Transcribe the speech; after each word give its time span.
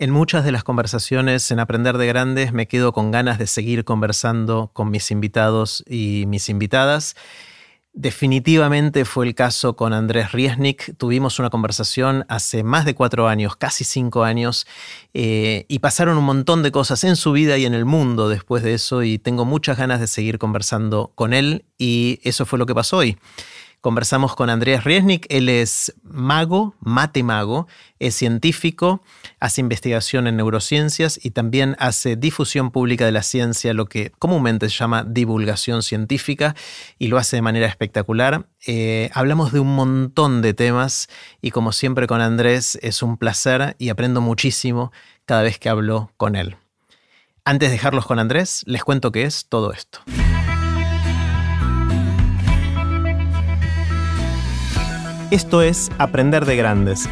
En 0.00 0.12
muchas 0.12 0.44
de 0.44 0.52
las 0.52 0.62
conversaciones 0.62 1.50
en 1.50 1.58
Aprender 1.58 1.98
de 1.98 2.06
Grandes 2.06 2.52
me 2.52 2.68
quedo 2.68 2.92
con 2.92 3.10
ganas 3.10 3.36
de 3.36 3.48
seguir 3.48 3.84
conversando 3.84 4.70
con 4.72 4.92
mis 4.92 5.10
invitados 5.10 5.82
y 5.88 6.22
mis 6.28 6.48
invitadas. 6.48 7.16
Definitivamente 7.94 9.04
fue 9.04 9.26
el 9.26 9.34
caso 9.34 9.74
con 9.74 9.92
Andrés 9.92 10.30
Riesnik. 10.30 10.96
Tuvimos 10.98 11.40
una 11.40 11.50
conversación 11.50 12.24
hace 12.28 12.62
más 12.62 12.84
de 12.84 12.94
cuatro 12.94 13.26
años, 13.26 13.56
casi 13.56 13.82
cinco 13.82 14.22
años, 14.22 14.68
eh, 15.14 15.66
y 15.66 15.80
pasaron 15.80 16.16
un 16.16 16.24
montón 16.24 16.62
de 16.62 16.70
cosas 16.70 17.02
en 17.02 17.16
su 17.16 17.32
vida 17.32 17.58
y 17.58 17.64
en 17.64 17.74
el 17.74 17.84
mundo 17.84 18.28
después 18.28 18.62
de 18.62 18.74
eso, 18.74 19.02
y 19.02 19.18
tengo 19.18 19.44
muchas 19.44 19.78
ganas 19.78 19.98
de 19.98 20.06
seguir 20.06 20.38
conversando 20.38 21.10
con 21.16 21.32
él, 21.34 21.64
y 21.76 22.20
eso 22.22 22.46
fue 22.46 22.60
lo 22.60 22.66
que 22.66 22.74
pasó 22.74 22.98
hoy. 22.98 23.18
Conversamos 23.80 24.34
con 24.34 24.50
Andrés 24.50 24.82
Riesnik, 24.82 25.26
él 25.28 25.48
es 25.48 25.94
mago, 26.02 26.74
mate 26.80 27.22
mago, 27.22 27.68
es 28.00 28.16
científico, 28.16 29.02
hace 29.38 29.60
investigación 29.60 30.26
en 30.26 30.36
neurociencias 30.36 31.20
y 31.22 31.30
también 31.30 31.76
hace 31.78 32.16
difusión 32.16 32.72
pública 32.72 33.04
de 33.04 33.12
la 33.12 33.22
ciencia, 33.22 33.74
lo 33.74 33.86
que 33.86 34.10
comúnmente 34.18 34.68
se 34.68 34.76
llama 34.76 35.04
divulgación 35.04 35.84
científica, 35.84 36.56
y 36.98 37.06
lo 37.06 37.18
hace 37.18 37.36
de 37.36 37.42
manera 37.42 37.68
espectacular. 37.68 38.48
Eh, 38.66 39.10
hablamos 39.14 39.52
de 39.52 39.60
un 39.60 39.76
montón 39.76 40.42
de 40.42 40.54
temas 40.54 41.08
y 41.40 41.52
como 41.52 41.70
siempre 41.70 42.08
con 42.08 42.20
Andrés 42.20 42.80
es 42.82 43.00
un 43.02 43.16
placer 43.16 43.76
y 43.78 43.90
aprendo 43.90 44.20
muchísimo 44.20 44.90
cada 45.24 45.42
vez 45.42 45.60
que 45.60 45.68
hablo 45.68 46.10
con 46.16 46.34
él. 46.34 46.56
Antes 47.44 47.68
de 47.68 47.74
dejarlos 47.74 48.06
con 48.06 48.18
Andrés, 48.18 48.64
les 48.66 48.82
cuento 48.82 49.12
qué 49.12 49.22
es 49.22 49.46
todo 49.48 49.72
esto. 49.72 50.00
Esto 55.30 55.60
es 55.60 55.90
Aprender 55.98 56.46
de 56.46 56.56
Grandes, 56.56 57.06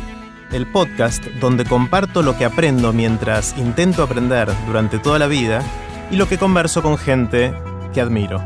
el 0.51 0.66
podcast 0.73 1.23
donde 1.38 1.66
comparto 1.66 2.23
lo 2.23 2.34
que 2.39 2.47
aprendo 2.47 2.95
mientras 2.95 3.55
intento 3.59 4.02
aprender 4.02 4.48
durante 4.66 4.98
toda 4.98 5.19
la 5.19 5.27
vida 5.27 5.62
y 6.11 6.16
lo 6.16 6.27
que 6.27 6.39
converso 6.39 6.81
con 6.81 6.97
gente 6.97 7.53
que 7.92 8.00
admiro. 8.00 8.42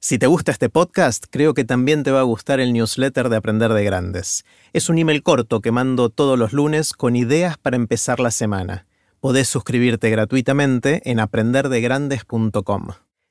Si 0.00 0.18
te 0.18 0.26
gusta 0.26 0.50
este 0.50 0.68
podcast, 0.68 1.26
creo 1.30 1.54
que 1.54 1.62
también 1.62 2.02
te 2.02 2.10
va 2.10 2.18
a 2.18 2.24
gustar 2.24 2.58
el 2.58 2.72
newsletter 2.72 3.28
de 3.28 3.36
Aprender 3.36 3.72
de 3.72 3.84
Grandes. 3.84 4.44
Es 4.72 4.88
un 4.88 4.98
email 4.98 5.22
corto 5.22 5.60
que 5.60 5.70
mando 5.70 6.10
todos 6.10 6.36
los 6.36 6.52
lunes 6.52 6.92
con 6.92 7.14
ideas 7.14 7.56
para 7.56 7.76
empezar 7.76 8.18
la 8.18 8.32
semana. 8.32 8.86
Podés 9.20 9.46
suscribirte 9.46 10.10
gratuitamente 10.10 11.08
en 11.08 11.20
aprenderdegrandes.com. 11.20 12.88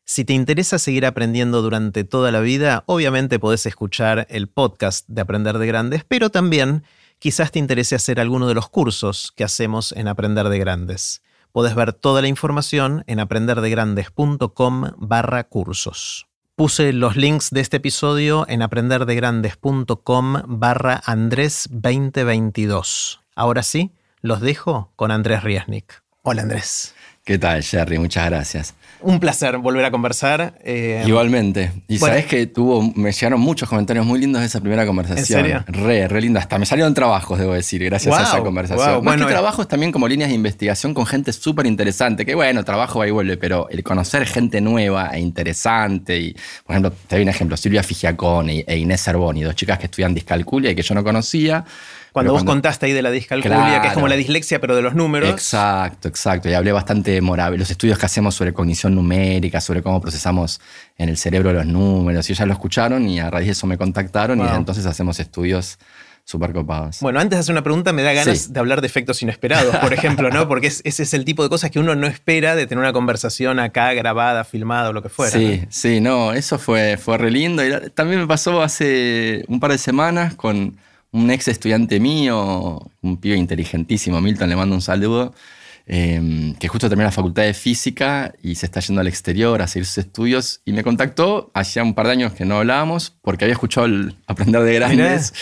Si 0.10 0.24
te 0.24 0.32
interesa 0.32 0.80
seguir 0.80 1.06
aprendiendo 1.06 1.62
durante 1.62 2.06
toda 2.06 2.32
la 2.32 2.40
vida, 2.40 2.86
obviamente 2.86 3.40
podés 3.40 3.66
escuchar 3.66 4.26
el 4.30 4.48
podcast 4.48 5.06
de 5.10 5.20
Aprender 5.20 5.58
de 5.58 5.68
Grandes, 5.68 6.06
pero 6.08 6.30
también 6.30 6.86
quizás 7.20 7.52
te 7.52 7.60
interese 7.60 7.94
hacer 7.94 8.22
alguno 8.22 8.48
de 8.48 8.54
los 8.54 8.70
cursos 8.70 9.34
que 9.36 9.44
hacemos 9.44 9.92
en 9.92 10.08
Aprender 10.08 10.48
de 10.48 10.60
Grandes. 10.60 11.24
Podés 11.52 11.76
ver 11.76 11.92
toda 11.92 12.22
la 12.22 12.30
información 12.30 13.04
en 13.08 13.20
aprenderdegrandes.com 13.20 14.92
barra 14.96 15.44
cursos. 15.44 16.28
Puse 16.56 16.94
los 16.94 17.18
links 17.18 17.50
de 17.52 17.60
este 17.60 17.76
episodio 17.76 18.46
en 18.48 18.62
aprenderdegrandes.com 18.62 20.42
barra 20.46 21.02
Andrés 21.06 21.68
2022. 21.70 23.20
Ahora 23.36 23.62
sí, 23.62 23.92
los 24.22 24.40
dejo 24.40 24.94
con 24.96 25.12
Andrés 25.12 25.44
Riesnik. 25.44 26.02
Hola 26.24 26.44
Andrés. 26.44 26.96
¿Qué 27.26 27.38
tal, 27.38 27.62
Jerry? 27.62 28.00
Muchas 28.00 28.26
gracias. 28.28 28.74
Un 29.02 29.20
placer 29.20 29.58
volver 29.58 29.86
a 29.86 29.92
conversar. 29.92 30.56
Eh, 30.64 31.04
Igualmente. 31.06 31.72
Y 31.88 31.98
sabes 31.98 32.26
que 32.26 32.48
tuvo, 32.48 32.82
me 32.96 33.12
llegaron 33.12 33.40
muchos 33.40 33.70
comentarios 33.70 34.06
muy 34.06 34.20
lindos 34.20 34.42
de 34.42 34.48
esa 34.48 34.60
primera 34.60 34.86
conversación. 34.86 35.40
¿En 35.40 35.46
serio? 35.46 35.66
Re, 35.68 36.08
re 36.08 36.22
linda. 36.22 36.40
Hasta 36.40 36.58
me 36.58 36.66
salieron 36.66 36.94
trabajos, 36.94 37.38
debo 37.40 37.54
decir, 37.54 37.84
gracias 37.84 38.18
a 38.18 38.24
esa 38.24 38.40
conversación. 38.42 38.96
Más 38.96 39.04
bueno, 39.04 39.26
que 39.26 39.32
trabajos 39.32 39.68
también 39.68 39.92
como 39.92 40.08
líneas 40.08 40.30
de 40.30 40.36
investigación 40.36 40.94
con 40.94 41.06
gente 41.06 41.32
súper 41.34 41.66
interesante. 41.66 42.26
Que 42.26 42.36
bueno, 42.36 42.64
trabajo 42.64 43.00
va 43.00 43.08
y 43.08 43.12
vuelve, 43.12 43.38
pero 43.38 43.70
el 43.70 43.84
conocer 43.84 44.26
gente 44.26 44.62
nueva 44.62 45.12
e 45.14 45.20
interesante. 45.20 46.20
Y, 46.20 46.34
por 46.66 46.74
ejemplo, 46.74 46.92
te 47.08 47.16
doy 47.16 47.24
un 47.24 47.30
ejemplo: 47.30 47.58
Silvia 47.58 47.84
Figiacone 47.84 48.66
e 48.68 48.78
Inés 48.78 49.04
Cervoni, 49.04 49.44
dos 49.44 49.56
chicas 49.56 49.78
que 49.80 49.86
estudian 49.86 50.14
discalculia 50.14 50.72
y 50.72 50.76
que 50.76 50.82
yo 50.82 50.96
no 50.96 51.04
conocía. 51.04 51.64
Cuando 52.18 52.34
vos 52.34 52.44
contaste 52.44 52.88
ahí 52.88 52.94
de 52.94 53.02
la 53.02 53.12
discalculia, 53.12 53.82
que 53.82 53.90
es 53.90 53.94
como 53.94 54.08
la 54.08 54.16
dislexia, 54.16 54.60
pero 54.60 54.76
de 54.76 54.82
los 54.82 54.96
números. 54.96 55.30
Exacto, 55.30 56.08
exacto. 56.08 56.50
Y 56.50 56.54
hablé 56.54 56.72
bastante 56.72 57.22
de 57.22 57.22
los 57.22 57.70
estudios 57.70 57.98
que 58.00 58.06
hacemos 58.06 58.34
sobre 58.34 58.54
cognición 58.54 58.96
numérica, 58.96 59.62
sobre 59.62 59.82
cómo 59.84 60.02
procesamos 60.02 60.60
en 60.98 61.10
el 61.10 61.18
cerebro 61.18 61.54
los 61.54 61.66
números. 61.66 62.30
Y 62.30 62.34
ellas 62.34 62.48
lo 62.48 62.54
escucharon 62.54 63.08
y 63.08 63.20
a 63.20 63.30
raíz 63.30 63.46
de 63.46 63.52
eso 63.52 63.68
me 63.68 63.78
contactaron 63.78 64.40
y 64.40 64.48
entonces 64.48 64.86
hacemos 64.86 65.20
estudios 65.20 65.78
súper 66.28 66.52
copados. 66.52 67.00
Bueno, 67.00 67.22
antes 67.22 67.38
de 67.38 67.40
hacer 67.40 67.54
una 67.54 67.64
pregunta, 67.64 67.94
me 67.94 68.04
da 68.04 68.12
ganas 68.12 68.52
de 68.52 68.60
hablar 68.60 68.82
de 68.82 68.88
efectos 68.88 69.22
inesperados, 69.22 69.74
por 69.78 69.94
ejemplo, 69.94 70.30
¿no? 70.30 70.48
Porque 70.50 70.68
ese 70.68 70.84
es 70.84 71.14
el 71.14 71.24
tipo 71.24 71.42
de 71.42 71.50
cosas 71.50 71.72
que 71.72 71.80
uno 71.80 71.96
no 71.96 72.06
espera 72.06 72.56
de 72.56 72.68
tener 72.68 72.82
una 72.82 72.92
conversación 72.92 73.60
acá 73.60 73.94
grabada, 73.94 74.44
filmada 74.44 74.90
o 74.90 74.94
lo 74.94 75.02
que 75.02 75.08
fuera. 75.08 75.32
Sí, 75.32 75.64
sí, 75.70 76.02
no, 76.02 76.34
eso 76.34 76.60
fue, 76.60 76.98
fue 76.98 77.18
re 77.18 77.32
lindo. 77.32 77.66
Y 77.66 77.90
también 77.92 78.20
me 78.20 78.28
pasó 78.28 78.62
hace 78.62 79.46
un 79.48 79.62
par 79.62 79.72
de 79.72 79.78
semanas 79.78 80.36
con 80.36 80.76
un 81.18 81.32
ex 81.32 81.48
estudiante 81.48 82.00
mío, 82.00 82.80
un 83.02 83.18
pibe 83.18 83.36
inteligentísimo, 83.36 84.22
Milton, 84.22 84.50
le 84.50 84.56
mando 84.56 84.76
un 84.76 84.82
saludo, 84.82 85.34
em, 85.86 86.54
que 86.56 86.68
justo 86.68 86.90
terminó 86.90 87.08
la 87.08 87.12
facultad 87.12 87.44
de 87.44 87.54
física 87.54 88.34
y 88.44 88.56
se 88.56 88.66
está 88.68 88.80
yendo 88.82 89.02
al 89.02 89.08
exterior 89.08 89.62
a 89.62 89.68
seguir 89.68 89.86
sus 89.86 89.98
estudios. 89.98 90.62
Y 90.66 90.74
me 90.74 90.84
contactó, 90.84 91.50
hacía 91.54 91.84
un 91.84 91.94
par 91.94 92.08
de 92.08 92.14
años 92.14 92.34
que 92.34 92.46
no 92.46 92.58
hablábamos, 92.58 93.16
porque 93.22 93.46
había 93.46 93.54
escuchado 93.54 93.88
el 93.88 94.16
Aprender 94.28 94.62
de 94.64 94.74
Grandes 94.76 95.34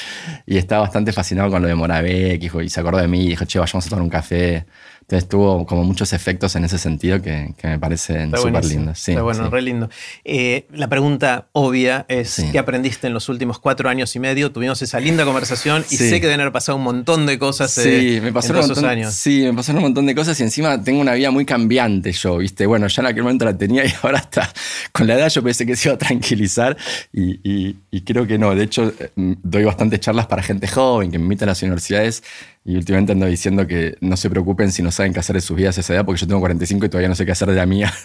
y 0.45 0.57
estaba 0.57 0.81
bastante 0.83 1.11
fascinado 1.11 1.49
con 1.49 1.61
lo 1.61 1.67
de 1.67 1.75
Moravec 1.75 2.43
y 2.43 2.69
se 2.69 2.79
acordó 2.79 2.99
de 2.99 3.07
mí 3.07 3.25
y 3.25 3.29
dijo, 3.29 3.45
che, 3.45 3.59
vayamos 3.59 3.85
a 3.85 3.89
tomar 3.89 4.03
un 4.03 4.09
café. 4.09 4.65
Entonces 5.07 5.29
tuvo 5.29 5.67
como 5.67 5.83
muchos 5.83 6.13
efectos 6.13 6.55
en 6.55 6.65
ese 6.65 6.79
sentido 6.79 7.21
que, 7.21 7.53
me 7.61 7.77
parecen 7.77 8.35
súper 8.35 8.65
lindos. 8.65 8.97
Sí, 8.97 9.11
Está 9.11 9.21
bueno, 9.21 9.51
re 9.51 9.61
lindo. 9.61 9.87
Eh, 10.23 10.65
la 10.73 10.87
pregunta 10.87 11.47
obvia 11.51 12.07
es, 12.07 12.43
¿qué 12.51 12.57
aprendiste 12.57 13.05
en 13.05 13.13
los 13.13 13.29
últimos 13.29 13.59
cuatro 13.59 13.87
años 13.87 14.15
y 14.15 14.19
medio? 14.19 14.51
Tuvimos 14.51 14.81
esa 14.81 14.99
linda 14.99 15.23
conversación 15.23 15.85
y 15.91 15.97
sé 15.97 16.19
que 16.19 16.25
deben 16.25 16.41
haber 16.41 16.53
pasado 16.53 16.79
un 16.79 16.83
montón 16.83 17.27
de 17.27 17.37
cosas 17.37 17.77
eh, 17.77 18.19
me 18.19 18.33
pasaron 18.33 18.63
en 18.63 18.71
esos 18.71 18.83
años. 18.83 19.13
Sí, 19.13 19.43
me 19.43 19.53
pasaron 19.53 19.77
un 19.77 19.83
montón 19.83 20.07
de 20.07 20.15
cosas 20.15 20.39
y 20.39 20.43
encima 20.43 20.83
tengo 20.83 21.01
una 21.01 21.13
vida 21.13 21.29
muy 21.29 21.45
cambiante 21.45 22.11
yo, 22.11 22.37
¿viste? 22.39 22.65
Bueno, 22.65 22.87
ya 22.87 23.03
en 23.03 23.07
aquel 23.07 23.21
momento 23.21 23.45
la 23.45 23.55
tenía 23.55 23.85
y 23.85 23.93
ahora 24.01 24.17
está 24.17 24.51
con 24.91 25.05
la 25.05 25.13
edad 25.13 25.29
yo 25.29 25.43
pensé 25.43 25.67
que 25.67 25.75
se 25.75 25.89
iba 25.89 25.95
a 25.95 25.99
tranquilizar 25.99 26.75
y, 27.13 27.75
y 27.91 28.01
creo 28.01 28.25
que 28.25 28.39
no. 28.39 28.55
De 28.55 28.63
hecho, 28.63 28.91
eh, 28.99 29.11
doy 29.15 29.65
bastantes 29.65 29.99
charlas 29.99 30.25
para 30.25 30.41
gente 30.41 30.67
joven 30.67 31.11
que 31.11 31.19
me 31.19 31.25
invita 31.25 31.45
a 31.45 31.49
las 31.49 31.61
universidades 31.61 32.23
y 32.67 32.75
últimamente 32.77 33.11
ando 33.11 33.27
diciendo 33.27 33.67
que 33.67 33.95
no 34.01 34.17
se 34.17 34.27
preocupen 34.27 34.71
si 34.71 34.81
no 34.81 34.89
saben 34.89 35.13
qué 35.13 35.19
hacer 35.19 35.35
de 35.35 35.41
sus 35.41 35.55
vidas 35.55 35.77
a 35.77 35.81
esa 35.81 35.93
edad, 35.93 36.03
porque 36.03 36.21
yo 36.21 36.27
tengo 36.27 36.39
45 36.39 36.87
y 36.87 36.89
todavía 36.89 37.07
no 37.07 37.13
sé 37.13 37.23
qué 37.23 37.31
hacer 37.31 37.47
de 37.49 37.55
la 37.55 37.65
mía. 37.65 37.93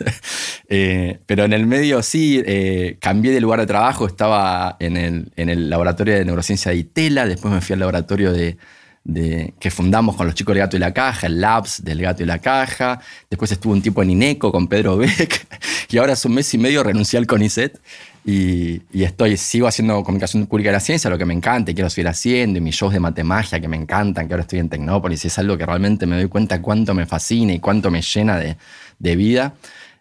Eh, 0.72 1.18
pero 1.26 1.44
en 1.44 1.52
el 1.52 1.66
medio 1.66 2.00
sí, 2.00 2.40
eh, 2.46 2.96
cambié 3.00 3.32
de 3.32 3.40
lugar 3.40 3.58
de 3.58 3.66
trabajo, 3.66 4.06
estaba 4.06 4.76
en 4.78 4.96
el, 4.96 5.32
en 5.34 5.48
el 5.48 5.68
laboratorio 5.68 6.14
de 6.14 6.24
neurociencia 6.24 6.70
de 6.70 6.76
Itela, 6.76 7.26
después 7.26 7.52
me 7.52 7.60
fui 7.60 7.72
al 7.72 7.80
laboratorio 7.80 8.32
de, 8.32 8.56
que 9.04 9.70
fundamos 9.70 10.14
con 10.14 10.26
los 10.26 10.34
chicos 10.34 10.54
del 10.54 10.62
Gato 10.62 10.76
y 10.76 10.80
la 10.80 10.92
Caja, 10.92 11.26
el 11.26 11.40
Labs 11.40 11.82
del 11.82 12.00
Gato 12.02 12.22
y 12.22 12.26
la 12.26 12.38
Caja. 12.38 13.00
Después 13.28 13.50
estuve 13.50 13.72
un 13.72 13.82
tiempo 13.82 14.02
en 14.02 14.10
INECO 14.10 14.52
con 14.52 14.68
Pedro 14.68 14.96
Beck. 14.96 15.46
Y 15.92 15.98
ahora 15.98 16.12
hace 16.12 16.28
un 16.28 16.34
mes 16.34 16.54
y 16.54 16.58
medio 16.58 16.84
renuncié 16.84 17.18
al 17.18 17.26
CONICET 17.26 17.80
y, 18.24 18.80
estoy, 18.92 19.36
sigo 19.36 19.66
haciendo 19.66 20.04
comunicación 20.04 20.46
pública 20.46 20.68
de 20.68 20.74
la 20.74 20.80
ciencia, 20.80 21.10
lo 21.10 21.18
que 21.18 21.24
me 21.24 21.34
encanta 21.34 21.72
y 21.72 21.74
quiero 21.74 21.90
seguir 21.90 22.06
haciendo, 22.06 22.58
y 22.58 22.60
mis 22.60 22.76
shows 22.76 22.92
de 22.92 23.00
matemagia 23.00 23.58
que 23.58 23.66
me 23.66 23.76
encantan, 23.76 24.28
que 24.28 24.34
ahora 24.34 24.42
estoy 24.42 24.60
en 24.60 24.68
Tecnópolis, 24.68 25.24
y 25.24 25.26
es 25.28 25.38
algo 25.40 25.58
que 25.58 25.66
realmente 25.66 26.06
me 26.06 26.16
doy 26.16 26.28
cuenta 26.28 26.62
cuánto 26.62 26.94
me 26.94 27.06
fascina 27.06 27.52
y 27.52 27.58
cuánto 27.58 27.90
me 27.90 28.02
llena 28.02 28.38
de, 28.38 28.56
de 29.00 29.16
vida. 29.16 29.54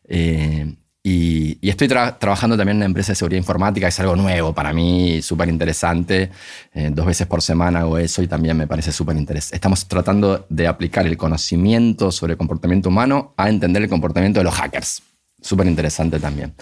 Eh, 0.08 0.76
y, 1.02 1.58
estoy 1.70 1.88
trabajando 1.88 2.58
también 2.58 2.76
en 2.76 2.78
una 2.78 2.86
empresa 2.88 3.14
de 3.14 3.16
seguridad 3.16 3.38
informática, 3.38 3.88
es 3.88 4.00
algo 4.00 4.16
nuevo 4.16 4.54
para 4.54 4.74
mí, 4.74 5.22
súper 5.22 5.48
interesante. 5.50 6.30
Eh, 6.74 6.90
dos 6.92 7.06
veces 7.06 7.26
por 7.26 7.42
semana 7.42 7.80
hago 7.80 7.98
eso 7.98 8.22
y 8.22 8.28
también 8.28 8.58
me 8.58 8.68
parece 8.68 8.92
súper 8.92 9.16
interesante. 9.16 9.56
Estamos 9.56 9.88
tratando 9.88 10.46
de 10.50 10.68
aplicar 10.68 11.08
el 11.08 11.16
conocimiento 11.16 12.12
sobre 12.12 12.34
el 12.34 12.38
comportamiento 12.38 12.90
humano 12.90 13.34
a 13.38 13.50
entender 13.50 13.84
el 13.84 13.90
comportamiento 13.90 14.42
de 14.42 14.44
los 14.44 14.54
hackers. 14.54 15.02
Súper 15.42 15.68
interesante 15.68 16.20
también. 16.20 16.54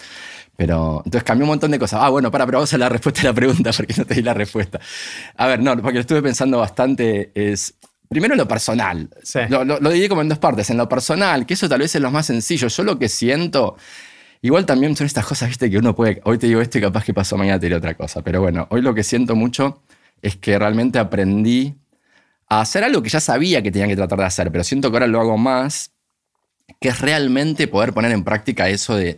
Pero 0.56 1.02
entonces 1.06 1.24
cambió 1.24 1.46
un 1.46 1.50
montón 1.50 1.72
de 1.72 1.80
cosas. 1.80 2.00
Ah, 2.02 2.10
bueno, 2.10 2.32
para, 2.32 2.46
pero 2.46 2.60
vamos 2.60 2.74
a 2.74 2.78
la 2.78 2.90
respuesta 2.90 3.22
a 3.22 3.26
la 3.26 3.34
pregunta, 3.34 3.72
porque 3.76 3.94
no 3.98 4.06
te 4.06 4.16
di 4.16 4.22
la 4.22 4.34
respuesta. 4.34 4.80
A 5.36 5.48
ver, 5.48 5.62
no, 5.62 5.76
porque 5.78 5.96
lo 5.96 6.02
estuve 6.02 6.22
pensando 6.22 6.58
bastante. 6.60 7.32
Es 7.34 7.76
primero 8.10 8.36
lo 8.36 8.48
personal. 8.48 9.10
Lo, 9.50 9.64
lo, 9.64 9.90
dividí 9.90 10.10
como 10.10 10.22
en 10.22 10.30
dos 10.30 10.40
partes. 10.40 10.70
En 10.70 10.78
lo 10.78 10.90
personal, 10.90 11.46
que 11.46 11.54
eso 11.54 11.70
tal 11.70 11.80
vez 11.80 11.94
es 11.96 12.02
lo 12.02 12.12
más 12.12 12.26
sencillo. 12.28 12.68
Yo 12.68 12.84
lo 12.84 12.98
que 12.98 13.10
siento. 13.10 13.78
Igual 14.42 14.66
también 14.66 14.96
son 14.96 15.06
estas 15.06 15.26
cosas, 15.26 15.50
viste, 15.50 15.70
que 15.70 15.78
uno 15.78 15.96
puede. 15.96 16.22
Hoy 16.26 16.38
te 16.38 16.48
digo 16.48 16.62
esto 16.62 16.78
y 16.78 16.82
capaz 16.82 17.04
que 17.04 17.14
pasó 17.14 17.38
mañana 17.38 17.60
te 17.60 17.66
diré 17.66 17.76
otra 17.76 17.96
cosa. 17.96 18.22
Pero 18.22 18.42
bueno, 18.42 18.68
hoy 18.70 18.82
lo 18.82 18.94
que 18.94 19.04
siento 19.04 19.36
mucho 19.36 19.82
es 20.22 20.36
que 20.36 20.58
realmente 20.58 21.00
aprendí 21.00 21.76
a 22.50 22.62
hacer 22.62 22.84
algo 22.84 23.02
que 23.02 23.10
ya 23.10 23.20
sabía 23.20 23.62
que 23.62 23.72
tenía 23.72 23.88
que 23.88 23.96
tratar 23.96 24.20
de 24.20 24.26
hacer, 24.26 24.52
pero 24.52 24.64
siento 24.64 24.90
que 24.90 24.98
ahora 24.98 25.08
lo 25.08 25.20
hago 25.20 25.38
más, 25.38 25.92
que 26.80 26.90
es 26.90 27.02
realmente 27.02 27.68
poder 27.68 27.94
poner 27.94 28.12
en 28.12 28.24
práctica 28.24 28.70
eso 28.70 28.96
de 28.96 29.18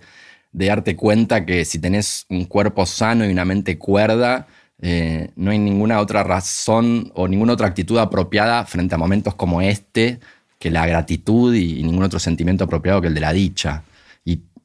darte 0.51 0.95
cuenta 0.95 1.45
que 1.45 1.63
si 1.66 1.80
tenés 1.80 2.25
un 2.30 2.45
cuerpo 2.45 2.86
sano 2.86 3.25
y 3.25 3.31
una 3.31 3.45
mente 3.45 3.77
cuerda, 3.77 4.48
Eh, 4.81 5.31
no 5.36 5.51
hay 5.51 5.60
ninguna 5.60 6.00
otra 6.00 6.24
razón 6.24 7.12
o 7.13 7.27
ninguna 7.27 7.54
otra 7.54 7.68
actitud 7.68 7.98
apropiada 7.98 8.63
frente 8.66 8.95
a 8.95 8.98
momentos 8.98 9.36
como 9.36 9.62
este 9.62 10.19
que 10.57 10.71
la 10.71 10.86
gratitud 10.86 11.54
y, 11.54 11.83
ningún 11.83 12.04
otro 12.04 12.19
sentimiento 12.19 12.63
apropiado 12.63 13.01
que 13.01 13.07
el 13.07 13.13
de 13.13 13.19
la 13.19 13.33
dicha. 13.33 13.83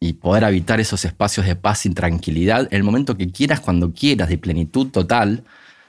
Y, 0.07 0.15
poder 0.15 0.45
habitar 0.45 0.81
esos 0.81 1.05
espacios 1.05 1.47
de 1.47 1.57
paz 1.57 1.87
y 1.87 1.91
tranquilidad 1.91 2.69
en 2.71 2.77
el 2.77 2.83
momento 2.83 3.17
que 3.17 3.31
quieras, 3.31 3.61
cuando 3.61 3.93
quieras, 3.93 4.29
de 4.29 4.39
plenitud 4.39 4.89
total, 4.89 5.45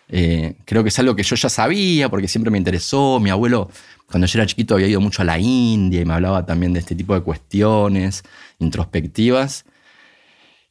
eh, 0.08 0.56
creo 0.66 0.84
que 0.84 0.90
es 0.90 1.00
algo 1.00 1.16
que 1.16 1.24
yo 1.24 1.36
ya 1.36 1.50
sabía 1.50 2.10
porque 2.10 2.28
siempre 2.28 2.52
me 2.52 2.58
interesó. 2.58 3.20
Mi 3.20 3.30
abuelo, 3.30 3.70
cuando 4.10 4.28
yo 4.28 4.40
era 4.40 4.46
chiquito, 4.46 4.76
había 4.76 4.88
ido 4.88 5.02
mucho 5.02 5.22
a 5.22 5.26
la 5.26 5.40
India 5.40 6.02
y 6.02 6.06
me 6.06 6.14
hablaba 6.14 6.46
también 6.46 6.74
de 6.74 6.80
este 6.80 6.96
tipo 6.96 7.14
de 7.14 7.22
cuestiones 7.22 8.24
introspectivas. 8.60 9.66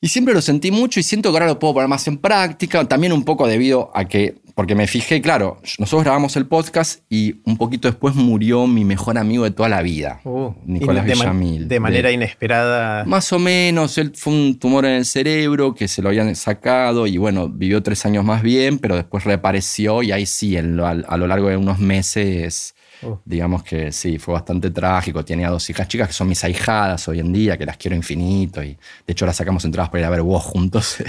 Y 0.00 0.08
siempre 0.08 0.34
lo 0.34 0.42
sentí 0.42 0.70
mucho 0.70 1.00
y 1.00 1.02
siento 1.02 1.30
que 1.30 1.36
ahora 1.36 1.46
lo 1.46 1.58
puedo 1.58 1.74
poner 1.74 1.88
más 1.88 2.06
en 2.08 2.18
práctica, 2.18 2.86
también 2.86 3.12
un 3.12 3.24
poco 3.24 3.46
debido 3.46 3.90
a 3.94 4.04
que, 4.04 4.36
porque 4.54 4.74
me 4.74 4.86
fijé, 4.86 5.20
claro, 5.20 5.60
nosotros 5.78 6.04
grabamos 6.04 6.36
el 6.36 6.46
podcast 6.46 7.00
y 7.10 7.40
un 7.44 7.56
poquito 7.56 7.88
después 7.88 8.14
murió 8.14 8.66
mi 8.66 8.84
mejor 8.84 9.18
amigo 9.18 9.44
de 9.44 9.50
toda 9.50 9.68
la 9.68 9.82
vida, 9.82 10.20
uh, 10.24 10.52
Nicolás 10.64 11.04
de 11.04 11.12
Villamil. 11.14 11.68
de 11.68 11.80
manera 11.80 12.12
inesperada. 12.12 13.04
Más 13.04 13.32
o 13.32 13.38
menos, 13.38 13.98
él 13.98 14.12
fue 14.14 14.32
un 14.32 14.58
tumor 14.58 14.84
en 14.84 14.92
el 14.92 15.04
cerebro 15.04 15.74
que 15.74 15.88
se 15.88 16.02
lo 16.02 16.08
habían 16.08 16.34
sacado 16.36 17.06
y 17.06 17.16
bueno, 17.16 17.48
vivió 17.48 17.82
tres 17.82 18.06
años 18.06 18.24
más 18.24 18.42
bien, 18.42 18.78
pero 18.78 18.96
después 18.96 19.24
reapareció 19.24 20.02
y 20.02 20.12
ahí 20.12 20.26
sí, 20.26 20.56
a 20.56 20.62
lo 20.62 21.26
largo 21.26 21.48
de 21.48 21.56
unos 21.56 21.78
meses 21.78 22.74
Oh. 23.02 23.20
Digamos 23.24 23.62
que 23.62 23.92
sí, 23.92 24.18
fue 24.18 24.34
bastante 24.34 24.70
trágico. 24.70 25.24
Tenía 25.24 25.50
dos 25.50 25.68
hijas 25.70 25.88
chicas 25.88 26.08
que 26.08 26.14
son 26.14 26.28
mis 26.28 26.42
ahijadas 26.44 27.06
hoy 27.08 27.20
en 27.20 27.32
día, 27.32 27.56
que 27.58 27.66
las 27.66 27.76
quiero 27.76 27.96
infinito. 27.96 28.62
Y 28.62 28.68
de 29.06 29.12
hecho, 29.12 29.26
las 29.26 29.36
sacamos 29.36 29.64
entradas 29.64 29.90
para 29.90 30.00
ir 30.00 30.06
a 30.06 30.10
ver 30.10 30.22
vos 30.22 30.42
juntos. 30.42 30.96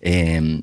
Em, 0.00 0.62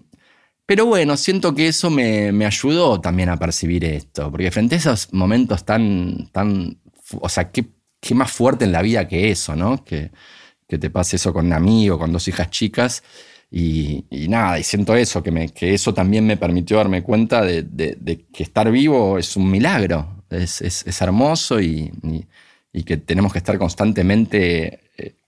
pero 0.66 0.86
bueno, 0.86 1.18
siento 1.18 1.54
que 1.54 1.68
eso 1.68 1.90
me, 1.90 2.46
ayudó 2.46 3.00
también 3.00 3.30
a 3.30 3.38
percibir 3.38 3.86
esto. 3.86 4.32
Porque 4.32 4.52
frente 4.52 4.76
a 4.76 4.78
esos 4.80 5.14
momentos 5.14 5.66
tan. 5.66 6.30
tan 6.32 6.78
o 7.22 7.30
sea, 7.30 7.52
¿qué, 7.52 7.66
más 8.14 8.32
fuerte 8.32 8.66
en 8.66 8.72
la 8.72 8.82
vida 8.82 9.08
que 9.08 9.32
eso, 9.32 9.56
¿no? 9.56 9.84
Que, 9.84 10.12
que 10.68 10.78
te 10.78 10.90
pase 10.90 11.16
eso 11.16 11.34
con 11.34 11.48
un 11.48 11.54
amigo, 11.54 11.98
con 11.98 12.12
dos 12.12 12.28
hijas 12.28 12.50
chicas. 12.50 13.04
Y, 13.52 14.06
nada, 14.28 14.60
y 14.60 14.64
siento 14.64 14.96
eso, 14.96 15.24
que, 15.24 15.32
me, 15.32 15.50
que 15.50 15.74
eso 15.74 15.94
también 15.94 16.26
me 16.26 16.38
permitió 16.38 16.78
darme 16.78 17.04
cuenta 17.04 17.42
de, 17.42 18.26
que 18.34 18.44
estar 18.44 18.70
vivo 18.72 19.18
es 19.18 19.38
un 19.38 19.50
milagro 19.50 20.16
es, 20.30 21.02
hermoso 21.02 21.62
y, 21.62 21.92
que 22.86 22.98
tenemos 22.98 23.32
que 23.32 23.40
estar 23.40 23.58
constantemente 23.58 24.85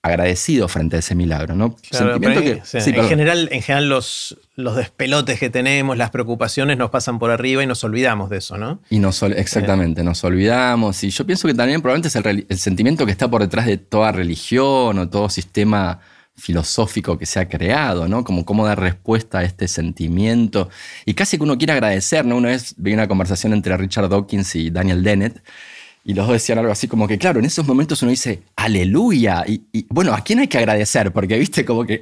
agradecidos 0.07 0.71
frente 0.71 0.95
a 0.95 0.99
ese 0.99 1.15
milagro. 1.15 1.55
¿no? 1.55 1.75
en, 1.91 3.07
general, 3.07 3.49
en 3.51 3.61
general 3.61 3.89
los, 3.89 4.37
los 4.55 4.75
despelotes 4.75 5.39
que 5.39 5.49
tenemos, 5.49 5.97
las 5.97 6.09
preocupaciones 6.09 6.77
nos 6.77 6.89
pasan 6.89 7.19
por 7.19 7.31
arriba 7.31 7.63
y 7.63 7.67
nos 7.67 7.83
olvidamos 7.83 8.29
de 8.29 8.37
eso, 8.37 8.57
¿no? 8.57 8.81
Y 8.89 8.99
nos, 8.99 9.21
exactamente, 9.23 10.03
nos 10.03 10.23
olvidamos. 10.23 11.03
Y 11.03 11.09
yo 11.09 11.25
pienso 11.25 11.47
que 11.47 11.53
también 11.53 11.81
probablemente 11.81 12.07
es 12.07 12.15
el, 12.49 12.57
sentimiento 12.57 13.05
que 13.05 13.11
está 13.11 13.29
por 13.29 13.41
detrás 13.41 13.65
de 13.65 13.77
toda 13.77 14.11
religión 14.11 14.97
o 14.97 15.09
todo 15.09 15.29
sistema 15.29 15.99
filosófico 16.35 17.17
que 17.17 17.25
se 17.25 17.39
ha 17.39 17.49
creado, 17.49 18.07
¿no? 18.07 18.23
Como 18.23 18.45
cómo 18.45 18.65
dar 18.65 18.79
respuesta 18.79 19.39
a 19.39 19.43
este 19.43 19.67
sentimiento. 19.67 20.69
Y 21.05 21.15
casi 21.15 21.37
que 21.37 21.43
uno 21.43 21.57
quiere 21.57 21.73
agradecer, 21.73 22.25
¿no? 22.25 22.37
Una 22.37 22.49
vez 22.49 22.75
vi 22.77 22.93
una 22.93 23.07
conversación 23.07 23.53
entre 23.53 23.75
Richard 23.75 24.09
Dawkins 24.09 24.55
y 24.55 24.69
Daniel 24.69 25.03
Dennett, 25.03 25.41
y 26.07 26.13
los 26.13 26.25
dos 26.25 26.35
decían 26.35 26.57
algo 26.57 26.71
así 26.71 26.87
como 26.87 27.05
que, 27.05 27.17
claro, 27.17 27.39
en 27.39 27.45
esos 27.45 27.67
momentos 27.67 28.01
uno 28.01 28.11
dice, 28.11 28.41
aleluya. 28.55 29.43
Y, 29.45 29.85
bueno, 29.89 30.13
¿a 30.13 30.21
quién 30.21 30.39
hay 30.39 30.47
que 30.47 30.57
agradecer? 30.57 31.11
Porque, 31.11 31.37
viste, 31.37 31.65
como 31.65 31.85
que... 31.85 31.99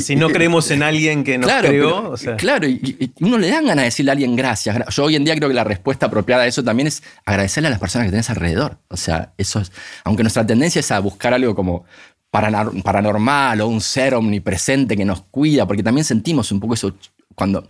si 0.00 0.16
no 0.16 0.28
creemos 0.28 0.70
en 0.70 0.82
alguien 0.82 1.24
que 1.24 1.38
nos 1.38 1.50
creó... 1.50 2.14
Claro, 2.36 2.68
y, 2.68 3.10
uno 3.22 3.38
le 3.38 3.48
dan 3.48 3.64
ganas 3.64 3.76
de 3.76 3.84
decirle 3.84 4.10
a 4.10 4.12
alguien 4.12 4.36
gracias. 4.36 4.76
Yo 4.94 5.04
hoy 5.04 5.16
en 5.16 5.24
día 5.24 5.34
creo 5.34 5.48
que 5.48 5.54
la 5.54 5.64
respuesta 5.64 6.04
apropiada 6.04 6.42
a 6.42 6.46
eso 6.46 6.62
también 6.62 6.88
es 6.88 7.02
agradecerle 7.24 7.68
a 7.68 7.70
las 7.70 7.80
personas 7.80 8.08
que 8.08 8.10
tenés 8.10 8.28
alrededor. 8.28 8.80
O 8.88 8.98
sea, 8.98 9.32
eso 9.38 9.60
es... 9.60 9.72
Aunque 10.04 10.22
nuestra 10.22 10.46
tendencia 10.46 10.80
es 10.80 10.90
a 10.90 11.00
buscar 11.00 11.32
algo 11.32 11.54
como 11.54 11.86
paranormal 12.30 13.62
o 13.62 13.66
un 13.66 13.80
ser 13.80 14.12
omnipresente 14.12 14.94
que 14.94 15.06
nos 15.06 15.22
cuida, 15.22 15.66
porque 15.66 15.82
también 15.82 16.04
sentimos 16.04 16.52
un 16.52 16.60
poco 16.60 16.74
eso 16.74 16.94
cuando 17.34 17.66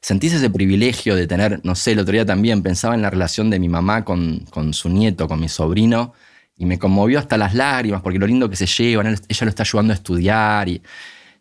sentís 0.00 0.32
ese 0.32 0.50
privilegio 0.50 1.14
de 1.14 1.26
tener, 1.26 1.60
no 1.64 1.74
sé, 1.74 1.92
el 1.92 2.00
otro 2.00 2.12
día 2.12 2.24
también 2.24 2.62
pensaba 2.62 2.94
en 2.94 3.02
la 3.02 3.10
relación 3.10 3.50
de 3.50 3.58
mi 3.58 3.68
mamá 3.68 4.04
con, 4.04 4.40
con 4.50 4.72
su 4.72 4.88
nieto, 4.88 5.28
con 5.28 5.40
mi 5.40 5.48
sobrino, 5.48 6.14
y 6.56 6.66
me 6.66 6.78
conmovió 6.78 7.18
hasta 7.18 7.36
las 7.38 7.54
lágrimas, 7.54 8.02
porque 8.02 8.18
lo 8.18 8.26
lindo 8.26 8.48
que 8.50 8.56
se 8.56 8.66
llevan, 8.66 9.06
ella 9.06 9.44
lo 9.44 9.48
está 9.48 9.62
ayudando 9.62 9.92
a 9.92 9.96
estudiar 9.96 10.68
y, 10.68 10.82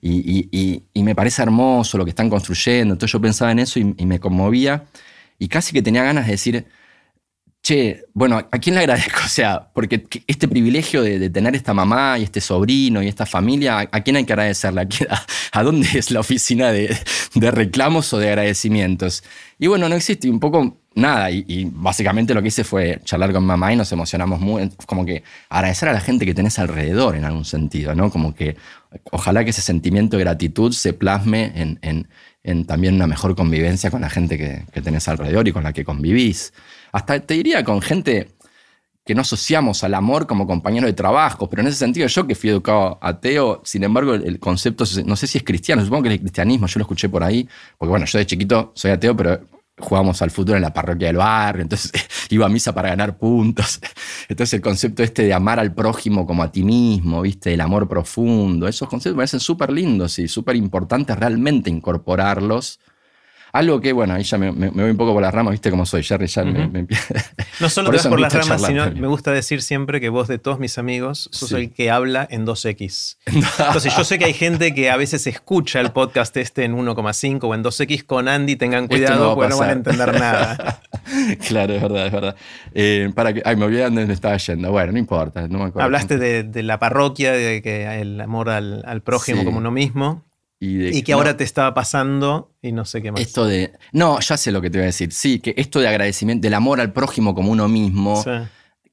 y, 0.01 0.83
y, 0.93 1.03
me 1.03 1.13
parece 1.13 1.41
hermoso 1.41 1.97
lo 1.97 2.05
que 2.05 2.11
están 2.11 2.29
construyendo. 2.29 2.93
Entonces 2.93 3.11
yo 3.11 3.21
pensaba 3.21 3.51
en 3.51 3.59
eso 3.59 3.79
y, 3.79 3.83
me 3.83 4.19
conmovía 4.19 4.85
y 5.37 5.47
casi 5.47 5.73
que 5.73 5.81
tenía 5.81 6.03
ganas 6.03 6.25
de 6.25 6.31
decir, 6.31 6.65
bueno, 8.13 8.37
¿a 8.37 8.59
quién 8.59 8.75
le 8.75 8.81
agradezco? 8.81 9.19
O 9.25 9.31
sea, 9.31 9.69
porque 9.73 10.05
este 10.27 10.47
privilegio 10.47 11.03
de, 11.03 11.29
tener 11.29 11.55
esta 11.55 11.73
mamá 11.73 12.17
y 12.17 12.23
este 12.23 12.41
sobrino 12.41 13.01
y 13.03 13.07
esta 13.07 13.25
familia, 13.25 13.79
¿a, 13.79 14.01
quién 14.01 14.15
hay 14.15 14.25
que 14.25 14.33
agradecerle? 14.33 14.87
¿A, 15.51 15.63
dónde 15.63 15.87
es 15.93 16.11
la 16.11 16.19
oficina 16.19 16.71
de, 16.71 16.97
reclamos 17.35 18.11
o 18.13 18.17
de 18.17 18.29
agradecimientos? 18.29 19.23
Y 19.59 19.67
bueno, 19.67 19.87
no 19.87 19.95
existe 19.95 20.29
un 20.29 20.39
poco 20.39 20.77
nada. 20.95 21.29
Y, 21.31 21.69
básicamente 21.71 22.33
lo 22.33 22.41
que 22.41 22.47
hice 22.47 22.63
fue 22.63 22.99
charlar 23.03 23.31
con 23.31 23.45
mamá 23.45 23.71
y 23.71 23.75
nos 23.75 23.91
emocionamos 23.91 24.39
muy, 24.39 24.69
como 24.85 25.05
que 25.05 25.23
agradecer 25.49 25.89
a 25.89 25.93
la 25.93 26.01
gente 26.01 26.25
que 26.25 26.33
tenés 26.33 26.57
alrededor 26.59 27.15
en 27.15 27.25
algún 27.25 27.45
sentido, 27.45 27.93
¿no? 27.93 28.09
Como 28.09 28.33
que 28.33 28.57
ojalá 29.11 29.43
que 29.43 29.51
ese 29.51 29.61
sentimiento 29.61 30.17
de 30.17 30.23
gratitud 30.23 30.71
se 30.71 30.93
plasme 30.93 31.51
en, 31.55 32.07
también 32.65 32.95
una 32.95 33.05
mejor 33.05 33.35
convivencia 33.35 33.91
con 33.91 34.01
la 34.01 34.09
gente 34.09 34.37
que, 34.37 34.65
que 34.73 34.81
tenés 34.81 35.07
alrededor 35.07 35.47
y 35.47 35.51
con 35.51 35.63
la 35.63 35.71
que 35.71 35.85
convivís. 35.85 36.51
Hasta 36.91 37.19
te 37.19 37.33
diría 37.35 37.63
con 37.63 37.81
gente 37.81 38.29
que 39.05 39.15
no 39.15 39.21
asociamos 39.21 39.83
al 39.83 39.95
amor 39.95 40.27
como 40.27 40.45
compañero 40.45 40.85
de 40.85 40.93
trabajo, 40.93 41.49
pero 41.49 41.61
en 41.61 41.67
ese 41.69 41.77
sentido 41.77 42.07
yo 42.07 42.27
que 42.27 42.35
fui 42.35 42.51
educado 42.51 42.99
ateo, 43.01 43.61
sin 43.65 43.83
embargo 43.83 44.13
el 44.13 44.39
concepto, 44.39 44.83
no 45.05 45.15
sé 45.15 45.25
si 45.25 45.39
es 45.39 45.43
cristiano, 45.43 45.83
supongo 45.83 46.03
que 46.03 46.09
es 46.09 46.13
el 46.13 46.19
cristianismo, 46.21 46.67
yo 46.67 46.77
lo 46.77 46.83
escuché 46.83 47.09
por 47.09 47.23
ahí, 47.23 47.47
porque 47.77 47.89
bueno, 47.89 48.05
yo 48.05 48.19
de 48.19 48.27
chiquito 48.27 48.71
soy 48.75 48.91
ateo, 48.91 49.15
pero 49.15 49.39
jugábamos 49.79 50.21
al 50.21 50.29
fútbol 50.29 50.57
en 50.57 50.61
la 50.61 50.73
parroquia 50.73 51.07
del 51.07 51.17
barrio, 51.17 51.63
entonces 51.63 51.91
iba 52.29 52.45
a 52.45 52.49
misa 52.49 52.73
para 52.73 52.89
ganar 52.89 53.17
puntos. 53.17 53.79
Entonces 54.29 54.53
el 54.53 54.61
concepto 54.61 55.01
este 55.01 55.23
de 55.23 55.33
amar 55.33 55.59
al 55.59 55.73
prójimo 55.73 56.27
como 56.27 56.43
a 56.43 56.51
ti 56.51 56.63
mismo, 56.63 57.21
¿viste? 57.21 57.53
El 57.53 57.61
amor 57.61 57.87
profundo, 57.87 58.67
esos 58.67 58.87
conceptos 58.87 59.15
me 59.15 59.21
parecen 59.21 59.39
súper 59.39 59.71
lindos 59.71 60.19
y 60.19 60.27
súper 60.27 60.55
importantes 60.55 61.17
realmente 61.17 61.69
incorporarlos 61.69 62.79
algo 63.51 63.81
que, 63.81 63.93
bueno, 63.93 64.13
ahí 64.13 64.23
ya 64.23 64.37
me, 64.37 64.51
voy 64.51 64.91
un 64.91 64.97
poco 64.97 65.13
por 65.13 65.21
las 65.21 65.33
ramas, 65.33 65.51
viste 65.51 65.71
cómo 65.71 65.85
soy, 65.85 66.03
Jerry, 66.03 66.27
ya 66.27 66.43
me, 66.43 66.87
No 67.59 67.69
solo 67.69 67.89
te 68.01 68.09
por 68.09 68.19
las 68.19 68.33
ramas, 68.33 68.61
sino 68.61 68.91
me 68.91 69.07
gusta 69.07 69.31
decir 69.31 69.61
siempre 69.61 69.99
que 69.99 70.09
vos 70.09 70.27
de 70.27 70.37
todos 70.37 70.59
mis 70.59 70.77
amigos 70.77 71.29
sos 71.31 71.51
el 71.53 71.71
que 71.71 71.91
habla 71.91 72.27
en 72.29 72.45
2X. 72.45 73.17
Entonces 73.25 73.95
yo 73.95 74.03
sé 74.03 74.19
que 74.19 74.25
hay 74.25 74.33
gente 74.33 74.73
que 74.73 74.89
a 74.89 74.97
veces 74.97 75.25
escucha 75.27 75.79
el 75.79 75.91
podcast 75.91 76.35
este 76.37 76.63
en 76.63 76.75
1,5 76.75 77.39
o 77.43 77.55
en 77.55 77.63
2X 77.63 78.05
con 78.05 78.27
Andy, 78.27 78.55
tengan 78.55 78.87
cuidado 78.87 79.35
porque 79.35 79.49
no 79.49 79.57
van 79.57 79.69
a 79.69 79.73
entender 79.73 80.19
nada. 80.19 80.81
claro, 81.47 81.73
es 81.73 81.81
verdad, 81.81 82.05
es 82.05 82.11
verdad. 82.11 82.35
Eh, 82.73 83.11
para 83.15 83.33
que, 83.33 83.41
ay, 83.45 83.55
me 83.55 83.65
olvidé 83.65 83.83
dónde 83.83 84.11
estaba 84.13 84.37
yendo. 84.37 84.71
Bueno, 84.71 84.91
no 84.91 84.99
importa, 84.99 85.47
no 85.47 85.59
me 85.59 85.65
acuerdo. 85.65 85.85
Hablaste 85.85 86.17
de, 86.17 86.63
la 86.63 86.79
parroquia, 86.79 87.31
de 87.31 87.61
que 87.61 87.99
el 87.99 88.19
amor 88.21 88.49
al, 88.49 89.01
prójimo 89.03 89.43
como 89.43 89.57
uno 89.57 89.71
mismo. 89.71 90.28
Y, 90.61 91.03
que 91.03 91.13
ahora 91.13 91.37
te 91.37 91.45
estaba 91.45 91.73
pasando 91.73 92.51
y 92.61 92.73
no 92.73 92.83
sé 92.83 93.01
qué 93.01 93.11
más. 93.11 93.21
Esto 93.21 93.45
de. 93.45 93.73
No, 93.93 94.19
ya 94.19 94.35
sé 94.35 94.51
lo 94.51 94.61
que 94.61 94.69
te 94.69 94.77
voy 94.77 94.83
a 94.83 94.87
decir. 94.87 95.13
Sí, 95.13 95.39
que 95.39 95.53
esto 95.55 95.79
de 95.79 95.87
agradecimiento, 95.87 96.45
del 96.45 96.53
amor 96.53 96.81
al 96.81 96.91
prójimo 96.91 97.33
como 97.33 97.51
uno 97.51 97.69
mismo. 97.69 98.21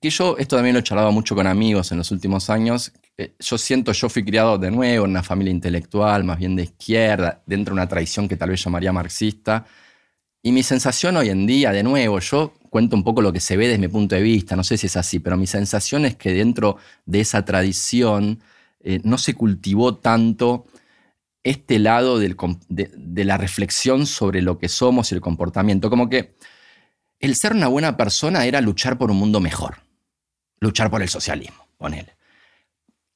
Que 0.01 0.11
yo, 0.11 0.37
esto 0.39 0.57
también 0.57 0.75
lo 0.75 0.81
he 0.81 0.83
charlado 0.85 1.11
mucho 1.11 1.35
con 1.35 1.47
amigos 1.47 1.91
en 1.91 1.99
los 1.99 2.13
últimos 2.13 2.51
años. 2.51 2.93
Yo 3.41 3.59
siento, 3.59 3.93
yo 3.93 4.09
fui 4.09 4.25
criado 4.25 4.59
de 4.59 4.71
nuevo 4.71 5.07
en 5.07 5.11
una 5.11 5.23
familia 5.25 5.51
intelectual, 5.51 6.23
más 6.23 6.39
bien 6.39 6.55
de 6.55 6.65
izquierda, 6.65 7.43
dentro 7.47 7.75
de 7.75 7.81
una 7.81 7.89
tradición 7.89 8.29
que 8.29 8.37
tal 8.37 8.51
vez 8.51 8.63
llamaría 8.63 8.93
marxista. 8.93 9.65
Y 10.43 10.53
mi 10.53 10.63
sensación 10.63 11.17
hoy 11.17 11.31
en 11.31 11.47
día, 11.47 11.73
de 11.73 11.83
nuevo, 11.83 12.21
yo 12.21 12.53
cuento 12.71 12.95
un 12.95 13.03
poco 13.03 13.23
lo 13.23 13.33
que 13.33 13.41
se 13.41 13.57
ve 13.57 13.67
desde 13.67 13.81
mi 13.81 13.89
punto 13.89 14.15
de 14.15 14.23
vista, 14.23 14.55
no 14.55 14.63
sé 14.63 14.77
si 14.77 14.87
es 14.87 14.97
así, 14.97 15.19
pero 15.19 15.37
mi 15.37 15.49
sensación 15.49 16.05
es 16.05 16.15
que 16.15 16.33
dentro 16.33 16.77
de 17.07 17.21
esa 17.21 17.45
tradición 17.45 18.39
eh, 18.81 19.01
no 19.03 19.19
se 19.19 19.35
cultivó 19.35 19.97
tanto 19.97 20.67
este 21.47 21.79
lado 21.79 22.19
de, 22.19 23.25
la 23.25 23.39
reflexión 23.39 24.07
sobre 24.07 24.43
lo 24.43 24.59
que 24.59 24.69
somos 24.69 25.11
y 25.11 25.15
el 25.15 25.21
comportamiento. 25.21 25.89
Como 25.91 26.09
que 26.09 26.35
el 27.21 27.37
ser 27.37 27.53
una 27.53 27.69
buena 27.69 27.97
persona 27.97 28.45
era 28.47 28.61
luchar 28.61 28.99
por 28.99 29.13
un 29.13 29.19
mundo 29.19 29.39
mejor, 29.39 29.83
luchar 30.59 30.91
por 30.91 31.03
el 31.03 31.09
socialismo, 31.09 31.69
ponele. 31.79 32.17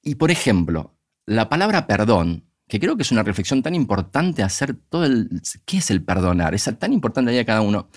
Y 0.01 0.15
por 0.15 0.31
ejemplo, 0.31 0.95
la 1.27 1.49
palabra 1.49 1.89
perdón, 1.89 2.45
que 2.69 2.79
creo 2.79 2.97
que 2.97 3.03
es 3.03 3.11
una 3.11 3.25
reflexión 3.25 3.63
tan 3.63 3.75
importante 3.75 4.45
hacer 4.45 4.75
todo 4.75 5.05
el... 5.05 5.43
¿Qué 5.65 5.79
es 5.79 5.91
el 5.91 6.05
perdonar? 6.05 6.55
Es 6.55 6.71
tan 6.79 6.93
importante 6.93 7.39
a 7.39 7.45
cada 7.45 7.63
uno. 7.63 7.89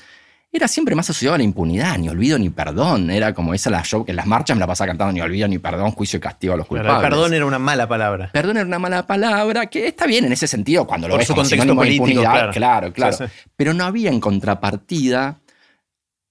Era 0.56 0.68
siempre 0.68 0.94
más 0.94 1.10
asociado 1.10 1.34
a 1.34 1.38
la 1.40 1.44
impunidad, 1.44 1.98
ni 1.98 2.10
olvido 2.10 2.38
ni 2.38 2.52
perdón. 2.52 3.10
Era 3.10 3.34
como 3.34 3.56
esa 3.56 3.72
la 3.72 3.84
show 3.84 4.06
que 4.06 4.12
en 4.12 4.18
las 4.18 4.28
marchas 4.28 4.56
me 4.56 4.60
la 4.60 4.68
pasaba 4.68 4.90
cantando 4.90 5.12
ni 5.12 5.20
olvido 5.20 5.48
ni 5.48 5.58
perdón, 5.58 5.92
juicio 5.92 6.18
y 6.18 6.20
castigo 6.20 6.54
a 6.54 6.58
los 6.58 6.68
culpables. 6.68 7.02
perdón 7.02 7.34
era 7.34 7.48
una 7.48 7.58
mala 7.58 7.88
palabra. 7.88 8.30
Perdón 8.32 8.58
era 8.58 8.66
una 8.68 8.78
mala 8.78 9.08
palabra, 9.08 9.66
que 9.66 9.88
está 9.88 10.06
bien 10.06 10.26
en 10.26 10.32
ese 10.32 10.48
sentido 10.48 10.86
cuando 10.86 11.08
lo 11.08 11.18
ves 11.18 11.28
su 11.28 11.34
contexto 11.34 11.76
político, 11.76 12.22
claro. 12.22 12.52
claro, 12.52 12.94
claro. 12.94 13.18
Pero 13.56 13.74
no 13.74 13.84
había 13.84 14.12
en 14.12 14.20
contrapartida 14.20 15.40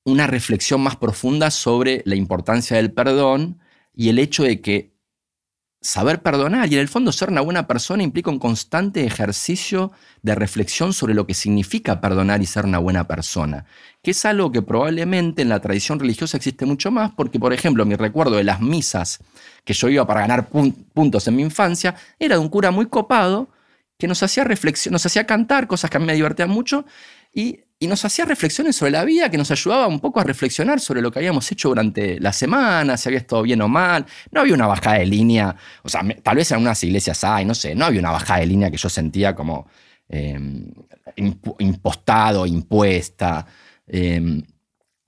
una 0.04 0.28
reflexión 0.28 0.80
más 0.80 0.94
profunda 0.94 1.50
sobre 1.50 2.02
la 2.04 2.14
importancia 2.14 2.76
del 2.76 2.92
perdón 2.92 3.58
y 3.92 4.08
el 4.08 4.20
hecho 4.20 4.44
de 4.44 4.60
que 4.60 4.91
saber 5.82 6.22
perdonar 6.22 6.70
y 6.70 6.76
en 6.76 6.80
el 6.80 6.88
fondo 6.88 7.10
ser 7.10 7.28
una 7.28 7.40
buena 7.40 7.66
persona 7.66 8.04
implica 8.04 8.30
un 8.30 8.38
constante 8.38 9.04
ejercicio 9.04 9.90
de 10.22 10.36
reflexión 10.36 10.92
sobre 10.92 11.12
lo 11.12 11.26
que 11.26 11.34
significa 11.34 12.00
perdonar 12.00 12.40
y 12.40 12.46
ser 12.46 12.64
una 12.64 12.78
buena 12.78 13.08
persona, 13.08 13.66
que 14.00 14.12
es 14.12 14.24
algo 14.24 14.52
que 14.52 14.62
probablemente 14.62 15.42
en 15.42 15.48
la 15.48 15.60
tradición 15.60 15.98
religiosa 15.98 16.36
existe 16.36 16.64
mucho 16.66 16.92
más, 16.92 17.10
porque 17.10 17.40
por 17.40 17.52
ejemplo 17.52 17.84
mi 17.84 17.96
recuerdo 17.96 18.36
de 18.36 18.44
las 18.44 18.60
misas 18.60 19.18
que 19.64 19.74
yo 19.74 19.88
iba 19.88 20.06
para 20.06 20.20
ganar 20.20 20.48
puntos 20.48 21.26
en 21.26 21.36
mi 21.36 21.42
infancia 21.42 21.96
era 22.18 22.36
de 22.36 22.40
un 22.40 22.48
cura 22.48 22.70
muy 22.70 22.86
copado 22.86 23.48
que 23.98 24.06
nos 24.06 24.22
hacía 24.22 24.44
reflexión, 24.44 24.92
nos 24.92 25.04
hacía 25.04 25.26
cantar 25.26 25.66
cosas 25.66 25.90
que 25.90 25.96
a 25.96 26.00
mí 26.00 26.06
me 26.06 26.14
divertían 26.14 26.48
mucho 26.50 26.84
y 27.34 27.60
y 27.82 27.88
nos 27.88 28.04
hacía 28.04 28.24
reflexiones 28.24 28.76
sobre 28.76 28.92
la 28.92 29.04
vida 29.04 29.28
que 29.28 29.36
nos 29.36 29.50
ayudaba 29.50 29.88
un 29.88 29.98
poco 29.98 30.20
a 30.20 30.22
reflexionar 30.22 30.78
sobre 30.78 31.02
lo 31.02 31.10
que 31.10 31.18
habíamos 31.18 31.50
hecho 31.50 31.68
durante 31.70 32.20
la 32.20 32.32
semana, 32.32 32.96
si 32.96 33.08
había 33.08 33.18
estado 33.18 33.42
bien 33.42 33.60
o 33.60 33.66
mal. 33.66 34.06
No 34.30 34.40
había 34.40 34.54
una 34.54 34.68
bajada 34.68 34.98
de 34.98 35.06
línea, 35.06 35.56
o 35.82 35.88
sea, 35.88 36.02
tal 36.22 36.36
vez 36.36 36.52
en 36.52 36.58
unas 36.58 36.80
iglesias 36.84 37.24
hay, 37.24 37.44
no 37.44 37.56
sé, 37.56 37.74
no 37.74 37.84
había 37.84 37.98
una 37.98 38.12
bajada 38.12 38.38
de 38.38 38.46
línea 38.46 38.70
que 38.70 38.76
yo 38.76 38.88
sentía 38.88 39.34
como 39.34 39.66
em, 40.08 40.70
impostado, 41.58 42.46
impuesta. 42.46 43.46
Em, 43.88 44.44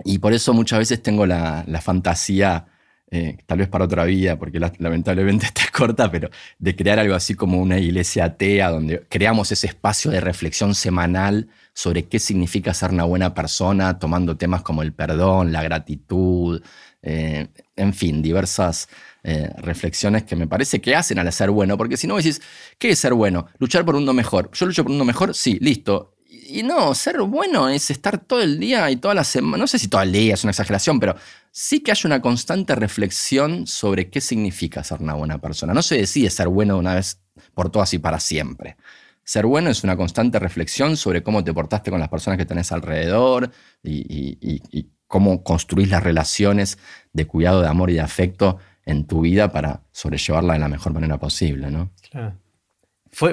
y 0.04 0.18
por 0.18 0.32
eso 0.32 0.52
muchas 0.52 0.80
veces 0.80 1.00
tengo 1.00 1.26
la, 1.26 1.64
fantasía, 1.80 2.66
eh, 3.08 3.38
tal 3.46 3.58
vez 3.58 3.68
para 3.68 3.84
otra 3.84 4.04
vida, 4.04 4.36
porque 4.36 4.58
lamentablemente 4.58 5.46
está 5.46 5.62
corta, 5.72 6.10
pero 6.10 6.28
de 6.58 6.74
crear 6.74 6.98
algo 6.98 7.14
así 7.14 7.36
como 7.36 7.60
una 7.60 7.78
iglesia 7.78 8.24
atea, 8.24 8.70
donde 8.70 9.06
creamos 9.08 9.52
ese 9.52 9.68
espacio 9.68 10.10
de 10.10 10.20
reflexión 10.20 10.74
semanal 10.74 11.48
sobre 11.74 12.08
qué 12.08 12.18
significa 12.18 12.72
ser 12.72 12.92
una 12.92 13.04
buena 13.04 13.34
persona, 13.34 13.98
tomando 13.98 14.36
temas 14.36 14.62
como 14.62 14.82
el 14.82 14.92
perdón, 14.92 15.52
la 15.52 15.62
gratitud, 15.62 16.62
eh, 17.02 17.48
en 17.76 17.92
fin, 17.92 18.22
diversas 18.22 18.88
eh, 19.24 19.50
reflexiones 19.58 20.22
que 20.22 20.36
me 20.36 20.46
parece 20.46 20.80
que 20.80 20.94
hacen 20.94 21.18
al 21.18 21.30
ser 21.32 21.50
bueno, 21.50 21.76
porque 21.76 21.96
si 21.96 22.06
no 22.06 22.16
decís, 22.16 22.40
¿qué 22.78 22.90
es 22.90 22.98
ser 22.98 23.12
bueno? 23.12 23.48
Luchar 23.58 23.84
por 23.84 23.96
un 23.96 24.02
mundo 24.02 24.14
mejor. 24.14 24.50
¿Yo 24.52 24.66
lucho 24.66 24.84
por 24.84 24.90
un 24.92 24.98
mundo 24.98 25.04
mejor? 25.04 25.34
Sí, 25.34 25.58
listo. 25.60 26.14
Y 26.28 26.62
no, 26.62 26.94
ser 26.94 27.20
bueno 27.22 27.68
es 27.68 27.90
estar 27.90 28.18
todo 28.18 28.40
el 28.40 28.58
día 28.58 28.90
y 28.90 28.96
toda 28.96 29.14
la 29.14 29.24
semana, 29.24 29.58
no 29.58 29.66
sé 29.66 29.78
si 29.78 29.88
todo 29.88 30.02
el 30.02 30.12
día 30.12 30.34
es 30.34 30.44
una 30.44 30.50
exageración, 30.50 31.00
pero 31.00 31.16
sí 31.50 31.80
que 31.80 31.92
hay 31.92 31.98
una 32.04 32.20
constante 32.20 32.74
reflexión 32.74 33.66
sobre 33.66 34.10
qué 34.10 34.20
significa 34.20 34.84
ser 34.84 35.00
una 35.00 35.14
buena 35.14 35.38
persona. 35.38 35.74
No 35.74 35.82
se 35.82 35.96
decide 35.96 36.30
ser 36.30 36.48
bueno 36.48 36.74
de 36.74 36.80
una 36.80 36.94
vez 36.94 37.20
por 37.54 37.70
todas 37.70 37.92
y 37.94 37.98
para 37.98 38.20
siempre. 38.20 38.76
Ser 39.24 39.46
bueno 39.46 39.70
es 39.70 39.82
una 39.82 39.96
constante 39.96 40.38
reflexión 40.38 40.98
sobre 40.98 41.22
cómo 41.22 41.42
te 41.42 41.54
portaste 41.54 41.90
con 41.90 41.98
las 41.98 42.10
personas 42.10 42.38
que 42.38 42.44
tenés 42.44 42.70
alrededor 42.72 43.50
y, 43.82 44.86
cómo 45.06 45.44
construís 45.44 45.90
las 45.90 46.02
relaciones 46.02 46.78
de 47.12 47.26
cuidado, 47.26 47.62
de 47.62 47.68
amor 47.68 47.88
y 47.90 47.94
de 47.94 48.00
afecto 48.00 48.58
en 48.84 49.06
tu 49.06 49.20
vida 49.20 49.52
para 49.52 49.82
sobrellevarla 49.92 50.54
de 50.54 50.58
la 50.58 50.68
mejor 50.68 50.92
manera 50.92 51.18
posible, 51.18 51.70
¿no? 51.70 51.92
Claro. 52.10 52.34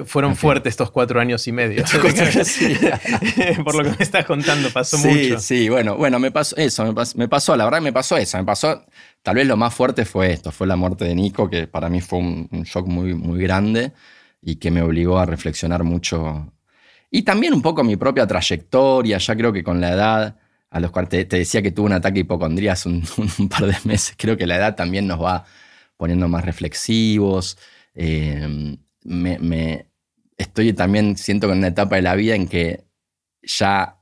fueron 0.05 0.35
fuertes 0.35 0.71
estos 0.71 0.91
cuatro 0.91 1.19
años 1.19 1.47
y 1.47 1.51
medio. 1.51 1.83
Por 3.63 3.75
lo 3.75 3.83
que 3.83 3.89
me 3.97 4.03
estás 4.03 4.25
contando, 4.25 4.69
pasó 4.69 4.97
mucho. 4.99 5.39
Sí, 5.39 5.69
bueno, 5.69 5.97
bueno, 5.97 6.19
me 6.19 6.29
pasó 6.29 6.55
eso, 6.55 6.93
me 7.15 7.27
pasó, 7.27 7.55
la 7.57 7.65
verdad 7.65 7.81
me 7.81 7.91
pasó 7.91 8.15
eso, 8.15 8.37
me 8.37 8.45
pasó, 8.45 8.85
tal 9.23 9.35
vez 9.35 9.47
lo 9.47 9.57
más 9.57 9.73
fuerte 9.73 10.05
fue 10.05 10.31
esto, 10.33 10.51
fue 10.51 10.67
la 10.67 10.75
muerte 10.75 11.05
de 11.05 11.15
Nico, 11.15 11.49
que 11.49 11.65
para 11.67 11.89
mí 11.89 11.99
fue 11.99 12.19
un, 12.19 12.47
un 12.51 12.63
shock 12.63 12.85
muy, 12.85 13.15
muy 13.15 13.41
grande 13.41 13.91
y 14.41 14.55
que 14.55 14.71
me 14.71 14.81
obligó 14.81 15.19
a 15.19 15.25
reflexionar 15.25 15.83
mucho. 15.83 16.53
Y 17.09 17.23
también 17.23 17.53
un 17.53 17.61
poco 17.61 17.83
mi 17.83 17.97
propia 17.97 18.25
trayectoria, 18.27 19.17
ya 19.17 19.35
creo 19.35 19.53
que 19.53 19.63
con 19.63 19.81
la 19.81 19.91
edad, 19.91 20.39
a 20.69 20.79
los 20.79 20.91
te, 21.09 21.25
te 21.25 21.37
decía 21.37 21.61
que 21.61 21.71
tuve 21.71 21.87
un 21.87 21.93
ataque 21.93 22.15
de 22.15 22.19
hipocondría 22.21 22.75
un, 22.85 23.49
par 23.49 23.65
de 23.65 23.75
meses, 23.85 24.15
creo 24.17 24.37
que 24.37 24.47
la 24.47 24.55
edad 24.57 24.75
también 24.75 25.07
nos 25.07 25.21
va 25.21 25.45
poniendo 25.97 26.27
más 26.27 26.45
reflexivos. 26.45 27.57
Eh, 27.93 28.77
me, 29.03 29.87
estoy 30.37 30.73
también, 30.73 31.17
siento 31.17 31.47
que 31.47 31.53
en 31.53 31.59
una 31.59 31.67
etapa 31.67 31.97
de 31.97 32.01
la 32.01 32.15
vida 32.15 32.35
en 32.35 32.47
que 32.47 32.85
ya 33.43 33.97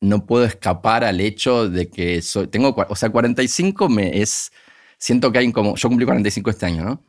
no 0.00 0.26
puedo 0.26 0.44
escapar 0.44 1.04
al 1.04 1.20
hecho 1.20 1.68
de 1.68 1.90
que 1.90 2.22
soy, 2.22 2.46
tengo, 2.48 2.74
o 2.88 2.96
sea, 2.96 3.10
45 3.10 3.88
me 3.88 4.20
es, 4.20 4.52
siento 4.98 5.32
que 5.32 5.38
hay 5.38 5.52
como, 5.52 5.76
yo 5.76 5.88
cumplí 5.88 6.06
45 6.06 6.50
este 6.50 6.66
año, 6.66 6.84
¿no? 6.84 7.04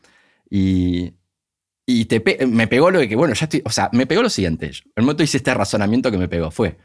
Y 0.49 1.13
y 1.89 2.07
me 2.45 2.67
pegó 2.67 2.91
lo 2.91 2.99
de 2.99 3.09
que, 3.09 3.15
bueno, 3.15 3.33
ya 3.33 3.45
estoy, 3.45 3.63
o 3.65 3.71
sea, 3.71 3.89
me 3.93 4.05
pegó 4.05 4.21
lo 4.21 4.29
siguiente. 4.29 4.69
El 4.95 5.03
momento 5.03 5.23
hice 5.23 5.37
este 5.37 5.51
razonamiento 5.55 6.11
que 6.11 6.19
me 6.19 6.27
pegó, 6.27 6.51
fue, 6.51 6.77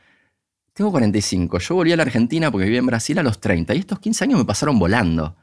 tengo 0.72 0.90
45, 0.90 1.58
yo 1.58 1.74
volví 1.74 1.92
a 1.92 1.96
la 1.96 2.04
Argentina 2.04 2.50
porque 2.50 2.64
viví 2.64 2.78
en 2.78 2.86
Brasil 2.86 3.18
a 3.18 3.22
los 3.22 3.38
30 3.38 3.74
y 3.74 3.80
estos 3.80 3.98
15 3.98 4.24
años 4.24 4.38
me 4.38 4.46
pasaron 4.46 4.78
volando. 4.78 5.36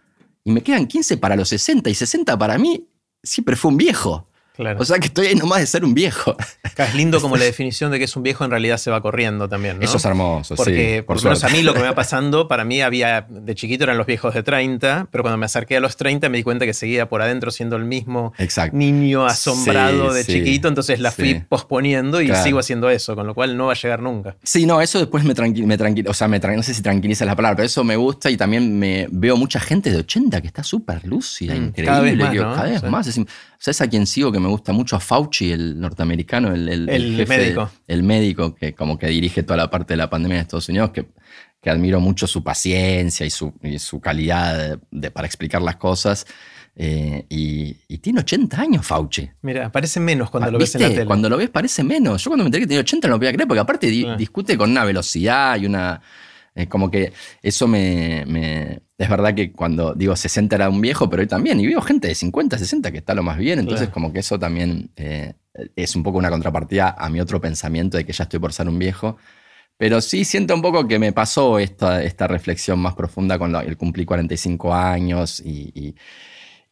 Y 0.44 0.51
me 0.51 0.63
quedan 0.63 0.88
15 0.88 1.18
para 1.18 1.36
los 1.36 1.50
60 1.50 1.91
y 1.91 1.94
60 1.94 2.39
para 2.39 2.58
mí 2.58 2.88
siempre 3.22 3.56
fue 3.56 3.70
un 3.70 3.77
viejo. 3.77 4.30
O 4.77 4.86
sea 4.86 5.00
que 5.00 5.08
estoy 5.08 5.27
ahí 5.27 5.36
nomás 5.36 5.60
de 5.60 5.67
ser 5.67 5.86
un 5.86 5.93
viejo. 5.93 6.36
Es 6.81 6.96
lindo 6.96 7.22
como 7.22 7.38
la 7.38 7.46
definición 7.51 7.91
de 7.91 8.00
que 8.00 8.05
es 8.05 8.15
un 8.15 8.24
viejo 8.24 8.43
en 8.43 8.50
realidad 8.50 8.77
se 8.77 8.89
va 8.89 9.01
corriendo 9.01 9.48
también. 9.48 9.77
¿no? 9.77 9.86
Eso 9.86 9.98
es 9.98 10.05
hermoso, 10.05 10.55
Porque, 10.55 10.98
sí. 10.98 11.01
Por 11.03 11.17
lo 11.17 11.24
menos 11.24 11.43
a 11.43 11.50
mí 11.50 11.62
lo 11.62 11.74
que 11.74 11.79
me 11.79 11.86
va 11.86 11.96
pasando, 11.96 12.48
para 12.48 12.65
mí 12.65 12.81
había, 12.81 13.27
de 13.29 13.53
chiquito 13.53 13.84
eran 13.84 13.98
los 13.98 14.08
viejos 14.08 14.34
de 14.34 14.41
30, 14.41 15.08
pero 15.12 15.24
cuando 15.24 15.38
me 15.38 15.46
acerqué 15.46 15.77
a 15.77 15.79
los 15.79 15.96
30 15.96 16.29
me 16.29 16.38
di 16.38 16.43
cuenta 16.43 16.65
que 16.65 16.74
seguía 16.74 17.08
por 17.08 17.22
adentro 17.22 17.51
siendo 17.51 17.75
el 17.75 17.86
mismo 17.86 18.34
niño 18.72 19.25
asombrado 19.25 20.12
de 20.12 20.25
chiquito, 20.25 20.67
entonces 20.67 21.00
la 21.00 21.12
fui 21.12 21.36
posponiendo 21.48 22.22
y 22.22 22.34
sigo 22.36 22.60
haciendo 22.60 22.89
eso, 22.89 23.15
con 23.15 23.27
lo 23.27 23.36
cual 23.36 23.58
no 23.58 23.67
va 23.67 23.74
a 23.74 23.75
llegar 23.75 24.01
nunca. 24.01 24.36
Sí, 24.43 24.65
no, 24.65 24.81
eso 24.81 24.98
después 24.98 25.24
me 25.24 25.36
tranquiliza, 25.36 26.10
o 26.10 26.13
sea, 26.13 26.27
me 26.27 26.39
no 26.39 26.63
sé 26.63 26.74
si 26.74 26.81
tranquiliza 26.81 27.25
la 27.25 27.36
palabra, 27.36 27.58
pero 27.58 27.67
eso 27.67 27.84
me 27.84 27.96
gusta 27.96 28.29
y 28.31 28.38
también 28.38 28.79
me 28.79 29.08
veo 29.12 29.38
mucha 29.38 29.60
gente 29.60 29.91
de 29.91 29.98
80 29.98 30.41
que 30.41 30.48
está 30.48 30.63
súper 30.63 31.05
lúcida, 31.05 31.53
mm, 31.53 31.58
increíble. 31.58 31.86
Cada 31.86 32.01
vez 32.01 32.17
más. 32.17 32.55
Cada 32.55 32.70
vez 32.70 32.84
más. 32.84 33.20
¿Sabes 33.62 33.81
a 33.81 33.88
quién 33.88 34.08
sigo 34.08 34.31
que 34.31 34.39
me 34.39 34.48
gusta 34.51 34.74
mucho? 34.74 34.96
A 34.96 35.00
Fauci, 35.00 35.51
el 35.51 35.79
norteamericano, 35.79 36.53
el, 36.53 36.67
el, 36.70 37.27
médico. 37.27 37.72
el 37.88 38.03
médico 38.03 38.55
que 38.55 38.74
como 38.74 38.98
que 38.98 39.08
dirige 39.08 39.43
toda 39.43 39.58
la 39.58 39.70
parte 39.70 39.93
de 39.93 39.98
la 39.98 40.10
pandemia 40.10 40.38
en 40.38 40.41
Estados 40.41 40.70
Unidos, 40.70 40.91
que, 40.91 41.08
que 41.62 41.70
admiro 41.70 42.00
mucho 42.00 42.27
su 42.27 42.43
paciencia 42.43 43.25
y 43.25 43.29
su, 43.29 43.53
su 43.77 44.00
calidad 44.00 44.79
de, 44.91 45.12
para 45.12 45.27
explicar 45.27 45.62
las 45.62 45.77
cosas. 45.77 46.25
Eh, 46.75 47.25
y, 47.29 47.98
tiene 47.98 48.22
80 48.22 48.60
años 48.60 48.86
Fauci. 48.86 49.29
Mira, 49.41 49.72
parece 49.72 50.00
menos 50.00 50.29
cuando 50.29 50.51
lo 50.51 50.58
ves 50.58 50.74
en 50.75 50.81
la 50.81 50.89
tele. 50.89 51.05
Cuando 51.05 51.29
lo 51.29 51.38
ves 51.38 51.50
parece 51.50 51.84
menos. 51.84 52.24
Yo 52.24 52.29
cuando 52.29 52.43
me 52.43 52.48
enteré 52.48 52.63
que 52.63 52.67
tenía 52.67 52.81
80 52.81 53.08
no 53.08 53.15
lo 53.15 53.20
podía 53.20 53.34
creer, 53.34 53.48
porque 53.48 53.60
aparte 53.60 53.88
discute 53.88 54.58
con 54.58 54.72
una 54.72 54.86
velocidad 54.86 55.58
y 55.58 55.65
una... 55.65 56.01
Es 56.53 56.67
como 56.67 56.91
que 56.91 57.13
eso 57.41 57.67
me, 57.67 58.81
Es 58.98 59.10
verdad 59.10 59.34
que 59.34 59.51
cuando 59.51 59.93
digo 59.93 60.15
60 60.15 60.55
era 60.55 60.70
un 60.70 60.81
viejo, 60.81 61.10
pero 61.10 61.22
hoy 61.22 61.27
también. 61.27 61.60
Y 61.60 61.67
veo 61.67 61.81
gente 61.81 62.08
de 62.08 62.15
50, 62.15 62.58
60 62.58 62.91
que 62.91 62.98
está 62.98 63.13
lo 63.13 63.24
más 63.24 63.38
bien. 63.38 63.60
Entonces, 63.60 63.89
como 63.89 64.12
que 64.12 64.20
eso 64.20 64.38
también 64.38 64.91
eh, 64.96 65.34
es 65.75 65.96
un 65.96 66.03
poco 66.03 66.17
una 66.17 66.29
contrapartida 66.29 66.96
a 66.98 67.10
mi 67.10 67.20
otro 67.22 67.39
pensamiento 67.39 67.98
de 67.98 68.05
que 68.05 68.13
ya 68.13 68.24
estoy 68.24 68.39
por 68.39 68.53
ser 68.53 68.67
un 68.67 68.79
viejo. 68.79 69.17
Pero 69.77 70.01
sí 70.01 70.25
siento 70.25 70.53
un 70.53 70.62
poco 70.62 70.88
que 70.88 71.00
me 71.00 71.12
pasó 71.13 71.58
esta, 71.58 72.03
esta 72.03 72.27
reflexión 72.27 72.79
más 72.79 72.93
profunda 72.96 73.39
con 73.39 73.55
el 73.55 73.77
cumplí 73.77 74.05
45 74.05 74.74
años 74.74 75.39
y 75.39 75.72
y 75.74 75.96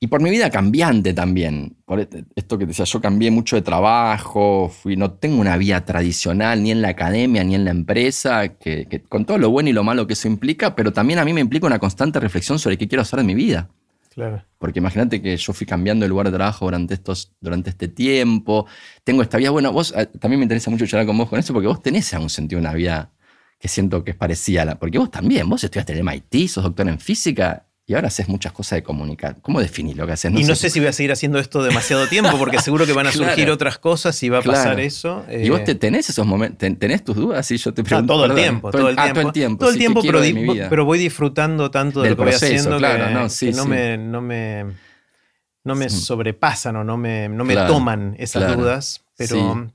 por 0.07 0.21
mi 0.21 0.29
vida 0.29 0.49
cambiante 0.49 1.13
también. 1.13 1.75
Por 1.85 1.99
este, 1.99 2.23
esto 2.35 2.57
que 2.57 2.65
decía, 2.65 2.85
yo 2.85 3.01
cambié 3.01 3.31
mucho 3.31 3.57
de 3.57 3.61
trabajo, 3.61 4.69
fui, 4.69 4.95
no 4.95 5.11
tengo 5.11 5.41
una 5.41 5.57
vida 5.57 5.83
tradicional 5.83 6.63
ni 6.63 6.71
en 6.71 6.81
la 6.81 6.89
academia 6.89 7.43
ni 7.43 7.55
en 7.55 7.65
la 7.65 7.71
empresa, 7.71 8.47
que, 8.47 9.03
con 9.09 9.25
todo 9.25 9.37
lo 9.37 9.49
bueno 9.49 9.69
y 9.69 9.73
lo 9.73 9.83
malo 9.83 10.07
que 10.07 10.13
eso 10.13 10.29
implica, 10.29 10.73
pero 10.73 10.93
también 10.93 11.19
a 11.19 11.25
mí 11.25 11.33
me 11.33 11.41
implica 11.41 11.67
una 11.67 11.79
constante 11.79 12.17
reflexión 12.21 12.59
sobre 12.59 12.77
qué 12.77 12.87
quiero 12.87 13.01
hacer 13.01 13.19
en 13.19 13.25
mi 13.25 13.35
vida. 13.35 13.67
Claro. 14.13 14.41
Porque 14.57 14.79
imagínate 14.79 15.21
que 15.21 15.35
yo 15.35 15.51
fui 15.51 15.67
cambiando 15.67 16.05
el 16.05 16.09
lugar 16.09 16.27
de 16.27 16.31
trabajo 16.31 16.65
durante, 16.65 16.93
estos, 16.93 17.33
durante 17.41 17.69
este 17.69 17.89
tiempo. 17.89 18.67
Tengo 19.03 19.21
esta 19.21 19.37
vida, 19.37 19.49
bueno, 19.49 19.73
vos 19.73 19.93
eh, 19.97 20.05
también 20.19 20.39
me 20.39 20.45
interesa 20.45 20.71
mucho 20.71 20.87
charlar 20.87 21.07
con 21.07 21.17
vos 21.17 21.29
con 21.29 21.39
eso, 21.39 21.53
porque 21.53 21.67
vos 21.67 21.81
tenés 21.81 22.11
un 22.13 22.29
sentido 22.29 22.59
una 22.59 22.73
vida 22.73 23.11
que 23.59 23.67
siento 23.67 24.03
que 24.05 24.11
es 24.11 24.17
parecida 24.17 24.61
a 24.61 24.65
la. 24.65 24.79
Porque 24.79 24.97
vos 24.97 25.11
también, 25.11 25.47
vos 25.49 25.63
estudiaste 25.63 25.97
en 25.97 26.05
MIT, 26.05 26.47
sos 26.47 26.63
doctor 26.63 26.87
en 26.87 26.99
física 26.99 27.68
y 27.89 27.95
ahora 27.95 28.09
haces 28.09 28.29
muchas 28.29 28.51
cosas 28.51 28.77
de 28.77 28.83
comunicar. 28.83 29.37
¿Cómo 29.41 29.59
definís 29.59 29.97
lo 29.97 30.05
que 30.05 30.13
haces? 30.13 30.31
y 30.31 30.43
no 30.43 30.53
sé. 30.53 30.69
si 30.69 30.79
voy 30.79 30.89
a 30.89 30.93
seguir 30.93 31.11
haciendo 31.11 31.39
esto 31.39 31.63
demasiado 31.63 32.05
tiempo, 32.05 32.37
porque 32.37 32.59
seguro 32.61 32.85
que 32.85 32.93
van 32.93 33.07
a 33.07 33.11
surgir 33.11 33.49
otras 33.49 33.79
cosas 33.79 34.21
y 34.21 34.29
va 34.29 34.37
a 34.37 34.41
pasar 34.43 34.79
eso. 34.79 35.25
¿Y 35.27 35.49
vos 35.49 35.63
te 35.63 35.73
tenés 35.73 36.07
esos 36.07 36.27
momentos? 36.27 36.69
¿Tenés 36.77 37.03
tus 37.03 37.15
dudas? 37.15 37.49
yo 37.49 37.73
te 37.73 37.83
pregunto. 37.83 38.13
todo, 38.13 38.25
el 38.25 38.35
tiempo, 38.35 38.69
todo, 38.69 38.89
el 38.89 38.95
tiempo. 38.95 39.17
todo 39.17 39.27
el 39.27 39.33
tiempo. 39.33 39.59
Todo 39.59 39.69
el 39.71 39.77
tiempo, 39.79 40.53
pero, 40.69 40.85
voy 40.85 40.99
disfrutando 40.99 41.71
tanto 41.71 42.03
de 42.03 42.11
lo 42.11 42.15
que 42.15 42.25
voy 42.25 42.33
haciendo 42.33 42.77
claro, 42.77 43.07
que, 43.07 43.11
no, 43.11 43.27
sí, 43.27 43.51
no, 43.53 43.65
Me, 43.65 43.97
no 43.97 44.21
me, 44.21 44.65
no 45.63 45.73
me 45.73 45.89
sobrepasan 45.89 46.75
o 46.75 46.83
no 46.83 46.95
me, 46.95 47.27
no 47.27 47.43
me 47.43 47.55
toman 47.55 48.15
esas 48.19 48.55
dudas. 48.55 49.03
Pero 49.17 49.67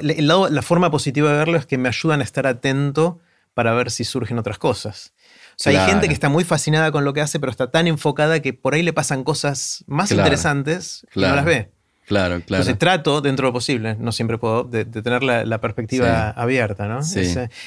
la 0.00 0.62
forma 0.62 0.90
positiva 0.90 1.32
de 1.32 1.36
verlo 1.36 1.58
es 1.58 1.66
que 1.66 1.76
me 1.76 1.90
ayudan 1.90 2.22
a 2.22 2.24
estar 2.24 2.46
atento 2.46 3.20
para 3.52 3.74
ver 3.74 3.90
si 3.90 4.04
surgen 4.04 4.38
otras 4.38 4.56
cosas. 4.56 5.12
O 5.52 5.54
sea, 5.56 5.84
hay 5.84 5.90
gente 5.90 6.08
que 6.08 6.14
está 6.14 6.28
muy 6.28 6.44
fascinada 6.44 6.90
con 6.90 7.04
lo 7.04 7.12
que 7.12 7.20
hace, 7.20 7.38
pero 7.38 7.50
está 7.50 7.70
tan 7.70 7.86
enfocada 7.86 8.40
que 8.40 8.52
por 8.52 8.74
ahí 8.74 8.82
le 8.82 8.92
pasan 8.92 9.24
cosas 9.24 9.84
más 9.86 10.10
interesantes 10.10 11.06
y 11.14 11.20
no 11.20 11.36
las 11.36 11.44
ve. 11.44 11.70
Claro, 12.06 12.42
claro. 12.44 12.62
Entonces 12.62 12.78
trato, 12.78 13.20
dentro 13.20 13.46
de 13.46 13.48
lo 13.50 13.52
posible, 13.52 13.96
no 13.98 14.12
siempre 14.12 14.36
puedo, 14.36 14.64
de, 14.64 14.84
tener 14.84 15.22
la, 15.22 15.60
perspectiva 15.60 16.30
abierta, 16.30 16.86
¿no? 16.86 17.02
Sí. 17.02 17.22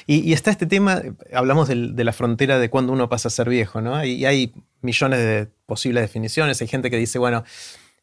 y, 0.05 0.33
está 0.33 0.51
este 0.51 0.65
tema, 0.65 1.01
hablamos 1.33 1.67
de, 1.67 2.03
la 2.03 2.13
frontera 2.13 2.59
de 2.59 2.69
cuando 2.69 2.93
uno 2.93 3.09
pasa 3.09 3.29
a 3.29 3.31
ser 3.31 3.49
viejo, 3.49 3.81
¿no? 3.81 4.03
Y, 4.03 4.25
hay 4.25 4.53
millones 4.81 5.19
de 5.19 5.47
posibles 5.65 6.03
definiciones. 6.03 6.61
Hay 6.61 6.67
gente 6.67 6.91
que 6.91 6.97
dice, 6.97 7.17
bueno, 7.17 7.43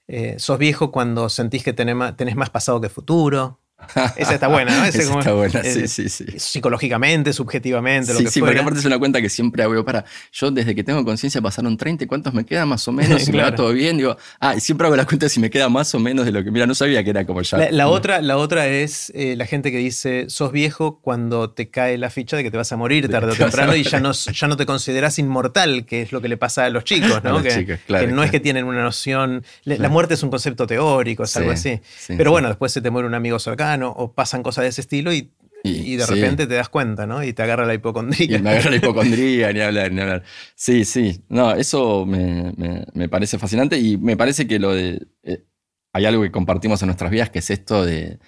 eh, 0.09 0.35
sos 0.39 0.59
viejo 0.59 0.91
cuando 0.91 1.29
sentís 1.29 1.63
que 1.63 1.73
tenés 1.73 2.37
más 2.37 2.51
pasado 2.51 2.81
que 2.81 2.89
futuro. 2.89 3.61
Esa 4.17 4.35
está 4.35 4.49
buena, 4.49 4.77
¿no? 4.77 4.85
Esa 4.87 5.03
está 5.03 5.33
buena, 5.33 5.63
sí, 5.63 5.89
sí, 5.89 6.09
sí. 6.09 6.25
Psicológicamente, 6.37 7.33
subjetivamente, 7.33 8.13
lo 8.13 8.21
que 8.21 8.31
Sí, 8.31 8.41
porque 8.41 8.59
aparte 8.59 8.81
es 8.81 8.85
una 8.85 8.99
cuenta 8.99 9.21
que 9.21 9.29
siempre 9.29 9.63
hago 9.63 9.85
para. 9.85 10.05
Yo 10.33 10.51
desde 10.51 10.75
que 10.75 10.85
tengo 10.85 11.05
conciencia 11.05 11.41
pasaron 11.41 11.77
30, 11.77 12.07
¿cuántos 12.07 12.35
me 12.35 12.45
quedan 12.45 12.69
más 12.69 12.87
o 12.89 12.93
menos? 12.93 13.23
Si 13.23 13.31
me 13.31 13.41
va 13.41 13.55
todo 13.55 13.73
bien, 13.73 13.99
digo, 13.99 14.17
ah, 14.41 14.57
y 14.57 14.61
siempre 14.61 14.87
hago 14.87 14.97
la 14.97 15.07
cuenta 15.07 15.29
si 15.29 15.39
me 15.39 15.49
queda 15.49 15.69
más 15.69 15.95
o 15.95 16.01
menos 16.01 16.25
de 16.27 16.33
lo 16.33 16.43
que. 16.43 16.51
Mira, 16.51 16.67
no 16.67 16.75
sabía 16.75 17.05
que 17.05 17.11
era 17.11 17.25
como 17.25 17.41
ya. 17.43 17.71
La, 17.71 17.89
otra, 17.89 18.21
la 18.21 18.37
otra 18.37 18.67
es 18.67 19.13
eh, 19.15 19.37
la 19.37 19.47
gente 19.47 19.71
que 19.71 19.79
dice, 19.79 20.27
sos 20.29 20.51
viejo 20.51 20.99
cuando 21.01 21.51
te 21.51 21.71
cae 21.71 21.97
la 21.99 22.11
ficha 22.11 22.37
de 22.37 22.43
que 22.43 22.51
te 22.51 22.57
vas 22.57 22.73
a 22.73 22.77
morir 22.77 23.09
tarde 23.09 23.33
o 23.33 23.35
temprano 23.35 23.77
y 23.77 23.85
ya 23.85 24.01
no, 24.01 24.13
ya 24.13 24.49
no 24.49 24.57
te 24.57 24.67
consideras 24.67 25.19
inmortal, 25.21 25.87
que 25.87 26.03
es 26.03 26.11
lo 26.11 26.21
que 26.21 26.29
le 26.29 26.37
pasa 26.37 26.65
a 26.65 26.71
los 26.71 26.85
chicos, 26.85 27.23
¿no? 27.23 27.43
que, 27.43 27.79
no 28.09 28.25
es 28.25 28.31
que 28.31 28.41
tienen 28.41 28.65
una 28.65 28.83
noción. 28.83 29.45
La 29.65 29.89
muerte 29.89 30.15
es 30.15 30.23
un 30.23 30.31
concepto 30.31 30.67
teórico, 30.67 31.23
es 31.23 31.37
algo 31.37 31.53
así. 31.53 31.81
Pero 32.09 32.33
bueno, 32.33 32.49
después 32.49 32.73
se 32.73 32.81
te 32.81 32.91
muere 32.91 33.07
un 33.07 33.15
amigo 33.15 33.39
cercano 33.39 33.72
o 33.81 34.13
pasan 34.13 34.43
cosas 34.43 34.63
de 34.63 34.69
ese 34.69 34.81
estilo 34.83 35.13
y, 35.13 35.33
y, 35.65 35.97
de 35.97 36.07
repente 36.07 36.47
te 36.47 36.55
das 36.55 36.69
cuenta, 36.69 37.07
¿no? 37.07 37.23
Y 37.23 37.33
te 37.33 37.43
agarra 37.43 37.67
la 37.67 37.75
hipocondría. 37.75 38.39
Y 38.39 38.43
me 38.43 38.51
agarra 38.51 38.71
la 38.71 38.77
hipocondría, 38.79 39.53
ni 39.53 39.61
hablar, 39.61 39.93
ni 39.93 40.01
hablar. 40.01 40.23
Sí, 40.55 40.85
sí. 40.85 41.23
No, 41.29 41.53
eso 41.53 42.05
me, 42.05 42.53
me, 42.95 43.09
parece 43.09 43.39
fascinante 43.39 43.79
y 43.79 43.97
me 43.97 44.17
parece 44.17 44.47
que 44.47 44.59
lo 44.59 44.73
de. 44.73 45.07
Eh, 45.23 45.45
hay 45.93 46.07
algo 46.07 46.23
que 46.23 46.31
compartimos 46.31 46.83
en 46.83 46.87
nuestras 46.87 47.11
vidas 47.11 47.31
que 47.31 47.39
es 47.39 47.51
esto 47.51 47.85
de. 47.85 48.19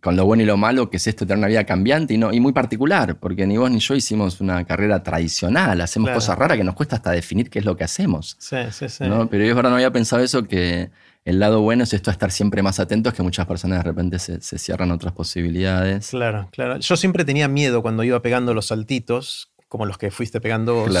Con 0.00 0.16
lo 0.16 0.24
bueno 0.24 0.42
y 0.42 0.46
lo 0.46 0.56
malo, 0.56 0.90
que 0.90 0.96
es 0.96 1.06
esto 1.06 1.24
de 1.24 1.28
tener 1.28 1.38
una 1.38 1.46
vida 1.46 1.64
cambiante 1.64 2.14
y, 2.14 2.18
no, 2.18 2.32
y 2.32 2.40
muy 2.40 2.52
particular, 2.52 3.20
porque 3.20 3.46
ni 3.46 3.58
vos 3.58 3.70
ni 3.70 3.78
yo 3.78 3.94
hicimos 3.94 4.40
una 4.40 4.64
carrera 4.64 5.02
tradicional, 5.02 5.80
hacemos 5.80 6.10
cosas 6.10 6.36
raras 6.36 6.56
que 6.56 6.64
nos 6.64 6.74
cuesta 6.74 6.96
hasta 6.96 7.12
definir 7.12 7.50
qué 7.50 7.60
es 7.60 7.64
lo 7.64 7.76
que 7.76 7.84
hacemos. 7.84 8.36
Sí, 8.40 8.56
sí, 8.72 8.88
sí. 8.88 9.04
¿no? 9.04 9.28
Pero 9.28 9.44
yo 9.44 9.54
ahora 9.54 9.68
no 9.68 9.76
había 9.76 9.92
pensado 9.92 10.24
eso, 10.24 10.48
que 10.48 10.90
el 11.24 11.38
lado 11.38 11.60
bueno 11.60 11.84
es 11.84 11.92
esto 11.92 12.10
de 12.10 12.12
estar 12.12 12.30
siempre 12.30 12.62
más 12.62 12.80
atentos, 12.80 13.14
que 13.14 13.22
muchas 13.22 13.46
personas 13.46 13.78
de 13.78 13.84
repente 13.84 14.18
se, 14.18 14.40
cierran 14.40 14.90
otras 14.90 15.12
posibilidades. 15.12 16.10
Claro, 16.10 16.48
claro. 16.52 16.78
Yo 16.78 16.96
siempre 16.96 17.24
tenía 17.24 17.48
miedo 17.48 17.82
cuando 17.82 18.02
iba 18.04 18.20
pegando 18.22 18.54
los 18.54 18.66
saltitos, 18.66 19.52
como 19.68 19.86
los 19.86 19.98
que 19.98 20.10
fuiste 20.10 20.40
pegando 20.40 20.74
vos, 20.74 20.98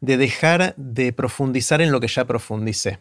de 0.00 0.16
dejar 0.16 0.74
de 0.76 1.12
profundizar 1.12 1.80
en 1.80 1.92
lo 1.92 2.00
que 2.00 2.08
ya 2.08 2.24
profundicé 2.26 3.00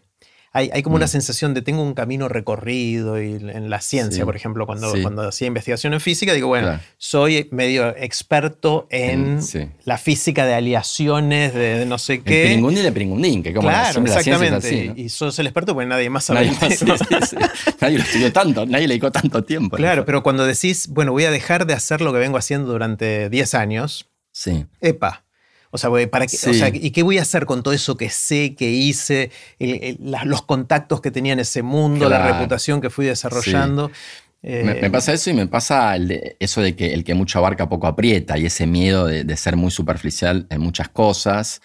hay, 0.53 0.83
como 0.83 0.97
una 0.97 1.05
mm. 1.05 1.09
sensación 1.09 1.53
de 1.53 1.61
tengo 1.61 1.81
un 1.81 1.93
camino 1.93 2.27
recorrido 2.27 3.21
y 3.21 3.35
en 3.35 3.69
la 3.69 3.79
ciencia, 3.79 4.25
por 4.25 4.35
ejemplo, 4.35 4.65
cuando, 4.65 4.93
cuando 5.01 5.21
hacía 5.21 5.47
investigación 5.47 5.93
en 5.93 6.01
física, 6.01 6.33
digo, 6.33 6.49
bueno, 6.49 6.77
soy 6.97 7.47
medio 7.51 7.95
experto 7.95 8.85
en 8.89 9.39
la 9.85 9.97
física 9.97 10.45
de 10.45 10.53
aleaciones, 10.53 11.53
de, 11.53 11.85
no 11.85 11.97
sé 11.97 12.21
qué. 12.21 12.43
El 12.43 12.47
pringundín 12.55 12.83
de 12.83 12.91
pringundín, 12.91 13.43
que 13.43 13.53
como 13.53 13.69
claro, 13.69 14.01
exactamente. 14.01 14.93
Y 14.97 15.07
sos 15.07 15.39
el 15.39 15.47
experto 15.47 15.73
porque 15.73 15.87
nadie 15.87 16.09
más 16.09 16.25
sabe. 16.25 16.51
Nadie, 16.51 16.77
nadie 17.79 17.97
lo 17.97 18.03
estudió 18.03 18.33
tanto, 18.33 18.65
nadie 18.65 18.87
le 18.87 18.95
dedicó 18.95 19.09
tanto 19.09 19.45
tiempo. 19.45 19.77
Claro, 19.77 20.05
pero 20.05 20.21
cuando 20.21 20.45
decís, 20.45 20.89
bueno, 20.89 21.13
voy 21.13 21.23
a 21.23 21.31
dejar 21.31 21.65
de 21.65 21.75
hacer 21.75 22.01
lo 22.01 22.11
que 22.11 22.19
vengo 22.19 22.37
haciendo 22.37 22.73
durante 22.73 23.29
10 23.29 23.53
años, 23.53 24.09
sí. 24.33 24.65
epa, 24.81 25.23
o 25.71 25.77
sea, 25.77 25.89
¿para 26.09 26.27
qué, 26.27 26.37
¿y 26.73 26.91
qué 26.91 27.01
voy 27.01 27.17
a 27.17 27.21
hacer 27.21 27.45
con 27.45 27.63
todo 27.63 27.73
eso 27.73 27.95
que 27.95 28.09
sé, 28.09 28.55
que 28.55 28.69
hice, 28.69 29.31
los 29.59 30.41
contactos 30.41 30.99
que 30.99 31.11
tenía 31.11 31.31
en 31.33 31.39
ese 31.39 31.63
mundo, 31.63 32.09
la 32.09 32.27
reputación 32.27 32.81
que 32.81 32.89
fui 32.89 33.05
desarrollando? 33.05 33.89
me, 34.41 34.85
eh, 34.85 34.89
pasa 34.89 35.13
eso 35.13 35.29
y 35.29 35.33
me 35.33 35.47
pasa 35.47 35.95
eso 36.39 36.61
de 36.61 36.75
que 36.75 36.93
el 36.93 37.03
que 37.03 37.13
mucho 37.13 37.39
abarca 37.39 37.69
poco 37.69 37.87
aprieta 37.87 38.37
y 38.37 38.47
ese 38.47 38.67
miedo 38.67 39.05
de, 39.05 39.37
ser 39.37 39.55
muy 39.55 39.71
superficial 39.71 40.45
en 40.49 40.61
muchas 40.61 40.89
cosas. 40.89 41.61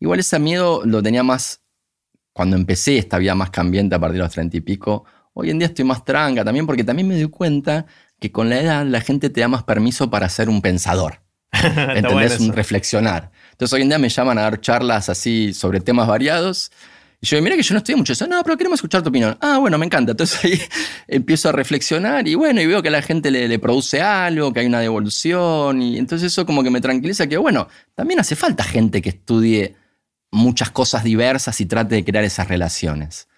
Igual 0.00 0.20
ese 0.20 0.38
miedo 0.38 0.82
lo 0.86 1.02
tenía 1.02 1.22
más 1.22 1.60
cuando 2.32 2.56
empecé 2.56 2.96
esta 2.96 3.18
vida 3.18 3.34
más 3.34 3.50
cambiante 3.50 3.94
a 3.94 3.98
partir 3.98 4.18
de 4.18 4.22
los 4.24 4.32
treinta 4.32 4.56
y 4.56 4.60
pico. 4.60 5.04
Hoy 5.34 5.50
en 5.50 5.58
día 5.58 5.68
estoy 5.68 5.84
más 5.84 6.04
tranca 6.04 6.44
también 6.44 6.66
porque 6.66 6.84
también 6.84 7.08
me 7.08 7.14
doy 7.14 7.28
cuenta 7.28 7.84
que 8.18 8.32
con 8.32 8.48
la 8.48 8.60
edad 8.60 8.86
la 8.86 9.00
gente 9.02 9.28
te 9.28 9.40
da 9.42 9.48
más 9.48 9.64
permiso 9.64 10.08
para 10.08 10.28
ser 10.30 10.48
un 10.48 10.62
pensador. 10.62 11.23
¿Entendés? 11.94 12.40
un 12.40 12.52
reflexionar. 12.52 13.30
Entonces 13.52 13.72
hoy 13.72 13.82
en 13.82 13.88
día 13.88 13.98
me 13.98 14.08
llaman 14.08 14.38
a 14.38 14.42
dar 14.42 14.60
charlas 14.60 15.08
así 15.08 15.54
sobre 15.54 15.80
temas 15.80 16.08
variados. 16.08 16.70
Y 17.20 17.26
yo, 17.26 17.40
mira 17.40 17.56
que 17.56 17.62
yo 17.62 17.74
no 17.74 17.78
estoy 17.78 17.94
mucho 17.94 18.12
eso. 18.12 18.26
No, 18.26 18.42
pero 18.42 18.56
queremos 18.56 18.78
escuchar 18.78 19.02
tu 19.02 19.08
opinión. 19.08 19.36
Ah, 19.40 19.58
bueno, 19.58 19.78
me 19.78 19.86
encanta. 19.86 20.12
Entonces 20.12 20.44
ahí 20.44 20.60
empiezo 21.08 21.48
a 21.48 21.52
reflexionar 21.52 22.26
y 22.28 22.34
bueno, 22.34 22.60
y 22.60 22.66
veo 22.66 22.82
que 22.82 22.88
a 22.88 22.92
la 22.92 23.02
gente 23.02 23.30
le, 23.30 23.58
produce 23.58 24.02
algo, 24.02 24.52
que 24.52 24.60
hay 24.60 24.66
una 24.66 24.80
devolución. 24.80 25.80
Y 25.80 25.98
entonces 25.98 26.32
eso 26.32 26.44
como 26.44 26.62
que 26.62 26.70
me 26.70 26.80
tranquiliza 26.80 27.26
que, 27.26 27.36
bueno, 27.36 27.68
también 27.94 28.20
hace 28.20 28.36
falta 28.36 28.64
gente 28.64 29.00
que 29.00 29.10
estudie 29.10 29.76
muchas 30.30 30.70
cosas 30.70 31.04
diversas 31.04 31.60
y 31.60 31.66
trate 31.66 31.94
de 31.94 32.04
crear 32.04 32.24
esas 32.24 32.48
relaciones. 32.48 33.28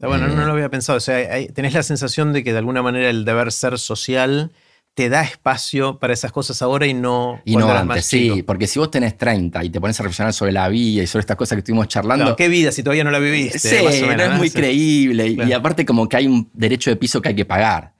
Bueno, 0.00 0.28
no, 0.28 0.42
eh, 0.42 0.46
lo 0.46 0.52
había 0.52 0.70
pensado. 0.70 0.96
O 0.96 1.00
sea, 1.00 1.18
tenés 1.52 1.74
la 1.74 1.82
sensación 1.82 2.32
de 2.32 2.42
que 2.42 2.52
de 2.52 2.58
alguna 2.58 2.82
manera 2.82 3.10
el 3.10 3.24
deber 3.24 3.52
ser 3.52 3.78
social 3.78 4.50
te 4.94 5.08
da 5.08 5.22
espacio 5.22 5.98
para 5.98 6.12
esas 6.12 6.32
cosas 6.32 6.60
ahora 6.62 6.86
y 6.86 6.94
no 6.94 7.40
y 7.44 7.56
no 7.56 7.70
antes, 7.70 8.06
sí, 8.06 8.42
porque 8.42 8.66
si 8.66 8.78
vos 8.78 8.90
tenés 8.90 9.16
30 9.16 9.64
y 9.64 9.70
te 9.70 9.80
pones 9.80 9.98
a 10.00 10.02
reflexionar 10.02 10.32
sobre 10.32 10.52
la 10.52 10.68
vida 10.68 11.02
y 11.02 11.06
sobre 11.06 11.20
estas 11.20 11.36
cosas 11.36 11.56
que 11.56 11.60
estuvimos 11.60 11.88
charlando. 11.88 12.36
¿Qué 12.36 12.48
vida 12.48 12.72
si 12.72 12.82
todavía 12.82 13.04
no 13.04 13.10
la 13.10 13.18
viviste? 13.18 13.58
Sí, 13.58 13.76
no 13.82 14.22
es 14.22 14.36
muy 14.36 14.50
creíble. 14.50 15.28
Y, 15.28 15.52
aparte, 15.52 15.84
como 15.86 16.08
que 16.08 16.16
hay 16.16 16.26
un 16.26 16.50
derecho 16.52 16.90
de 16.90 16.96
piso 16.96 17.22
que 17.22 17.30
hay 17.30 17.34
que 17.34 17.44
pagar. 17.44 17.94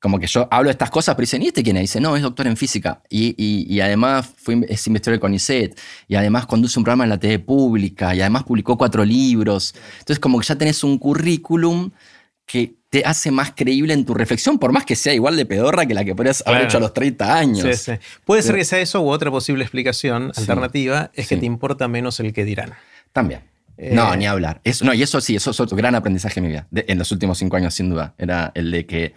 Como 0.00 0.20
que 0.20 0.28
yo 0.28 0.46
hablo 0.52 0.68
de 0.68 0.72
estas 0.72 0.90
cosas, 0.90 1.16
pero 1.16 1.24
dicen, 1.24 1.42
¿y 1.42 1.48
este 1.48 1.64
quién 1.64 1.76
es? 1.76 1.82
Dice, 1.82 2.00
no, 2.00 2.14
es 2.14 2.22
doctor 2.22 2.46
en 2.46 2.56
física. 2.56 3.02
Y, 3.10 3.80
además 3.80 4.30
fue, 4.36 4.60
es 4.68 4.86
investigador 4.86 5.18
de 5.18 5.20
CONICET. 5.20 5.80
Y 6.06 6.14
además 6.14 6.46
conduce 6.46 6.78
un 6.78 6.84
programa 6.84 7.02
en 7.02 7.10
la 7.10 7.18
TV 7.18 7.40
pública. 7.40 8.14
Y 8.14 8.20
además 8.20 8.44
publicó 8.44 8.78
cuatro 8.78 9.04
libros. 9.04 9.74
Entonces, 9.98 10.20
como 10.20 10.38
que 10.38 10.46
ya 10.46 10.56
tenés 10.56 10.84
un 10.84 10.98
currículum 10.98 11.90
que 12.46 12.77
te 12.90 13.04
hace 13.04 13.30
más 13.30 13.52
creíble 13.54 13.92
en 13.92 14.04
tu 14.04 14.14
reflexión, 14.14 14.58
por 14.58 14.72
más 14.72 14.84
que 14.84 14.96
sea 14.96 15.12
igual 15.12 15.36
de 15.36 15.44
pedorra 15.44 15.84
que 15.86 15.94
la 15.94 16.04
que 16.04 16.14
podrías 16.14 16.42
haber 16.46 16.62
hecho 16.62 16.78
a 16.78 16.80
los 16.80 16.94
30 16.94 17.34
años. 17.34 17.90
Puede 18.24 18.42
ser 18.42 18.56
que 18.56 18.64
sea 18.64 18.80
eso 18.80 19.02
u 19.02 19.10
otra 19.10 19.30
posible 19.30 19.62
explicación 19.64 20.32
alternativa 20.36 21.10
es 21.14 21.28
que 21.28 21.36
te 21.36 21.46
importa 21.46 21.88
menos 21.88 22.18
el 22.20 22.32
que 22.32 22.44
dirán. 22.44 22.74
También. 23.12 23.42
Eh, 23.76 23.94
no, 23.94 24.14
ni 24.16 24.26
hablar. 24.26 24.60
Eso, 24.64 24.84
no, 24.84 24.92
y 24.92 25.02
eso 25.02 25.20
sí, 25.20 25.36
eso 25.36 25.52
es 25.52 25.60
otro 25.60 25.76
gran 25.76 25.94
aprendizaje 25.94 26.40
en 26.40 26.46
mi 26.46 26.50
vida, 26.50 26.66
en 26.72 26.98
los 26.98 27.12
últimos 27.12 27.38
cinco 27.38 27.56
años, 27.56 27.74
sin 27.74 27.90
duda. 27.90 28.14
Era 28.18 28.50
el 28.54 28.70
de 28.70 28.86
que. 28.86 29.14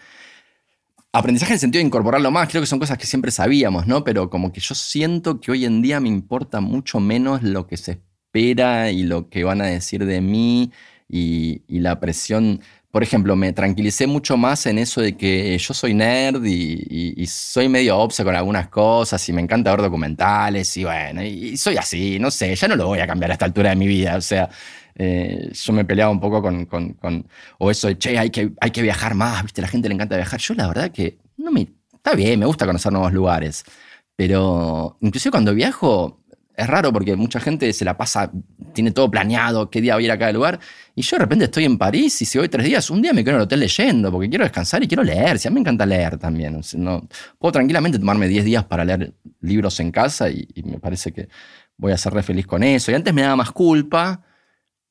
Aprendizaje 1.13 1.51
en 1.51 1.55
el 1.55 1.59
sentido 1.59 1.81
de 1.81 1.87
incorporarlo 1.87 2.31
más, 2.31 2.47
creo 2.47 2.61
que 2.61 2.67
son 2.67 2.79
cosas 2.79 2.97
que 2.97 3.05
siempre 3.05 3.31
sabíamos, 3.31 3.85
¿no? 3.85 4.03
Pero 4.05 4.29
como 4.29 4.53
que 4.53 4.61
yo 4.61 4.75
siento 4.75 5.41
que 5.41 5.51
hoy 5.51 5.65
en 5.65 5.81
día 5.81 5.99
me 5.99 6.07
importa 6.07 6.61
mucho 6.61 7.01
menos 7.01 7.43
lo 7.43 7.67
que 7.67 7.75
se 7.75 7.91
espera 7.91 8.91
y 8.91 9.03
lo 9.03 9.27
que 9.27 9.43
van 9.43 9.61
a 9.61 9.65
decir 9.65 10.05
de 10.05 10.21
mí 10.21 10.71
y, 11.09 11.63
y 11.67 11.79
la 11.79 11.99
presión 11.99 12.61
por 12.91 13.03
ejemplo, 13.03 13.37
me 13.37 13.53
tranquilicé 13.53 14.05
mucho 14.05 14.35
más 14.35 14.65
en 14.65 14.77
eso 14.77 14.99
de 15.01 15.15
que 15.15 15.57
yo 15.57 15.73
soy 15.73 15.93
nerd 15.93 16.43
y, 16.45 17.25
soy 17.25 17.69
medio 17.69 17.97
obse 17.97 18.23
con 18.23 18.35
algunas 18.35 18.67
cosas 18.67 19.27
y 19.29 19.33
me 19.33 19.41
encanta 19.41 19.71
ver 19.71 19.81
documentales 19.81 20.75
y 20.75 20.83
bueno, 20.83 21.23
y, 21.23 21.55
soy 21.55 21.77
así, 21.77 22.19
no 22.19 22.29
sé, 22.29 22.53
ya 22.53 22.67
no 22.67 22.75
lo 22.75 22.87
voy 22.87 22.99
a 22.99 23.07
cambiar 23.07 23.31
a 23.31 23.33
esta 23.35 23.45
altura 23.45 23.69
de 23.69 23.77
mi 23.77 23.87
vida. 23.87 24.17
O 24.17 24.21
sea, 24.21 24.49
eh, 24.95 25.49
yo 25.53 25.73
me 25.73 25.85
peleaba 25.85 26.11
un 26.11 26.19
poco 26.19 26.41
con, 26.41 26.65
con, 26.65 27.27
o 27.59 27.71
eso 27.71 27.87
de, 27.87 27.97
che, 27.97 28.17
hay 28.17 28.29
que, 28.29 28.51
hay 28.59 28.71
que 28.71 28.81
viajar 28.81 29.15
más, 29.15 29.43
viste, 29.43 29.61
la 29.61 29.67
gente 29.69 29.87
le 29.87 29.95
encanta 29.95 30.17
viajar. 30.17 30.39
Yo 30.39 30.53
la 30.55 30.67
verdad 30.67 30.91
que 30.91 31.17
no 31.37 31.51
me, 31.51 31.67
está 31.93 32.13
bien, 32.13 32.39
me 32.39 32.45
gusta 32.45 32.65
conocer 32.65 32.91
nuevos 32.91 33.13
lugares, 33.13 33.63
pero 34.17 34.97
inclusive 34.99 35.31
cuando 35.31 35.53
viajo, 35.53 36.20
es 36.61 36.67
raro 36.67 36.93
porque 36.93 37.15
mucha 37.15 37.39
gente 37.39 37.71
se 37.73 37.83
la 37.83 37.97
pasa, 37.97 38.31
tiene 38.73 38.91
todo 38.91 39.09
planeado, 39.09 39.69
qué 39.69 39.81
día 39.81 39.95
voy 39.95 40.03
a 40.03 40.05
ir 40.05 40.11
a 40.11 40.17
cada 40.17 40.31
lugar. 40.31 40.59
Y 40.95 41.01
yo 41.01 41.17
de 41.17 41.23
repente 41.23 41.45
estoy 41.45 41.65
en 41.65 41.77
París 41.77 42.21
y 42.21 42.25
si 42.25 42.37
voy 42.37 42.49
tres 42.49 42.65
días, 42.65 42.89
un 42.89 43.01
día 43.01 43.13
me 43.13 43.23
quedo 43.23 43.31
en 43.31 43.37
el 43.37 43.43
hotel 43.43 43.61
leyendo 43.61 44.11
porque 44.11 44.29
quiero 44.29 44.43
descansar 44.43 44.83
y 44.83 44.87
quiero 44.87 45.03
leer. 45.03 45.39
Si 45.39 45.47
a 45.47 45.51
mí 45.51 45.55
me 45.55 45.61
encanta 45.61 45.85
leer 45.85 46.17
también. 46.17 46.61
no, 46.77 47.07
puedo 47.39 47.51
tranquilamente 47.51 47.97
tomarme 47.97 48.27
10 48.27 48.45
días 48.45 48.63
para 48.65 48.85
leer 48.85 49.13
libros 49.41 49.79
en 49.79 49.91
casa 49.91 50.29
y, 50.29 50.47
me 50.63 50.79
parece 50.79 51.11
que 51.11 51.29
voy 51.77 51.91
a 51.91 51.97
ser 51.97 52.13
re 52.13 52.23
feliz 52.23 52.45
con 52.45 52.61
eso. 52.63 52.91
Y 52.91 52.95
antes 52.95 53.13
me 53.13 53.21
daba 53.23 53.35
más 53.35 53.51
culpa. 53.51 54.21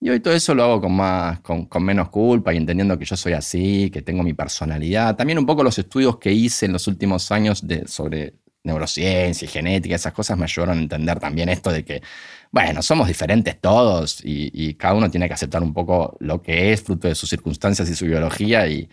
Y 0.02 0.08
hoy 0.08 0.20
todo 0.20 0.32
eso 0.32 0.54
lo 0.54 0.64
hago 0.64 0.80
con, 0.80 0.96
más, 0.96 1.40
con, 1.40 1.68
menos 1.84 2.08
culpa 2.08 2.54
y 2.54 2.56
entendiendo 2.56 2.98
que 2.98 3.04
yo 3.04 3.16
soy 3.16 3.34
así, 3.34 3.90
que 3.90 4.00
tengo 4.00 4.22
mi 4.22 4.32
personalidad. 4.32 5.14
También 5.14 5.38
un 5.38 5.44
poco 5.44 5.62
los 5.62 5.78
estudios 5.78 6.16
que 6.16 6.32
hice 6.32 6.66
en 6.66 6.72
los 6.72 6.88
últimos 6.88 7.30
años 7.30 7.66
de, 7.66 7.86
sobre 7.86 8.39
neurociencia 8.62 9.44
y 9.44 9.48
genética, 9.48 9.94
esas 9.94 10.12
cosas 10.12 10.36
me 10.36 10.44
ayudaron 10.44 10.78
a 10.78 10.82
entender 10.82 11.18
también 11.18 11.48
esto 11.48 11.70
de 11.70 11.84
que, 11.84 12.02
bueno, 12.50 12.82
somos 12.82 13.08
diferentes 13.08 13.58
todos 13.60 14.20
y, 14.22 14.74
cada 14.74 14.94
uno 14.94 15.10
tiene 15.10 15.28
que 15.28 15.34
aceptar 15.34 15.62
un 15.62 15.72
poco 15.72 16.16
lo 16.20 16.42
que 16.42 16.72
es 16.72 16.82
fruto 16.82 17.08
de 17.08 17.14
sus 17.14 17.30
circunstancias 17.30 17.88
y 17.88 17.94
su 17.94 18.06
biología 18.06 18.66
y, 18.68 18.88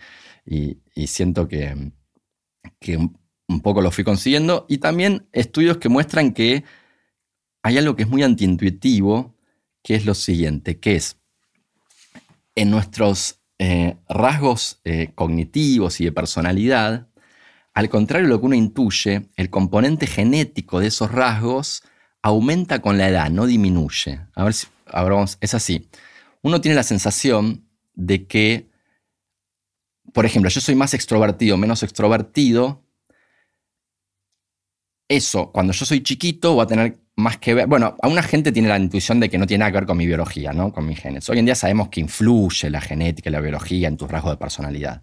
siento 1.06 1.48
que, 1.48 1.92
un 3.48 3.60
poco 3.62 3.80
lo 3.82 3.90
fui 3.90 4.04
consiguiendo, 4.04 4.66
y 4.68 4.78
también 4.78 5.26
estudios 5.32 5.78
que 5.78 5.88
muestran 5.88 6.32
que 6.32 6.64
hay 7.62 7.78
algo 7.78 7.96
que 7.96 8.02
es 8.02 8.08
muy 8.08 8.22
antiintuitivo, 8.22 9.34
que 9.82 9.94
es 9.94 10.06
lo 10.06 10.14
siguiente, 10.14 10.78
que 10.78 10.96
es 10.96 11.16
en 12.54 12.70
nuestros 12.70 13.40
eh, 13.58 13.96
rasgos 14.08 14.80
eh, 14.84 15.12
cognitivos 15.14 16.00
y 16.00 16.04
de 16.04 16.12
personalidad, 16.12 17.08
al 17.78 17.88
contrario 17.88 18.26
de 18.26 18.34
lo 18.34 18.40
que 18.40 18.46
uno 18.46 18.56
intuye, 18.56 19.28
el 19.36 19.50
componente 19.50 20.08
genético 20.08 20.80
de 20.80 20.88
esos 20.88 21.12
rasgos 21.12 21.84
aumenta 22.22 22.82
con 22.82 22.98
la 22.98 23.08
edad, 23.08 23.30
no 23.30 23.46
disminuye. 23.46 24.18
A 24.34 24.42
ver 24.42 24.52
si, 24.52 24.66
es 25.40 25.54
así. 25.54 25.88
Uno 26.42 26.60
tiene 26.60 26.74
la 26.74 26.82
sensación 26.82 27.68
de 27.94 28.26
que, 28.26 28.68
por 30.12 30.26
ejemplo, 30.26 30.50
yo 30.50 30.60
soy 30.60 30.74
más 30.74 30.92
extrovertido, 30.92 31.56
menos 31.56 31.84
extrovertido. 31.84 32.82
Eso, 35.06 35.52
cuando 35.52 35.72
yo 35.72 35.86
soy 35.86 36.02
chiquito, 36.02 36.56
va 36.56 36.64
a 36.64 36.66
tener 36.66 36.98
más 37.14 37.38
que 37.38 37.54
ver. 37.54 37.68
Bueno, 37.68 37.96
a 38.02 38.08
una 38.08 38.24
gente 38.24 38.50
tiene 38.50 38.70
la 38.70 38.78
intuición 38.80 39.20
de 39.20 39.30
que 39.30 39.38
no 39.38 39.46
tiene 39.46 39.60
nada 39.60 39.70
que 39.70 39.78
ver 39.78 39.86
con 39.86 39.98
mi 39.98 40.06
biología, 40.08 40.52
¿no? 40.52 40.72
Con 40.72 40.84
mis 40.84 40.98
genes. 40.98 41.28
Hoy 41.28 41.38
en 41.38 41.44
día 41.44 41.54
sabemos 41.54 41.90
que 41.90 42.00
influye 42.00 42.70
la 42.70 42.80
genética 42.80 43.30
y 43.30 43.32
la 43.32 43.40
biología 43.40 43.86
en 43.86 43.96
tus 43.96 44.10
rasgos 44.10 44.32
de 44.32 44.36
personalidad. 44.36 45.02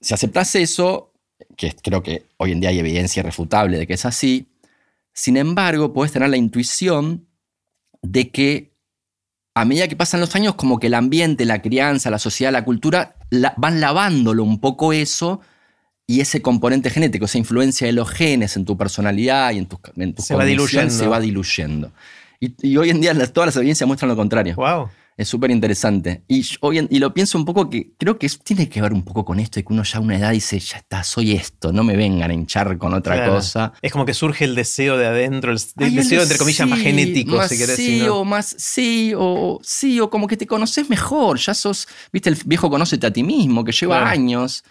Si 0.00 0.14
aceptas 0.14 0.54
eso, 0.54 1.14
que 1.56 1.74
creo 1.82 2.02
que 2.02 2.26
hoy 2.36 2.52
en 2.52 2.60
día 2.60 2.70
hay 2.70 2.78
evidencia 2.78 3.20
irrefutable 3.20 3.78
de 3.78 3.86
que 3.86 3.94
es 3.94 4.04
así, 4.04 4.48
sin 5.12 5.36
embargo, 5.36 5.92
puedes 5.92 6.12
tener 6.12 6.28
la 6.28 6.36
intuición 6.36 7.26
de 8.02 8.30
que 8.30 8.72
a 9.54 9.64
medida 9.64 9.88
que 9.88 9.96
pasan 9.96 10.20
los 10.20 10.36
años, 10.36 10.54
como 10.54 10.78
que 10.78 10.86
el 10.86 10.94
ambiente, 10.94 11.44
la 11.44 11.60
crianza, 11.60 12.10
la 12.10 12.20
sociedad, 12.20 12.52
la 12.52 12.64
cultura, 12.64 13.16
van 13.56 13.80
lavándolo 13.80 14.44
un 14.44 14.60
poco 14.60 14.92
eso 14.92 15.40
y 16.06 16.20
ese 16.20 16.40
componente 16.40 16.90
genético, 16.90 17.24
esa 17.24 17.38
influencia 17.38 17.86
de 17.86 17.92
los 17.92 18.08
genes 18.08 18.56
en 18.56 18.64
tu 18.64 18.76
personalidad 18.76 19.50
y 19.50 19.58
en 19.58 19.66
tus, 19.66 19.80
en 19.96 20.16
se, 20.16 20.36
va 20.36 20.44
diluyendo. 20.44 20.94
se 20.94 21.06
va 21.08 21.18
diluyendo. 21.18 21.92
Y, 22.38 22.76
hoy 22.76 22.90
en 22.90 23.00
día 23.00 23.14
todas 23.32 23.48
las 23.48 23.56
evidencias 23.56 23.86
muestran 23.86 24.08
lo 24.08 24.16
contrario. 24.16 24.54
Wow. 24.54 24.88
Es 25.18 25.28
súper 25.28 25.50
interesante. 25.50 26.22
Y, 26.28 26.46
hoy 26.60 26.86
y 26.88 27.00
lo 27.00 27.12
pienso 27.12 27.36
un 27.38 27.44
poco 27.44 27.68
que 27.68 27.90
creo 27.98 28.20
que 28.20 28.28
tiene 28.28 28.68
que 28.68 28.80
ver 28.80 28.92
un 28.92 29.02
poco 29.02 29.24
con 29.24 29.40
esto, 29.40 29.58
de 29.58 29.64
que 29.64 29.72
uno 29.72 29.82
ya 29.82 29.98
a 29.98 30.00
una 30.00 30.16
edad 30.16 30.30
dice, 30.30 30.60
ya 30.60 30.76
está, 30.76 31.02
soy 31.02 31.32
esto, 31.32 31.72
no 31.72 31.82
me 31.82 31.96
vengan 31.96 32.30
a 32.30 32.34
hinchar 32.34 32.78
con 32.78 32.94
otra 32.94 33.26
cosa. 33.26 33.72
Es 33.82 33.90
como 33.90 34.06
que 34.06 34.14
surge 34.14 34.44
el 34.44 34.54
deseo 34.54 34.96
de 34.96 35.06
adentro, 35.06 35.50
el, 35.50 35.58
deseo, 35.76 36.22
entre 36.22 36.38
comillas, 36.38 36.68
más 36.68 36.78
genético, 36.78 37.42
si 37.48 37.58
querés. 37.58 37.74
Sí, 37.74 38.02
o 38.02 38.24
más, 38.24 38.54
sí, 38.58 39.12
o 39.16 39.58
sí, 39.60 39.98
o 39.98 40.08
como 40.08 40.28
que 40.28 40.36
te 40.36 40.46
conoces 40.46 40.88
mejor, 40.88 41.38
ya 41.38 41.52
sos, 41.52 41.88
viste, 42.12 42.30
el 42.30 42.38
viejo 42.46 42.70
conócete 42.70 43.08
a 43.08 43.12
ti 43.12 43.24
mismo, 43.24 43.64
que 43.64 43.72
lleva 43.72 44.08
años. 44.08 44.62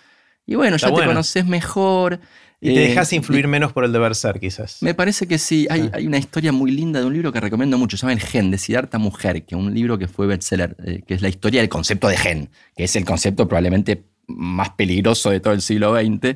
Y 0.45 0.55
bueno, 0.55 0.77
ya 0.77 0.93
te 0.93 1.05
conoces 1.05 1.45
mejor. 1.45 2.21
Y 2.59 2.73
te 2.73 2.79
dejas 2.79 3.13
eh, 3.13 3.17
influir 3.17 3.47
menos 3.47 3.71
por 3.71 3.85
el 3.85 3.91
deber 3.91 4.15
ser, 4.15 4.39
quizás. 4.39 4.81
Me 4.81 4.95
parece 4.95 5.27
que 5.27 5.37
sí. 5.37 5.67
Hay, 5.69 5.89
hay, 5.93 6.07
una 6.07 6.17
historia 6.17 6.51
muy 6.51 6.71
linda 6.71 6.99
de 6.99 7.05
un 7.05 7.13
libro 7.13 7.31
que 7.31 7.39
recomiendo 7.39 7.77
mucho. 7.77 7.97
Se 7.97 8.01
llama 8.01 8.13
El 8.13 8.19
Gen, 8.19 8.49
de 8.49 8.57
Siddhartha 8.57 8.97
Mujer, 8.97 9.45
que 9.45 9.55
es 9.55 9.61
un 9.61 9.73
libro 9.73 9.99
que 9.99 10.07
fue 10.07 10.25
bestseller, 10.25 10.75
eh, 10.83 11.03
que 11.05 11.13
es 11.13 11.21
la 11.21 11.29
historia 11.29 11.61
del 11.61 11.69
concepto 11.69 12.07
de 12.07 12.17
gen, 12.17 12.49
que 12.75 12.85
es 12.85 12.95
el 12.95 13.05
concepto 13.05 13.47
probablemente 13.47 14.05
más 14.27 14.71
peligroso 14.71 15.29
de 15.29 15.39
todo 15.39 15.53
el 15.53 15.61
siglo 15.61 15.95
XX. 15.95 16.35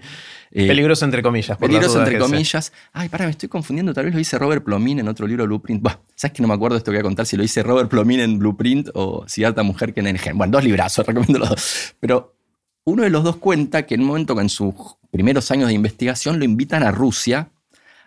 Eh, 0.52 0.68
peligroso 0.68 1.06
entre 1.06 1.24
comillas. 1.24 1.58
Por 1.58 1.68
peligroso 1.68 2.00
entre 2.00 2.20
comillas. 2.20 2.72
Ay, 2.94 3.10
para, 3.10 3.26
me 3.26 3.32
estoy 3.32 3.50
confundiendo. 3.50 3.94
Tal 3.94 4.06
vez 4.06 4.14
lo 4.14 4.20
dice 4.20 4.38
Robert 4.38 4.64
Plomin 4.64 5.00
en 5.00 5.08
otro 5.08 5.26
libro, 5.26 5.46
Blueprint. 5.46 5.82
Bah, 5.82 6.00
¿Sabes 6.16 6.34
que 6.34 6.42
no 6.42 6.48
me 6.48 6.54
acuerdo 6.54 6.78
esto 6.78 6.92
que 6.92 6.98
voy 6.98 7.02
a 7.02 7.04
contar? 7.04 7.26
Si 7.26 7.36
lo 7.36 7.42
dice 7.42 7.64
Robert 7.64 7.90
Plomin 7.90 8.20
en 8.20 8.40
Blueprint 8.40 8.90
o 8.94 9.26
Siddhartha 9.28 9.64
Mujer 9.64 9.94
que 9.94 10.02
en 10.02 10.08
el 10.08 10.20
Gen. 10.20 10.38
Bueno, 10.38 10.52
dos 10.52 10.64
librazos, 10.64 11.06
recomiendo 11.06 11.40
los 11.40 11.50
dos. 11.50 11.96
Pero 12.00 12.36
uno 12.84 13.04
de 13.04 13.10
los 13.10 13.24
dos 13.24 13.38
cuenta 13.38 13.86
que 13.86 13.96
en 13.96 14.02
un 14.02 14.08
momento 14.08 14.36
que 14.36 14.41
en 14.41 14.50
sus 14.50 14.74
primeros 15.12 15.52
años 15.52 15.67
de 15.67 15.74
investigación 15.74 16.39
lo 16.39 16.46
invitan 16.46 16.84
a 16.84 16.91
Rusia 16.91 17.52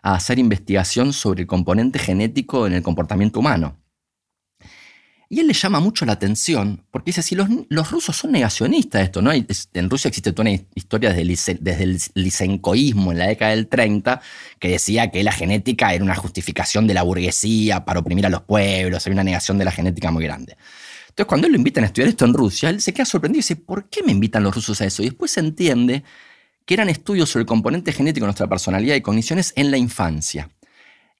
a 0.02 0.14
hacer 0.14 0.38
investigación 0.38 1.12
sobre 1.12 1.42
el 1.42 1.46
componente 1.46 1.98
genético 1.98 2.66
en 2.66 2.74
el 2.74 2.82
comportamiento 2.82 3.40
humano. 3.40 3.78
Y 5.30 5.40
él 5.40 5.46
le 5.46 5.54
llama 5.54 5.80
mucho 5.80 6.04
la 6.04 6.12
atención, 6.12 6.84
porque 6.90 7.06
dice, 7.06 7.22
si 7.22 7.34
los, 7.34 7.48
rusos 7.90 8.14
son 8.14 8.30
negacionistas 8.30 9.02
esto, 9.02 9.22
¿no? 9.22 9.32
en 9.32 9.90
Rusia 9.90 10.08
existe 10.08 10.32
toda 10.32 10.50
una 10.50 10.60
historia 10.74 11.12
desde, 11.12 11.58
desde 11.60 11.82
el 11.82 11.98
lisencoísmo 12.14 13.10
en 13.10 13.18
la 13.18 13.26
década 13.26 13.52
del 13.52 13.66
30, 13.66 14.20
que 14.58 14.68
decía 14.68 15.10
que 15.10 15.24
la 15.24 15.32
genética 15.32 15.94
era 15.94 16.04
una 16.04 16.14
justificación 16.14 16.87
de 16.87 16.94
la 16.94 17.02
burguesía 17.02 17.84
para 17.84 18.00
oprimir 18.00 18.26
a 18.26 18.30
los 18.30 18.42
pueblos, 18.42 19.06
hay 19.06 19.12
una 19.12 19.24
negación 19.24 19.56
de 19.56 19.64
la 19.64 19.72
genética 19.72 20.10
muy 20.10 20.24
grande. 20.24 20.56
Entonces, 21.14 21.29
cuando 21.29 21.46
él 21.46 21.53
lo 21.53 21.59
invitan 21.59 21.85
a 21.85 21.87
estudiar 21.87 22.09
esto 22.09 22.24
en 22.24 22.35
Rusia, 22.35 22.70
él 22.70 22.81
se 22.81 22.92
queda 22.92 23.05
sorprendido 23.05 23.38
y 23.38 23.42
dice, 23.42 23.55
¿por 23.55 23.88
qué 23.88 24.03
me 24.03 24.11
invitan 24.11 24.42
los 24.42 24.53
rusos 24.53 24.81
a 24.81 24.85
eso? 24.85 25.00
Y 25.00 25.07
después 25.07 25.31
se 25.31 25.38
entiende 25.38 26.03
que 26.66 26.74
eran 26.74 26.88
estudios 26.88 27.31
sobre 27.31 27.42
el 27.42 27.46
componente 27.46 27.92
genético 27.92 28.24
de 28.24 28.29
nuestra 28.29 28.48
personalidad 28.48 28.96
y 28.96 29.00
cogniciones 29.00 29.53
en 29.55 29.70
la 29.70 29.77
infancia. 29.77 30.50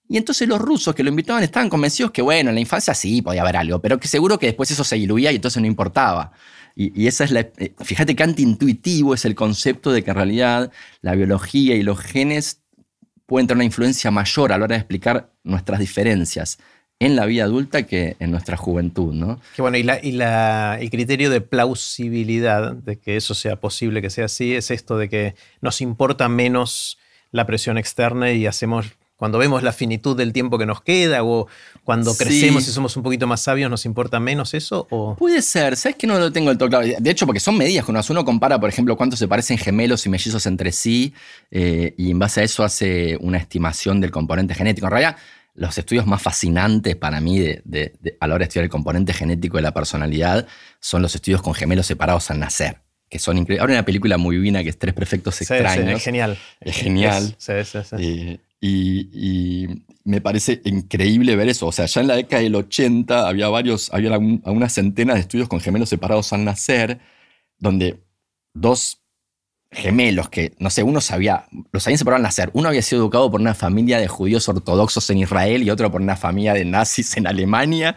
Y 0.09 0.17
entonces 0.17 0.49
los 0.49 0.61
rusos 0.61 0.97
que 0.97 1.05
lo 1.05 1.11
invitaban 1.11 1.45
estaban 1.45 1.69
convencidos 1.69 2.11
que, 2.11 2.23
bueno, 2.23 2.51
en 2.51 2.57
la 2.57 2.61
infancia 2.61 2.93
sí 2.93 3.23
podía 3.23 3.43
haber 3.43 3.57
algo, 3.57 3.81
pero 3.81 4.01
que 4.01 4.09
seguro 4.09 4.37
que 4.37 4.47
después 4.47 4.69
eso 4.69 4.83
se 4.83 4.97
diluía 4.97 5.31
y 5.31 5.37
entonces 5.37 5.61
no 5.61 5.69
importaba. 5.69 6.33
Y, 6.75 7.07
esa 7.07 7.23
es 7.23 7.31
la. 7.31 7.41
Eh, 7.41 7.73
fíjate 7.79 8.17
qué 8.17 8.25
antiintuitivo 8.25 9.15
es 9.15 9.25
el 9.25 9.37
concepto 9.37 9.93
de 9.93 10.03
que 10.03 10.11
en 10.11 10.17
realidad 10.17 10.73
la 11.03 11.15
biología 11.15 11.77
y 11.77 11.85
los 11.85 12.01
genes 12.01 12.63
pueden 13.27 13.47
tener 13.47 13.59
una 13.59 13.65
influencia 13.65 14.11
mayor 14.11 14.53
a 14.53 14.59
la 14.59 14.65
hora 14.65 14.75
de 14.75 14.81
explicar 14.81 15.31
nuestras 15.45 15.79
diferencias 15.79 16.59
en 17.05 17.17
la 17.17 17.27
vida 17.27 17.45
adulta 17.45 17.85
que 17.85 18.17
en 18.19 18.31
nuestra 18.31 18.57
juventud, 18.57 19.12
¿no? 19.12 19.38
Que 19.55 19.62
bueno, 19.62 19.77
y, 19.77 19.83
la, 19.83 19.99
y 20.03 20.12
la, 20.12 20.79
el 20.81 20.90
criterio 20.90 21.29
de 21.29 21.40
plausibilidad 21.40 22.73
de 22.73 22.97
que 22.97 23.17
eso 23.17 23.35
sea 23.35 23.57
posible, 23.57 24.01
que 24.01 24.11
sea 24.11 24.25
así, 24.25 24.55
es 24.55 24.71
esto 24.71 24.97
de 24.97 25.09
que 25.09 25.35
nos 25.61 25.81
importa 25.81 26.29
menos 26.29 26.99
la 27.31 27.47
presión 27.47 27.77
externa 27.77 28.33
y 28.33 28.47
hacemos, 28.47 28.87
cuando 29.17 29.38
vemos 29.38 29.62
la 29.62 29.73
finitud 29.73 30.17
del 30.17 30.33
tiempo 30.33 30.57
que 30.57 30.67
nos 30.67 30.81
queda 30.81 31.25
o 31.25 31.47
cuando 31.83 32.17
crecemos 32.17 32.67
y 32.67 32.71
somos 32.71 32.97
un 32.97 33.03
poquito 33.03 33.27
más 33.27 33.43
sabios, 33.43 33.69
¿nos 33.69 33.85
importa 33.85 34.19
menos 34.19 34.55
eso? 34.55 34.87
O? 34.90 35.14
Puede 35.17 35.43
ser, 35.43 35.77
¿sabes 35.77 35.97
que 35.97 36.07
no 36.07 36.19
lo 36.19 36.33
tengo 36.33 36.49
del 36.49 36.59
todo 36.59 36.71
claro? 36.71 36.87
De 36.99 37.11
hecho, 37.11 37.27
porque 37.27 37.40
son 37.40 37.59
medidas 37.59 37.85
cuando 37.85 38.03
uno 38.09 38.25
compara, 38.25 38.59
por 38.59 38.71
ejemplo, 38.71 38.97
cuánto 38.97 39.17
se 39.17 39.29
parecen 39.29 39.59
gemelos 39.59 40.07
y 40.07 40.09
mellizos 40.09 40.47
entre 40.47 40.73
sí 40.73 41.12
eh, 41.51 41.93
y 41.99 42.12
en 42.12 42.19
base 42.19 42.40
a 42.40 42.45
eso 42.45 42.64
hace 42.64 43.19
una 43.21 43.37
estimación 43.37 44.01
del 44.01 44.11
componente 44.11 44.55
genético. 44.55 44.87
En 44.87 44.93
realidad, 44.93 45.17
los 45.55 45.79
estudios 45.79 46.07
más 46.07 46.21
fascinantes 46.21 46.97
para 46.97 47.21
mí 47.21 47.38
de, 47.38 47.93
a 48.21 48.27
la 48.27 48.35
hora 48.35 48.43
de 48.43 48.49
estudiar 48.49 48.64
el 48.64 48.71
componente 48.71 49.12
genético 49.12 49.57
de 49.57 49.62
la 49.62 49.73
personalidad 49.73 50.47
son 50.81 51.01
los 51.01 51.14
estudios 51.14 51.43
con 51.43 51.55
gemelos 51.55 51.87
separados 51.87 52.31
al 52.31 52.40
nacer, 52.40 52.83
que 53.09 53.19
son 53.19 53.38
increíbles. 53.38 53.61
Ahora 53.61 53.75
hay 53.75 53.79
una 53.79 53.87
película 53.87 54.19
muy 54.19 54.38
buena 54.38 54.62
que 54.64 54.71
es 54.71 54.79
Tres 54.79 54.95
Perfectos 54.95 55.40
Extraños. 55.40 55.97
es 55.97 56.05
genial. 56.05 56.38
Es 56.61 56.77
genial. 56.77 57.37
Eh, 57.99 58.38
y, 58.61 59.67
me 60.07 60.21
parece 60.21 60.61
increíble 60.64 61.35
ver 61.35 61.49
eso. 61.49 61.67
O 61.67 61.73
sea, 61.73 61.87
ya 61.87 62.01
en 62.03 62.09
la 62.09 62.17
década 62.17 62.43
del 62.43 62.55
80 62.55 63.27
había 63.27 63.49
varios, 63.49 63.90
había 63.95 64.19
una 64.19 64.69
centena 64.69 65.14
de 65.14 65.21
estudios 65.21 65.49
con 65.49 65.61
gemelos 65.61 65.88
separados 65.88 66.33
al 66.35 66.45
nacer, 66.45 66.99
donde 67.59 68.05
dos 68.53 69.04
gemelos 69.75 70.29
que, 70.29 70.55
no 70.59 70.71
sé, 70.71 70.83
uno 70.83 71.01
sabía, 71.01 71.47
los 71.73 71.87
habían 71.87 71.99
separado 71.99 72.17
al 72.17 72.23
nacer. 72.23 72.51
Uno 72.53 72.69
había 72.69 72.83
sido 72.83 73.03
educado 73.03 73.31
por 73.31 73.41
una 73.41 73.55
familia 73.55 73.99
de 73.99 74.09
judíos 74.09 74.49
ortodoxos 74.49 75.09
en 75.11 75.19
Israel 75.19 75.63
y 75.63 75.71
otro 75.71 75.91
por 75.91 76.01
una 76.01 76.17
familia 76.17 76.55
de 76.55 76.65
nazis 76.65 77.17
en 77.17 77.27
Alemania. 77.27 77.97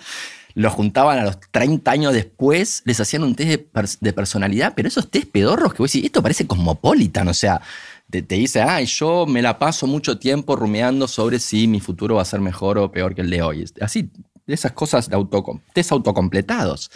Los 0.54 0.74
juntaban 0.74 1.20
a 1.20 1.24
los 1.24 1.40
30 1.52 1.90
años 1.92 2.14
después, 2.14 2.82
les 2.86 3.00
hacían 3.00 3.24
un 3.24 3.36
test 3.36 4.00
de, 4.02 4.14
personalidad, 4.14 4.74
pero 4.76 4.88
esos 4.88 5.10
test 5.12 5.30
pedorros 5.32 5.74
que 5.74 5.84
vos 5.84 5.92
decís, 5.92 6.06
esto 6.06 6.24
parece 6.24 6.48
cosmopolitan, 6.48 7.28
o 7.28 7.34
sea, 7.34 7.62
te, 8.10 8.22
dice, 8.24 8.62
ay, 8.62 8.86
yo 8.88 9.28
me 9.28 9.44
la 9.44 9.60
paso 9.60 9.86
mucho 9.86 10.18
tiempo 10.18 10.56
rumeando 10.56 11.08
sobre 11.08 11.38
si 11.38 11.68
mi 11.68 11.80
futuro 11.80 12.16
va 12.16 12.24
a 12.24 12.26
ser 12.26 12.40
mejor 12.40 12.80
o 12.80 12.92
peor 12.92 13.14
que 13.14 13.22
el 13.22 13.30
de 13.30 13.42
hoy. 13.44 13.66
Así, 13.82 14.10
esas 14.48 14.72
cosas 14.72 15.10
de 15.10 15.28
test 15.74 15.92
autocompletados. 15.92 16.90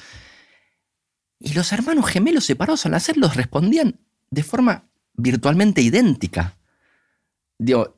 Y 1.39 1.54
los 1.54 1.72
hermanos 1.72 2.08
gemelos 2.08 2.46
separados 2.46 2.86
al 2.86 2.94
nacer 2.94 3.17
los 3.17 3.36
respondían 3.36 4.00
de 4.32 4.44
forma 4.44 4.86
virtualmente 5.13 5.82
idéntica. 5.82 6.58
Digo, 7.60 7.98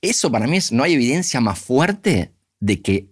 eso 0.00 0.30
para 0.30 0.46
mí 0.46 0.56
es, 0.56 0.72
no 0.72 0.84
hay 0.84 0.94
evidencia 0.94 1.40
más 1.40 1.58
fuerte 1.58 2.32
de 2.60 2.80
que 2.80 3.08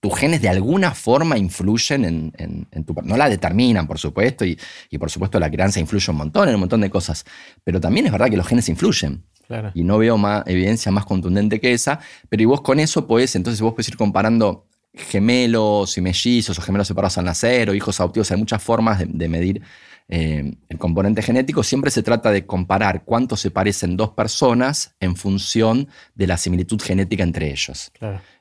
tus 0.00 0.18
genes 0.18 0.42
de 0.42 0.50
alguna 0.50 0.90
forma 0.90 1.38
influyen 1.38 2.30
en, 2.36 2.84
tu... 2.84 2.94
No 3.04 3.16
la 3.16 3.30
determinan, 3.30 3.86
por 3.86 3.98
supuesto, 3.98 4.44
y, 4.44 4.58
por 4.98 5.10
supuesto 5.10 5.40
la 5.40 5.50
crianza 5.50 5.80
influye 5.80 6.10
un 6.10 6.18
montón 6.18 6.48
en 6.48 6.56
un 6.56 6.60
montón 6.60 6.82
de 6.82 6.90
cosas, 6.90 7.24
pero 7.62 7.80
también 7.80 8.04
es 8.04 8.12
verdad 8.12 8.28
que 8.28 8.36
los 8.36 8.46
genes 8.46 8.68
influyen. 8.68 9.24
Y 9.72 9.82
no 9.84 9.96
veo 9.98 10.18
más, 10.18 10.42
evidencia 10.46 10.92
más 10.92 11.06
contundente 11.06 11.60
que 11.60 11.72
esa, 11.72 12.00
pero 12.28 12.42
y 12.42 12.46
vos 12.46 12.60
con 12.60 12.80
eso 12.80 13.06
podés, 13.06 13.34
entonces 13.36 13.60
vos 13.62 13.72
podés 13.72 13.88
ir 13.88 13.96
comparando 13.96 14.66
gemelos 14.92 15.96
y 15.96 16.00
mellizos 16.00 16.58
o 16.58 16.62
gemelos 16.62 16.86
separados 16.86 17.18
al 17.18 17.24
nacer 17.24 17.70
o 17.70 17.74
hijos 17.74 17.98
adoptivos, 17.98 18.30
hay 18.30 18.36
muchas 18.36 18.62
formas 18.62 19.02
de 19.06 19.28
medir 19.28 19.62
eh, 20.08 20.54
el 20.68 20.78
componente 20.78 21.22
genético, 21.22 21.62
siempre 21.62 21.90
se 21.90 22.02
trata 22.02 22.30
de 22.30 22.44
comparar 22.44 23.04
cuánto 23.04 23.36
se 23.36 23.50
parecen 23.50 23.96
dos 23.96 24.10
personas 24.10 24.94
en 25.00 25.16
función 25.16 25.88
de 26.14 26.26
la 26.26 26.36
similitud 26.36 26.80
genética 26.80 27.22
entre 27.22 27.50
ellos. 27.50 27.90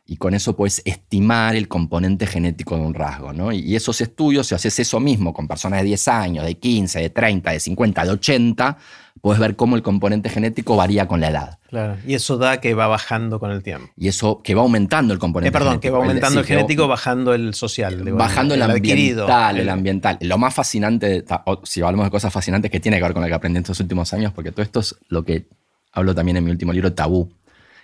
Y 0.06 0.18
con 0.18 0.34
eso 0.34 0.56
puedes 0.58 0.82
estimar 0.84 1.56
el 1.56 1.70
componente 1.70 2.28
genético 2.28 2.76
de 2.76 2.82
un 2.82 2.94
rasgo. 2.94 3.32
¿no? 3.32 3.54
Y 3.54 3.76
esos 3.76 4.02
estudios, 4.02 4.48
si 4.48 4.56
haces 4.56 4.78
eso 4.80 5.00
mismo 5.00 5.34
con 5.34 5.48
personas 5.48 5.80
de 5.80 5.86
10 5.86 6.08
años, 6.10 6.46
de 6.46 6.56
15, 6.56 7.00
de 7.00 7.10
30, 7.10 7.52
de 7.52 7.60
50, 7.62 8.04
de 8.04 8.12
80, 8.12 8.78
puedes 9.24 9.40
ver 9.40 9.56
cómo 9.56 9.78
el 9.78 9.84
componente 9.84 10.28
genético 10.28 10.76
varía 10.76 11.08
con 11.08 11.22
la 11.22 11.30
edad. 11.30 11.60
Claro, 11.70 11.96
y 12.06 12.14
eso 12.14 12.38
da 12.38 12.60
que 12.60 12.74
va 12.74 12.88
bajando 12.88 13.40
con 13.40 13.52
el 13.52 13.64
tiempo. 13.64 13.90
Y 13.96 14.10
eso 14.10 14.42
que 14.44 14.54
va 14.54 14.64
aumentando 14.64 15.14
el 15.14 15.20
componente 15.20 15.48
eh, 15.48 15.58
perdón, 15.58 15.80
que 15.80 15.90
va 15.90 16.00
aumentando 16.00 16.42
el, 16.42 16.46
genético, 16.46 16.90
bajando 16.90 17.34
el 17.34 17.54
social. 17.54 18.04
bajando 18.12 18.54
el, 18.54 18.62
ambiental, 18.62 19.58
el, 19.58 19.70
ambiental. 19.70 20.18
Lo 20.20 20.38
más 20.38 20.54
fascinante, 20.54 21.24
si 21.64 21.82
hablamos 21.82 22.08
de 22.08 22.12
cosas 22.12 22.34
fascinantes, 22.34 22.70
que 22.70 22.82
tiene 22.82 22.98
que 22.98 23.04
ver 23.04 23.14
con 23.14 23.22
lo 23.22 23.30
que 23.30 23.34
aprendí 23.34 23.60
en 23.60 23.62
estos 23.62 23.80
últimos 23.80 24.12
años, 24.14 24.34
porque 24.34 24.52
todo 24.52 24.62
esto 24.62 24.82
es 24.82 24.94
lo 25.08 25.24
que 25.24 25.48
hablo 25.94 26.14
también 26.14 26.36
en 26.36 26.44
mi 26.44 26.52
último 26.52 26.74
libro, 26.74 26.92
Tabú, 26.92 27.32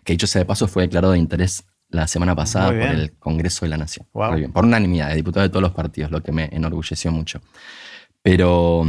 que 0.04 0.12
dicho 0.12 0.28
sea 0.28 0.40
de 0.40 0.46
paso 0.46 0.68
fue 0.68 0.84
declarado 0.84 1.14
de 1.14 1.20
interés 1.20 1.64
la 1.88 2.10
semana 2.10 2.36
pasada 2.36 2.68
por 2.68 2.82
el 2.82 3.14
Congreso 3.14 3.64
de 3.64 3.70
la 3.70 3.78
Nación. 3.78 4.06
Por 4.12 4.66
unanimidad 4.66 5.08
de 5.08 5.16
diputados 5.16 5.48
de 5.48 5.52
todos 5.52 5.64
los 5.64 5.72
partidos, 5.72 6.12
lo 6.12 6.22
que 6.22 6.34
me 6.34 6.50
enorgulleció 6.52 7.14
mucho. 7.14 7.40
Pero 8.22 8.86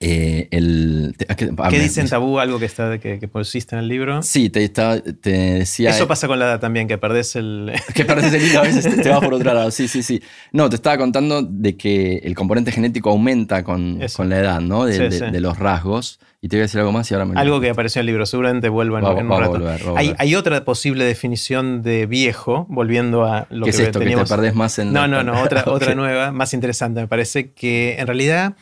eh, 0.00 0.46
el, 0.52 1.16
¿Qué 1.36 1.80
dice 1.80 2.00
en 2.00 2.08
Tabú 2.08 2.38
algo 2.38 2.60
que, 2.60 2.66
está, 2.66 2.98
que, 2.98 3.18
que, 3.18 3.26
pusiste 3.26 3.74
en 3.74 3.80
el 3.80 3.88
libro? 3.88 4.22
Sí, 4.22 4.48
te, 4.48 4.68
te 4.68 5.30
decía. 5.30 5.90
Eso 5.90 6.06
pasa 6.06 6.28
con 6.28 6.38
la 6.38 6.44
edad 6.44 6.60
también, 6.60 6.86
que 6.86 6.98
perdés 6.98 7.34
el. 7.34 7.72
que 7.94 8.04
perdés 8.04 8.32
el 8.32 8.44
hilo, 8.44 8.60
a 8.60 8.62
veces 8.62 9.02
te, 9.02 9.08
vas 9.08 9.18
por 9.20 9.34
otro 9.34 9.52
lado. 9.52 9.70
Sí, 9.72 9.88
sí, 9.88 10.04
sí. 10.04 10.22
No, 10.52 10.70
te 10.70 10.76
estaba 10.76 10.98
contando 10.98 11.42
de 11.42 11.76
que 11.76 12.18
el 12.18 12.36
componente 12.36 12.70
genético 12.70 13.10
aumenta 13.10 13.64
con, 13.64 13.98
con 14.14 14.28
la 14.28 14.38
edad, 14.38 14.60
¿no? 14.60 14.84
De, 14.84 15.40
los 15.40 15.58
rasgos. 15.58 16.20
Y 16.40 16.46
te 16.46 16.54
voy 16.54 16.60
a 16.60 16.64
decir 16.66 16.78
algo 16.78 16.92
más 16.92 17.10
y 17.10 17.14
ahora 17.14 17.26
me. 17.26 17.40
Algo 17.40 17.60
que 17.60 17.70
apareció 17.70 17.98
en 17.98 18.02
el 18.02 18.06
libro, 18.06 18.24
seguramente 18.24 18.68
vuelva 18.68 19.00
en, 19.00 19.26
un 19.26 19.40
rato. 19.40 19.96
hay, 19.96 20.14
hay, 20.18 20.34
otra 20.36 20.64
posible 20.64 21.04
definición 21.04 21.82
de 21.82 22.06
viejo, 22.06 22.66
volviendo 22.68 23.24
a 23.24 23.48
lo 23.50 23.64
¿Qué 23.64 23.72
que 23.72 23.76
es 23.76 23.80
esto, 23.80 23.98
teníamos. 23.98 24.28
que 24.28 24.34
te 24.34 24.36
perdés 24.36 24.54
más 24.54 24.78
en. 24.78 24.92
No, 24.92 25.08
no, 25.08 25.24
no, 25.24 25.42
otra, 25.42 25.64
otra 25.66 25.96
nueva, 25.96 26.30
más 26.30 26.54
interesante. 26.54 27.00
Me 27.00 27.08
parece 27.08 27.50
que 27.50 27.96
en 27.98 28.06
realidad 28.06 28.54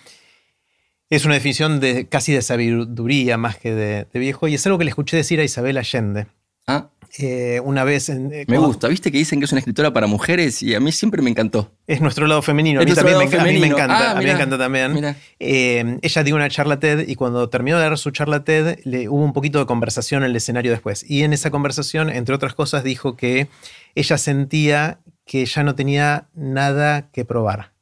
es 1.10 1.24
una 1.24 1.34
definición 1.34 1.80
de, 1.80 2.08
casi 2.08 2.32
de 2.32 2.42
sabiduría 2.42 3.36
más 3.36 3.56
que 3.58 3.74
de, 3.74 4.06
viejo, 4.14 4.48
y 4.48 4.54
es 4.54 4.66
algo 4.66 4.78
que 4.78 4.84
le 4.84 4.90
escuché 4.90 5.16
decir 5.16 5.40
a 5.40 5.44
Isabel 5.44 5.78
Allende. 5.78 6.26
Ah. 6.66 6.88
Eh, 7.18 7.60
una 7.64 7.84
vez. 7.84 8.08
Eh, 8.08 8.44
me 8.46 8.58
gusta, 8.58 8.88
viste 8.88 9.10
que 9.10 9.18
dicen 9.18 9.38
que 9.38 9.46
es 9.46 9.52
una 9.52 9.60
escritora 9.60 9.92
para 9.92 10.06
mujeres 10.06 10.62
y 10.62 10.74
a 10.74 10.80
mí 10.80 10.92
siempre 10.92 11.22
me 11.22 11.30
encantó. 11.30 11.70
Es 11.86 12.00
nuestro 12.00 12.26
lado 12.26 12.42
femenino, 12.42 12.80
a 12.80 12.84
mí, 12.84 12.92
también 12.92 13.16
me, 13.16 13.24
encanta. 13.68 14.10
a 14.10 14.14
mí 14.16 14.24
me 14.24 14.32
encanta 14.32 14.58
también. 14.58 15.16
Eh, 15.38 15.98
ella 16.02 16.22
dio 16.24 16.34
una 16.34 16.50
charla 16.50 16.78
TED 16.78 17.08
y 17.08 17.14
cuando 17.14 17.48
terminó 17.48 17.78
de 17.78 17.84
dar 17.84 17.96
su 17.96 18.10
charla 18.10 18.44
TED 18.44 18.80
le, 18.84 19.08
hubo 19.08 19.24
un 19.24 19.32
poquito 19.32 19.60
de 19.60 19.66
conversación 19.66 20.24
en 20.24 20.30
el 20.30 20.36
escenario 20.36 20.72
después. 20.72 21.08
Y 21.08 21.22
en 21.22 21.32
esa 21.32 21.50
conversación, 21.50 22.10
entre 22.10 22.34
otras 22.34 22.54
cosas, 22.54 22.84
dijo 22.84 23.16
que 23.16 23.48
ella 23.94 24.18
sentía 24.18 24.98
que 25.24 25.46
ya 25.46 25.62
no 25.62 25.74
tenía 25.74 26.28
nada 26.34 27.08
que 27.12 27.24
probar. 27.24 27.72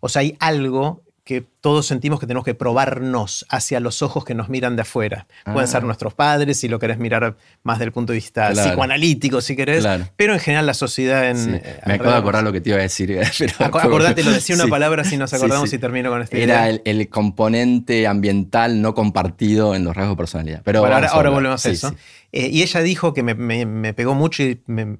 O 0.00 0.08
sea, 0.08 0.20
hay 0.20 0.36
algo 0.40 1.02
que 1.30 1.46
todos 1.60 1.86
sentimos 1.86 2.18
que 2.18 2.26
tenemos 2.26 2.44
que 2.44 2.56
probarnos 2.56 3.46
hacia 3.50 3.78
los 3.78 4.02
ojos 4.02 4.24
que 4.24 4.34
nos 4.34 4.48
miran 4.48 4.74
de 4.74 4.82
afuera. 4.82 5.28
Pueden 5.44 5.68
ser 5.68 5.84
ah. 5.84 5.86
nuestros 5.86 6.12
padres, 6.12 6.58
si 6.58 6.66
lo 6.66 6.80
querés 6.80 6.98
mirar 6.98 7.36
más 7.62 7.78
del 7.78 7.92
punto 7.92 8.12
de 8.12 8.16
vista 8.16 8.50
psicoanalítico, 8.50 9.40
si 9.40 9.54
querés, 9.54 9.86
pero 10.16 10.32
en 10.32 10.40
general 10.40 10.66
la 10.66 10.74
sociedad 10.74 11.30
en... 11.30 11.62
Me 11.86 11.94
acabo 11.94 12.10
de 12.10 12.16
acordar 12.16 12.42
lo 12.42 12.50
que 12.50 12.60
te 12.60 12.70
iba 12.70 12.80
a 12.80 12.82
decir. 12.82 13.16
acordate, 13.60 14.24
lo 14.24 14.32
decía 14.32 14.56
una 14.56 14.66
palabra 14.66 15.04
si 15.04 15.16
nos 15.16 15.32
acordamos 15.32 15.72
y 15.72 15.78
termino 15.78 16.10
con 16.10 16.20
este 16.20 16.42
Era 16.42 16.68
el, 16.68 17.08
componente 17.08 18.08
ambiental 18.08 18.82
no 18.82 18.92
compartido 18.92 19.76
en 19.76 19.84
los 19.84 19.94
rasgos 19.94 20.16
de 20.16 20.18
personalidad. 20.18 20.62
Pero 20.64 20.84
ahora, 20.84 21.30
volvemos 21.30 21.64
a 21.64 21.70
eso. 21.70 21.94
Eh, 22.32 22.48
y 22.50 22.62
ella 22.62 22.80
dijo 22.80 23.14
que 23.14 23.22
me, 23.22 23.34
me 23.36 23.94
pegó 23.94 24.16
mucho 24.16 24.42
y 24.42 24.60
me, 24.66 24.98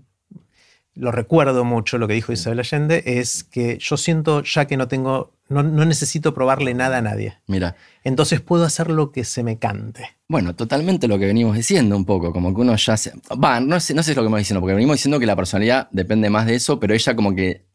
lo 0.95 1.13
recuerdo 1.13 1.65
mucho, 1.65 1.99
lo 1.99 2.09
que 2.09 2.15
dijo 2.15 2.33
Isabel 2.33 2.61
Allende, 2.61 3.03
es 3.07 3.45
que 3.45 3.79
yo 3.81 3.97
siento 3.97 4.43
ya 4.43 4.67
que 4.67 4.77
no 4.77 4.89
tengo, 4.89 5.33
no, 5.49 5.63
necesito 5.63 6.35
probarle 6.35 6.75
nada 6.75 6.99
a 6.99 7.03
nadie. 7.03 7.39
Mira. 7.47 7.77
Entonces 8.05 8.41
puedo 8.41 8.65
hacer 8.65 8.91
lo 8.91 9.13
que 9.13 9.25
se 9.25 9.43
me 9.43 9.59
cante. 9.59 10.17
Bueno, 10.29 10.55
totalmente 10.55 11.09
lo 11.09 11.19
que 11.19 11.27
venimos 11.27 11.57
diciendo 11.57 11.97
un 11.97 12.05
poco, 12.05 12.33
como 12.33 12.55
que 12.55 12.61
uno 12.61 12.77
ya 12.77 12.97
se... 12.97 13.13
Va, 13.43 13.61
no 13.61 13.79
sé, 13.81 13.95
no 13.95 14.03
sé 14.03 14.11
lo 14.11 14.17
que 14.17 14.21
venimos 14.23 14.41
diciendo, 14.41 14.61
porque 14.61 14.75
venimos 14.75 14.97
diciendo 14.97 15.19
que 15.19 15.27
la 15.27 15.37
personalidad 15.37 15.89
depende 15.93 16.31
más 16.31 16.47
de 16.47 16.57
eso, 16.57 16.81
pero 16.81 16.95
ella 16.95 17.15
como 17.15 17.35
que 17.35 17.70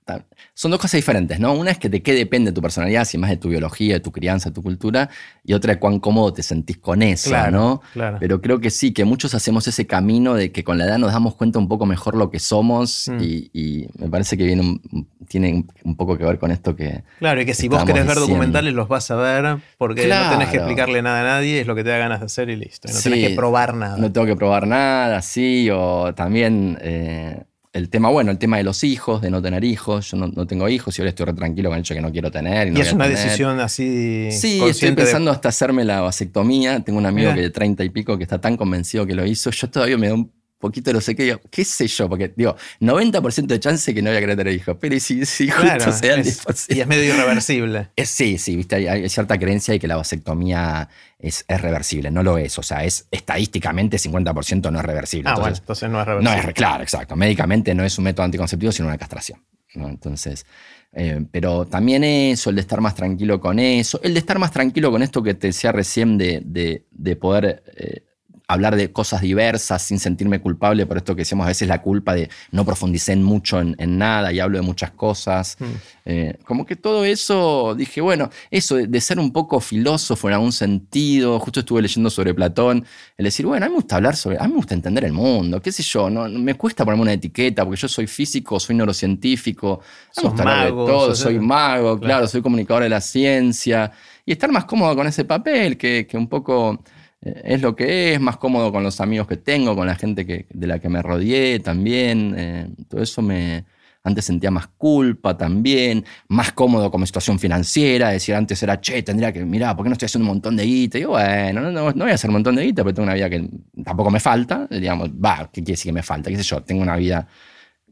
son 0.54 0.72
dos 0.72 0.80
cosas 0.80 1.00
diferentes, 1.00 1.40
¿no? 1.40 1.54
Una 1.54 1.72
es 1.72 1.80
que 1.80 1.90
de 1.90 2.02
qué 2.02 2.14
depende 2.14 2.52
tu 2.52 2.62
personalidad, 2.62 3.06
si 3.06 3.18
más 3.18 3.30
de 3.30 3.38
tu 3.38 3.50
biología, 3.50 3.96
de 3.96 4.00
tu 4.00 4.12
crianza, 4.12 4.50
de 4.50 4.54
tu 4.54 4.62
cultura, 4.62 5.10
y 5.44 5.54
otra 5.54 5.74
es 5.74 5.80
cuán 5.80 6.00
cómodo 6.00 6.32
te 6.34 6.44
sentís 6.44 6.78
con 6.78 7.02
eso, 7.02 7.36
¿no? 7.52 7.82
Claro. 7.94 8.18
Pero 8.20 8.42
creo 8.42 8.60
que 8.60 8.70
sí, 8.70 8.94
que 8.94 9.06
muchos 9.06 9.34
hacemos 9.34 9.68
ese 9.68 9.88
camino 9.88 10.36
de 10.36 10.52
que 10.52 10.64
con 10.64 10.78
la 10.78 10.86
edad 10.86 10.98
nos 10.98 11.12
damos 11.12 11.36
cuenta 11.36 11.60
un 11.60 11.68
poco 11.68 11.86
mejor 11.86 12.16
lo 12.16 12.30
que 12.30 12.40
somos, 12.40 13.08
mm. 13.08 13.18
y, 13.22 13.88
me 13.98 14.10
parece 14.10 14.38
que 14.38 14.44
viene 14.46 14.80
tiene 15.28 15.66
un 15.84 15.96
poco 15.96 16.18
que 16.18 16.24
ver 16.24 16.38
con 16.38 16.52
esto 16.52 16.76
que. 16.76 17.04
Claro, 17.20 17.42
y 17.42 17.46
que 17.46 17.54
si 17.54 17.68
vos 17.68 17.84
querés 17.84 18.06
ver 18.06 18.18
documentales 18.18 18.74
los 18.74 18.88
vas 18.88 19.10
a 19.12 19.16
ver, 19.16 19.58
porque 19.78 20.08
no 20.08 20.30
tenés 20.30 20.50
que 20.50 20.58
explicarle 20.58 21.02
nada 21.02 21.22
a 21.22 21.24
nadie, 21.24 21.62
es 21.62 21.68
lo 21.68 21.76
que 21.76 21.84
te 21.84 21.90
da 21.90 21.98
ganas 21.98 22.20
de 22.20 22.28
hacer 22.28 22.50
y 22.50 22.56
listo. 22.56 22.88
no 22.88 23.00
tenés 23.00 23.30
que 23.30 23.36
probar 23.36 23.74
nada. 23.74 23.98
No 23.98 24.12
tengo 24.12 24.28
que 24.28 24.36
probar 24.36 24.68
nada, 24.68 25.22
sí, 25.22 25.70
o 25.72 26.14
también. 26.14 26.78
Eh, 26.82 27.44
el 27.76 27.90
tema, 27.90 28.10
bueno, 28.10 28.32
el 28.32 28.38
tema 28.38 28.56
de 28.56 28.64
los 28.64 28.86
hijos, 28.86 29.22
de 29.22 29.30
no 29.30 29.42
tener 29.42 29.66
hijos. 29.66 30.10
Yo 30.10 30.16
no, 30.16 30.48
tengo 30.48 30.70
hijos 30.70 30.98
y 30.98 31.02
ahora 31.02 31.10
estoy 31.10 31.26
re 31.26 31.34
tranquilo 31.34 31.70
con 31.70 31.76
el 31.76 31.82
hecho 31.82 31.94
que 31.94 32.00
no 32.00 32.10
quiero 32.10 32.32
tener. 32.32 32.70
Y, 32.70 32.80
es 32.80 32.94
una 32.94 33.06
decisión 33.06 33.60
así. 33.60 34.30
Sí, 34.32 34.64
estoy 34.64 34.94
pensando 34.94 35.30
hasta 35.30 35.50
hacerme 35.50 35.84
la 35.84 36.00
vasectomía. 36.00 36.80
Tengo 36.80 37.00
un 37.00 37.06
amigo 37.06 37.34
que 37.34 37.42
de 37.42 37.50
30 37.50 37.84
y 37.84 37.90
pico 37.90 38.18
que 38.18 38.24
está 38.24 38.40
tan 38.40 38.56
convencido 38.56 39.06
que 39.06 39.14
lo 39.14 39.26
hizo. 39.26 39.52
Yo 39.52 39.70
todavía 39.70 39.98
me 39.98 40.08
da 40.08 40.14
un 40.14 40.32
poquito 40.58 40.94
no 40.94 41.02
sé 41.02 41.16
qué, 41.16 41.38
qué 41.50 41.66
sé 41.66 41.88
yo, 41.88 42.10
porque 42.10 42.34
digo, 42.36 42.56
90% 42.80 43.46
de 43.46 43.60
chance 43.60 43.94
que 43.94 44.02
no 44.02 44.10
voy 44.10 44.18
a 44.18 44.20
querer 44.20 44.38
tener 44.38 44.54
hijos, 44.54 44.78
pero 44.80 45.00
si, 45.00 45.26
si 45.26 45.50
sea 45.50 46.16
el 46.16 46.26
Y 46.70 46.80
es 46.80 46.88
medio 46.88 47.14
irreversible. 47.14 47.90
sí, 48.04 48.38
sí, 48.38 48.56
viste, 48.56 48.90
hay, 48.90 49.10
cierta 49.10 49.38
creencia 49.38 49.74
de 49.74 49.80
que 49.80 49.88
la 49.88 49.98
vasectomía 49.98 50.90
es, 51.20 51.46
es, 51.48 51.62
reversible, 51.62 52.12
no 52.12 52.24
lo 52.24 52.38
es, 52.38 52.58
o 52.58 52.64
sea, 52.64 52.84
es 52.84 53.08
estadísticamente 53.12 53.98
50% 53.98 54.72
no 54.72 54.80
es 54.80 54.86
reversible. 54.86 55.30
Ah, 55.30 55.34
entonces, 55.34 55.42
bueno, 55.42 55.58
entonces 55.58 55.90
no 55.90 56.02
es 56.02 56.06
reversible. 56.08 56.42
No 56.42 56.50
es, 56.50 56.54
claro, 56.56 56.84
exacto, 56.84 57.16
médicamente 57.16 57.76
no 57.76 57.84
es 57.84 57.98
un 57.98 58.06
método 58.06 58.26
anticonceptivo, 58.26 58.72
sino 58.72 58.88
una 58.88 58.98
castración. 58.98 59.44
Entonces, 59.84 60.46
eh, 60.94 61.26
pero 61.32 61.66
también 61.66 62.04
eso, 62.04 62.50
el 62.50 62.56
de 62.56 62.62
estar 62.62 62.80
más 62.82 62.96
tranquilo 62.96 63.40
con 63.40 63.60
eso, 63.60 64.00
el 64.02 64.14
de 64.14 64.20
estar 64.20 64.40
más 64.40 64.52
tranquilo 64.52 64.92
con 64.92 65.04
esto 65.04 65.22
que 65.22 65.34
te 65.34 65.48
decía 65.48 65.72
recién 65.72 66.18
de, 66.18 66.42
de, 66.90 67.16
poder... 67.18 67.64
Eh, 67.76 68.04
hablar 68.48 68.76
de 68.76 68.92
cosas 68.92 69.22
diversas 69.22 69.82
sin 69.82 70.00
sentirme 70.00 70.40
culpable 70.40 70.86
por 70.86 70.98
esto 70.98 71.16
que 71.16 71.22
decíamos 71.22 71.46
a 71.46 71.50
veces 71.50 71.68
la 71.68 71.82
culpa 71.82 72.14
de 72.14 72.30
no 72.52 72.66
profundicé 72.66 73.16
mucho 73.16 73.60
en, 73.60 73.76
nada 73.98 74.32
y 74.32 74.40
hablo 74.40 74.58
de 74.58 74.64
muchas 74.64 74.92
cosas. 74.92 75.58
Mm. 75.60 75.66
Eh, 76.06 76.38
como 76.46 76.66
que 76.66 76.76
todo 76.76 77.06
eso, 77.06 77.76
dije, 77.76 78.02
bueno, 78.02 78.30
eso 78.52 78.76
de, 78.76 79.02
ser 79.02 79.20
un 79.20 79.32
poco 79.32 79.60
filósofo 79.60 80.28
en 80.28 80.36
algún 80.36 80.52
sentido, 80.52 81.40
justo 81.40 81.62
estuve 81.62 81.82
leyendo 81.82 82.10
sobre 82.10 82.34
Platón, 82.34 82.86
el 83.18 83.26
decir, 83.26 83.46
bueno, 83.46 83.66
a 83.66 83.70
mí 83.70 83.74
me 83.74 83.80
gusta 83.80 83.96
hablar 83.96 84.16
sobre, 84.16 84.38
a 84.38 84.44
mí 84.44 84.50
me 84.50 84.58
gusta 84.58 84.74
entender 84.76 85.06
el 85.06 85.14
mundo, 85.14 85.62
qué 85.62 85.72
sé 85.72 85.84
yo, 85.84 86.10
no, 86.10 86.28
me 86.30 86.56
cuesta 86.56 86.84
ponerme 86.84 87.04
una 87.04 87.14
etiqueta 87.14 87.64
porque 87.64 87.80
yo 87.80 87.88
soy 87.88 88.08
físico, 88.08 88.60
soy 88.60 88.76
neurocientífico, 88.76 89.82
todo, 90.14 91.16
soy 91.16 91.40
mago, 91.40 92.00
claro. 92.00 92.28
soy 92.28 92.42
comunicador 92.42 92.84
de 92.84 92.90
la 92.90 93.02
ciencia 93.02 93.92
y 94.26 94.32
estar 94.32 94.52
más 94.52 94.66
cómodo 94.66 94.96
con 94.96 95.08
ese 95.08 95.26
papel 95.26 95.78
que, 95.78 96.08
que 96.08 96.18
un 96.18 96.28
poco 96.28 96.84
es 97.26 97.62
lo 97.62 97.76
que 97.76 98.14
es, 98.14 98.22
más 98.22 98.38
cómodo 98.38 98.72
con 98.72 98.84
los 98.84 99.02
amigos 99.02 99.28
que 99.28 99.38
tengo, 99.38 99.76
con 99.76 99.88
la 99.88 99.96
gente 99.96 100.26
que, 100.26 100.46
de 100.52 100.68
la 100.68 100.80
que 100.80 100.90
me 100.90 101.02
rodeé 101.02 101.60
también. 101.60 102.36
Eh, 102.38 102.70
todo 102.88 103.02
eso 103.02 103.22
me... 103.22 103.66
Antes 104.04 104.26
sentía 104.26 104.52
más 104.52 104.68
culpa 104.68 105.36
también, 105.36 106.06
más 106.28 106.52
cómodo 106.52 106.92
con 106.92 107.02
mi 107.02 107.08
situación 107.08 107.40
financiera, 107.40 108.10
decir, 108.10 108.36
antes 108.36 108.62
era, 108.62 108.80
che, 108.80 109.02
tendría 109.02 109.34
que, 109.34 109.44
mirá, 109.44 109.76
¿por 109.76 109.84
qué 109.84 109.90
no 109.90 109.94
estoy 109.94 110.06
haciendo 110.06 110.30
un 110.30 110.36
montón 110.36 110.56
de 110.56 110.64
guita? 110.64 111.00
Y 111.00 111.02
yo, 111.02 111.10
bueno, 111.10 111.62
no, 111.62 111.72
no, 111.72 111.92
voy 111.92 112.12
a 112.12 112.14
hacer 112.14 112.30
un 112.30 112.36
montón 112.36 112.56
de 112.56 112.66
guita, 112.66 112.84
pero 112.84 112.94
tengo 112.94 113.06
una 113.06 113.16
vida 113.16 113.32
que 113.32 113.50
tampoco 113.84 114.12
me 114.12 114.20
falta, 114.20 114.68
digamos, 114.70 115.10
va, 115.10 115.50
¿qué 115.52 115.64
quiere 115.64 115.72
decir 115.72 115.90
que 115.90 115.94
me 115.94 116.04
falta? 116.04 116.30
¿Qué 116.30 116.38
sé 116.38 116.44
yo? 116.44 116.62
Tengo 116.62 116.84
una 116.84 116.96
vida 116.98 117.28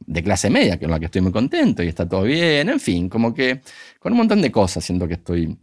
de 0.06 0.22
clase 0.22 0.52
media, 0.52 0.78
que 0.78 0.88
la 0.88 1.00
que 1.00 1.06
estoy 1.06 1.22
muy 1.22 1.32
contento 1.32 1.82
y 1.82 1.88
está 1.88 2.08
todo 2.08 2.24
bien, 2.24 2.70
en 2.70 2.80
fin, 2.80 3.10
como 3.10 3.34
que 3.34 3.62
con 4.00 4.12
un 4.12 4.20
montón 4.20 4.40
de 4.40 4.52
cosas 4.52 4.86
siento 4.86 5.08
que 5.08 5.16
estoy 5.16 5.58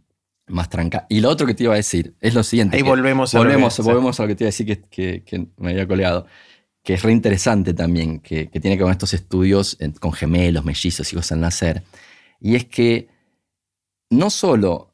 más 0.51 0.69
tranca. 0.69 1.05
Y 1.09 1.19
lo 1.19 1.29
otro 1.29 1.47
que 1.47 1.53
te 1.53 1.63
iba 1.63 1.73
a 1.73 1.77
decir 1.77 2.15
es 2.19 2.33
lo 2.33 2.43
siguiente. 2.43 2.77
Ahí 2.77 2.83
volvemos 2.83 3.33
a 3.35 3.37
volvemos, 3.37 3.77
lo 3.77 3.83
que, 3.83 3.89
volvemos 3.89 4.19
a 4.19 4.23
lo 4.23 4.27
que 4.29 4.35
te 4.35 4.43
iba 4.43 4.47
a 4.47 4.51
decir 4.51 4.81
que, 4.89 5.47
me 5.57 5.71
había 5.71 5.87
coleado. 5.87 6.27
Que 6.83 6.95
es 6.95 7.03
re 7.03 7.11
interesante 7.11 7.73
también, 7.73 8.19
que, 8.19 8.47
tiene 8.47 8.75
que 8.75 8.83
ver 8.83 8.83
con 8.83 8.91
estos 8.91 9.13
estudios 9.13 9.77
con 9.99 10.13
gemelos, 10.13 10.65
mellizos, 10.65 11.11
hijos 11.13 11.31
al 11.31 11.41
nacer. 11.41 11.83
Y 12.39 12.55
es 12.55 12.65
que 12.65 13.07
no 14.09 14.29
solo 14.29 14.93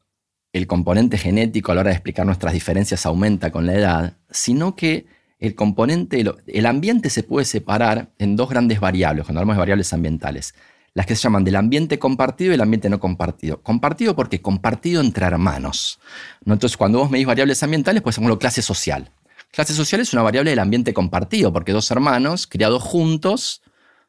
el 0.52 0.66
componente 0.66 1.18
genético 1.18 1.72
a 1.72 1.74
la 1.74 1.82
hora 1.82 1.90
de 1.90 1.96
explicar 1.96 2.26
nuestras 2.26 2.52
diferencias 2.52 3.06
aumenta 3.06 3.50
con 3.50 3.66
la 3.66 3.74
edad, 3.74 4.16
sino 4.30 4.76
que 4.76 5.06
el 5.38 5.54
componente, 5.54 6.24
el 6.46 6.66
ambiente 6.66 7.10
se 7.10 7.22
puede 7.22 7.44
separar 7.46 8.10
en 8.18 8.36
dos 8.36 8.48
grandes 8.48 8.80
variables, 8.80 9.24
cuando 9.24 9.40
hablamos 9.40 9.56
de 9.56 9.60
variables 9.60 9.92
ambientales 9.92 10.54
las 10.94 11.06
que 11.06 11.14
se 11.14 11.22
llaman 11.22 11.44
del 11.44 11.56
ambiente 11.56 11.98
compartido 11.98 12.50
y 12.50 12.54
el 12.54 12.60
ambiente 12.60 12.88
no 12.88 12.98
compartido. 12.98 13.62
Compartido 13.62 14.16
porque 14.16 14.40
compartido 14.40 15.00
entre 15.00 15.26
hermanos. 15.26 16.00
¿no? 16.44 16.54
Entonces, 16.54 16.76
cuando 16.76 16.98
vos 16.98 17.10
medís 17.10 17.26
variables 17.26 17.62
ambientales, 17.62 18.02
pues 18.02 18.16
llamarlo 18.16 18.38
clase 18.38 18.62
social. 18.62 19.10
Clase 19.50 19.74
social 19.74 20.00
es 20.00 20.12
una 20.12 20.22
variable 20.22 20.50
del 20.50 20.58
ambiente 20.58 20.92
compartido, 20.92 21.52
porque 21.52 21.72
dos 21.72 21.90
hermanos 21.90 22.46
criados 22.46 22.82
juntos 22.82 23.62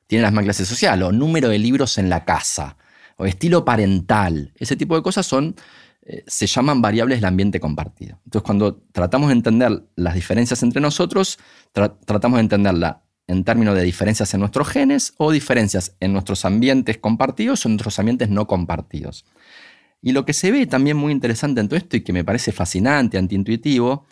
tienen 0.08 0.24
la 0.24 0.32
misma 0.32 0.44
clase 0.44 0.66
social, 0.66 1.04
o 1.04 1.12
número 1.12 1.50
de 1.50 1.60
libros 1.60 1.98
en 1.98 2.10
la 2.10 2.26
casa, 2.26 2.78
o 3.18 3.26
estilo 3.26 3.64
parental. 3.64 4.54
Ese 4.58 4.76
tipo 4.76 4.96
de 4.96 5.04
cosas 5.04 5.26
son 5.26 5.56
eh, 6.02 6.24
se 6.26 6.48
llaman 6.48 6.82
variables 6.82 7.20
del 7.20 7.26
ambiente 7.26 7.60
compartido. 7.60 8.20
Entonces, 8.26 8.44
cuando 8.44 8.78
tratamos 8.92 9.30
de 9.30 9.34
entender 9.34 9.84
las 9.96 10.16
diferencias 10.16 10.64
entre 10.64 10.82
nosotros, 10.82 11.38
tratamos 11.72 12.38
de 12.38 12.42
entenderla 12.42 13.04
en 13.30 13.44
términos 13.44 13.76
de 13.76 13.84
diferencias 13.84 14.34
en 14.34 14.40
nuestros 14.40 14.68
genes 14.68 15.14
o 15.18 15.32
diferencias 15.32 15.96
en 16.00 16.14
nuestros 16.14 16.46
ambientes 16.46 16.98
compartidos 16.98 17.64
o 17.64 17.70
en 17.70 17.76
nuestros 17.76 18.00
ambientes 18.00 18.30
no 18.30 18.48
compartidos. 18.48 19.24
Y 20.02 20.14
lo 20.14 20.26
que 20.26 20.34
se 20.34 20.52
ve 20.52 20.66
también 20.66 20.98
muy 20.98 21.12
interesante 21.12 21.62
en 21.62 21.68
todo 21.68 21.78
esto 21.78 21.96
y 21.96 22.02
que 22.02 22.12
me 22.12 22.24
parece 22.24 22.52
fascinante, 22.52 23.20
antiintuitivo, 23.20 24.08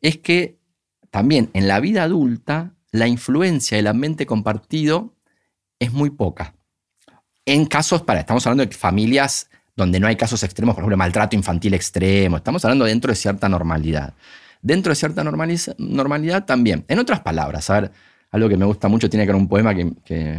es 0.00 0.18
que 0.18 0.58
también 1.10 1.48
en 1.52 1.68
la 1.68 1.78
vida 1.78 2.02
adulta 2.02 2.74
la 2.90 3.06
influencia 3.06 3.76
del 3.76 3.86
ambiente 3.86 4.26
compartido 4.26 5.14
es 5.78 5.92
muy 5.92 6.10
poca. 6.10 6.54
En 7.44 7.66
casos, 7.66 8.02
para, 8.02 8.20
estamos 8.20 8.44
hablando 8.46 8.66
de 8.66 8.74
familias 8.74 9.48
donde 9.76 10.00
no 10.00 10.08
hay 10.08 10.16
casos 10.16 10.42
extremos, 10.42 10.74
por 10.74 10.82
ejemplo, 10.82 10.96
maltrato 10.96 11.36
infantil 11.36 11.74
extremo, 11.74 12.38
estamos 12.38 12.64
hablando 12.64 12.84
dentro 12.84 13.12
de 13.12 13.16
cierta 13.16 13.48
normalidad. 13.48 14.14
Dentro 14.60 14.90
de 14.90 14.96
cierta 14.96 15.22
normalidad 15.22 16.44
también. 16.46 16.84
En 16.88 16.98
otras 16.98 17.20
palabras, 17.20 17.70
a 17.70 17.80
ver, 17.80 17.92
algo 18.30 18.48
que 18.48 18.56
me 18.56 18.64
gusta 18.64 18.88
mucho 18.88 19.08
tiene 19.08 19.24
que 19.24 19.32
ver 19.32 19.40
un 19.40 19.48
poema 19.48 19.74
que, 19.74 19.84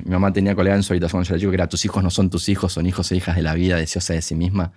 mi 0.05 0.11
mamá 0.11 0.31
tenía 0.33 0.55
colega 0.55 0.75
en 0.75 0.83
su 0.83 0.93
habitación 0.93 1.23
cuando 1.23 1.37
yo 1.37 1.47
era 1.47 1.51
que 1.51 1.55
era 1.55 1.69
tus 1.69 1.85
hijos 1.85 2.03
no 2.03 2.09
son 2.09 2.29
tus 2.29 2.49
hijos, 2.49 2.73
son 2.73 2.85
hijos 2.85 3.11
e 3.11 3.15
hijas 3.15 3.35
de 3.35 3.41
la 3.41 3.53
vida, 3.53 3.77
deseosa 3.77 4.13
de 4.13 4.21
sí 4.21 4.35
misma. 4.35 4.73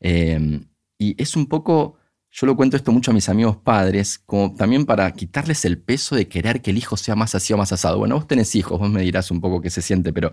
Eh, 0.00 0.60
y 0.98 1.20
es 1.22 1.36
un 1.36 1.46
poco, 1.46 1.96
yo 2.30 2.46
lo 2.46 2.56
cuento 2.56 2.76
esto 2.76 2.92
mucho 2.92 3.12
a 3.12 3.14
mis 3.14 3.28
amigos 3.28 3.56
padres, 3.56 4.18
como 4.18 4.54
también 4.54 4.84
para 4.84 5.10
quitarles 5.12 5.64
el 5.64 5.78
peso 5.78 6.16
de 6.16 6.28
querer 6.28 6.60
que 6.60 6.70
el 6.70 6.78
hijo 6.78 6.96
sea 6.96 7.14
más 7.14 7.34
así 7.34 7.52
o 7.52 7.56
más 7.56 7.72
asado. 7.72 7.98
Bueno, 7.98 8.16
vos 8.16 8.26
tenés 8.26 8.54
hijos, 8.56 8.78
vos 8.78 8.90
me 8.90 9.02
dirás 9.02 9.30
un 9.30 9.40
poco 9.40 9.60
qué 9.60 9.70
se 9.70 9.80
siente, 9.80 10.12
pero 10.12 10.32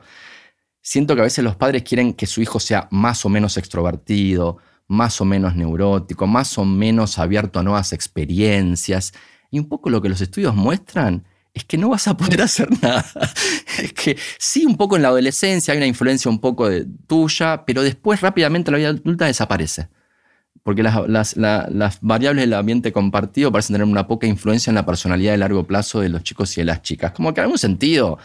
siento 0.81 1.15
que 1.15 1.21
a 1.21 1.25
veces 1.25 1.43
los 1.43 1.55
padres 1.55 1.83
quieren 1.83 2.13
que 2.13 2.25
su 2.25 2.41
hijo 2.41 2.59
sea 2.59 2.87
más 2.91 3.25
o 3.25 3.29
menos 3.29 3.57
extrovertido, 3.57 4.57
más 4.87 5.21
o 5.21 5.25
menos 5.25 5.55
neurótico, 5.55 6.27
más 6.27 6.57
o 6.57 6.65
menos 6.65 7.19
abierto 7.19 7.59
a 7.59 7.63
nuevas 7.63 7.93
experiencias. 7.93 9.13
Y 9.51 9.59
un 9.59 9.69
poco 9.69 9.89
lo 9.89 10.01
que 10.01 10.09
los 10.09 10.21
estudios 10.21 10.55
muestran 10.55 11.25
es 11.55 11.63
que 11.63 11.77
no 11.77 11.89
vas 11.89 12.07
a 12.07 12.15
poder 12.15 12.41
hacer 12.43 12.69
nada. 12.83 13.03
es 13.81 13.93
que 13.93 14.17
sí, 14.37 14.65
un 14.65 14.77
poco 14.77 14.97
en 14.97 15.01
la 15.01 15.07
adolescencia 15.07 15.71
hay 15.71 15.77
una 15.77 15.87
influencia 15.87 16.29
un 16.29 16.39
poco 16.39 16.69
tuya, 17.07 17.63
pero 17.65 17.81
después 17.81 18.21
rápidamente 18.21 18.69
la 18.69 18.77
vida 18.77 18.89
adulta 18.89 19.25
desaparece. 19.25 19.87
Porque 20.61 20.83
las, 20.83 21.37
las 21.37 21.97
variables 22.01 22.43
del 22.43 22.53
ambiente 22.53 22.91
compartido 22.91 23.51
parecen 23.51 23.75
tener 23.75 23.87
una 23.87 24.07
poca 24.07 24.25
influencia 24.25 24.71
en 24.71 24.75
la 24.75 24.85
personalidad 24.85 25.31
de 25.31 25.37
largo 25.37 25.63
plazo 25.65 26.01
de 26.01 26.09
los 26.09 26.23
chicos 26.23 26.57
y 26.57 26.61
de 26.61 26.65
las 26.65 26.81
chicas. 26.81 27.11
Como 27.11 27.33
que 27.33 27.41
en 27.41 27.43
algún 27.43 27.59
sentido 27.59 28.17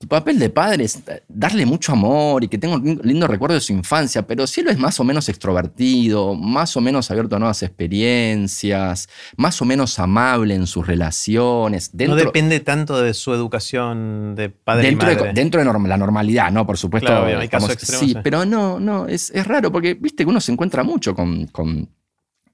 tu 0.00 0.08
papel 0.08 0.38
de 0.38 0.48
padre 0.48 0.84
es 0.84 1.02
darle 1.28 1.66
mucho 1.66 1.92
amor 1.92 2.42
y 2.42 2.48
que 2.48 2.56
tenga 2.56 2.76
un 2.76 3.02
lindo 3.04 3.26
recuerdo 3.26 3.54
de 3.54 3.60
su 3.60 3.74
infancia, 3.74 4.26
pero 4.26 4.46
si 4.46 4.62
él 4.62 4.68
es 4.68 4.78
más 4.78 4.98
o 4.98 5.04
menos 5.04 5.28
extrovertido, 5.28 6.34
más 6.34 6.74
o 6.74 6.80
menos 6.80 7.10
abierto 7.10 7.36
a 7.36 7.38
nuevas 7.38 7.62
experiencias, 7.62 9.10
más 9.36 9.60
o 9.60 9.66
menos 9.66 9.98
amable 9.98 10.54
en 10.54 10.66
sus 10.66 10.86
relaciones. 10.86 11.92
no 11.92 12.16
depende 12.16 12.60
tanto 12.60 13.02
de 13.02 13.12
su 13.12 13.34
educación 13.34 14.34
de 14.36 14.48
padre 14.48 14.86
dentro 14.86 15.12
y 15.12 15.16
madre. 15.16 15.28
De, 15.28 15.34
dentro 15.34 15.60
de 15.60 15.66
la 15.66 15.96
normalidad, 15.98 16.50
¿no? 16.50 16.66
Por 16.66 16.78
supuesto. 16.78 17.08
Claro, 17.08 17.38
hay 17.38 17.48
casos 17.48 17.76
sí, 17.78 18.16
pero 18.24 18.46
no, 18.46 18.80
no, 18.80 19.06
es, 19.06 19.30
raro 19.46 19.70
porque, 19.70 19.92
viste, 19.92 20.24
que 20.24 20.30
uno 20.30 20.40
se 20.40 20.50
encuentra 20.50 20.82
mucho 20.82 21.14
con, 21.14 21.46
con, 21.48 21.90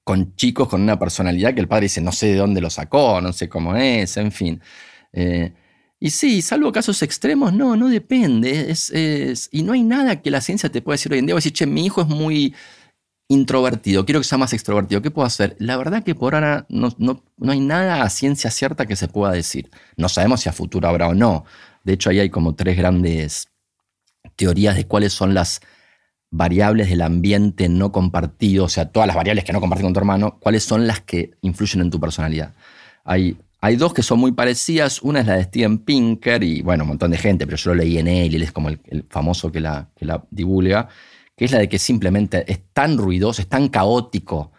con, 0.02 0.34
chicos 0.34 0.66
con 0.66 0.82
una 0.82 0.98
personalidad 0.98 1.54
que 1.54 1.60
el 1.60 1.68
padre 1.68 1.84
dice, 1.84 2.00
no 2.00 2.10
sé 2.10 2.26
de 2.26 2.34
dónde 2.38 2.60
lo 2.60 2.70
sacó, 2.70 3.20
no 3.20 3.32
sé 3.32 3.48
cómo 3.48 3.76
es, 3.76 4.16
en 4.16 4.32
fin. 4.32 4.60
Eh, 5.12 5.52
y 5.98 6.10
sí, 6.10 6.42
salvo 6.42 6.72
casos 6.72 7.02
extremos, 7.02 7.52
no, 7.52 7.76
no 7.76 7.88
depende. 7.88 8.74
Y 9.50 9.62
no 9.62 9.72
hay 9.72 9.82
nada 9.82 10.20
que 10.20 10.30
la 10.30 10.40
ciencia 10.40 10.70
te 10.70 10.82
pueda 10.82 10.94
decir 10.94 11.12
hoy 11.12 11.20
en 11.20 11.26
día. 11.26 11.34
Voy 11.34 11.38
a 11.38 11.42
decir, 11.42 11.52
che, 11.52 11.66
mi 11.66 11.86
hijo 11.86 12.02
es 12.02 12.08
muy 12.08 12.54
introvertido, 13.28 14.04
quiero 14.04 14.20
que 14.20 14.24
sea 14.24 14.38
más 14.38 14.52
extrovertido. 14.52 15.02
¿Qué 15.02 15.10
puedo 15.10 15.26
hacer? 15.26 15.56
La 15.58 15.76
verdad 15.76 16.04
que 16.04 16.14
por 16.14 16.34
ahora 16.34 16.66
no, 16.68 16.94
no, 16.98 17.24
no 17.38 17.52
hay 17.52 17.60
nada 17.60 18.02
a 18.02 18.10
ciencia 18.10 18.50
cierta 18.50 18.86
que 18.86 18.94
se 18.94 19.08
pueda 19.08 19.32
decir. 19.32 19.70
No 19.96 20.08
sabemos 20.08 20.42
si 20.42 20.48
a 20.48 20.52
futuro 20.52 20.86
habrá 20.86 21.08
o 21.08 21.14
no. 21.14 21.44
De 21.82 21.94
hecho, 21.94 22.10
ahí 22.10 22.20
hay 22.20 22.30
como 22.30 22.54
tres 22.54 22.76
grandes 22.76 23.48
teorías 24.36 24.76
de 24.76 24.86
cuáles 24.86 25.12
son 25.12 25.34
las 25.34 25.60
variables 26.30 26.90
del 26.90 27.00
ambiente 27.02 27.68
no 27.68 27.90
compartido, 27.90 28.64
o 28.64 28.68
sea, 28.68 28.90
todas 28.90 29.06
las 29.06 29.16
variables 29.16 29.44
que 29.44 29.52
no 29.52 29.60
compartes 29.60 29.84
con 29.84 29.92
tu 29.92 30.00
hermano, 30.00 30.38
cuáles 30.40 30.64
son 30.64 30.86
las 30.86 31.00
que 31.00 31.32
influyen 31.40 31.80
en 31.80 31.90
tu 31.90 31.98
personalidad. 31.98 32.52
Hay 33.04 33.38
hay 33.66 33.74
dos 33.74 33.92
que 33.92 34.02
son 34.04 34.20
muy 34.20 34.30
parecidas. 34.30 35.02
Una 35.02 35.20
es 35.20 35.26
la 35.26 35.36
de 35.36 35.42
Steven 35.42 35.78
Pinker 35.78 36.40
y, 36.44 36.62
bueno, 36.62 36.84
un 36.84 36.88
montón 36.90 37.10
de 37.10 37.18
gente, 37.18 37.46
pero 37.46 37.56
yo 37.56 37.70
lo 37.70 37.76
leí 37.82 37.98
en 37.98 38.06
él 38.06 38.32
y 38.32 38.36
él 38.36 38.42
es 38.44 38.52
como 38.52 38.68
el, 38.68 39.04
famoso 39.10 39.50
que 39.50 39.58
la, 39.58 39.90
que 39.96 40.04
la 40.04 40.24
divulga, 40.30 40.88
que 41.36 41.46
es 41.46 41.50
la 41.50 41.58
de 41.58 41.68
que 41.68 41.80
simplemente 41.80 42.44
es 42.50 42.60
tan 42.72 42.96
ruidoso, 42.96 43.42
es 43.42 43.48
tan 43.48 43.68
caótico 43.68 44.52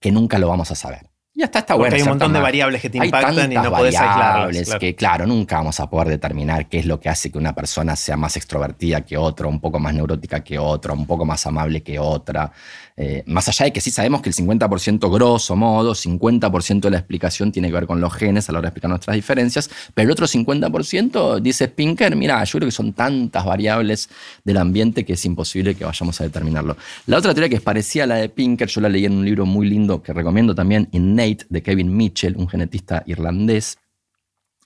que 0.00 0.10
nunca 0.10 0.38
lo 0.38 0.48
vamos 0.48 0.70
a 0.70 0.74
saber. 0.76 1.10
Y 1.34 1.42
hasta 1.42 1.58
está 1.58 1.74
bueno. 1.74 1.94
Hay 1.94 2.00
un 2.02 2.08
montón 2.08 2.32
de 2.32 2.40
variables 2.40 2.80
que 2.80 2.88
te 2.88 3.04
impactan 3.04 3.52
y 3.52 3.56
no 3.56 3.70
puedes 3.70 3.98
aislarlas. 3.98 4.64
Claro. 4.64 4.80
que, 4.80 4.94
claro, 4.94 5.26
nunca 5.26 5.56
vamos 5.56 5.78
a 5.80 5.90
poder 5.90 6.08
determinar 6.08 6.66
qué 6.68 6.78
es 6.78 6.86
lo 6.86 7.00
que 7.00 7.10
hace 7.10 7.30
que 7.30 7.36
una 7.36 7.54
persona 7.54 7.96
sea 7.96 8.16
más 8.16 8.36
extrovertida 8.38 9.02
que 9.02 9.18
otra, 9.18 9.46
un 9.46 9.60
poco 9.60 9.78
más 9.78 9.92
neurótica 9.92 10.42
que 10.42 10.58
otra, 10.58 10.94
un 10.94 11.06
poco 11.06 11.26
más 11.26 11.44
amable 11.46 11.82
que 11.82 11.98
otra. 11.98 12.50
Eh, 12.96 13.24
más 13.26 13.48
allá 13.48 13.64
de 13.64 13.72
que 13.72 13.80
sí 13.80 13.90
sabemos 13.90 14.22
que 14.22 14.28
el 14.28 14.36
50% 14.36 15.12
grosso 15.12 15.56
modo, 15.56 15.94
50% 15.94 16.80
de 16.80 16.90
la 16.90 16.98
explicación 16.98 17.50
tiene 17.50 17.66
que 17.66 17.74
ver 17.74 17.86
con 17.86 18.00
los 18.00 18.14
genes 18.14 18.48
a 18.48 18.52
la 18.52 18.60
hora 18.60 18.66
de 18.66 18.68
explicar 18.68 18.88
nuestras 18.88 19.16
diferencias, 19.16 19.68
pero 19.94 20.06
el 20.06 20.12
otro 20.12 20.26
50% 20.28 21.40
dice 21.40 21.66
Pinker, 21.66 22.14
mira, 22.14 22.44
yo 22.44 22.58
creo 22.58 22.68
que 22.68 22.72
son 22.72 22.92
tantas 22.92 23.44
variables 23.44 24.08
del 24.44 24.58
ambiente 24.58 25.04
que 25.04 25.14
es 25.14 25.24
imposible 25.24 25.74
que 25.74 25.84
vayamos 25.84 26.20
a 26.20 26.24
determinarlo. 26.24 26.76
La 27.06 27.18
otra 27.18 27.34
teoría 27.34 27.48
que 27.48 27.56
es 27.56 27.62
parecida 27.62 28.04
a 28.04 28.06
la 28.06 28.14
de 28.16 28.28
Pinker, 28.28 28.68
yo 28.68 28.80
la 28.80 28.88
leí 28.88 29.06
en 29.06 29.14
un 29.14 29.24
libro 29.24 29.44
muy 29.44 29.68
lindo 29.68 30.00
que 30.00 30.12
recomiendo 30.12 30.54
también, 30.54 30.88
Innate, 30.92 31.46
de 31.48 31.62
Kevin 31.64 31.96
Mitchell, 31.96 32.36
un 32.36 32.48
genetista 32.48 33.02
irlandés. 33.06 33.78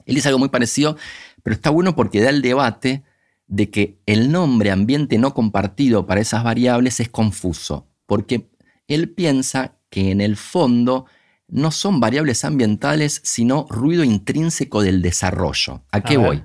Él 0.05 0.17
dice 0.17 0.29
algo 0.29 0.39
muy 0.39 0.51
parecido, 0.51 0.99
pero 1.43 1.55
está 1.55 1.71
bueno 1.71 1.97
porque 1.97 2.21
da 2.21 2.29
el 2.29 2.43
debate 2.43 3.05
de 3.47 3.71
que 3.71 3.97
el 4.05 4.31
nombre 4.31 4.71
ambiente 4.71 5.17
no 5.17 5.33
compartido 5.33 6.07
para 6.07 6.21
esas 6.21 6.45
variables 6.45 7.01
es 7.01 7.09
confuso 7.09 7.88
porque 8.09 8.49
él 8.89 9.11
piensa 9.11 9.77
que 9.91 10.11
en 10.11 10.23
el 10.23 10.39
fondo 10.39 11.05
no 11.47 11.71
son 11.71 12.01
variables 12.01 12.43
ambientales, 12.43 13.21
sino 13.23 13.67
ruido 13.69 14.03
intrínseco 14.03 14.83
del 14.83 15.03
desarrollo. 15.03 15.83
¿A 15.93 16.01
qué 16.01 16.17
voy? 16.17 16.43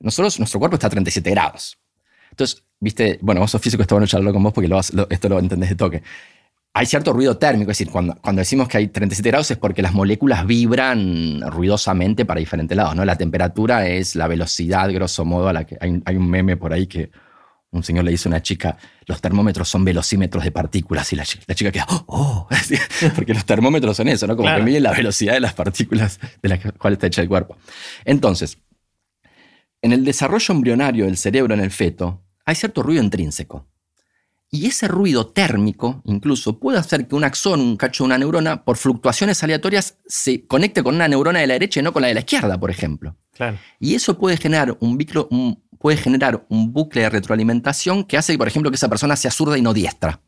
Nosotros, 0.00 0.40
nuestro 0.40 0.58
cuerpo 0.58 0.74
está 0.74 0.88
a 0.88 0.90
37 0.90 1.30
grados. 1.30 1.78
Entonces, 2.30 2.64
viste, 2.80 3.20
bueno, 3.22 3.40
vos 3.40 3.52
sos 3.52 3.62
físico, 3.62 3.82
está 3.82 3.94
bueno 3.94 4.08
charlarlo 4.08 4.32
con 4.32 4.42
vos 4.42 4.52
porque 4.52 4.68
esto 5.10 5.28
lo 5.28 5.38
entendés 5.38 5.70
de 5.70 5.76
toque. 5.76 6.02
Hay 6.74 6.86
cierto 6.86 7.12
ruido 7.12 7.36
térmico, 7.36 7.70
es 7.70 7.78
decir, 7.78 7.92
cuando, 7.92 8.16
cuando 8.16 8.40
decimos 8.40 8.66
que 8.66 8.78
hay 8.78 8.88
37 8.88 9.28
grados 9.28 9.50
es 9.52 9.58
porque 9.58 9.82
las 9.82 9.92
moléculas 9.92 10.44
vibran 10.46 11.42
ruidosamente 11.42 12.24
para 12.24 12.40
diferentes 12.40 12.76
lados, 12.76 12.96
¿no? 12.96 13.04
La 13.04 13.16
temperatura 13.16 13.86
es 13.86 14.16
la 14.16 14.26
velocidad, 14.26 14.90
grosso 14.92 15.24
modo, 15.24 15.46
a 15.46 15.52
la 15.52 15.64
que 15.64 15.76
hay, 15.80 16.02
hay 16.04 16.16
un 16.16 16.28
meme 16.28 16.56
por 16.56 16.72
ahí 16.72 16.88
que 16.88 17.10
un 17.72 17.82
señor 17.82 18.04
le 18.04 18.10
dice 18.10 18.28
a 18.28 18.30
una 18.30 18.42
chica, 18.42 18.76
los 19.06 19.20
termómetros 19.20 19.68
son 19.68 19.84
velocímetros 19.84 20.44
de 20.44 20.52
partículas 20.52 21.12
y 21.12 21.16
la, 21.16 21.24
chica 21.24 21.72
queda, 21.72 21.86
oh, 21.88 22.04
oh 22.06 22.48
porque 23.16 23.34
los 23.34 23.44
termómetros 23.44 23.96
son 23.96 24.08
eso, 24.08 24.26
¿no? 24.26 24.36
Como 24.36 24.54
que 24.54 24.62
miden 24.62 24.82
la 24.82 24.92
velocidad 24.92 25.32
de 25.32 25.40
las 25.40 25.54
partículas 25.54 26.20
de 26.42 26.48
las 26.48 26.60
cuales 26.78 26.96
está 26.96 27.06
hecha 27.06 27.22
el 27.22 27.28
cuerpo. 27.28 27.56
Entonces, 28.04 28.58
en 29.80 29.92
el 29.92 30.04
desarrollo 30.04 30.54
embrionario 30.54 31.06
del 31.06 31.16
cerebro 31.16 31.54
en 31.54 31.60
el 31.60 31.70
feto 31.70 32.22
hay 32.44 32.54
cierto 32.54 32.82
ruido 32.82 33.02
intrínseco. 33.02 33.66
Y 34.54 34.66
ese 34.66 34.86
ruido 34.86 35.28
térmico, 35.28 36.02
incluso, 36.04 36.58
puede 36.58 36.76
hacer 36.76 37.08
que 37.08 37.14
un 37.14 37.24
axón, 37.24 37.58
un 37.58 37.76
cacho 37.78 38.04
de 38.04 38.08
una 38.08 38.18
neurona, 38.18 38.64
por 38.64 38.76
fluctuaciones 38.76 39.42
aleatorias, 39.42 39.96
se 40.06 40.46
conecte 40.46 40.82
con 40.82 40.94
una 40.94 41.08
neurona 41.08 41.40
de 41.40 41.46
la 41.46 41.54
derecha 41.54 41.80
y 41.80 41.82
no 41.82 41.94
con 41.94 42.02
la 42.02 42.08
de 42.08 42.14
la 42.14 42.20
izquierda, 42.20 42.60
por 42.60 42.70
ejemplo. 42.70 43.16
Y 43.80 43.94
eso 43.94 44.18
puede 44.18 44.36
generar 44.36 44.76
un, 44.80 44.98
un, 45.30 45.61
puede 45.82 45.96
generar 45.96 46.46
un 46.48 46.72
bucle 46.72 47.02
de 47.02 47.10
retroalimentación 47.10 48.04
que 48.04 48.16
hace, 48.16 48.38
por 48.38 48.46
ejemplo, 48.46 48.70
que 48.70 48.76
esa 48.76 48.88
persona 48.88 49.16
sea 49.16 49.32
zurda 49.32 49.58
y 49.58 49.62
no 49.62 49.74
diestra. 49.74 50.20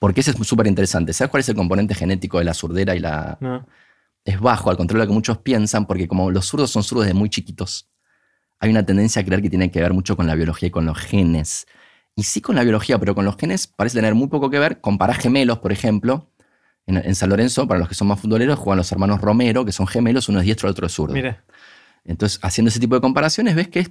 Porque 0.00 0.20
eso 0.20 0.32
es 0.32 0.46
súper 0.46 0.66
interesante. 0.66 1.12
¿Sabes 1.12 1.30
cuál 1.30 1.40
es 1.42 1.48
el 1.48 1.54
componente 1.54 1.94
genético 1.94 2.40
de 2.40 2.44
la 2.44 2.52
surdera 2.52 2.96
y 2.96 2.98
la... 2.98 3.38
Es 4.24 4.40
bajo, 4.40 4.70
al 4.70 4.76
contrario 4.76 5.02
de 5.02 5.06
lo 5.06 5.10
que 5.10 5.14
muchos 5.14 5.38
piensan, 5.38 5.86
porque 5.86 6.08
como 6.08 6.32
los 6.32 6.46
zurdos 6.46 6.70
son 6.72 6.82
zurdos 6.82 7.06
desde 7.06 7.16
muy 7.16 7.30
chiquitos, 7.30 7.90
hay 8.58 8.70
una 8.70 8.84
tendencia 8.84 9.22
a 9.22 9.24
creer 9.24 9.40
que 9.40 9.50
tiene 9.50 9.70
que 9.70 9.80
ver 9.80 9.92
mucho 9.92 10.16
con 10.16 10.26
la 10.26 10.34
biología 10.34 10.66
y 10.66 10.70
con 10.70 10.84
los 10.84 10.98
genes. 10.98 11.66
Y 12.16 12.24
sí 12.24 12.40
con 12.40 12.56
la 12.56 12.64
biología, 12.64 12.98
pero 12.98 13.14
con 13.14 13.24
los 13.24 13.36
genes 13.36 13.68
parece 13.68 13.98
tener 13.98 14.16
muy 14.16 14.26
poco 14.26 14.50
que 14.50 14.58
ver. 14.58 14.80
Comparás 14.80 15.18
gemelos, 15.18 15.60
por 15.60 15.70
ejemplo. 15.70 16.28
En, 16.86 17.14
San 17.14 17.30
Lorenzo, 17.30 17.68
para 17.68 17.78
los 17.78 17.88
que 17.88 17.94
son 17.94 18.08
más 18.08 18.18
futboleros, 18.18 18.58
juegan 18.58 18.78
los 18.78 18.90
hermanos 18.90 19.20
Romero, 19.20 19.64
que 19.64 19.70
son 19.70 19.86
gemelos, 19.86 20.28
uno 20.28 20.40
es 20.40 20.44
diestro, 20.44 20.68
el 20.68 20.72
otro 20.72 20.86
es 20.86 20.92
zurdo. 20.92 21.14
Mire. 21.14 21.38
Entonces, 22.04 22.40
haciendo 22.42 22.68
ese 22.68 22.80
tipo 22.80 22.96
de 22.96 23.00
comparaciones, 23.00 23.54
ves 23.54 23.68
que 23.68 23.80
es 23.80 23.90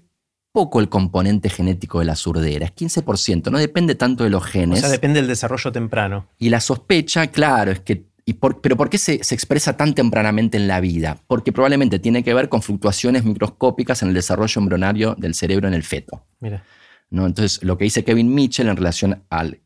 poco 0.51 0.79
el 0.79 0.89
componente 0.89 1.49
genético 1.49 1.99
de 1.99 2.05
la 2.05 2.15
surdera, 2.15 2.65
es 2.65 2.75
15%, 2.75 3.51
no 3.51 3.57
depende 3.57 3.95
tanto 3.95 4.23
de 4.23 4.29
los 4.29 4.43
genes. 4.43 4.79
O 4.79 4.81
sea, 4.81 4.89
depende 4.89 5.19
del 5.19 5.27
desarrollo 5.27 5.71
temprano. 5.71 6.27
Y 6.37 6.49
la 6.49 6.59
sospecha, 6.59 7.27
claro, 7.27 7.71
es 7.71 7.79
que... 7.79 8.09
Y 8.23 8.33
pero 8.33 8.77
¿por 8.77 8.89
qué 8.89 8.99
se, 8.99 9.15
expresa 9.15 9.75
tan 9.75 9.95
tempranamente 9.95 10.55
en 10.55 10.67
la 10.67 10.79
vida? 10.79 11.17
Porque 11.27 11.51
probablemente 11.51 11.97
tiene 11.97 12.23
que 12.23 12.33
ver 12.35 12.49
con 12.49 12.61
fluctuaciones 12.61 13.23
microscópicas 13.25 14.03
en 14.03 14.09
el 14.09 14.13
desarrollo 14.13 14.61
embrionario 14.61 15.15
del 15.17 15.33
cerebro 15.33 15.67
en 15.67 15.73
el 15.73 15.83
feto. 15.83 16.23
Mira. 16.39 16.63
¿No? 17.09 17.25
Entonces, 17.25 17.63
lo 17.63 17.77
que 17.77 17.85
dice 17.85 18.03
Kevin 18.03 18.33
Mitchell 18.33 18.69
en 18.69 18.77
relación 18.77 19.23
al, 19.29 19.59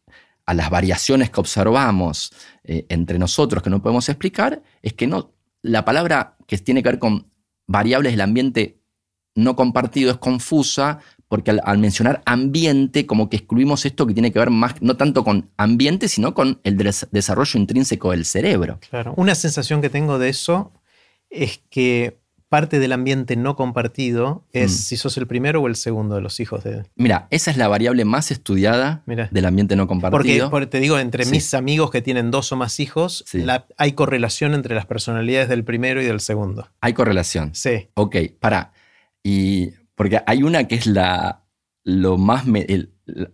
a 0.45 0.53
las 0.53 0.69
variaciones 0.69 1.29
que 1.29 1.39
observamos 1.41 2.31
eh, 2.63 2.85
entre 2.89 3.19
nosotros 3.19 3.61
que 3.61 3.69
no 3.69 3.81
podemos 3.81 4.07
explicar, 4.07 4.61
es 4.81 4.93
que 4.93 5.05
no, 5.05 5.33
la 5.61 5.83
palabra 5.83 6.37
que 6.47 6.57
tiene 6.57 6.81
que 6.81 6.89
ver 6.89 6.99
con 6.99 7.27
variables 7.67 8.13
del 8.13 8.21
ambiente 8.21 8.79
no 9.35 9.55
compartido 9.55 10.11
es 10.11 10.17
confusa 10.17 10.99
porque 11.27 11.51
al, 11.51 11.77
mencionar 11.77 12.21
ambiente 12.25 13.05
como 13.05 13.29
que 13.29 13.37
excluimos 13.37 13.85
esto 13.85 14.07
que 14.07 14.13
tiene 14.13 14.31
que 14.31 14.39
ver 14.39 14.49
más 14.49 14.75
no 14.81 14.95
tanto 14.95 15.23
con 15.23 15.49
ambiente, 15.57 16.07
sino 16.07 16.33
con 16.33 16.59
el 16.63 16.77
desarrollo 16.77 17.59
intrínseco 17.59 18.11
del 18.11 18.25
cerebro. 18.25 18.79
Claro, 18.89 19.13
una 19.17 19.35
sensación 19.35 19.81
que 19.81 19.89
tengo 19.89 20.19
de 20.19 20.29
eso 20.29 20.71
es 21.29 21.61
que 21.69 22.19
parte 22.47 22.79
del 22.79 22.93
ambiente 22.93 23.35
no 23.35 23.55
compartido 23.55 24.45
es 24.53 24.71
mm. 24.71 24.75
si 24.75 24.97
sos 24.97 25.17
el 25.17 25.27
primero 25.27 25.61
o 25.61 25.67
el 25.67 25.75
segundo 25.75 26.15
de 26.15 26.21
los 26.21 26.39
hijos 26.39 26.63
de... 26.63 26.83
Mira, 26.95 27.27
esa 27.31 27.51
es 27.51 27.57
la 27.57 27.67
variable 27.67 28.05
más 28.05 28.31
estudiada 28.31 29.03
del 29.05 29.45
ambiente 29.45 29.75
no 29.75 29.87
compartido. 29.87 30.49
Porque, 30.49 30.67
te 30.67 30.79
digo, 30.79 30.99
entre 30.99 31.25
mis 31.25 31.53
amigos 31.53 31.91
que 31.91 32.01
tienen 32.01 32.31
dos 32.31 32.51
o 32.51 32.55
más 32.55 32.79
hijos, 32.79 33.25
hay 33.77 33.91
correlación 33.93 34.53
entre 34.53 34.75
las 34.75 34.85
personalidades 34.85 35.49
del 35.49 35.63
primero 35.63 36.01
y 36.01 36.05
del 36.05 36.21
segundo. 36.21 36.69
Hay 36.81 36.93
correlación. 36.93 37.53
Sí. 37.53 37.89
Ok, 37.95 38.15
para. 38.39 38.71
Y 39.27 39.71
porque 39.95 40.21
hay 40.27 40.43
una 40.43 40.65
que 40.65 40.75
es 40.75 40.85
la, 40.85 41.45
lo 41.83 42.15
más, 42.15 42.45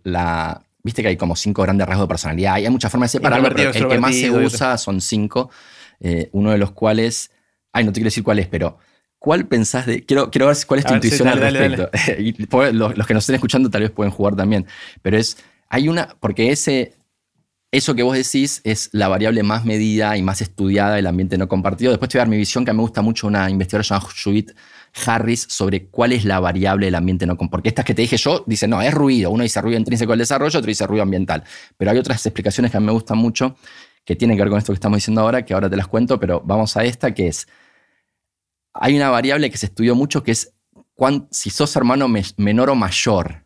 la, 0.04 0.66
viste 0.82 1.02
que 1.02 1.08
hay 1.08 1.18
como 1.18 1.36
cinco 1.36 1.60
grandes 1.60 1.86
rasgos 1.86 2.04
de 2.04 2.08
personalidad. 2.08 2.54
Hay 2.54 2.70
muchas 2.70 2.90
formas 2.90 3.12
de 3.12 3.18
separarlo, 3.18 3.50
pero 3.54 3.72
el 3.74 3.88
que 3.88 3.98
más 3.98 4.14
se 4.14 4.30
usa 4.30 4.78
son 4.78 5.02
cinco, 5.02 5.50
eh, 6.00 6.30
uno 6.32 6.50
de 6.50 6.56
los 6.56 6.70
cuales, 6.70 7.30
ay, 7.74 7.84
no 7.84 7.92
te 7.92 7.96
quiero 7.96 8.06
decir 8.06 8.24
cuál 8.24 8.38
es, 8.38 8.46
pero 8.46 8.78
¿cuál 9.18 9.46
pensás 9.46 9.84
de, 9.84 10.02
quiero, 10.02 10.30
quiero 10.30 10.46
ver 10.46 10.56
cuál 10.66 10.80
es 10.80 10.86
tu 10.86 10.94
intuición 10.94 11.28
al 11.28 11.40
respecto. 11.40 11.90
y 12.18 12.32
los, 12.72 12.96
los, 12.96 13.06
que 13.06 13.12
nos 13.12 13.24
estén 13.24 13.34
escuchando 13.34 13.68
tal 13.68 13.82
vez 13.82 13.90
pueden 13.90 14.12
jugar 14.12 14.34
también, 14.34 14.64
pero 15.02 15.18
es, 15.18 15.36
hay 15.68 15.90
una, 15.90 16.16
porque 16.20 16.52
ese, 16.52 16.94
eso 17.70 17.94
que 17.94 18.02
vos 18.02 18.16
decís 18.16 18.62
es 18.64 18.88
la 18.92 19.08
variable 19.08 19.42
más 19.42 19.66
medida 19.66 20.16
y 20.16 20.22
más 20.22 20.40
estudiada 20.40 20.94
del 20.94 21.06
ambiente 21.06 21.36
no 21.36 21.48
compartido. 21.48 21.90
Después 21.90 22.08
te 22.08 22.16
voy 22.16 22.20
a 22.20 22.24
dar 22.24 22.30
mi 22.30 22.38
visión, 22.38 22.64
que 22.64 22.72
me 22.72 22.80
gusta 22.80 23.02
mucho 23.02 23.26
una 23.26 23.50
investigadora 23.50 23.86
llamada 23.86 24.08
Judith 24.24 24.52
Harris 25.06 25.46
sobre 25.48 25.86
cuál 25.86 26.12
es 26.12 26.24
la 26.24 26.38
variable 26.38 26.86
del 26.86 26.94
ambiente 26.94 27.26
no 27.26 27.36
Porque 27.36 27.68
estas 27.68 27.84
que 27.84 27.94
te 27.94 28.02
dije 28.02 28.16
yo 28.16 28.44
dicen, 28.46 28.70
no, 28.70 28.82
es 28.82 28.92
ruido. 28.92 29.30
Uno 29.30 29.42
dice 29.42 29.60
ruido 29.60 29.78
intrínseco 29.78 30.12
del 30.12 30.18
desarrollo, 30.18 30.58
otro 30.58 30.68
dice 30.68 30.86
ruido 30.86 31.02
ambiental. 31.02 31.44
Pero 31.76 31.90
hay 31.90 31.98
otras 31.98 32.24
explicaciones 32.26 32.70
que 32.70 32.76
a 32.76 32.80
mí 32.80 32.86
me 32.86 32.92
gustan 32.92 33.18
mucho 33.18 33.56
que 34.04 34.16
tienen 34.16 34.36
que 34.36 34.42
ver 34.42 34.50
con 34.50 34.58
esto 34.58 34.72
que 34.72 34.76
estamos 34.76 34.96
diciendo 34.96 35.20
ahora, 35.20 35.44
que 35.44 35.54
ahora 35.54 35.70
te 35.70 35.76
las 35.76 35.86
cuento, 35.86 36.18
pero 36.18 36.42
vamos 36.44 36.76
a 36.76 36.84
esta, 36.84 37.14
que 37.14 37.28
es, 37.28 37.46
hay 38.74 38.96
una 38.96 39.10
variable 39.10 39.50
que 39.50 39.56
se 39.56 39.66
estudió 39.66 39.94
mucho 39.94 40.22
que 40.22 40.32
es 40.32 40.54
si 41.30 41.50
sos 41.50 41.74
hermano 41.76 42.08
menor 42.36 42.70
o 42.70 42.74
mayor. 42.74 43.44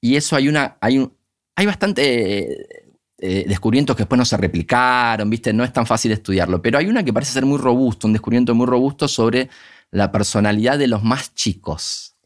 Y 0.00 0.16
eso 0.16 0.36
hay 0.36 0.48
una, 0.48 0.76
hay, 0.80 0.98
un, 0.98 1.16
hay 1.56 1.66
bastante 1.66 2.84
eh, 3.18 3.44
descubrimientos 3.48 3.96
que 3.96 4.02
después 4.02 4.18
no 4.18 4.24
se 4.24 4.36
replicaron, 4.36 5.28
¿viste? 5.30 5.52
No 5.52 5.64
es 5.64 5.72
tan 5.72 5.86
fácil 5.86 6.12
estudiarlo. 6.12 6.62
Pero 6.62 6.78
hay 6.78 6.86
una 6.86 7.04
que 7.04 7.12
parece 7.12 7.32
ser 7.32 7.46
muy 7.46 7.58
robusto, 7.58 8.06
un 8.06 8.12
descubrimiento 8.12 8.54
muy 8.54 8.66
robusto 8.66 9.08
sobre 9.08 9.48
la 9.92 10.10
personalidad 10.10 10.78
de 10.78 10.88
los 10.88 11.04
más 11.04 11.32
chicos. 11.34 12.16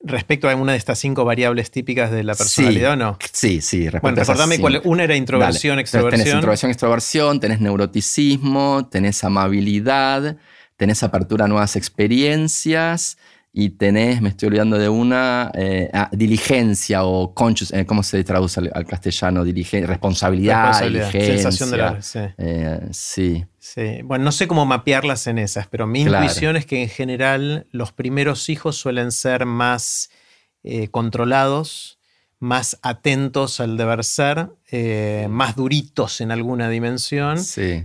Respecto 0.00 0.46
a 0.46 0.52
alguna 0.52 0.72
de 0.72 0.78
estas 0.78 1.00
cinco 1.00 1.24
variables 1.24 1.72
típicas 1.72 2.12
de 2.12 2.22
la 2.22 2.36
personalidad, 2.36 2.92
¿o 2.92 2.96
no? 2.96 3.18
Sí, 3.32 3.60
sí. 3.60 3.88
Bueno, 4.00 4.16
recordame 4.16 4.60
cuál. 4.60 4.80
Una 4.84 5.02
era 5.02 5.16
introversión, 5.16 5.80
extroversión. 5.80 6.20
Tenés 6.20 6.34
introversión, 6.34 6.70
extroversión, 6.70 7.40
tenés 7.40 7.60
neuroticismo, 7.60 8.86
tenés 8.88 9.24
amabilidad, 9.24 10.36
tenés 10.76 11.02
apertura 11.02 11.46
a 11.46 11.48
nuevas 11.48 11.74
experiencias 11.74 13.18
y 13.52 13.70
tenés, 13.70 14.20
me 14.20 14.28
estoy 14.28 14.48
olvidando 14.48 14.78
de 14.78 14.88
una, 14.88 15.50
eh, 15.54 15.90
ah, 15.92 16.08
diligencia 16.12 17.02
o 17.02 17.34
conscious, 17.34 17.72
eh, 17.72 17.84
¿cómo 17.84 18.04
se 18.04 18.22
traduce 18.22 18.60
al, 18.72 18.86
castellano? 18.86 19.42
responsabilidad, 19.42 20.78
Sensación 21.10 21.72
de 21.72 21.76
la, 21.76 22.00
sí. 22.00 22.20
Eh, 22.36 22.80
sí. 22.92 23.44
Sí. 23.74 24.02
Bueno, 24.02 24.24
no 24.24 24.32
sé 24.32 24.48
cómo 24.48 24.66
mapearlas 24.66 25.26
en 25.26 25.38
esas, 25.38 25.66
pero 25.66 25.86
mi 25.86 26.02
intuición 26.02 26.56
es 26.56 26.66
que 26.66 26.82
en 26.82 26.88
general 26.88 27.66
los 27.70 27.92
primeros 27.92 28.48
hijos 28.48 28.76
suelen 28.76 29.12
ser 29.12 29.46
más 29.46 30.10
controlados, 30.90 31.98
más 32.40 32.78
atentos 32.82 33.60
al 33.60 33.76
deber 33.76 34.04
ser, 34.04 34.50
más 35.28 35.56
duritos 35.56 36.20
en 36.20 36.30
alguna 36.30 36.68
dimensión. 36.68 37.38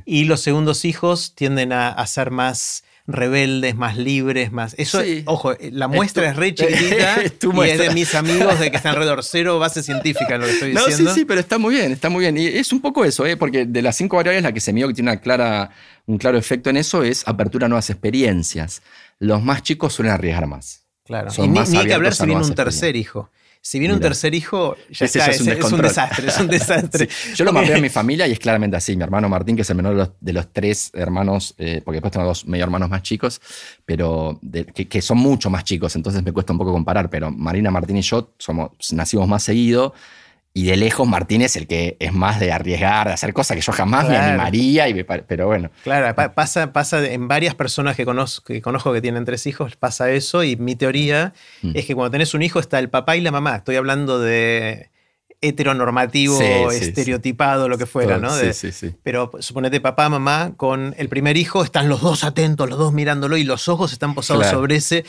Y 0.06 0.26
los 0.26 0.42
segundos 0.42 0.86
hijos 0.86 1.36
tienden 1.36 1.74
a 1.74 2.06
ser 2.08 2.32
más 2.32 2.84
rebeldes, 3.06 3.76
más 3.76 3.98
libres, 3.98 4.52
más. 4.52 4.76
Eso, 4.78 5.02
ojo, 5.26 5.54
la 5.72 5.88
muestra 5.88 6.30
es, 6.30 6.36
re 6.36 6.54
chiquitita 6.56 7.18
y 7.66 7.70
es 7.70 7.78
de 7.78 7.90
mis 7.94 8.16
amigos 8.16 8.60
de 8.60 8.72
que 8.72 8.78
están 8.78 8.94
alrededor. 8.94 9.24
Cero 9.24 9.60
base 9.60 9.84
científica 9.84 10.38
lo 10.38 10.46
que 10.46 10.52
estoy 10.52 10.72
diciendo. 10.72 11.04
No, 11.04 11.10
sí, 11.14 11.20
sí, 11.20 11.26
pero 11.26 11.40
está 11.40 11.58
muy 11.58 11.76
bien, 11.76 11.92
está 11.92 12.10
muy 12.10 12.22
bien. 12.22 12.38
Y 12.38 12.48
es 12.48 12.72
un 12.72 12.82
poco 12.82 13.04
eso, 13.04 13.26
¿eh? 13.26 13.36
porque 13.36 13.66
de 13.66 13.82
las 13.82 13.98
cinco 13.98 14.18
variables, 14.18 14.44
la 14.44 14.54
que 14.54 14.62
se 14.62 14.72
midió 14.72 14.88
que 14.88 14.94
tiene 14.94 15.12
una 15.12 15.20
clara, 15.20 15.72
un 16.06 16.18
claro 16.18 16.38
efecto 16.38 16.70
en 16.70 16.78
eso 16.78 17.04
es 17.04 17.28
apertura 17.28 17.66
a 17.66 17.70
nuevas 17.70 17.90
experiencias. 17.90 18.82
Los 19.20 19.44
más 19.44 19.64
chicos 19.64 19.94
suelen 19.94 20.14
arriesgar 20.14 20.48
más. 20.48 20.84
Claro. 21.06 21.30
y 21.38 21.48
ni, 21.50 21.60
hay 21.60 21.88
que 21.88 21.94
hablar 21.94 22.16
si 22.16 22.26
viene 22.26 22.42
un 22.42 22.56
tercer 22.56 22.96
hijo. 22.96 23.30
Si 23.66 23.80
viene 23.80 23.94
un 23.94 24.02
tercer 24.02 24.36
hijo, 24.36 24.76
ya 24.90 25.06
está, 25.06 25.28
es, 25.28 25.40
un 25.40 25.82
desastre, 25.82 26.28
es 26.28 26.38
un 26.38 26.50
desastre. 26.50 27.08
Yo 27.36 27.46
lo 27.46 27.54
mapeo 27.54 27.78
en 27.78 27.82
mi 27.82 27.88
familia 27.88 28.28
y 28.28 28.34
es 28.34 28.40
claramente 28.40 28.76
así. 28.76 28.94
Mi 28.98 29.04
hermano 29.04 29.30
Martín, 29.30 29.56
que 29.56 29.62
es 29.62 29.70
el 29.70 29.78
menor 29.78 30.14
de 30.20 30.34
los, 30.34 30.52
tres 30.52 30.92
hermanos, 30.94 31.56
eh, 31.58 31.82
porque 31.82 31.96
después 31.96 32.12
tengo 32.12 32.26
dos 32.26 32.46
medio 32.46 32.66
hermanos 32.66 32.90
más 32.90 33.04
chicos, 33.04 33.40
pero 33.86 34.38
que, 34.90 35.02
son 35.02 35.20
mucho 35.20 35.50
más 35.50 35.64
chicos, 35.64 35.96
entonces 35.96 36.22
me 36.22 36.34
cuesta 36.34 36.52
un 36.52 36.60
poco 36.60 36.74
comparar, 36.74 37.10
pero 37.10 37.32
Marina, 37.32 37.72
Martín 37.72 37.96
y 37.96 38.02
yo 38.02 38.34
somos, 38.38 38.72
nacimos 38.92 39.30
más 39.30 39.44
seguido 39.44 39.94
y 40.56 40.66
de 40.66 40.78
lejos 40.78 41.08
Martín 41.08 41.42
es 41.42 41.56
el 41.56 41.66
que 41.66 41.98
es 42.00 42.14
más 42.14 42.40
de 42.40 42.52
arriesgar, 42.52 43.08
de 43.08 43.14
hacer 43.14 43.34
cosas 43.34 43.56
que 43.56 43.62
yo 43.62 43.74
jamás 43.74 44.08
me 44.08 44.18
animaría, 44.18 44.88
y 44.88 45.04
pero 45.04 45.48
bueno. 45.48 45.72
Claro, 45.84 46.14
pasa, 46.36 46.72
pasa 46.72 47.04
en 47.04 47.28
varias 47.28 47.56
personas 47.56 47.96
que 47.96 48.06
conozco, 48.06 48.46
que 48.46 48.62
conozco 48.62 48.94
que 48.94 49.02
tienen 49.02 49.26
tres 49.26 49.48
hijos, 49.48 49.76
pasa 49.76 50.12
eso, 50.12 50.44
y 50.44 50.56
mi 50.56 50.76
teoría 50.76 51.34
mm. 51.64 51.72
es 51.74 51.86
que 51.86 51.96
cuando 51.96 52.12
tenés 52.12 52.36
un 52.36 52.44
hijo 52.44 52.60
está 52.60 52.78
el 52.78 52.90
papá 52.90 53.16
y 53.16 53.22
la 53.22 53.32
mamá. 53.32 53.56
Estoy 53.56 53.78
hablando 53.78 54.20
de 54.20 54.92
heteronormativo, 55.42 56.40
estereotipado, 56.72 57.68
lo 57.68 57.78
que 57.78 57.86
fuera, 57.86 58.18
¿no? 58.18 58.32
sí, 58.32 58.54
sí, 58.54 58.72
sí. 58.72 58.96
Pero 59.04 59.32
suponete 59.40 59.82
papá, 59.82 60.08
mamá, 60.08 60.54
con 60.56 60.96
el 60.98 61.10
primer 61.10 61.36
hijo 61.36 61.64
están 61.64 61.90
los 61.90 62.02
dos 62.02 62.24
atentos, 62.24 62.70
los 62.70 62.78
dos 62.78 62.94
mirándolo 62.94 63.38
y 63.38 63.44
los 63.44 63.68
ojos 63.68 63.92
están 63.92 64.16
posados 64.16 64.48
sobre 64.48 64.76
ese 64.76 65.04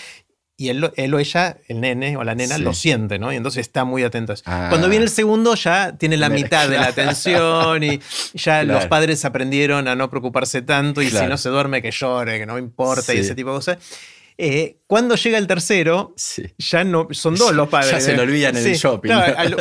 y 0.56 0.68
él, 0.68 0.84
o 0.84 1.18
ella, 1.18 1.58
el 1.66 1.80
nene 1.80 2.16
o 2.16 2.22
la 2.22 2.36
nena, 2.36 2.58
lo 2.58 2.74
siente, 2.74 3.18
¿no? 3.18 3.32
Y 3.32 3.36
entonces 3.36 3.62
está 3.62 3.84
muy 3.84 4.04
atento. 4.04 4.34
Ah. 4.46 4.66
Cuando 4.68 4.88
viene 4.88 5.04
el 5.04 5.10
segundo 5.10 5.56
ya 5.56 5.96
tiene 5.96 6.16
la 6.16 6.28
mitad 6.28 6.68
de 6.68 6.76
la 6.76 6.86
atención 6.86 7.82
y 7.82 8.00
ya 8.34 8.62
los 8.62 8.86
padres 8.86 9.24
aprendieron 9.24 9.88
a 9.88 9.96
no 9.96 10.08
preocuparse 10.10 10.62
tanto 10.62 11.02
y 11.02 11.10
si 11.10 11.26
no 11.26 11.36
se 11.36 11.48
duerme 11.48 11.82
que 11.82 11.90
llore, 11.90 12.38
que 12.38 12.46
no 12.46 12.58
importa 12.58 13.14
y 13.14 13.18
ese 13.18 13.34
tipo 13.34 13.50
de 13.50 13.56
cosas. 13.56 13.78
Eh, 14.36 14.78
cuando 14.88 15.14
llega 15.14 15.38
el 15.38 15.46
tercero, 15.46 16.14
ya 16.58 16.82
no 16.82 17.06
son 17.12 17.36
dos 17.36 17.52
los 17.52 17.68
padres. 17.68 17.92
Ya 17.92 18.00
se 18.00 18.16
lo 18.16 18.22
olvidan 18.22 18.56
en 18.56 18.66
el 18.66 18.74
shopping. 18.74 19.10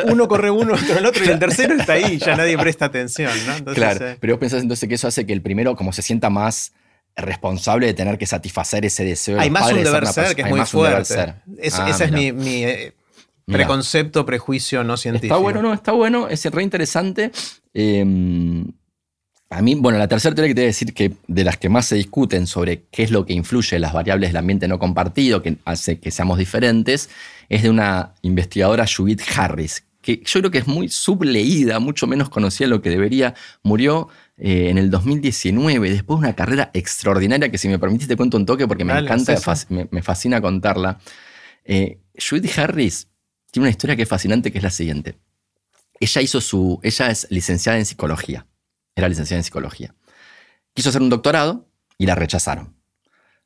uno 0.06 0.26
corre 0.26 0.50
uno, 0.50 0.74
otro 0.74 0.98
el 0.98 1.06
otro, 1.06 1.24
y 1.24 1.28
el 1.28 1.38
tercero 1.38 1.74
está 1.74 1.92
ahí, 1.94 2.18
ya 2.18 2.36
nadie 2.36 2.58
presta 2.58 2.86
atención. 2.86 3.30
¿no? 3.46 3.72
claro, 3.72 4.08
eh, 4.08 4.16
pero 4.20 4.34
vos 4.34 4.40
pensás 4.40 4.62
entonces 4.62 4.88
que 4.88 4.96
eso 4.96 5.06
hace 5.06 5.26
que 5.26 5.32
el 5.32 5.42
primero, 5.42 5.76
como 5.76 5.92
se 5.92 6.02
sienta 6.02 6.28
más 6.28 6.72
responsable 7.16 7.86
de 7.86 7.94
tener 7.94 8.18
que 8.18 8.26
satisfacer 8.26 8.84
ese 8.84 9.04
deseo. 9.04 9.38
Hay 9.40 9.50
más 9.50 9.70
un 9.72 9.82
deber 9.82 10.06
ser 10.06 10.34
que 10.34 10.42
es 10.42 10.48
muy 10.48 10.64
fuerte. 10.66 11.20
Ah, 11.20 11.42
ese 11.58 12.04
es 12.04 12.12
mi, 12.12 12.64
eh, 12.64 12.92
preconcepto, 13.46 14.26
prejuicio 14.26 14.84
no 14.84 14.96
científico. 14.96 15.34
Está 15.34 15.42
bueno, 15.42 15.62
no, 15.62 15.72
está 15.72 15.92
bueno, 15.92 16.28
es 16.28 16.44
re 16.46 16.62
interesante. 16.62 17.30
Em, 17.72 18.66
a 19.50 19.62
mí, 19.62 19.76
bueno, 19.76 19.98
la 19.98 20.08
tercera 20.08 20.34
teoría 20.34 20.50
que 20.50 20.54
te 20.54 20.60
voy 20.62 20.66
a 20.66 20.68
decir 20.68 20.94
que 20.94 21.12
de 21.28 21.44
las 21.44 21.56
que 21.58 21.68
más 21.68 21.86
se 21.86 21.94
discuten 21.94 22.46
sobre 22.46 22.84
qué 22.90 23.04
es 23.04 23.10
lo 23.10 23.24
que 23.24 23.34
influye 23.34 23.76
en 23.76 23.82
las 23.82 23.92
variables 23.92 24.30
del 24.30 24.38
ambiente 24.38 24.66
no 24.66 24.78
compartido, 24.78 25.42
que 25.42 25.58
hace 25.64 26.00
que 26.00 26.10
seamos 26.10 26.38
diferentes, 26.38 27.10
es 27.48 27.62
de 27.62 27.70
una 27.70 28.14
investigadora, 28.22 28.84
Judith 28.86 29.22
Harris, 29.36 29.84
que 30.00 30.22
yo 30.24 30.40
creo 30.40 30.50
que 30.50 30.58
es 30.58 30.66
muy 30.66 30.88
subleída, 30.88 31.78
mucho 31.78 32.06
menos 32.06 32.28
conocida 32.28 32.66
de 32.66 32.70
lo 32.70 32.82
que 32.82 32.90
debería. 32.90 33.34
Murió 33.62 34.08
eh, 34.36 34.68
en 34.68 34.78
el 34.78 34.90
2019, 34.90 35.90
después 35.90 36.20
de 36.20 36.26
una 36.26 36.36
carrera 36.36 36.70
extraordinaria 36.74 37.50
que 37.50 37.58
si 37.58 37.68
me 37.68 37.78
permitís 37.78 38.08
te 38.08 38.16
cuento 38.16 38.36
un 38.36 38.46
toque 38.46 38.66
porque 38.66 38.84
me 38.84 38.98
encanta, 38.98 39.34
me, 39.68 40.02
fascina 40.02 40.40
contarla. 40.40 40.98
Eh, 41.64 42.00
Judith 42.18 42.58
Harris 42.58 43.08
tiene 43.52 43.64
una 43.64 43.70
historia 43.70 43.94
que 43.94 44.02
es 44.02 44.08
fascinante, 44.08 44.50
que 44.50 44.58
es 44.58 44.64
la 44.64 44.70
siguiente. 44.70 45.18
Ella 46.00 46.20
hizo 46.20 46.40
su, 46.40 46.80
ella 46.82 47.10
es 47.10 47.28
licenciada 47.30 47.78
en 47.78 47.86
psicología, 47.86 48.46
era 48.96 49.08
licenciada 49.08 49.38
en 49.38 49.44
psicología. 49.44 49.94
Quiso 50.74 50.88
hacer 50.88 51.02
un 51.02 51.10
doctorado 51.10 51.70
y 51.96 52.06
la 52.06 52.16
rechazaron 52.16 52.76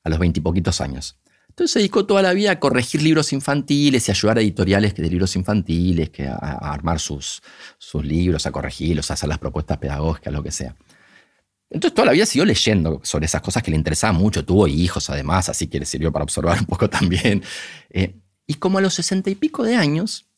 a 0.03 0.09
los 0.09 0.19
veintipoquitos 0.19 0.81
años. 0.81 1.19
Entonces 1.59 1.73
se 1.73 1.79
dedicó 1.81 2.07
toda 2.07 2.23
la 2.23 2.33
vida 2.35 2.53
a 2.53 2.61
corregir 2.61 3.03
libros 3.03 3.33
infantiles 3.33 4.07
y 4.07 4.13
ayudar 4.13 4.39
a 4.39 4.43
editoriales 4.43 4.95
de 4.95 5.11
libros 5.11 5.35
infantiles, 5.35 6.09
que 6.11 6.29
a, 6.29 6.37
armar 6.37 7.01
sus, 7.01 7.43
sus 7.79 8.05
libros, 8.05 8.47
a 8.47 8.53
corregirlos, 8.53 9.11
a 9.11 9.15
hacer 9.15 9.29
las 9.29 9.39
propuestas 9.39 9.77
pedagógicas, 9.79 10.33
lo 10.33 10.41
que 10.41 10.53
sea. 10.53 10.77
Entonces 11.69 11.97
toda 11.97 12.07
la 12.07 12.13
vida 12.13 12.27
siguió 12.27 12.45
leyendo 12.45 13.01
sobre 13.03 13.27
esas 13.27 13.43
cosas 13.43 13.65
que 13.65 13.73
le 13.73 13.77
interesaban 13.77 14.15
mucho. 14.15 14.45
Tuvo 14.45 14.69
hijos 14.69 15.11
además, 15.11 15.49
así 15.49 15.67
que 15.67 15.81
le 15.81 15.85
sirvió 15.85 16.13
para 16.13 16.23
observar 16.23 16.61
un 16.61 16.67
poco 16.67 16.89
también. 16.91 17.43
Eh, 17.91 18.15
y 18.47 18.55
como 18.55 18.79
a 18.79 18.81
los 18.81 18.95
sesenta 18.95 19.29
y 19.29 19.35
pico 19.35 19.65
de 19.65 19.75
años, 19.75 20.29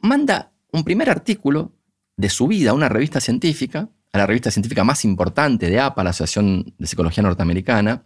manda 0.00 0.50
un 0.72 0.82
primer 0.82 1.10
artículo 1.10 1.76
de 2.16 2.28
su 2.28 2.48
vida 2.48 2.70
a 2.70 2.74
una 2.74 2.88
revista 2.88 3.20
científica, 3.20 3.88
a 4.12 4.18
la 4.18 4.26
revista 4.26 4.50
científica 4.50 4.82
más 4.82 5.04
importante 5.04 5.70
de 5.70 5.78
APA, 5.78 6.02
la 6.02 6.10
Asociación 6.10 6.74
de 6.76 6.88
Psicología 6.88 7.22
Norteamericana, 7.22 8.02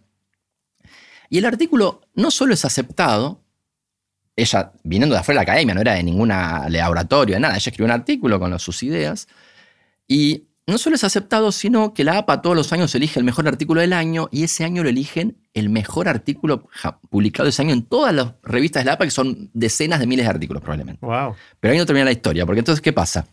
y 1.33 1.39
el 1.39 1.45
artículo 1.45 2.01
no 2.13 2.29
solo 2.29 2.53
es 2.53 2.63
aceptado, 2.63 3.41
ella 4.35 4.71
viniendo 4.83 5.15
de 5.15 5.19
afuera 5.19 5.41
de 5.41 5.47
la 5.47 5.51
academia, 5.51 5.73
no 5.73 5.81
era 5.81 5.95
de 5.95 6.03
ninguna 6.03 6.69
laboratorio, 6.69 7.33
de 7.33 7.39
nada, 7.39 7.55
ella 7.55 7.69
escribió 7.71 7.85
un 7.85 7.99
artículo 7.99 8.39
con 8.39 8.59
sus 8.59 8.83
ideas, 8.83 9.27
y 10.07 10.43
no 10.67 10.77
solo 10.77 10.95
es 10.95 11.03
aceptado, 11.03 11.51
sino 11.51 11.95
que 11.95 12.03
la 12.03 12.19
APA 12.19 12.43
todos 12.43 12.55
los 12.55 12.71
años 12.71 12.93
elige 12.93 13.19
el 13.19 13.25
mejor 13.25 13.47
artículo 13.47 13.81
del 13.81 13.93
año 13.93 14.29
y 14.31 14.43
ese 14.43 14.63
año 14.63 14.83
lo 14.83 14.89
eligen 14.89 15.39
el 15.55 15.71
mejor 15.71 16.07
artículo 16.07 16.69
publicado 17.09 17.49
ese 17.49 17.63
año 17.63 17.73
en 17.73 17.81
todas 17.81 18.13
las 18.13 18.33
revistas 18.43 18.83
de 18.83 18.85
la 18.85 18.93
APA, 18.93 19.05
que 19.05 19.11
son 19.11 19.49
decenas 19.55 19.99
de 19.99 20.05
miles 20.05 20.27
de 20.27 20.29
artículos 20.29 20.61
probablemente. 20.61 21.03
Wow. 21.03 21.33
Pero 21.59 21.71
ahí 21.71 21.79
no 21.79 21.87
termina 21.87 22.05
la 22.05 22.11
historia, 22.11 22.45
porque 22.45 22.59
entonces, 22.59 22.79
¿qué 22.79 22.93
pasa? 22.93 23.25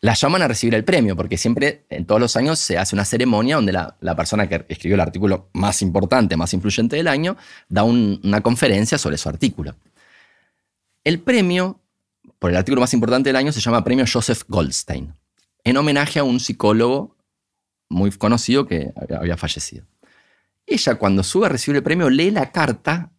La 0.00 0.14
llaman 0.14 0.42
a 0.42 0.48
recibir 0.48 0.74
el 0.74 0.84
premio, 0.84 1.16
porque 1.16 1.38
siempre, 1.38 1.86
en 1.88 2.04
todos 2.04 2.20
los 2.20 2.36
años, 2.36 2.58
se 2.58 2.78
hace 2.78 2.94
una 2.94 3.04
ceremonia 3.04 3.56
donde 3.56 3.72
la, 3.72 4.16
persona 4.16 4.48
que 4.48 4.64
escribió 4.68 4.94
el 4.94 5.00
artículo 5.00 5.48
más 5.52 5.82
importante, 5.82 6.36
más 6.36 6.52
influyente 6.52 6.96
del 6.96 7.08
año, 7.08 7.36
da 7.68 7.82
una 7.82 8.40
conferencia 8.42 8.98
sobre 8.98 9.16
su 9.16 9.28
artículo. 9.28 9.74
El 11.02 11.20
premio, 11.20 11.80
por 12.38 12.50
el 12.50 12.56
artículo 12.56 12.80
más 12.80 12.92
importante 12.94 13.30
del 13.30 13.36
año, 13.36 13.52
se 13.52 13.60
llama 13.60 13.82
Premio 13.84 14.04
Joseph 14.10 14.42
Goldstein 14.48 15.14
en 15.66 15.76
homenaje 15.76 16.20
a 16.20 16.24
un 16.24 16.38
psicólogo 16.38 17.16
muy 17.88 18.12
conocido 18.12 18.68
que 18.68 18.92
había 19.18 19.36
fallecido. 19.36 19.84
Ella 20.64 20.94
cuando 20.94 21.24
sube 21.24 21.46
a 21.46 21.48
recibir 21.48 21.76
el 21.76 21.82
premio 21.82 22.08
lee 22.08 22.30
la 22.30 22.52
carta 22.52 23.10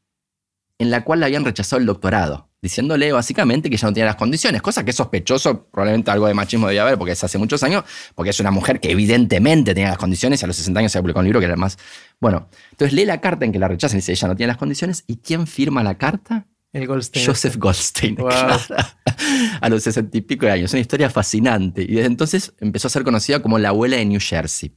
en 0.80 0.92
la 0.92 1.04
cual 1.04 1.20
le 1.20 1.26
habían 1.26 1.44
rechazado 1.44 1.80
el 1.80 1.86
doctorado, 1.86 2.50
diciéndole 2.62 3.12
básicamente 3.12 3.70
que 3.70 3.76
ella 3.76 3.88
no 3.88 3.94
tenía 3.94 4.06
las 4.06 4.16
condiciones, 4.16 4.62
cosa 4.62 4.84
que 4.84 4.92
es 4.92 4.96
sospechoso, 4.96 5.68
probablemente 5.70 6.12
algo 6.12 6.28
de 6.28 6.34
machismo 6.34 6.68
debía 6.68 6.84
haber, 6.84 6.98
porque 6.98 7.14
es 7.14 7.24
hace 7.24 7.38
muchos 7.38 7.64
años, 7.64 7.84
porque 8.16 8.30
es 8.30 8.40
una 8.40 8.52
mujer 8.52 8.80
que 8.80 8.92
evidentemente 8.92 9.74
tenía 9.74 9.90
las 9.90 9.98
condiciones 9.98 10.42
y 10.42 10.46
a 10.46 10.48
los 10.48 10.56
60 10.56 10.80
años 10.80 10.92
se 10.92 11.00
publicó 11.00 11.20
un 11.20 11.26
libro 11.26 11.40
que 11.40 11.46
era 11.46 11.56
más... 11.56 11.78
Bueno, 12.20 12.50
entonces 12.72 12.94
lee 12.94 13.06
la 13.06 13.22
carta 13.22 13.46
en 13.46 13.52
que 13.52 13.60
la 13.60 13.68
rechazan 13.68 13.98
y 13.98 14.02
dice, 14.02 14.12
ella 14.12 14.28
no 14.28 14.36
tiene 14.36 14.48
las 14.48 14.58
condiciones, 14.58 15.04
¿y 15.08 15.18
quién 15.18 15.48
firma 15.48 15.84
la 15.84 15.98
carta? 15.98 16.48
El 16.74 16.86
Goldstein. 16.86 17.26
Joseph 17.26 17.56
Goldstein. 17.58 18.18
a 19.62 19.70
los 19.70 19.84
sesenta 19.84 20.18
y 20.18 20.22
pico 20.22 20.46
de 20.46 20.52
años. 20.52 20.74
Una 20.74 20.82
historia 20.82 21.10
fascinante. 21.10 21.82
Y 21.82 21.96
desde 21.96 22.08
entonces 22.08 22.54
empezó 22.60 22.88
a 22.88 22.92
ser 22.92 23.04
conocida 23.04 23.42
como 23.42 23.58
la 23.58 23.70
abuela 23.70 23.98
de 23.98 24.06
New 24.06 24.20
Jersey. 24.22 24.76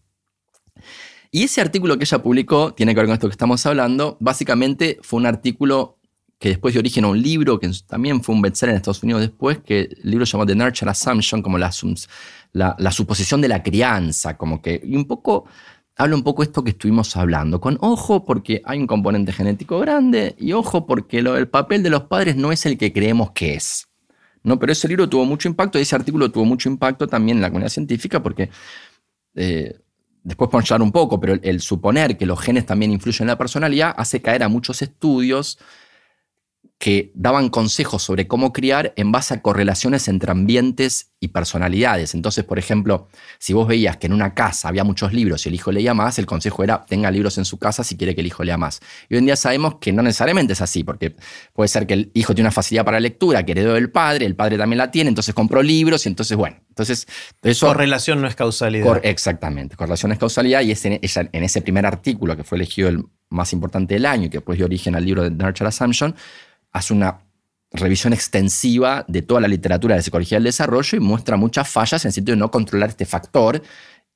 Y 1.31 1.45
ese 1.45 1.61
artículo 1.61 1.97
que 1.97 2.05
ella 2.05 2.23
publicó, 2.23 2.75
tiene 2.75 2.93
que 2.93 3.01
ver 3.01 3.07
con 3.07 3.15
esto 3.15 3.29
que 3.29 3.33
estamos 3.33 3.65
hablando, 3.67 4.17
básicamente 4.21 4.99
fue 5.03 5.21
un 5.21 5.27
artículo 5.27 5.99
que 6.41 6.49
después 6.49 6.73
dio 6.73 6.81
origen 6.81 7.05
a 7.05 7.09
un 7.09 7.21
libro 7.21 7.61
que 7.61 7.71
también 7.87 8.23
fue 8.23 8.35
un 8.35 8.41
bestseller 8.41 8.71
en 8.73 8.77
Estados 8.79 9.03
Unidos 9.03 9.21
después, 9.21 9.59
que 9.59 9.81
el 9.81 10.11
libro 10.11 10.25
se 10.25 10.33
llamó 10.33 10.47
The 10.47 10.55
Nurture 10.55 10.91
Assumption, 10.91 11.43
como 11.43 11.59
la, 11.59 11.71
suposición 12.91 13.43
de 13.43 13.49
la 13.49 13.63
crianza, 13.63 14.39
como 14.39 14.63
que, 14.63 14.81
y 14.83 14.97
un 14.97 15.05
poco 15.05 15.45
habla 15.97 16.17
un 16.17 16.23
poco 16.23 16.43
esto 16.43 16.65
que 16.65 16.71
estuvimos 16.71 17.15
hablando, 17.15 17.61
con 17.61 17.77
ojo 17.83 18.25
porque 18.25 18.63
hay 18.65 18.79
un 18.79 18.87
componente 18.87 19.33
genético 19.33 19.79
grande 19.81 20.35
y 20.39 20.53
ojo 20.53 20.87
porque 20.87 21.19
el 21.19 21.49
papel 21.49 21.83
de 21.83 21.91
los 21.91 22.05
padres 22.05 22.37
no 22.37 22.53
es 22.53 22.65
el 22.65 22.79
que 22.79 22.91
creemos 22.91 23.33
que 23.33 23.55
es. 23.55 23.89
¿no? 24.43 24.59
Pero 24.59 24.73
ese 24.73 24.89
libro 24.89 25.09
tuvo 25.11 25.27
mucho 25.27 25.47
impacto 25.47 25.79
y 25.79 25.83
ese 25.83 25.95
artículo 25.95 26.31
tuvo 26.31 26.47
mucho 26.47 26.71
impacto 26.71 27.07
también 27.07 27.37
en 27.37 27.43
la 27.43 27.49
comunidad 27.51 27.71
científica 27.71 28.23
porque, 28.23 28.49
eh, 29.35 29.79
después 30.23 30.51
podemos 30.51 30.71
hablar 30.71 30.83
un 30.85 30.93
poco, 30.93 31.21
pero 31.21 31.39
el, 31.43 31.61
suponer 31.61 32.17
que 32.17 32.27
los 32.27 32.41
genes 32.41 32.67
también 32.67 32.93
influyen 32.93 33.25
en 33.25 33.29
la 33.29 33.39
personalidad 33.39 33.95
hace 33.97 34.21
caer 34.21 34.43
a 34.43 34.49
muchos 34.49 34.83
estudios 34.83 35.59
que 36.81 37.13
daban 37.15 37.51
consejos 37.51 38.03
sobre 38.03 38.27
cómo 38.27 38.55
criar 38.55 38.95
en 38.97 39.13
base 39.13 39.35
a 39.35 39.43
correlaciones 39.43 40.09
entre 40.09 40.31
ambientes 40.31 41.13
y 41.21 41.29
personalidades. 41.29 42.15
Entonces, 42.15 42.43
por 42.43 42.59
ejemplo, 42.59 43.07
si 43.39 43.53
vos 43.53 43.69
veías 43.69 43.99
que 43.99 44.07
en 44.07 44.15
una 44.15 44.33
casa 44.33 44.69
había 44.69 44.83
muchos 44.83 45.13
libros 45.13 45.45
y 45.45 45.51
el 45.51 45.57
hijo 45.57 45.73
leía 45.73 45.93
más, 45.93 46.19
el 46.19 46.25
consejo 46.25 46.65
era 46.65 46.87
tenga 46.87 47.11
libros 47.11 47.37
en 47.37 47.45
su 47.45 47.59
casa 47.59 47.85
si 47.85 47.99
quiere 47.99 48.15
que 48.15 48.23
el 48.23 48.29
hijo 48.29 48.45
lea 48.45 48.57
más. 48.57 48.81
Y 49.11 49.15
hoy 49.15 49.19
en 49.19 49.27
día 49.27 49.37
sabemos 49.37 49.75
que 49.79 49.93
no 49.93 50.03
necesariamente 50.03 50.55
es 50.55 50.63
así, 50.63 50.83
porque 50.83 51.15
puede 51.53 51.69
ser 51.69 51.87
que 51.87 51.93
el 51.93 52.11
hijo 52.15 52.35
tiene 52.35 52.47
una 52.47 52.51
facilidad 52.51 52.87
para 52.87 52.97
la 52.97 53.03
lectura, 53.03 53.45
que 53.45 53.53
heredó 53.53 53.75
del 53.75 53.91
padre, 53.91 54.25
el 54.25 54.35
padre 54.35 54.57
también 54.57 54.79
la 54.79 54.91
tiene, 54.91 55.11
entonces 55.11 55.35
compró 55.35 55.63
libros 55.63 56.07
y 56.07 56.09
entonces, 56.09 56.35
bueno, 56.35 56.57
entonces... 56.71 57.07
Eso, 57.43 57.67
correlación 57.67 58.23
no 58.23 58.27
es 58.27 58.35
causalidad. 58.35 59.03
exactamente, 59.03 59.77
correlación 59.77 60.13
es 60.13 60.19
causalidad 60.19 60.63
y 60.63 60.71
es 60.71 60.83
en, 60.87 60.99
en 61.03 61.45
ese 61.45 61.61
primer 61.61 61.85
artículo 61.85 62.39
que 62.39 62.43
fue 62.43 62.57
elegido 62.57 62.89
el 62.89 63.05
más 63.29 63.53
importante 63.53 63.95
del 63.95 64.07
año 64.07 64.25
y 64.27 64.31
que 64.31 64.39
después 64.39 64.57
dio 64.57 64.65
origen 64.65 64.95
al 64.95 65.05
libro 65.05 65.23
de 65.23 65.31
Nurture 65.31 65.69
Assumption, 65.69 66.15
hace 66.73 66.93
una 66.93 67.21
revisión 67.73 68.13
extensiva 68.13 69.05
de 69.07 69.23
toda 69.23 69.41
la 69.41 69.49
literatura 69.49 69.97
de 69.97 70.03
psicología 70.03 70.37
del 70.37 70.45
desarrollo 70.45 70.97
y 70.97 71.01
muestra 71.01 71.37
muchas 71.37 71.69
fallas 71.69 72.05
en 72.05 72.09
el 72.09 72.13
sentido 72.13 72.35
de 72.35 72.41
no 72.41 72.51
controlar 72.51 72.91
este 72.91 73.07
factor. 73.07 73.63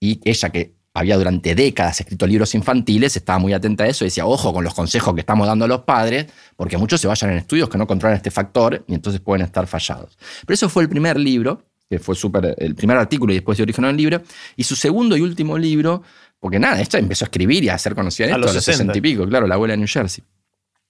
Y 0.01 0.21
ella 0.25 0.51
que 0.51 0.75
había 0.95 1.17
durante 1.17 1.55
décadas 1.57 2.01
escrito 2.01 2.27
libros 2.27 2.55
infantiles, 2.55 3.17
estaba 3.17 3.41
muy 3.41 3.53
atenta 3.53 3.85
a 3.85 3.89
eso 3.89 4.05
y 4.05 4.07
decía, 4.07 4.27
ojo 4.27 4.53
con 4.53 4.63
los 4.63 4.75
consejos 4.75 5.13
que 5.15 5.21
estamos 5.21 5.47
dando 5.47 5.65
a 5.65 5.69
los 5.69 5.81
padres, 5.81 6.27
porque 6.57 6.79
muchos 6.79 7.01
se 7.01 7.09
vayan 7.09 7.33
en 7.33 7.39
estudios 7.39 7.69
que 7.69 7.77
no 7.77 7.87
controlan 7.87 8.17
este 8.17 8.31
factor 8.31 8.85
y 8.87 8.95
entonces 8.95 9.21
pueden 9.21 9.45
estar 9.45 9.67
fallados. 9.67 10.17
Pero 10.47 10.55
eso 10.55 10.69
fue 10.69 10.85
el 10.85 10.89
primer 10.89 11.19
libro, 11.19 11.65
que 11.91 11.99
fue 11.99 12.15
súper, 12.15 12.55
el 12.59 12.77
primer 12.77 12.97
artículo 12.97 13.33
y 13.33 13.37
después 13.37 13.57
se 13.57 13.63
originó 13.65 13.91
el 13.91 13.97
libro, 13.97 14.23
y 14.57 14.63
su 14.63 14.77
segundo 14.77 15.17
y 15.17 15.21
último 15.21 15.59
libro, 15.59 16.03
porque 16.39 16.61
nada, 16.61 16.81
esta 16.81 16.99
empezó 16.99 17.25
a 17.25 17.27
escribir 17.27 17.65
y 17.65 17.71
a 17.71 17.75
hacer 17.75 17.97
conocida 17.97 18.33
a, 18.33 18.39
los, 18.39 18.53
60 18.53 18.97
y 18.97 19.01
pico, 19.01 19.27
claro, 19.27 19.49
la 19.49 19.57
abuela 19.57 19.73
de 19.73 19.79
New 19.79 19.89
Jersey. 19.89 20.23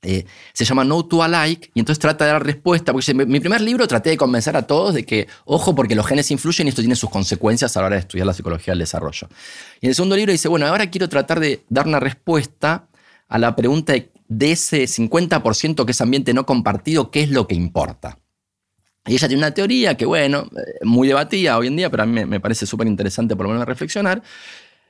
Eh, 0.05 0.27
se 0.53 0.65
llama 0.65 0.85
No 0.85 1.05
to 1.05 1.23
Alike, 1.23 1.71
y 1.75 1.81
entonces 1.81 1.99
trata 1.99 2.27
de 2.27 2.33
dar 2.33 2.45
respuesta, 2.45 2.93
porque 2.93 3.15
mi 3.15 3.41
primer 3.41 3.61
libro 3.61 3.89
traté 3.89 4.11
de 4.11 4.17
convencer 4.17 4.57
a 4.57 4.63
todos 4.63 4.95
de 4.95 5.05
que, 5.05 5.27
ojo, 5.47 5.75
porque 5.75 5.95
los 5.95 6.07
genes 6.07 6.31
influyen 6.31 6.67
y 6.67 6.71
esto 6.71 6.83
tiene 6.83 6.95
sus 6.95 7.11
consecuencias 7.11 7.77
a 7.77 7.81
la 7.81 7.87
hora 7.87 7.97
de 7.97 8.01
estudiar 8.01 8.27
la 8.27 8.35
psicología 8.35 8.73
del 8.73 8.81
desarrollo. 8.81 9.29
Y 9.81 9.87
en 9.87 9.91
el 9.91 9.95
segundo 9.95 10.17
libro 10.17 10.33
dice, 10.33 10.49
bueno, 10.49 10.67
ahora 10.67 10.91
quiero 10.91 11.09
tratar 11.09 11.41
de 11.41 11.65
dar 11.69 11.87
una 11.87 12.01
respuesta 12.01 12.87
a 13.29 13.39
la 13.39 13.57
pregunta 13.57 13.95
de, 13.95 14.53
ese 14.53 14.85
50% 14.85 15.85
que 15.85 15.93
es 15.93 16.01
ambiente 16.01 16.35
no 16.35 16.45
compartido, 16.45 17.11
¿qué 17.11 17.23
es 17.23 17.31
lo 17.31 17.47
que 17.47 17.55
importa? 17.55 18.19
Y 19.07 19.15
ella 19.15 19.29
tiene 19.29 19.41
una 19.43 19.53
teoría 19.53 19.97
que, 19.97 20.07
bueno, 20.07 20.49
eh, 20.57 20.85
muy 20.85 21.09
debatida 21.09 21.59
hoy 21.59 21.69
en 21.69 21.77
día, 21.77 21.91
pero 21.91 22.03
a 22.03 22.07
mí 22.07 22.13
me, 22.13 22.27
me 22.27 22.41
parece 22.41 22.67
súper 22.67 22.87
interesante 22.87 23.37
por 23.37 23.47
lo 23.47 23.53
menos 23.53 23.67
reflexionar. 23.67 24.23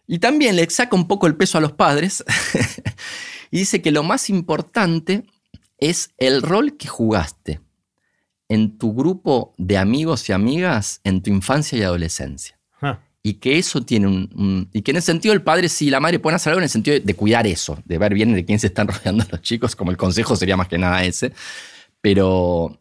Y 0.07 0.19
también 0.19 0.57
le 0.57 0.69
saca 0.69 0.95
un 0.95 1.09
poco 1.09 1.27
el 1.27 1.35
peso 1.35 1.59
a 1.59 1.61
los 1.61 1.73
padres 1.73 2.23
Y 3.55 3.59
dice 3.59 3.81
que 3.81 3.93
lo 3.93 4.03
más 4.03 4.31
importante 4.31 5.23
es 5.79 6.11
el 6.19 6.43
rol 6.43 6.77
que 6.77 6.89
jugaste 6.89 7.61
en 8.49 8.79
tu 8.79 8.93
grupo 8.93 9.55
de 9.59 9.79
amigos 9.79 10.29
y 10.29 10.33
amigas 10.33 11.01
en 11.05 11.23
tu 11.23 11.31
infancia 11.31 11.79
y 11.79 11.83
adolescencia. 11.83 12.59
Ah. 12.83 12.99
Y 13.23 13.35
que 13.35 13.57
eso 13.57 13.81
tiene 13.83 14.09
un, 14.09 14.69
Y 14.73 14.83
que 14.83 14.91
en 14.91 14.97
ese 14.97 15.07
sentido 15.07 15.33
el 15.33 15.43
padre 15.43 15.69
y 15.79 15.91
la 15.91 16.01
madre 16.01 16.19
pueden 16.19 16.35
hacer 16.35 16.51
algo 16.51 16.59
en 16.59 16.65
el 16.65 16.69
sentido 16.69 16.99
de, 16.99 17.15
cuidar 17.15 17.47
eso, 17.47 17.79
de 17.85 17.97
ver 17.97 18.13
bien 18.13 18.35
de 18.35 18.45
quién 18.45 18.59
se 18.59 18.67
están 18.67 18.89
rodeando 18.89 19.25
los 19.31 19.41
chicos, 19.41 19.77
como 19.77 19.93
el 19.93 19.97
consejo 19.97 20.35
sería 20.35 20.57
más 20.57 20.67
que 20.67 20.79
nada 20.79 21.05
ese. 21.05 21.31
Pero, 22.01 22.81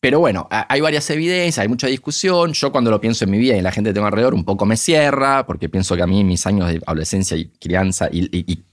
pero 0.00 0.20
bueno, 0.20 0.46
hay 0.50 0.82
varias 0.82 1.08
evidencias, 1.08 1.62
hay 1.62 1.68
mucha 1.68 1.86
discusión. 1.86 2.52
Yo 2.52 2.70
cuando 2.70 2.90
lo 2.90 3.00
pienso 3.00 3.24
en 3.24 3.30
mi 3.30 3.38
vida 3.38 3.56
y 3.56 3.62
la 3.62 3.72
gente 3.72 3.88
que 3.88 3.94
tengo 3.94 4.06
alrededor, 4.06 4.34
un 4.34 4.44
poco 4.44 4.66
me 4.66 4.76
cierra, 4.76 5.46
porque 5.46 5.70
pienso 5.70 5.96
que 5.96 6.02
a 6.02 6.06
mí 6.06 6.24
mis 6.24 6.46
años 6.46 6.68
de 6.68 6.82
adolescencia 6.84 7.38
y 7.38 7.46
crianza 7.46 8.10
y, 8.12 8.28
y 8.36 8.44
y 8.52 8.64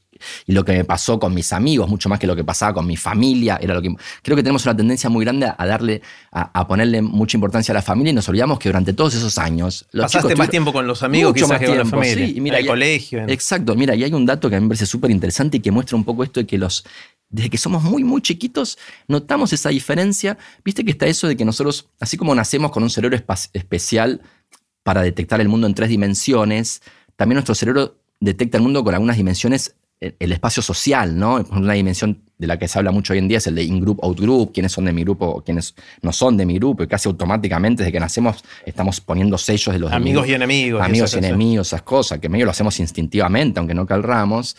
lo 0.47 0.63
que 0.63 0.73
me 0.73 0.83
pasó 0.83 1.19
con 1.19 1.33
mis 1.33 1.53
amigos, 1.53 1.89
mucho 1.89 2.09
más 2.09 2.19
que 2.19 2.27
lo 2.27 2.35
que 2.35 2.43
pasaba 2.43 2.73
con 2.73 2.87
mi 2.87 2.97
familia, 2.97 3.57
era 3.61 3.73
lo 3.73 3.81
que 3.81 3.93
creo 4.21 4.35
que 4.35 4.43
tenemos 4.43 4.65
una 4.65 4.75
tendencia 4.75 5.09
muy 5.09 5.23
grande 5.25 5.51
a 5.55 5.65
darle, 5.65 6.01
a, 6.31 6.67
ponerle 6.67 7.01
mucha 7.01 7.37
importancia 7.37 7.71
a 7.71 7.75
la 7.75 7.81
familia 7.81 8.11
y 8.11 8.13
nos 8.13 8.27
olvidamos 8.29 8.59
que 8.59 8.69
durante 8.69 8.93
todos 8.93 9.15
esos 9.15 9.37
años 9.37 9.85
los 9.91 10.11
pasaste 10.11 10.35
más 10.35 10.49
tiempo 10.49 10.73
con 10.73 10.87
los 10.87 11.03
amigos 11.03 11.33
mucho 11.33 11.47
más 11.47 11.59
que 11.59 11.67
con 11.67 11.77
la 11.77 11.85
familia, 11.85 12.25
sí, 12.25 12.33
y 12.37 12.41
mira, 12.41 12.59
el 12.59 12.65
colegio. 12.65 13.19
Exacto, 13.27 13.75
mira, 13.75 13.95
y 13.95 14.03
hay 14.03 14.13
un 14.13 14.25
dato 14.25 14.49
que 14.49 14.55
a 14.55 14.59
mí 14.59 14.65
me 14.65 14.69
parece 14.69 14.85
súper 14.85 15.11
interesante 15.11 15.57
y 15.57 15.59
que 15.59 15.71
muestra 15.71 15.97
un 15.97 16.03
poco 16.03 16.23
esto 16.23 16.39
de 16.39 16.45
que 16.45 16.57
los 16.57 16.83
desde 17.29 17.49
que 17.49 17.57
somos 17.57 17.83
muy, 17.83 18.03
muy 18.03 18.21
chiquitos, 18.21 18.77
notamos 19.07 19.51
esa 19.53 19.69
diferencia. 19.69 20.37
Viste 20.63 20.85
que 20.85 20.91
está 20.91 21.07
eso 21.07 21.27
de 21.27 21.35
que 21.35 21.45
nosotros, 21.45 21.89
así 21.99 22.17
como 22.17 22.33
nacemos 22.33 22.71
con 22.71 22.83
un 22.83 22.89
cerebro 22.89 23.17
especial 23.53 24.21
para 24.83 25.01
detectar 25.01 25.41
el 25.41 25.49
mundo 25.49 25.67
en 25.67 25.73
tres 25.73 25.89
dimensiones, 25.89 26.81
también 27.15 27.35
nuestro 27.35 27.55
cerebro 27.55 27.97
detecta 28.19 28.57
el 28.57 28.63
mundo 28.63 28.83
con 28.83 28.93
algunas 28.93 29.17
dimensiones 29.17 29.75
el 29.99 30.31
espacio 30.31 30.61
social, 30.61 31.17
¿no? 31.17 31.43
Una 31.51 31.73
dimensión 31.73 32.21
de 32.37 32.45
la 32.45 32.59
que 32.59 32.67
se 32.67 32.77
habla 32.77 32.91
mucho 32.91 33.13
hoy 33.13 33.19
en 33.19 33.27
día 33.27 33.39
es 33.39 33.47
el 33.47 33.55
de 33.55 33.63
in-group, 33.63 33.99
out-group, 34.03 34.51
quiénes 34.53 34.71
son 34.71 34.85
de 34.85 34.93
mi 34.93 35.03
grupo, 35.03 35.41
quiénes 35.43 35.73
no 36.03 36.13
son 36.13 36.37
de 36.37 36.45
mi 36.45 36.55
grupo, 36.55 36.83
y 36.83 36.87
casi 36.87 37.09
automáticamente 37.09 37.81
desde 37.81 37.91
que 37.91 37.99
nacemos 37.99 38.43
estamos 38.65 39.01
poniendo 39.01 39.37
sellos 39.39 39.73
de 39.73 39.79
los 39.79 39.91
amigos 39.91 40.27
y 40.27 40.33
enemigos. 40.33 40.81
Amigos 40.81 41.15
y, 41.15 41.17
enemigos, 41.17 41.67
esas 41.67 41.81
cosas, 41.81 42.19
que 42.19 42.29
medio 42.29 42.45
lo 42.45 42.51
hacemos 42.51 42.79
instintivamente, 42.79 43.59
aunque 43.59 43.73
no 43.73 43.87
calramos. 43.87 44.55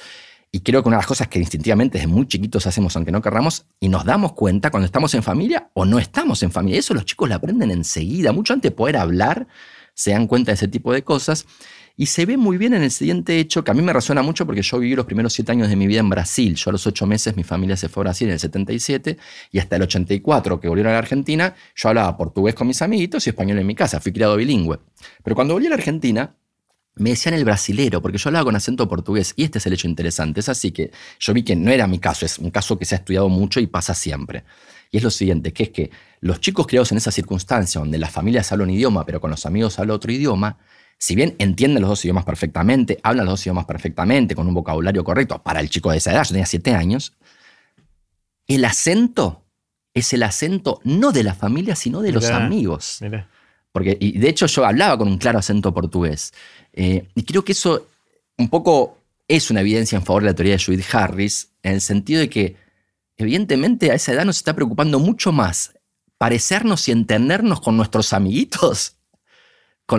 Y 0.51 0.61
creo 0.61 0.83
que 0.83 0.89
una 0.89 0.97
de 0.97 1.01
las 1.03 1.07
cosas 1.07 1.29
que 1.29 1.39
instintivamente 1.39 1.99
desde 1.99 2.09
muy 2.09 2.27
chiquitos 2.27 2.67
hacemos, 2.67 2.97
aunque 2.97 3.13
no 3.13 3.23
querramos, 3.23 3.67
y 3.79 3.89
nos 3.89 4.05
damos 4.05 4.33
cuenta 4.33 4.71
cuando 4.71 4.87
estamos 4.87 5.15
en 5.15 5.23
familia 5.23 5.71
o 5.75 5.85
no 5.85 5.99
estamos 5.99 6.43
en 6.43 6.51
familia. 6.51 6.81
Eso 6.81 6.95
los 6.95 7.05
chicos 7.05 7.29
lo 7.29 7.35
aprenden 7.35 7.71
enseguida, 7.71 8.33
mucho 8.33 8.55
antes 8.55 8.73
de 8.73 8.77
poder 8.77 8.97
hablar, 8.97 9.47
se 9.95 10.13
dan 10.13 10.27
cuenta 10.27 10.51
de 10.51 10.55
ese 10.55 10.67
tipo 10.67 10.93
de 10.93 11.03
cosas. 11.03 11.47
Y 12.01 12.07
se 12.07 12.27
ve 12.27 12.37
muy 12.37 12.59
bien 12.59 12.75
en 12.75 12.85
el 12.85 12.93
siguiente 12.93 13.41
hecho, 13.41 13.65
que 13.65 13.73
a 13.73 13.75
mí 13.75 13.83
me 13.83 13.93
resuena 13.93 14.23
mucho 14.23 14.47
porque 14.47 14.63
yo 14.63 14.79
viví 14.79 14.95
los 14.95 15.05
primeros 15.05 15.33
siete 15.33 15.51
años 15.51 15.69
de 15.69 15.75
mi 15.75 15.89
vida 15.89 15.99
en 15.99 16.09
Brasil. 16.09 16.55
Yo 16.55 16.71
a 16.71 16.73
los 16.73 16.87
ocho 16.87 17.07
meses 17.07 17.37
mi 17.37 17.43
familia 17.43 17.77
se 17.77 17.89
fue 17.89 18.03
a 18.03 18.05
Brasil 18.05 18.29
en 18.29 18.35
el 18.35 18.39
77 18.39 19.19
y 19.51 19.59
hasta 19.59 19.75
el 19.75 19.83
84 19.83 20.61
que 20.61 20.69
volvieron 20.69 20.91
a 20.91 20.93
la 20.93 21.01
Argentina, 21.01 21.57
yo 21.75 21.89
hablaba 21.89 22.17
portugués 22.17 22.55
con 22.55 22.69
mis 22.69 22.81
amiguitos 22.83 23.27
y 23.27 23.31
español 23.31 23.59
en 23.59 23.67
mi 23.67 23.75
casa. 23.75 23.99
Fui 23.99 24.13
criado 24.13 24.37
bilingüe. 24.37 24.79
Pero 25.25 25.35
cuando 25.35 25.55
volví 25.55 25.67
a 25.67 25.71
la 25.71 25.75
Argentina, 25.75 26.37
me 26.95 27.11
decían 27.11 27.35
el 27.35 27.45
brasilero, 27.45 28.01
porque 28.01 28.17
yo 28.17 28.29
hablaba 28.29 28.45
con 28.45 28.55
acento 28.55 28.89
portugués, 28.89 29.33
y 29.35 29.43
este 29.43 29.59
es 29.59 29.67
el 29.67 29.73
hecho 29.73 29.89
interesante. 29.89 30.39
Es 30.39 30.49
así 30.49 30.71
que 30.71 30.93
yo 31.19 31.35
vi 31.35 31.43
que 31.43 31.57
no 31.57 31.73
era 31.73 31.89
mi 31.89 31.99
caso, 31.99 32.25
es 32.25 32.39
un 32.39 32.53
caso 32.53 32.79
que 32.79 32.85
se 32.85 32.95
ha 32.95 32.99
estudiado 32.99 33.29
mucho 33.29 33.59
y 33.59 33.67
pasa 33.67 33.95
siempre. 33.95 34.45
Y 34.93 34.99
es 34.99 35.03
lo 35.03 35.11
siguiente, 35.11 35.53
que 35.53 35.65
es 35.65 35.71
que 35.71 35.91
los 36.21 36.41
chicos 36.41 36.69
criados 36.69 36.93
en 36.93 36.99
esa 36.99 37.11
circunstancia, 37.11 37.81
donde 37.81 37.99
las 37.99 38.13
familias 38.13 38.53
hablan 38.53 38.69
un 38.69 38.75
idioma, 38.77 39.05
pero 39.05 39.21
con 39.21 39.33
los 39.33 39.45
amigos 39.47 39.81
hablan 39.81 39.97
otro 39.97 40.13
idioma, 40.13 40.59
si 40.99 41.15
bien 41.15 41.37
entienden 41.39 41.81
los 41.83 41.91
dos 41.91 42.05
idiomas 42.05 42.25
perfectamente, 42.25 42.99
hablan 43.03 43.27
los 43.27 43.35
dos 43.35 43.47
idiomas 43.47 43.67
perfectamente, 43.67 44.35
con 44.35 44.49
un 44.49 44.55
vocabulario 44.55 45.05
correcto, 45.05 45.41
para 45.43 45.61
el 45.61 45.71
chico 45.71 45.91
de 45.93 45.99
esa 45.99 46.13
edad, 46.13 46.25
yo 46.25 46.31
tenía 46.31 46.47
siete 46.47 46.75
años, 46.75 47.13
el 48.49 48.65
acento 48.65 49.45
es 49.95 50.13
el 50.13 50.23
acento 50.23 50.81
no 50.85 51.13
de 51.13 51.23
la 51.23 51.35
familia, 51.35 51.77
sino 51.77 52.03
de 52.03 52.13
los 52.13 52.29
amigos. 52.31 53.01
Porque, 53.73 53.97
y 54.01 54.19
de 54.19 54.29
hecho 54.29 54.47
yo 54.47 54.65
hablaba 54.65 54.99
con 54.99 55.09
un 55.09 55.19
claro 55.19 55.39
acento 55.39 55.73
portugués. 55.73 56.33
Eh, 56.73 57.09
y 57.15 57.23
creo 57.23 57.45
que 57.45 57.53
eso 57.53 57.87
un 58.37 58.49
poco 58.49 58.99
es 59.29 59.51
una 59.51 59.61
evidencia 59.61 59.97
en 59.97 60.05
favor 60.05 60.23
de 60.23 60.31
la 60.31 60.35
teoría 60.35 60.57
de 60.57 60.65
Judith 60.65 60.87
Harris, 60.93 61.51
en 61.63 61.75
el 61.75 61.81
sentido 61.81 62.21
de 62.21 62.29
que 62.29 62.57
evidentemente 63.17 63.91
a 63.91 63.95
esa 63.95 64.13
edad 64.13 64.25
nos 64.25 64.39
está 64.39 64.55
preocupando 64.55 64.99
mucho 64.99 65.33
más 65.33 65.75
parecernos 66.17 66.89
y 66.89 66.93
entendernos 66.93 67.61
con 67.61 67.77
nuestros 67.77 68.13
amiguitos 68.13 68.98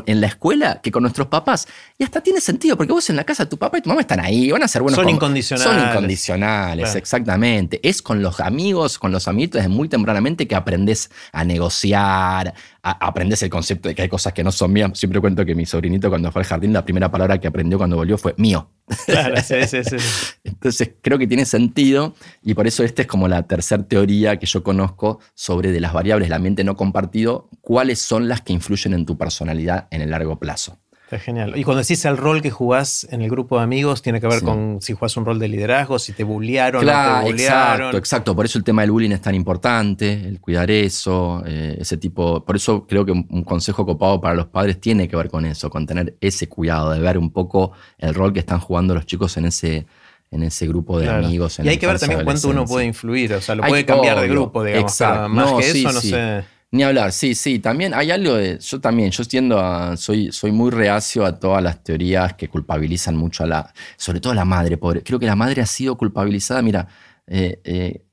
en 0.05 0.21
la 0.21 0.27
escuela 0.27 0.81
que 0.81 0.91
con 0.91 1.03
nuestros 1.03 1.27
papás. 1.27 1.67
Y 1.97 2.03
hasta 2.03 2.21
tiene 2.21 2.41
sentido, 2.41 2.77
porque 2.77 2.93
vos 2.93 3.09
en 3.09 3.15
la 3.15 3.23
casa, 3.23 3.47
tu 3.49 3.57
papá 3.57 3.79
y 3.79 3.81
tu 3.81 3.89
mamá 3.89 4.01
están 4.01 4.19
ahí, 4.19 4.51
van 4.51 4.63
a 4.63 4.67
ser 4.67 4.81
buenos. 4.81 4.99
Son 4.99 5.09
incondicionales. 5.09 5.73
Son 5.73 5.89
incondicionales, 5.89 6.95
exactamente. 6.95 7.79
Es 7.87 8.01
con 8.01 8.21
los 8.21 8.39
amigos, 8.39 8.99
con 8.99 9.11
los 9.11 9.27
amiguitos 9.27 9.59
desde 9.59 9.69
muy 9.69 9.89
tempranamente 9.89 10.47
que 10.47 10.55
aprendes 10.55 11.09
a 11.31 11.43
negociar, 11.43 12.53
aprendes 12.81 13.43
el 13.43 13.49
concepto 13.49 13.89
de 13.89 13.95
que 13.95 14.03
hay 14.03 14.09
cosas 14.09 14.33
que 14.33 14.43
no 14.43 14.51
son 14.51 14.71
mías. 14.71 14.91
Siempre 14.93 15.19
cuento 15.19 15.45
que 15.45 15.55
mi 15.55 15.65
sobrinito 15.65 16.09
cuando 16.09 16.31
fue 16.31 16.41
al 16.41 16.47
jardín, 16.47 16.73
la 16.73 16.83
primera 16.83 17.11
palabra 17.11 17.37
que 17.37 17.47
aprendió 17.47 17.77
cuando 17.77 17.95
volvió 17.95 18.17
fue 18.17 18.33
mío. 18.37 18.69
Claro, 19.05 19.35
sí, 19.41 19.55
sí, 19.67 19.83
sí. 19.83 19.97
Entonces 20.43 20.91
creo 21.01 21.17
que 21.17 21.27
tiene 21.27 21.45
sentido 21.45 22.15
y 22.41 22.53
por 22.53 22.67
eso 22.67 22.83
esta 22.83 23.03
es 23.03 23.07
como 23.07 23.27
la 23.27 23.43
tercera 23.43 23.83
teoría 23.83 24.37
que 24.37 24.45
yo 24.45 24.63
conozco 24.63 25.19
sobre 25.33 25.71
de 25.71 25.79
las 25.79 25.93
variables 25.93 26.27
del 26.27 26.33
ambiente 26.33 26.63
no 26.63 26.75
compartido, 26.75 27.49
cuáles 27.61 27.99
son 27.99 28.27
las 28.27 28.41
que 28.41 28.53
influyen 28.53 28.93
en 28.93 29.05
tu 29.05 29.17
personalidad 29.17 29.87
en 29.91 30.01
el 30.01 30.11
largo 30.11 30.39
plazo. 30.39 30.79
Está 31.09 31.17
genial. 31.17 31.57
Y 31.57 31.63
cuando 31.63 31.81
decís 31.81 32.05
el 32.05 32.17
rol 32.17 32.39
que 32.39 32.51
jugás 32.51 33.07
en 33.09 33.23
el 33.23 33.31
grupo 33.31 33.57
de 33.57 33.63
amigos, 33.63 34.03
tiene 34.03 34.21
que 34.21 34.27
ver 34.27 34.43
con 34.43 34.77
si 34.79 34.93
jugás 34.93 35.17
un 35.17 35.25
rol 35.25 35.39
de 35.39 35.47
liderazgo, 35.47 35.97
si 35.97 36.13
te 36.13 36.23
bullearon, 36.23 36.83
claro, 36.83 37.27
no 37.27 37.35
te 37.35 37.41
Exacto, 37.41 37.97
exacto. 37.97 38.35
Por 38.35 38.45
eso 38.45 38.59
el 38.59 38.63
tema 38.63 38.83
del 38.83 38.91
bullying 38.91 39.09
es 39.09 39.21
tan 39.21 39.33
importante, 39.33 40.13
el 40.13 40.39
cuidar 40.39 40.69
eso, 40.69 41.41
eh, 41.47 41.77
ese 41.79 41.97
tipo. 41.97 42.45
Por 42.45 42.55
eso 42.55 42.85
creo 42.85 43.07
que 43.07 43.11
un, 43.11 43.43
consejo 43.43 43.87
copado 43.87 44.21
para 44.21 44.35
los 44.35 44.45
padres 44.45 44.79
tiene 44.79 45.07
que 45.07 45.15
ver 45.15 45.29
con 45.29 45.47
eso, 45.47 45.71
con 45.71 45.87
tener 45.87 46.15
ese 46.21 46.47
cuidado, 46.47 46.91
de 46.91 46.99
ver 46.99 47.17
un 47.17 47.31
poco 47.31 47.71
el 47.97 48.13
rol 48.13 48.31
que 48.31 48.41
están 48.41 48.59
jugando 48.59 48.93
los 48.93 49.07
chicos 49.07 49.35
en 49.37 49.45
ese, 49.45 49.87
en 50.29 50.43
ese 50.43 50.67
grupo 50.67 50.99
de 50.99 51.09
amigos. 51.09 51.57
y 51.57 51.69
hay 51.69 51.79
que 51.79 51.87
ver 51.87 51.97
también 51.97 52.23
cuánto 52.23 52.49
uno 52.49 52.65
puede 52.65 52.85
influir, 52.85 53.33
o 53.33 53.41
sea, 53.41 53.55
lo 53.55 53.63
puede 53.63 53.83
cambiar 53.83 54.19
de 54.21 54.27
grupo, 54.27 54.63
digamos. 54.63 54.91
Exacto. 54.91 55.27
Más 55.29 55.53
que 55.53 55.71
eso, 55.71 55.91
no 55.91 56.01
sé. 56.01 56.58
Ni 56.71 56.83
hablar, 56.83 57.11
sí, 57.11 57.33
sí. 57.33 57.59
También 57.59 57.93
hay 57.93 58.11
algo 58.11 58.35
de. 58.35 58.59
Yo 58.59 58.79
también, 58.79 59.09
yo 59.11 59.25
tiendo 59.25 59.59
a. 59.59 59.97
Soy, 59.97 60.31
soy 60.31 60.51
muy 60.51 60.69
reacio 60.69 61.25
a 61.25 61.39
todas 61.39 61.63
las 61.63 61.83
teorías 61.83 62.35
que 62.35 62.47
culpabilizan 62.47 63.15
mucho 63.15 63.43
a 63.43 63.47
la. 63.47 63.73
Sobre 63.97 64.19
todo 64.19 64.33
a 64.33 64.35
la 64.35 64.45
madre, 64.45 64.77
pobre. 64.77 65.01
Creo 65.01 65.19
que 65.19 65.25
la 65.25 65.35
madre 65.35 65.61
ha 65.61 65.65
sido 65.65 65.97
culpabilizada. 65.97 66.61
Mira, 66.61 66.87
eh, 67.25 67.59
eh, 67.63 68.03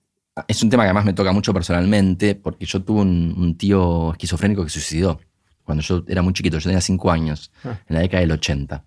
es 0.48 0.62
un 0.62 0.70
tema 0.70 0.84
que 0.84 0.88
además 0.88 1.04
me 1.04 1.12
toca 1.12 1.32
mucho 1.32 1.52
personalmente, 1.52 2.34
porque 2.34 2.64
yo 2.64 2.82
tuve 2.82 3.00
un, 3.02 3.56
tío 3.58 4.12
esquizofrénico 4.12 4.64
que 4.64 4.70
se 4.70 4.80
suicidó 4.80 5.20
cuando 5.66 5.82
yo 5.82 6.04
era 6.06 6.22
muy 6.22 6.32
chiquito, 6.32 6.58
yo 6.58 6.62
tenía 6.62 6.80
cinco 6.80 7.10
años, 7.10 7.50
ah. 7.64 7.76
en 7.88 7.96
la 7.96 8.00
década 8.00 8.20
del 8.20 8.30
80. 8.30 8.84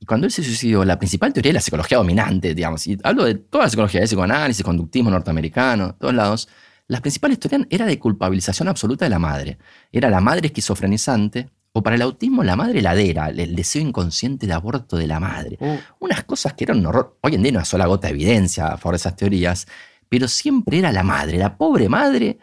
Y 0.00 0.06
cuando 0.06 0.26
él 0.26 0.32
se 0.32 0.42
suicidó, 0.42 0.84
la 0.84 0.98
principal 0.98 1.32
teoría 1.32 1.50
de 1.50 1.54
la 1.54 1.60
psicología 1.60 1.98
dominante, 1.98 2.54
digamos, 2.54 2.86
y 2.86 2.98
hablo 3.04 3.24
de 3.24 3.34
toda 3.34 3.64
la 3.64 3.70
psicología, 3.70 4.00
de 4.00 4.06
psicoanálisis, 4.06 4.64
conductismo 4.64 5.10
norteamericano, 5.10 5.94
todos 5.96 6.14
lados, 6.14 6.48
las 6.86 7.00
principales 7.00 7.36
historias 7.36 7.66
era 7.70 7.86
de 7.86 7.98
culpabilización 7.98 8.68
absoluta 8.68 9.04
de 9.04 9.10
la 9.10 9.18
madre. 9.18 9.58
Era 9.90 10.10
la 10.10 10.20
madre 10.20 10.48
esquizofrenizante, 10.48 11.48
o 11.72 11.82
para 11.82 11.96
el 11.96 12.02
autismo 12.02 12.44
la 12.44 12.56
madre 12.56 12.78
heladera, 12.78 13.30
el 13.30 13.56
deseo 13.56 13.82
inconsciente 13.82 14.46
de 14.46 14.52
aborto 14.52 14.96
de 14.96 15.06
la 15.06 15.18
madre. 15.18 15.56
Uh. 15.60 15.76
Unas 15.98 16.24
cosas 16.24 16.54
que 16.54 16.64
eran 16.64 16.78
un 16.78 16.86
horror. 16.86 17.18
Hoy 17.22 17.34
en 17.34 17.42
día 17.42 17.52
no 17.52 17.58
hay 17.58 17.64
sola 17.64 17.86
gota 17.86 18.08
de 18.08 18.14
evidencia 18.14 18.68
a 18.68 18.76
favor 18.76 18.94
de 18.94 18.98
esas 18.98 19.16
teorías, 19.16 19.66
pero 20.08 20.28
siempre 20.28 20.78
era 20.78 20.92
la 20.92 21.02
madre, 21.02 21.38
la 21.38 21.56
pobre 21.56 21.88
madre, 21.88 22.38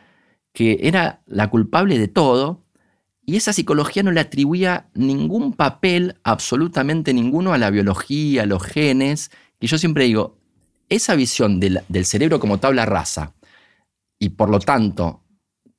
que 0.51 0.79
era 0.81 1.21
la 1.27 1.49
culpable 1.49 1.97
de 1.97 2.09
todo, 2.09 2.65
y 3.25 3.37
esa 3.37 3.53
psicología 3.53 4.03
no 4.03 4.11
le 4.11 4.19
atribuía 4.19 4.89
ningún 4.95 5.53
papel, 5.53 6.17
absolutamente 6.23 7.13
ninguno, 7.13 7.53
a 7.53 7.57
la 7.57 7.69
biología, 7.69 8.43
a 8.43 8.45
los 8.45 8.63
genes, 8.63 9.31
que 9.59 9.67
yo 9.67 9.77
siempre 9.77 10.05
digo, 10.05 10.37
esa 10.89 11.15
visión 11.15 11.59
del, 11.59 11.81
del 11.87 12.05
cerebro 12.05 12.41
como 12.41 12.57
tabla 12.57 12.85
rasa, 12.85 13.33
y 14.21 14.29
por 14.29 14.51
lo 14.51 14.59
tanto, 14.59 15.23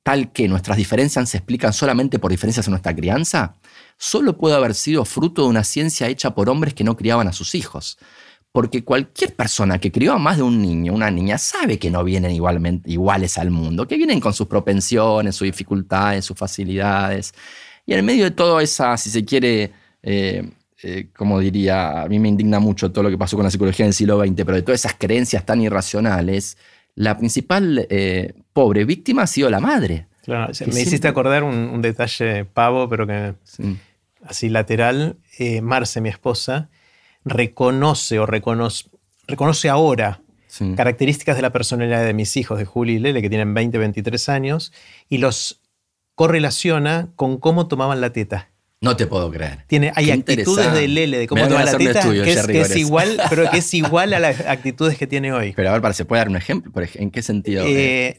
tal 0.03 0.33
que 0.33 0.49
nuestras 0.49 0.75
diferencias 0.75 1.29
se 1.29 1.37
explican 1.37 1.71
solamente 1.71 2.19
por 2.19 2.29
diferencias 2.29 2.67
en 2.67 2.71
nuestra 2.71 2.93
crianza, 2.93 3.55
solo 3.97 4.37
puede 4.37 4.55
haber 4.55 4.75
sido 4.75 5.05
fruto 5.05 5.43
de 5.43 5.47
una 5.47 5.63
ciencia 5.63 6.09
hecha 6.09 6.35
por 6.35 6.49
hombres 6.49 6.73
que 6.73 6.83
no 6.83 6.97
criaban 6.97 7.29
a 7.29 7.31
sus 7.31 7.55
hijos. 7.55 7.97
Porque 8.51 8.83
cualquier 8.83 9.33
persona 9.33 9.79
que 9.79 9.93
crió 9.93 10.11
a 10.11 10.17
más 10.17 10.35
de 10.35 10.43
un 10.43 10.61
niño, 10.61 10.93
una 10.93 11.09
niña, 11.09 11.37
sabe 11.37 11.79
que 11.79 11.89
no 11.89 12.03
vienen 12.03 12.31
igualmente, 12.31 12.91
iguales 12.91 13.37
al 13.37 13.49
mundo, 13.49 13.87
que 13.87 13.95
vienen 13.95 14.19
con 14.19 14.33
sus 14.33 14.47
propensiones, 14.47 15.37
sus 15.37 15.45
dificultades, 15.45 16.25
sus 16.25 16.37
facilidades. 16.37 17.33
Y 17.85 17.93
en 17.93 18.03
medio 18.03 18.25
de 18.25 18.31
todo 18.31 18.59
esa, 18.59 18.97
si 18.97 19.09
se 19.09 19.23
quiere, 19.23 19.71
eh, 20.01 20.51
eh, 20.83 21.07
como 21.15 21.39
diría, 21.39 22.01
a 22.01 22.09
mí 22.09 22.19
me 22.19 22.27
indigna 22.27 22.59
mucho 22.59 22.91
todo 22.91 23.05
lo 23.05 23.09
que 23.09 23.17
pasó 23.17 23.37
con 23.37 23.45
la 23.45 23.51
psicología 23.51 23.85
en 23.85 23.91
el 23.91 23.93
siglo 23.93 24.19
XX, 24.19 24.35
pero 24.35 24.55
de 24.55 24.63
todas 24.63 24.81
esas 24.81 24.95
creencias 24.99 25.45
tan 25.45 25.61
irracionales, 25.61 26.57
la 26.95 27.17
principal 27.17 27.87
eh, 27.89 28.33
pobre 28.53 28.85
víctima 28.85 29.23
ha 29.23 29.27
sido 29.27 29.49
la 29.49 29.59
madre. 29.59 30.07
Claro, 30.23 30.53
me 30.71 30.81
hiciste 30.81 31.07
acordar 31.07 31.43
un, 31.43 31.81
detalle 31.81 32.45
pavo, 32.45 32.87
pero 32.87 33.05
que 33.05 33.33
así 34.23 34.49
lateral. 34.49 35.17
Eh, 35.37 35.61
Marce, 35.61 35.99
mi 35.99 36.09
esposa, 36.09 36.69
reconoce 37.25 38.19
o 38.19 38.25
reconoce, 38.25 38.85
reconoce 39.27 39.69
ahora 39.69 40.21
características 40.75 41.35
de 41.35 41.41
la 41.41 41.51
personalidad 41.51 42.05
de 42.05 42.13
mis 42.13 42.37
hijos, 42.37 42.59
de 42.59 42.65
Juli 42.65 42.93
y 42.93 42.99
Lele, 42.99 43.21
que 43.21 43.29
tienen 43.29 43.53
20, 43.53 43.77
23 43.77 44.29
años, 44.29 44.71
y 45.09 45.17
los 45.17 45.61
correlaciona 46.15 47.09
con 47.15 47.37
cómo 47.37 47.67
tomaban 47.67 48.01
la 48.01 48.11
teta. 48.11 48.49
No 48.83 48.97
te 48.97 49.07
puedo 49.07 49.31
creer. 49.31 49.59
Tiene, 49.67 49.93
hay 49.95 50.11
actitudes 50.11 50.73
de 50.73 50.89
Lele, 50.89 51.17
de 51.19 51.27
cómo 51.27 51.47
toma 51.47 51.63
la 51.63 51.77
teta, 51.77 52.01
que, 52.01 52.59
es, 52.59 52.75
igual, 52.75 53.17
pero 53.29 53.49
que 53.49 53.59
es 53.59 53.73
igual 53.73 54.13
a 54.13 54.19
las 54.19 54.41
actitudes 54.41 54.97
que 54.97 55.07
tiene 55.07 55.31
hoy. 55.31 55.53
Pero 55.55 55.69
a 55.69 55.71
ver, 55.71 55.81
para, 55.81 55.93
¿se 55.93 56.03
puede 56.03 56.19
dar 56.19 56.27
un 56.27 56.35
ejemplo? 56.35 56.69
¿En 56.95 57.09
qué 57.09 57.21
sentido? 57.21 57.63
Eh, 57.65 58.13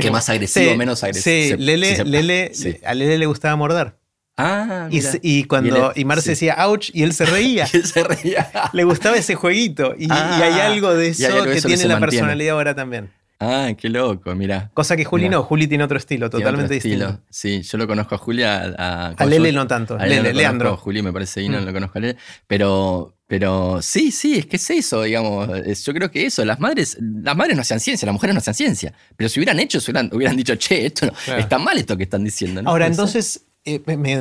¿Qué 0.00 0.10
más 0.12 0.28
agresivo, 0.30 0.70
o 0.70 0.76
menos 0.76 1.02
agresivo? 1.02 1.56
Sí, 1.56 1.62
Lele, 1.64 2.04
Lele, 2.04 2.52
a 2.86 2.94
Lele 2.94 3.18
le 3.18 3.26
gustaba 3.26 3.56
morder. 3.56 3.96
Ah, 4.36 4.86
mira. 4.88 5.10
Y, 5.20 5.44
cuando 5.44 5.92
y, 5.96 6.04
Marce 6.04 6.30
decía 6.30 6.64
ouch 6.64 6.90
y 6.92 7.02
él 7.02 7.12
se 7.12 7.24
reía. 7.24 7.66
y 7.72 7.76
él 7.76 7.84
se 7.84 8.04
reía. 8.04 8.50
Le 8.72 8.84
gustaba 8.84 9.16
ese 9.16 9.34
jueguito. 9.34 9.96
Y, 9.98 10.04
hay 10.04 10.60
ah, 10.60 10.66
algo 10.66 10.94
de 10.94 11.08
eso 11.08 11.44
que 11.44 11.60
tiene 11.60 11.86
la 11.86 11.98
personalidad 11.98 12.54
ahora 12.54 12.76
también. 12.76 13.10
Ah, 13.40 13.72
qué 13.76 13.88
loco, 13.88 14.34
mira. 14.34 14.70
Cosa 14.74 14.96
que 14.96 15.04
Juli 15.04 15.28
no, 15.28 15.42
Juli 15.42 15.66
tiene 15.66 15.84
otro 15.84 15.98
estilo, 15.98 16.30
totalmente 16.30 16.74
distinto. 16.74 17.20
Sí, 17.28 17.62
yo 17.62 17.78
lo 17.78 17.86
conozco 17.86 18.14
a 18.14 18.18
Julia. 18.18 18.74
A, 18.78 19.08
a 19.08 19.26
Lele 19.26 19.52
no 19.52 19.66
tanto, 19.66 19.98
a 19.98 20.06
Lele, 20.06 20.32
Leandro. 20.32 20.76
Juli 20.76 21.02
me 21.02 21.12
parece 21.12 21.42
y 21.42 21.48
no 21.48 21.60
mm. 21.60 21.64
lo 21.64 21.72
conozco 21.72 21.98
a 21.98 22.00
Lele. 22.00 22.16
Pero, 22.46 23.16
pero 23.26 23.82
sí, 23.82 24.12
sí, 24.12 24.38
es 24.38 24.46
que 24.46 24.56
es 24.56 24.70
eso, 24.70 25.02
digamos. 25.02 25.48
yo 25.84 25.94
creo 25.94 26.10
que 26.10 26.26
eso, 26.26 26.44
las 26.44 26.60
madres, 26.60 26.96
las 27.00 27.36
madres 27.36 27.56
no 27.56 27.62
hacían 27.62 27.80
ciencia, 27.80 28.06
las 28.06 28.12
mujeres 28.12 28.34
no 28.34 28.38
hacían 28.38 28.54
ciencia. 28.54 28.94
Pero 29.16 29.28
si 29.28 29.40
hubieran 29.40 29.58
hecho, 29.58 29.78
hubieran, 30.12 30.36
dicho, 30.36 30.54
che, 30.56 30.86
esto 30.86 31.06
no, 31.06 31.36
está 31.36 31.58
mal 31.58 31.76
esto 31.76 31.96
que 31.96 32.04
están 32.04 32.24
diciendo. 32.24 32.62
Ahora, 32.64 32.86
entonces, 32.86 33.46
eh, 33.66 33.80
me, 33.96 34.12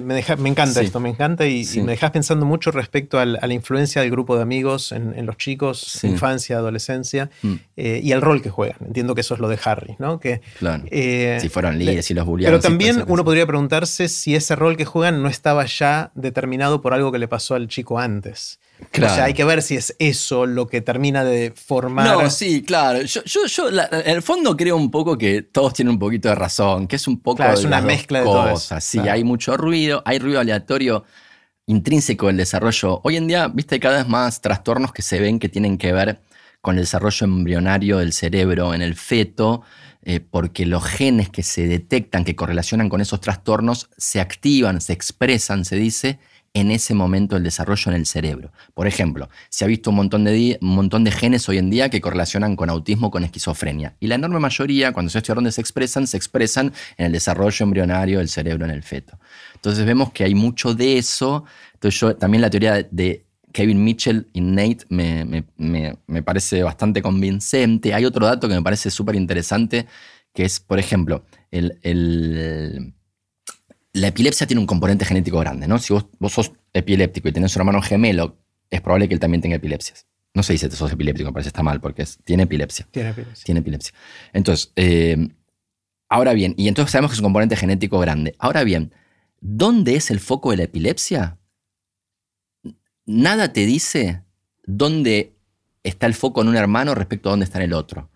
encanta 0.48 0.80
esto, 0.80 1.02
me 1.02 1.10
encanta 1.10 1.46
y, 1.46 1.66
me 1.82 1.91
dejas 1.91 2.12
pensando 2.12 2.46
mucho 2.46 2.72
respecto 2.72 3.20
a 3.20 3.26
la 3.26 3.54
influencia 3.54 4.02
del 4.02 4.10
grupo 4.10 4.38
de 4.38 4.41
amigos 4.41 4.94
en, 4.94 5.26
los 5.26 5.36
chicos, 5.36 6.02
infancia, 6.06 6.56
adolescencia 6.58 7.30
mm. 7.41 7.54
eh, 7.76 8.00
y 8.02 8.14
el 8.14 8.22
rol 8.22 8.41
que 8.41 8.50
juegan. 8.50 8.78
Entiendo 8.86 9.16
que 9.16 9.22
eso 9.22 9.34
es 9.34 9.41
lo 9.41 9.50
de 9.50 9.60
Harry, 9.66 9.98
¿no? 10.00 10.22
Que, 10.22 10.41
eh, 10.89 11.38
si 11.41 11.50
fueron 11.50 11.78
líderes 11.78 12.10
y 12.10 12.14
los 12.14 12.26
bulliaron. 12.26 12.58
Pero 12.58 12.70
también 12.70 13.04
uno 13.06 13.26
podría 13.26 13.46
preguntarse 13.46 14.08
si 14.08 14.34
ese 14.34 14.56
rol 14.56 14.78
que 14.78 14.86
juegan 14.86 15.22
no 15.22 15.28
estaba 15.28 15.66
ya 15.66 16.12
determinado 16.16 16.82
por 16.82 16.94
algo 16.94 17.12
que 17.12 17.20
le 17.20 17.28
pasó 17.28 17.56
al 17.56 17.68
chico 17.68 18.00
antes. 18.00 18.60
O 18.82 19.00
sea, 19.00 19.26
hay 19.26 19.34
que 19.34 19.44
ver 19.44 19.62
si 19.62 19.76
es 19.76 19.96
eso 20.00 20.46
lo 20.46 20.68
que 20.68 20.82
termina 20.82 21.24
de 21.24 21.54
formar. 21.56 22.06
No, 22.06 22.30
sí, 22.30 22.64
claro. 22.64 23.02
Yo, 23.04 23.22
yo, 23.24 23.70
en 23.70 24.10
el 24.10 24.22
fondo 24.22 24.56
creo 24.58 24.76
un 24.76 24.92
poco 24.92 25.18
que 25.18 25.42
todos 25.42 25.74
tienen 25.74 25.94
un 25.94 26.00
poquito 26.00 26.30
de 26.30 26.36
razón, 26.36 26.88
que 26.88 26.98
es 26.98 27.08
un 27.08 27.20
poco. 27.20 27.38
Claro, 27.38 27.54
es 27.54 27.64
una 27.64 27.82
mezcla 27.82 28.20
de 28.20 28.26
cosas. 28.26 28.84
Sí, 28.84 29.00
hay 29.00 29.24
mucho 29.24 29.58
ruido, 29.58 30.02
hay 30.06 30.20
ruido 30.20 30.40
aleatorio. 30.40 31.06
intrínseco 31.66 32.28
del 32.28 32.38
desarrollo. 32.38 33.00
Hoy 33.04 33.18
en 33.18 33.28
día, 33.28 33.48
viste, 33.48 33.80
cada 33.80 33.98
vez 33.98 34.08
más 34.08 34.42
trastornos 34.42 34.92
que 34.92 35.02
se 35.02 35.20
ven 35.20 35.40
que 35.40 35.50
tienen 35.50 35.78
que 35.78 35.94
ver 35.94 36.20
con 36.62 36.76
el 36.76 36.84
desarrollo 36.84 37.26
embrionario 37.26 37.98
del 37.98 38.14
cerebro 38.14 38.74
en 38.74 38.82
el 38.82 38.96
feto, 38.96 39.64
eh, 40.02 40.20
porque 40.20 40.66
los 40.66 40.84
genes 40.84 41.30
que 41.30 41.44
se 41.44 41.68
detectan, 41.68 42.26
que 42.26 42.36
correlacionan 42.36 42.90
con 42.90 43.02
esos 43.02 43.22
trastornos, 43.22 43.90
se 43.98 44.20
activan, 44.20 44.82
se 44.82 44.94
expresan, 44.94 45.66
se 45.66 45.76
dice, 45.76 46.20
en 46.54 46.70
ese 46.70 46.93
momento 46.93 47.36
del 47.36 47.43
desarrollo 47.43 47.91
en 47.91 47.97
el 47.97 48.06
cerebro. 48.06 48.51
Por 48.76 48.86
ejemplo, 48.86 49.28
se 49.49 49.66
ha 49.66 49.68
visto 49.68 49.89
un 49.89 49.95
montón, 49.97 50.24
de, 50.24 50.60
un 50.62 50.76
montón 50.76 51.04
de 51.04 51.12
genes 51.12 51.49
hoy 51.49 51.58
en 51.58 51.72
día 51.72 51.89
que 51.89 51.99
correlacionan 51.99 52.56
con 52.56 52.70
autismo, 52.70 53.10
con 53.10 53.24
esquizofrenia. 53.24 53.95
Y 53.99 54.08
la 54.08 54.16
enorme 54.16 54.39
mayoría, 54.39 54.93
cuando 54.93 55.10
se 55.10 55.18
estudia 55.18 55.36
dónde 55.36 55.51
se 55.51 55.62
expresan, 55.62 56.06
se 56.06 56.16
expresan 56.16 56.72
en 56.97 57.08
el 57.08 57.12
desarrollo 57.12 57.64
embrionario 57.64 58.20
del 58.20 58.30
cerebro 58.30 58.66
en 58.66 58.72
el 58.72 58.84
feto. 58.84 59.18
Entonces 59.56 59.84
vemos 59.86 60.12
que 60.12 60.24
hay 60.24 60.36
mucho 60.36 60.76
de 60.76 60.99
eso. 60.99 61.43
Entonces 61.74 61.99
yo 61.99 62.16
también 62.16 62.41
la 62.41 62.51
teoría 62.51 62.88
de 62.89 63.26
Kevin 63.51 63.84
Mitchell 63.84 64.28
y 64.34 64.41
Nate 64.41 64.86
me, 64.89 66.22
parece 66.24 66.62
bastante 66.62 67.01
convincente. 67.01 67.95
Hay 67.95 68.06
otro 68.06 68.28
dato 68.28 68.47
que 68.47 68.54
me 68.54 68.62
parece 68.62 68.91
súper 68.91 69.16
interesante, 69.16 69.88
que 70.36 70.45
es, 70.45 70.60
por 70.60 70.78
ejemplo, 70.78 71.26
el 71.49 72.93
la 73.94 74.08
epilepsia 74.08 74.48
tiene 74.48 74.60
un 74.60 74.66
componente 74.66 75.06
genético 75.06 75.39
grande, 75.39 75.68
¿no? 75.68 75.78
Si 75.78 75.94
vos, 75.94 76.08
sos 76.34 76.52
epiléptico 76.74 77.28
y 77.30 77.32
tenés 77.32 77.56
un 77.56 77.62
hermano 77.62 77.82
gemelo, 77.82 78.38
es 78.72 78.82
probable 78.82 79.08
que 79.08 79.14
él 79.14 79.20
también 79.20 79.41
tenga 79.41 79.56
epilepsias. 79.56 80.08
No 80.34 80.41
se 80.41 80.54
dice 80.54 80.68
que 80.68 80.76
sos 80.76 80.91
epiléptico, 80.91 81.30
me 81.30 81.34
parece 81.34 81.50
está 81.50 81.62
mal, 81.62 81.80
porque 81.80 82.06
tiene 82.24 82.44
epilepsia. 82.44 82.88
Tiene 82.89 83.12
epilepsia. 83.12 83.46
Tiene 83.46 83.60
epilepsia. 83.60 83.94
Entonces, 84.34 84.74
eh, 84.76 85.30
ahora 86.10 86.34
bien, 86.34 86.56
y 86.58 86.68
entonces 86.68 86.91
sabemos 86.91 87.12
que 87.12 87.14
es 87.14 87.20
un 87.20 87.26
componente 87.26 87.56
genético 87.56 88.00
grande. 88.00 88.36
Ahora 88.39 88.64
bien, 88.64 88.94
¿dónde 89.41 89.96
es 89.96 90.10
el 90.10 90.20
foco 90.20 90.50
de 90.50 90.58
la 90.58 90.64
epilepsia? 90.64 91.38
Nada 93.06 93.54
te 93.54 93.68
dice 93.68 94.24
dónde 94.66 95.36
está 95.84 96.08
el 96.08 96.16
foco 96.16 96.41
en 96.41 96.48
un 96.48 96.56
hermano 96.56 96.96
respecto 96.96 97.30
a 97.30 97.34
dónde 97.34 97.44
está 97.44 97.60
en 97.60 97.66
el 97.66 97.74
otro. 97.74 98.10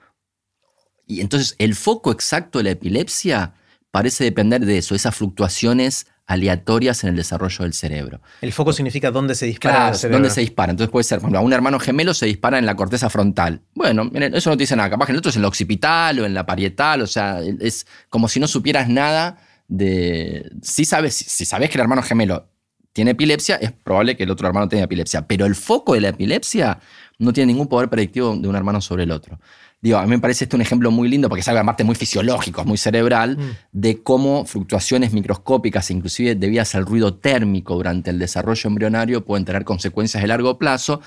Y 1.06 1.22
entonces, 1.22 1.56
el 1.60 1.76
foco 1.76 2.12
exacto 2.12 2.58
de 2.58 2.64
la 2.64 2.72
epilepsia 2.72 3.54
parece 3.92 4.24
depender 4.24 4.66
de 4.66 4.78
eso, 4.78 4.96
esas 4.96 5.16
fluctuaciones 5.16 6.08
aleatorias 6.28 7.04
en 7.04 7.12
el 7.12 7.16
desarrollo 7.16 7.64
del 7.64 7.74
cerebro. 7.74 8.22
El 8.42 8.52
foco 8.52 8.74
significa 8.74 9.12
dónde 9.12 9.34
se 9.34 9.46
dispara 9.46 9.90
el 9.90 9.96
cerebro. 9.96 10.18
dónde 10.18 10.30
se 10.30 10.42
dispara. 10.42 10.72
Entonces 10.72 10.92
puede 10.92 11.06
ser, 11.06 11.20
por 11.20 11.26
ejemplo, 11.26 11.40
a 11.40 11.42
un 11.42 11.54
hermano 11.54 11.80
gemelo 11.80 12.14
se 12.14 12.26
dispara 12.26 12.60
en 12.60 12.66
la 12.66 12.76
corteza 12.76 13.10
frontal. 13.10 13.62
Bueno, 13.74 14.12
eso 14.14 14.50
no 14.50 14.58
te 14.58 14.64
dice 14.64 14.76
nada. 14.76 14.90
Capaz 14.90 15.06
que 15.06 15.14
en 15.14 15.16
el 15.16 15.20
otro 15.20 15.30
es 15.30 15.38
en 15.38 15.42
la 15.42 15.48
occipital 15.48 16.20
o 16.20 16.26
en 16.26 16.34
la 16.34 16.46
parietal. 16.46 17.02
O 17.02 17.08
sea, 17.08 17.40
es 17.42 17.88
como 18.10 18.28
si 18.28 18.42
no 18.42 18.48
supieras 18.48 18.90
nada 18.90 19.38
de. 19.70 20.52
Si 20.62 20.84
sabes, 20.84 21.16
si 21.16 21.46
sabes 21.46 21.70
que 21.70 21.78
el 21.78 21.82
hermano 21.82 22.04
gemelo 22.04 22.50
tiene 22.92 23.12
epilepsia, 23.12 23.56
es 23.56 23.72
probable 23.72 24.18
que 24.18 24.24
el 24.24 24.32
otro 24.32 24.48
hermano 24.48 24.68
tenga 24.68 24.84
epilepsia. 24.84 25.28
Pero 25.28 25.46
el 25.46 25.56
foco 25.56 25.94
de 25.94 26.02
la 26.02 26.10
epilepsia 26.10 26.80
no 27.20 27.32
tiene 27.32 27.54
ningún 27.54 27.68
poder 27.68 27.90
predictivo 27.90 28.36
de 28.36 28.48
un 28.48 28.56
hermano 28.56 28.82
sobre 28.82 29.04
el 29.04 29.12
otro. 29.12 29.40
Digo, 29.80 29.98
a 30.00 30.04
mí 30.04 30.10
me 30.10 30.20
parece 30.20 30.46
esto 30.46 30.58
un 30.58 30.62
ejemplo 30.62 30.90
muy 30.90 31.08
lindo 31.08 31.30
porque 31.30 31.42
es 31.42 31.48
algo 31.48 31.62
aparte 31.62 31.84
muy 31.84 31.96
fisiológico, 31.96 32.66
muy 32.66 32.78
cerebral, 32.78 33.38
mm. 33.38 33.52
de 33.72 34.02
cómo 34.02 34.46
fluctuaciones 34.46 35.14
microscópicas, 35.14 35.92
inclusive 35.92 36.36
debidas 36.36 36.74
al 36.74 36.86
ruido 36.86 37.16
térmico 37.16 37.76
durante 37.76 38.10
el 38.10 38.18
desarrollo 38.18 38.68
embrionario, 38.68 39.24
pueden 39.24 39.46
tener 39.46 39.64
consecuencias 39.64 40.22
de 40.22 40.28
largo 40.28 40.58
plazo, 40.58 41.02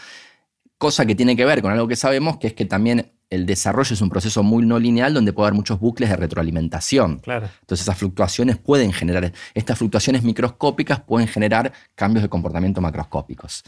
cosa 0.79 1.05
que 1.05 1.17
tiene 1.17 1.37
que 1.37 1.45
ver 1.45 1.63
con 1.63 1.73
algo 1.73 1.89
que 1.89 1.97
sabemos, 1.97 2.39
que 2.39 2.47
es 2.49 2.55
que 2.55 2.65
también 2.65 3.13
el 3.29 3.47
desarrollo 3.47 3.95
es 3.95 4.01
un 4.01 4.11
proceso 4.11 4.43
muy 4.43 4.65
no 4.65 4.79
lineal 4.79 5.15
donde 5.15 5.33
puede 5.33 5.49
haber 5.49 5.57
muchos 5.57 5.79
bucles 5.79 6.11
de 6.11 6.17
retroalimentación. 6.17 7.19
Claro. 7.19 7.49
Entonces 7.61 7.85
esas 7.85 7.99
fluctuaciones 7.99 8.57
pueden 8.59 8.93
generar, 8.93 9.33
estas 9.55 9.79
fluctuaciones 9.79 10.23
microscópicas 10.23 11.01
pueden 11.01 11.29
generar 11.29 11.73
cambios 11.95 12.23
de 12.23 12.29
comportamiento 12.29 12.81
macroscópicos. 12.81 13.63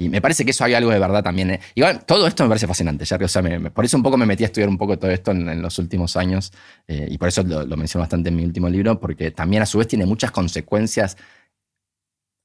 Y 0.00 0.08
me 0.08 0.20
parece 0.20 0.44
que 0.44 0.52
eso 0.52 0.64
hay 0.64 0.74
algo 0.74 0.92
de 0.92 0.98
verdad 1.00 1.24
también. 1.24 1.50
¿eh? 1.50 1.60
Igual, 1.74 2.04
todo 2.04 2.28
esto 2.28 2.44
me 2.44 2.48
parece 2.48 2.68
fascinante, 2.68 3.04
ya 3.04 3.18
o 3.20 3.28
sea, 3.28 3.42
por 3.74 3.84
eso 3.84 3.96
un 3.96 4.02
poco 4.04 4.16
me 4.16 4.26
metí 4.26 4.44
a 4.44 4.46
estudiar 4.46 4.68
un 4.68 4.78
poco 4.78 4.96
todo 4.96 5.10
esto 5.10 5.32
en, 5.32 5.60
los 5.60 5.76
últimos 5.80 6.16
años, 6.16 6.52
eh, 6.86 7.08
y 7.10 7.18
por 7.18 7.26
eso 7.28 7.42
lo, 7.42 7.66
lo 7.66 7.76
menciono 7.76 8.02
bastante 8.02 8.28
en 8.28 8.36
mi 8.36 8.44
último 8.44 8.68
libro, 8.68 9.00
porque 9.00 9.32
también 9.32 9.62
a 9.62 9.66
su 9.66 9.76
vez 9.78 9.88
tiene 9.88 10.06
muchas 10.06 10.30
consecuencias 10.30 11.16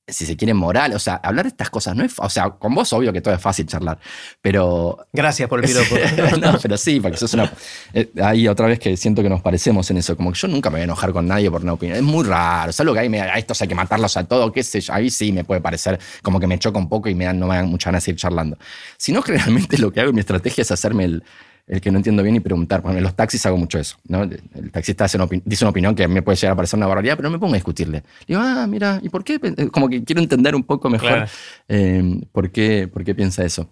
si 0.08 0.26
se 0.26 0.36
quiere, 0.36 0.54
moral. 0.54 0.94
O 0.94 1.00
sea, 1.00 1.16
hablar 1.16 1.46
de 1.46 1.50
estas 1.50 1.70
cosas 1.70 1.96
no 1.96 2.04
es. 2.04 2.14
O 2.18 2.30
sea, 2.30 2.50
con 2.50 2.76
vos, 2.76 2.92
obvio 2.94 3.14
que 3.14 3.22
todo 3.22 3.34
es 3.34 3.42
fácil 3.42 3.66
charlar. 3.66 3.98
Pero. 4.42 5.08
Gracias 5.14 5.48
por 5.48 5.64
el 5.64 5.66
piropo. 5.66 5.96
no, 6.42 6.58
pero 6.62 6.78
sí, 6.78 7.00
porque 7.00 7.16
eso 7.16 7.26
es 7.26 7.34
una. 7.34 7.52
Eh, 7.94 8.12
ahí 8.22 8.48
otra 8.48 8.68
vez 8.68 8.80
que 8.80 8.98
siento 8.98 9.24
que 9.24 9.30
nos 9.30 9.42
parecemos 9.42 9.90
en 9.92 9.98
eso. 9.98 10.16
Como 10.18 10.32
que 10.32 10.40
yo 10.40 10.48
nunca 10.48 10.70
me 10.70 10.76
voy 10.76 10.82
a 10.82 10.84
enojar 10.86 11.14
con 11.14 11.28
nadie 11.28 11.50
por 11.50 11.62
una 11.62 11.74
opinión. 11.74 11.98
Es 11.98 12.04
muy 12.04 12.26
raro. 12.26 12.72
Salvo 12.72 12.94
que 12.94 13.00
ahí 13.00 13.10
me 13.10 13.22
a 13.22 13.38
estos 13.38 13.62
hay 13.62 13.68
que 13.68 13.76
matarlos 13.76 14.18
a 14.18 14.26
todos, 14.26 14.52
qué 14.52 14.64
sé 14.64 14.82
yo. 14.82 14.94
Ahí 14.94 15.10
sí 15.10 15.32
me 15.32 15.44
puede 15.44 15.62
parecer 15.62 16.00
como 16.22 16.40
que 16.40 16.48
me 16.48 16.60
choca 16.60 16.78
un 16.78 16.90
poco 16.90 17.10
y 17.10 17.16
me 17.16 17.26
dan, 17.26 17.40
no 17.40 17.48
me 17.48 17.56
dan 17.56 17.68
mucha 17.68 17.90
ganas 17.90 18.06
de 18.06 18.12
ir 18.12 18.18
charlando. 18.18 18.58
Si 18.98 19.12
no, 19.12 19.22
generalmente 19.24 19.78
lo 19.78 19.92
que 19.92 20.02
hago, 20.02 20.12
mi 20.12 20.20
estrategia 20.20 20.64
es 20.64 20.72
hacerme 20.72 21.06
el 21.06 21.24
el 21.66 21.80
que 21.80 21.92
no 21.92 21.98
entiendo 21.98 22.24
bien 22.24 22.36
y 22.36 22.40
preguntar. 22.40 22.82
Por 22.82 22.96
en 22.96 23.04
los 23.04 23.16
taxis 23.16 23.46
hago 23.46 23.58
mucho 23.58 23.80
eso. 23.80 23.98
¿no? 24.08 24.24
El 24.24 24.72
taxista 24.72 25.06
dice 25.06 25.64
una 25.64 25.70
opinión 25.70 25.96
que 25.96 26.08
me 26.08 26.22
puede 26.22 26.36
llegar 26.36 26.54
a 26.54 26.56
parecer 26.56 26.78
una 26.78 26.88
barbaridad, 26.88 27.16
pero 27.16 27.30
no 27.30 27.34
me 27.34 27.40
pongo 27.40 27.54
a 27.54 27.58
discutirle. 27.58 28.04
digo, 28.28 28.42
ah, 28.44 28.68
mira, 28.68 29.00
¿y 29.02 29.10
por 29.10 29.24
qué? 29.24 29.40
Como 29.72 29.90
que 29.90 30.04
quiero 30.04 30.22
entender 30.22 30.56
un 30.56 30.64
poco 30.64 30.90
mejor 30.90 31.28
em, 31.68 32.22
por, 32.32 32.52
qué, 32.52 32.88
por 32.88 33.04
qué 33.04 33.16
piensa 33.16 33.46
eso. 33.46 33.70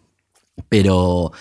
Pero 0.70 1.32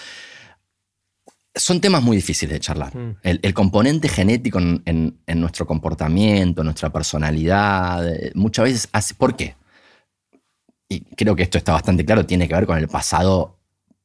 son 1.54 1.80
temas 1.80 2.02
muy 2.02 2.16
difíciles 2.16 2.52
de 2.52 2.60
charlar. 2.60 2.96
Mm. 2.96 3.16
El, 3.22 3.54
componente 3.54 4.08
genético 4.08 4.58
en, 4.58 5.20
nuestro 5.26 5.66
comportamiento, 5.66 6.64
nuestra 6.64 6.90
personalidad, 6.90 8.08
eh, 8.08 8.32
muchas 8.34 8.64
veces 8.64 8.88
hace. 8.92 9.14
¿Por 9.14 9.36
qué? 9.36 9.54
Y 10.88 11.00
creo 11.14 11.36
que 11.36 11.44
esto 11.44 11.58
está 11.58 11.72
bastante 11.72 12.04
claro, 12.04 12.26
tiene 12.26 12.48
que 12.48 12.54
ver 12.54 12.66
con 12.66 12.76
el 12.76 12.88
pasado 12.88 13.58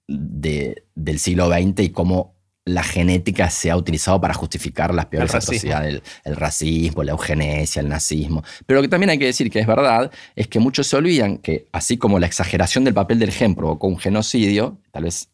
del 0.08 1.20
siglo 1.20 1.50
XX 1.50 1.80
y 1.80 1.90
cómo 1.90 2.35
la 2.66 2.84
genética 2.84 3.52
se 3.52 3.70
ha 3.70 3.78
utilizado 3.78 4.20
para 4.20 4.34
justificar 4.34 4.94
las 4.94 5.06
peores 5.06 5.36
atrocidades, 5.36 6.02
el, 6.24 6.36
racismo, 6.36 7.04
la 7.04 7.12
eugenesia, 7.12 7.80
el 7.80 7.88
nazismo. 7.88 8.44
Pero 8.66 8.80
lo 8.80 8.82
que 8.82 8.90
también 8.90 9.12
hay 9.12 9.20
que 9.20 9.28
decir 9.28 9.52
que 9.52 9.60
es 9.60 9.68
verdad 9.68 10.12
es 10.36 10.48
que 10.48 10.60
muchos 10.60 10.88
se 10.88 10.98
olvidan 10.98 11.38
que, 11.38 11.68
así 11.72 11.98
como 11.98 12.18
la 12.18 12.26
exageración 12.26 12.84
del 12.84 12.96
papel 12.96 13.20
del 13.20 13.32
gen 13.32 13.54
provocó 13.54 13.88
un 13.88 14.00
genocidio, 14.00 14.80
tal 14.92 15.04
vez, 15.04 15.30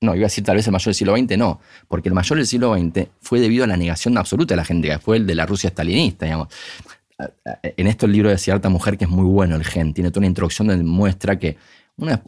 no, 0.00 0.14
iba 0.14 0.24
a 0.24 0.28
decir 0.28 0.44
tal 0.44 0.54
vez 0.54 0.66
el 0.66 0.72
mayor 0.72 0.84
del 0.84 0.94
siglo 0.94 1.16
XX, 1.16 1.36
no, 1.36 1.60
porque 1.88 2.08
el 2.08 2.14
mayor 2.14 2.38
del 2.38 2.46
siglo 2.46 2.76
XX 2.76 3.08
fue 3.20 3.40
debido 3.40 3.64
a 3.64 3.66
la 3.66 3.76
negación 3.76 4.16
absoluta 4.16 4.54
de 4.54 4.56
la 4.56 4.64
genética, 4.64 5.00
fue 5.00 5.16
el 5.16 5.26
de 5.26 5.34
la 5.34 5.46
Rusia 5.46 5.70
stalinista, 5.70 6.26
digamos. 6.26 6.48
En 7.76 7.86
esto 7.86 8.06
el 8.06 8.12
libro 8.12 8.30
de 8.30 8.38
cierta 8.38 8.68
mujer 8.68 8.96
que 8.96 9.04
es 9.04 9.10
muy 9.10 9.26
bueno 9.26 9.56
el 9.56 9.64
gen, 9.64 9.92
tiene 9.92 10.10
toda 10.10 10.20
una 10.20 10.28
introducción 10.28 10.68
donde 10.68 10.84
muestra 10.84 11.38
que 11.38 11.58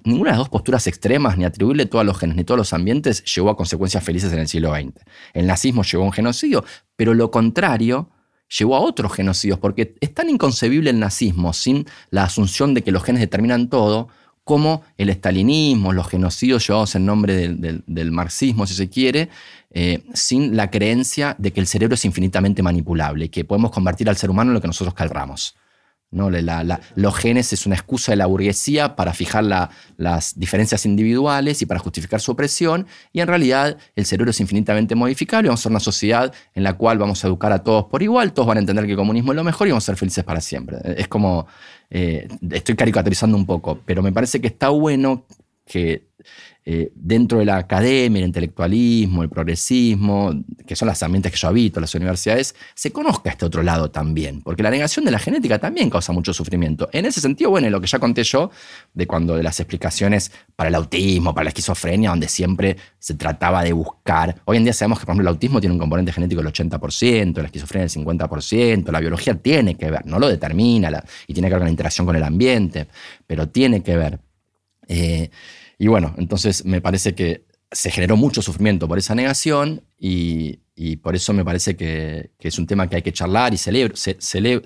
ninguna 0.04 0.30
de 0.30 0.32
las 0.32 0.38
dos 0.38 0.48
posturas 0.48 0.86
extremas, 0.86 1.36
ni 1.36 1.44
atribuirle 1.44 1.86
todos 1.86 2.04
los 2.04 2.18
genes 2.18 2.36
ni 2.36 2.44
todos 2.44 2.58
los 2.58 2.72
ambientes, 2.72 3.24
llevó 3.24 3.50
a 3.50 3.56
consecuencias 3.56 4.04
felices 4.04 4.32
en 4.32 4.38
el 4.40 4.48
siglo 4.48 4.74
XX. 4.74 5.04
El 5.34 5.46
nazismo 5.46 5.82
llevó 5.82 6.04
a 6.04 6.06
un 6.06 6.12
genocidio, 6.12 6.64
pero 6.96 7.14
lo 7.14 7.30
contrario 7.30 8.10
llevó 8.58 8.76
a 8.76 8.80
otros 8.80 9.12
genocidios, 9.12 9.58
porque 9.58 9.94
es 10.00 10.12
tan 10.12 10.28
inconcebible 10.28 10.90
el 10.90 10.98
nazismo 10.98 11.52
sin 11.52 11.86
la 12.10 12.24
asunción 12.24 12.74
de 12.74 12.82
que 12.82 12.92
los 12.92 13.02
genes 13.02 13.20
determinan 13.20 13.68
todo, 13.68 14.08
como 14.44 14.82
el 14.98 15.08
estalinismo, 15.08 15.92
los 15.92 16.08
genocidios 16.08 16.66
llevados 16.66 16.94
en 16.96 17.06
nombre 17.06 17.48
del, 17.48 18.10
marxismo, 18.10 18.66
si 18.66 18.74
se 18.74 18.88
quiere, 18.88 19.28
eh, 19.70 20.02
sin 20.14 20.56
la 20.56 20.70
creencia 20.70 21.36
de 21.38 21.52
que 21.52 21.60
el 21.60 21.66
cerebro 21.66 21.94
es 21.94 22.04
infinitamente 22.04 22.62
manipulable 22.62 23.26
y 23.26 23.28
que 23.28 23.44
podemos 23.44 23.70
convertir 23.70 24.08
al 24.08 24.16
ser 24.16 24.30
humano 24.30 24.50
en 24.50 24.54
lo 24.54 24.60
que 24.60 24.66
nosotros 24.66 24.94
calramos. 24.94 25.54
¿No? 26.12 26.30
los 26.94 27.16
genes 27.16 27.52
es 27.52 27.66
una 27.66 27.74
excusa 27.74 28.12
de 28.12 28.16
la 28.16 28.26
burguesía 28.26 28.94
para 28.94 29.12
fijar 29.12 29.44
las 29.96 30.38
diferencias 30.38 30.86
individuales 30.86 31.60
y 31.62 31.66
para 31.66 31.80
justificar 31.80 32.20
su 32.20 32.32
opresión, 32.32 32.86
y 33.12 33.20
en 33.20 33.26
realidad 33.26 33.76
el 33.96 34.06
cerebro 34.06 34.30
es 34.30 34.40
infinitamente 34.40 34.94
modificable, 34.94 35.48
vamos 35.48 35.60
a 35.60 35.62
ser 35.64 35.72
una 35.72 35.80
sociedad 35.80 36.32
en 36.54 36.62
la 36.62 36.74
cual 36.74 36.98
vamos 36.98 37.24
a 37.24 37.26
educar 37.26 37.50
a 37.52 37.64
todos 37.64 37.86
por 37.86 38.02
igual, 38.02 38.32
todos 38.32 38.46
van 38.46 38.58
a 38.58 38.60
entender 38.60 38.84
que 38.84 38.92
el 38.92 38.96
comunismo 38.96 39.32
es 39.32 39.36
lo 39.36 39.44
mejor 39.44 39.66
y 39.66 39.70
vamos 39.70 39.84
a 39.84 39.86
ser 39.86 39.96
felices 39.96 40.22
para 40.22 40.40
siempre. 40.40 40.78
Es 40.96 41.08
como, 41.08 41.46
eh, 41.90 42.28
estoy 42.50 42.76
caricaturizando 42.76 43.36
un 43.36 43.46
poco, 43.46 43.80
pero 43.84 44.02
me 44.02 44.12
parece 44.12 44.40
que 44.40 44.48
está 44.48 44.68
bueno 44.68 45.24
que 45.64 46.08
eh, 46.64 46.92
dentro 46.94 47.40
de 47.40 47.44
la 47.44 47.56
academia, 47.56 48.20
el 48.20 48.26
intelectualismo, 48.26 49.24
el 49.24 49.28
progresismo, 49.28 50.44
que 50.64 50.76
son 50.76 50.86
las 50.86 51.02
ambientes 51.02 51.32
que 51.32 51.38
yo 51.38 51.48
habito, 51.48 51.80
las 51.80 51.94
universidades, 51.96 52.54
se 52.74 52.92
conozca 52.92 53.30
este 53.30 53.44
otro 53.44 53.64
lado 53.64 53.90
también, 53.90 54.42
porque 54.42 54.62
la 54.62 54.70
negación 54.70 55.04
de 55.04 55.10
la 55.10 55.18
genética 55.18 55.58
también 55.58 55.90
causa 55.90 56.12
mucho 56.12 56.32
sufrimiento. 56.32 56.88
En 56.92 57.04
ese 57.04 57.20
sentido, 57.20 57.50
bueno, 57.50 57.68
lo 57.68 57.80
que 57.80 57.88
ya 57.88 57.98
conté 57.98 58.22
yo, 58.22 58.50
de 58.94 59.06
cuando 59.08 59.34
de 59.34 59.42
las 59.42 59.58
explicaciones 59.58 60.30
para 60.54 60.68
el 60.68 60.76
autismo, 60.76 61.34
para 61.34 61.44
la 61.44 61.48
esquizofrenia, 61.48 62.10
donde 62.10 62.28
siempre 62.28 62.76
se 63.00 63.14
trataba 63.14 63.64
de 63.64 63.72
buscar, 63.72 64.40
hoy 64.44 64.58
en 64.58 64.64
día 64.64 64.72
sabemos 64.72 65.00
que, 65.00 65.06
por 65.06 65.14
ejemplo, 65.14 65.28
el 65.28 65.34
autismo 65.34 65.60
tiene 65.60 65.72
un 65.72 65.80
componente 65.80 66.12
genético 66.12 66.42
del 66.42 66.52
80%, 66.52 67.38
la 67.38 67.46
esquizofrenia 67.46 67.88
del 67.88 68.04
50%, 68.04 68.92
la 68.92 69.00
biología 69.00 69.34
tiene 69.34 69.76
que 69.76 69.90
ver, 69.90 70.06
no 70.06 70.20
lo 70.20 70.28
determina 70.28 71.02
y 71.26 71.34
tiene 71.34 71.48
que 71.48 71.54
ver 71.54 71.60
con 71.60 71.66
la 71.66 71.70
interacción 71.70 72.06
con 72.06 72.14
el 72.14 72.22
ambiente, 72.22 72.86
pero 73.26 73.48
tiene 73.48 73.82
que 73.82 73.96
ver. 73.96 74.20
Eh, 74.92 75.30
y 75.78 75.86
bueno, 75.86 76.14
entonces 76.18 76.66
me 76.66 76.82
parece 76.82 77.14
que 77.14 77.46
se 77.70 77.90
generó 77.90 78.16
mucho 78.16 78.42
sufrimiento 78.42 78.86
por 78.86 78.98
esa 78.98 79.14
negación 79.14 79.82
y, 79.98 80.60
y 80.74 80.96
por 80.96 81.14
eso 81.14 81.34
me 81.34 81.44
parece 81.44 81.76
que, 81.76 82.30
es 82.38 82.58
un 82.58 82.66
tema 82.66 82.88
que 82.88 82.96
hay 82.96 83.02
que 83.02 83.12
charlar 83.12 83.52
y 83.52 83.58
celebro. 83.58 83.94
cerebro. 83.94 84.62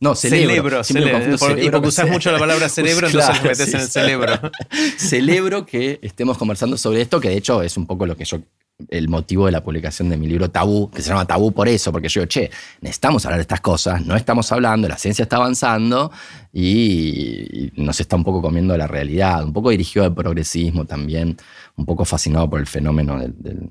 No, 0.00 0.14
celebro. 0.14 0.82
celebro. 0.82 1.58
y 1.62 1.70
porque 1.70 1.88
usas 1.88 2.08
mucho 2.08 2.32
la 2.32 2.38
palabra 2.38 2.68
cerebro, 2.70 3.06
entonces 3.06 3.42
metes 3.42 3.74
en 3.74 3.80
el 3.80 3.88
cerebro. 3.88 4.32
celebro 4.96 5.66
que 5.66 5.98
estemos 6.02 6.38
conversando 6.38 6.78
sobre 6.78 7.02
esto, 7.02 7.20
que 7.20 7.28
de 7.28 7.36
hecho 7.36 7.62
es 7.62 7.76
un 7.76 7.86
poco 7.86 8.06
lo 8.06 8.16
que 8.16 8.24
yo 8.24 8.40
el 8.88 9.08
motivo 9.10 9.44
de 9.44 9.52
la 9.52 9.62
publicación 9.62 10.08
de 10.08 10.16
mi 10.16 10.26
libro 10.26 10.50
Tabú, 10.50 10.90
que 10.90 11.02
se 11.02 11.10
llama 11.10 11.26
Tabú 11.26 11.52
por 11.52 11.68
eso, 11.68 11.92
porque 11.92 12.08
yo 12.08 12.22
digo, 12.22 12.28
che, 12.28 12.50
necesitamos 12.80 13.26
hablar 13.26 13.36
de 13.36 13.42
estas 13.42 13.60
cosas, 13.60 14.06
no 14.06 14.16
estamos 14.16 14.50
hablando, 14.52 14.88
la 14.88 14.96
ciencia 14.96 15.24
está 15.24 15.36
avanzando 15.36 16.10
y, 16.50 17.70
nos 17.76 18.00
está 18.00 18.16
un 18.16 18.24
poco 18.24 18.40
comiendo 18.40 18.74
la 18.78 18.86
realidad, 18.86 19.44
un 19.44 19.52
poco 19.52 19.68
dirigido 19.68 20.06
al 20.06 20.14
progresismo 20.14 20.86
también, 20.86 21.36
un 21.76 21.84
poco 21.84 22.06
fascinado 22.06 22.48
por 22.48 22.58
el 22.58 22.66
fenómeno 22.66 23.18
del 23.18 23.34
del 23.36 23.68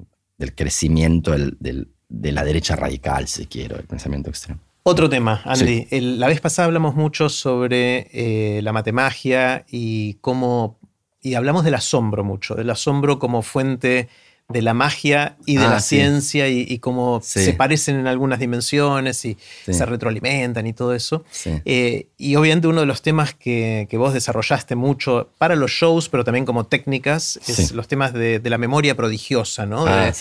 crecimiento 0.56 1.34
de 1.34 2.32
la 2.32 2.44
derecha 2.44 2.76
radical, 2.76 3.28
si 3.28 3.46
quiero, 3.46 3.78
el 3.78 3.86
pensamiento 3.86 4.30
extremo. 4.30 4.62
Otro 4.84 5.10
tema, 5.10 5.42
Andy. 5.46 5.88
la 5.92 6.28
vez 6.28 6.42
pasada 6.42 6.66
hablamos 6.66 6.96
mucho 6.96 7.30
sobre 7.30 8.08
eh, 8.12 8.62
la 8.64 8.74
matemagia 8.74 9.66
y 9.70 10.16
cómo. 10.16 10.80
Y 11.22 11.34
hablamos 11.34 11.66
del 11.66 11.76
asombro 11.76 12.24
mucho, 12.24 12.56
del 12.56 12.70
asombro 12.70 13.20
como 13.20 13.42
fuente 13.42 14.08
de 14.50 14.64
la 14.64 14.74
magia 14.74 15.38
y 15.46 15.58
de 15.58 15.66
ah, 15.66 15.70
la 15.70 15.80
ciencia 15.80 16.50
y, 16.50 16.80
cómo 16.80 17.22
se 17.24 17.54
parecen 17.54 17.98
en 17.98 18.08
algunas 18.08 18.40
dimensiones 18.40 19.24
y 19.24 19.38
se 19.70 19.86
retroalimentan 19.86 20.66
y 20.66 20.74
todo 20.74 20.96
eso. 20.96 21.24
Eh, 21.66 22.08
y 22.18 22.36
obviamente 22.36 22.68
uno 22.68 22.82
de 22.82 22.88
los 22.88 23.04
temas 23.04 23.36
que, 23.36 23.88
vos 23.94 24.14
desarrollaste 24.14 24.76
mucho 24.76 25.30
para 25.38 25.56
los 25.56 25.70
shows, 25.70 26.10
pero 26.10 26.24
también 26.24 26.46
como 26.46 26.66
técnicas, 26.66 27.40
es 27.48 27.74
los 27.74 27.88
temas 27.88 28.12
de, 28.12 28.42
la 28.44 28.58
memoria 28.58 28.96
prodigiosa, 28.96 29.68
¿no? 29.68 29.86
Ah, 29.86 30.12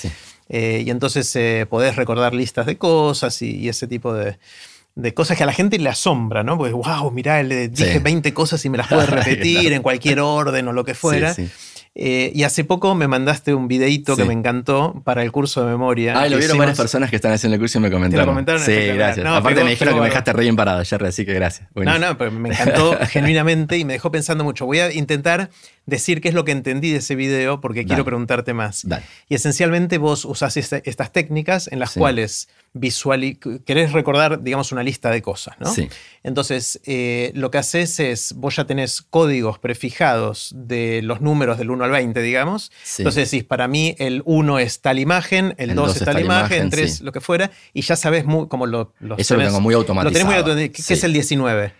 eh, 0.50 0.82
y 0.84 0.90
entonces 0.90 1.34
eh, 1.36 1.66
podés 1.68 1.96
recordar 1.96 2.34
listas 2.34 2.66
de 2.66 2.76
cosas 2.76 3.40
y, 3.40 3.66
ese 3.68 3.86
tipo 3.86 4.12
de, 4.12 4.36
cosas 5.14 5.38
que 5.38 5.44
a 5.44 5.46
la 5.46 5.54
gente 5.54 5.78
le 5.78 5.88
asombra, 5.88 6.42
¿no? 6.42 6.58
Pues, 6.58 6.72
wow, 6.74 7.10
mirá, 7.10 7.42
le 7.42 7.68
dije 7.68 7.98
20 7.98 8.34
cosas 8.34 8.62
y 8.66 8.68
me 8.68 8.76
las 8.76 8.88
puedo 8.88 9.06
repetir 9.06 9.72
en 9.72 9.80
cualquier 9.80 10.20
orden 10.20 10.68
o 10.68 10.72
lo 10.74 10.84
que 10.84 10.92
fuera. 10.92 11.34
Eh, 12.01 12.30
y 12.32 12.44
hace 12.44 12.62
poco 12.62 12.94
me 12.94 13.09
mandaste 13.09 13.55
un 13.55 13.66
videito 13.66 14.14
que 14.14 14.24
me 14.24 14.32
encantó 14.32 15.03
para 15.05 15.24
el 15.24 15.32
curso 15.32 15.64
de 15.64 15.72
memoria. 15.72 16.20
Ah, 16.20 16.28
lo 16.28 16.38
vieron 16.38 16.57
varias 16.57 16.76
personas 16.76 17.11
que 17.11 17.16
están 17.16 17.32
haciendo 17.32 17.57
el 17.57 17.61
curso 17.61 17.78
y 17.78 17.80
me 17.82 17.90
comentaron. 17.90 18.24
¿Te 18.24 18.26
lo 18.26 18.32
comentaron? 18.32 18.62
Sí, 18.62 18.72
gracias. 18.94 19.26
Aparte 19.26 19.64
me 19.64 19.70
dijeron 19.70 19.94
que 19.94 20.01
me 20.01 20.07
dejaste 20.07 20.32
re 20.32 20.42
bien 20.42 20.55
parado, 20.55 20.84
Jerry, 20.84 21.09
así 21.09 21.26
que 21.26 21.34
gracias. 21.34 21.68
No, 21.74 21.99
no, 21.99 22.16
pero 22.16 22.30
me 22.30 22.51
encantó 22.51 22.96
genuinamente 23.09 23.78
y 23.78 23.84
me 23.84 23.94
dejó 23.94 24.12
pensando 24.12 24.44
mucho. 24.44 24.64
Voy 24.64 24.78
a 24.78 24.92
intentar 24.92 25.51
decir 25.86 26.20
qué 26.20 26.28
es 26.28 26.34
lo 26.34 26.44
que 26.44 26.53
entendí 26.53 26.92
de 26.92 26.99
ese 26.99 27.16
video 27.16 27.61
porque 27.61 27.84
quiero 27.84 28.05
preguntarte 28.05 28.55
más. 28.55 28.86
Y 29.28 29.34
esencialmente 29.34 29.99
vos 29.99 30.24
usás 30.24 30.57
estas 30.57 31.12
técnicas 31.12 31.66
en 31.66 31.80
las 31.80 31.94
cuales 31.94 32.49
visual 32.72 33.38
querés 33.64 33.92
recordar, 33.92 34.42
digamos, 34.42 34.72
una 34.72 34.82
lista 34.82 35.10
de 35.10 35.22
cosas, 35.22 35.56
¿no? 35.58 35.72
Sí. 35.72 35.88
Entonces, 36.22 36.80
eh, 36.84 37.32
lo 37.34 37.50
que 37.50 37.58
haces 37.58 38.00
es, 38.00 38.34
vos 38.34 38.56
ya 38.56 38.66
tenés 38.66 39.02
códigos 39.02 39.58
prefijados 39.58 40.52
de 40.54 41.00
los 41.02 41.20
números 41.20 41.58
del 41.58 41.70
1 41.70 41.84
al 41.84 41.90
20, 41.90 42.20
digamos. 42.22 42.70
Entonces 42.98 43.30
decís, 43.30 43.44
para 43.44 43.68
mí 43.68 43.94
el 43.98 44.22
1 44.24 44.58
es 44.58 44.80
tal 44.80 44.98
imagen, 44.98 45.54
el, 45.58 45.74
2 45.74 45.96
es 45.96 46.04
tal 46.04 46.20
imagen, 46.20 46.64
el 46.64 46.70
3 46.70 47.00
lo 47.02 47.12
que 47.12 47.20
fuera, 47.20 47.50
y 47.72 47.82
ya 47.82 47.96
sabes 47.96 48.24
muy, 48.24 48.48
como 48.48 48.66
lo, 48.66 48.92
Eso 49.16 49.36
lo 49.36 49.44
tengo 49.44 49.60
muy 49.60 49.74
automatizado. 49.74 50.10
Lo 50.10 50.12
tenés 50.12 50.26
muy 50.26 50.34
automatizado. 50.36 50.86
¿Qué 50.86 50.94
es 50.94 51.04
el 51.04 51.12
19? 51.12 51.72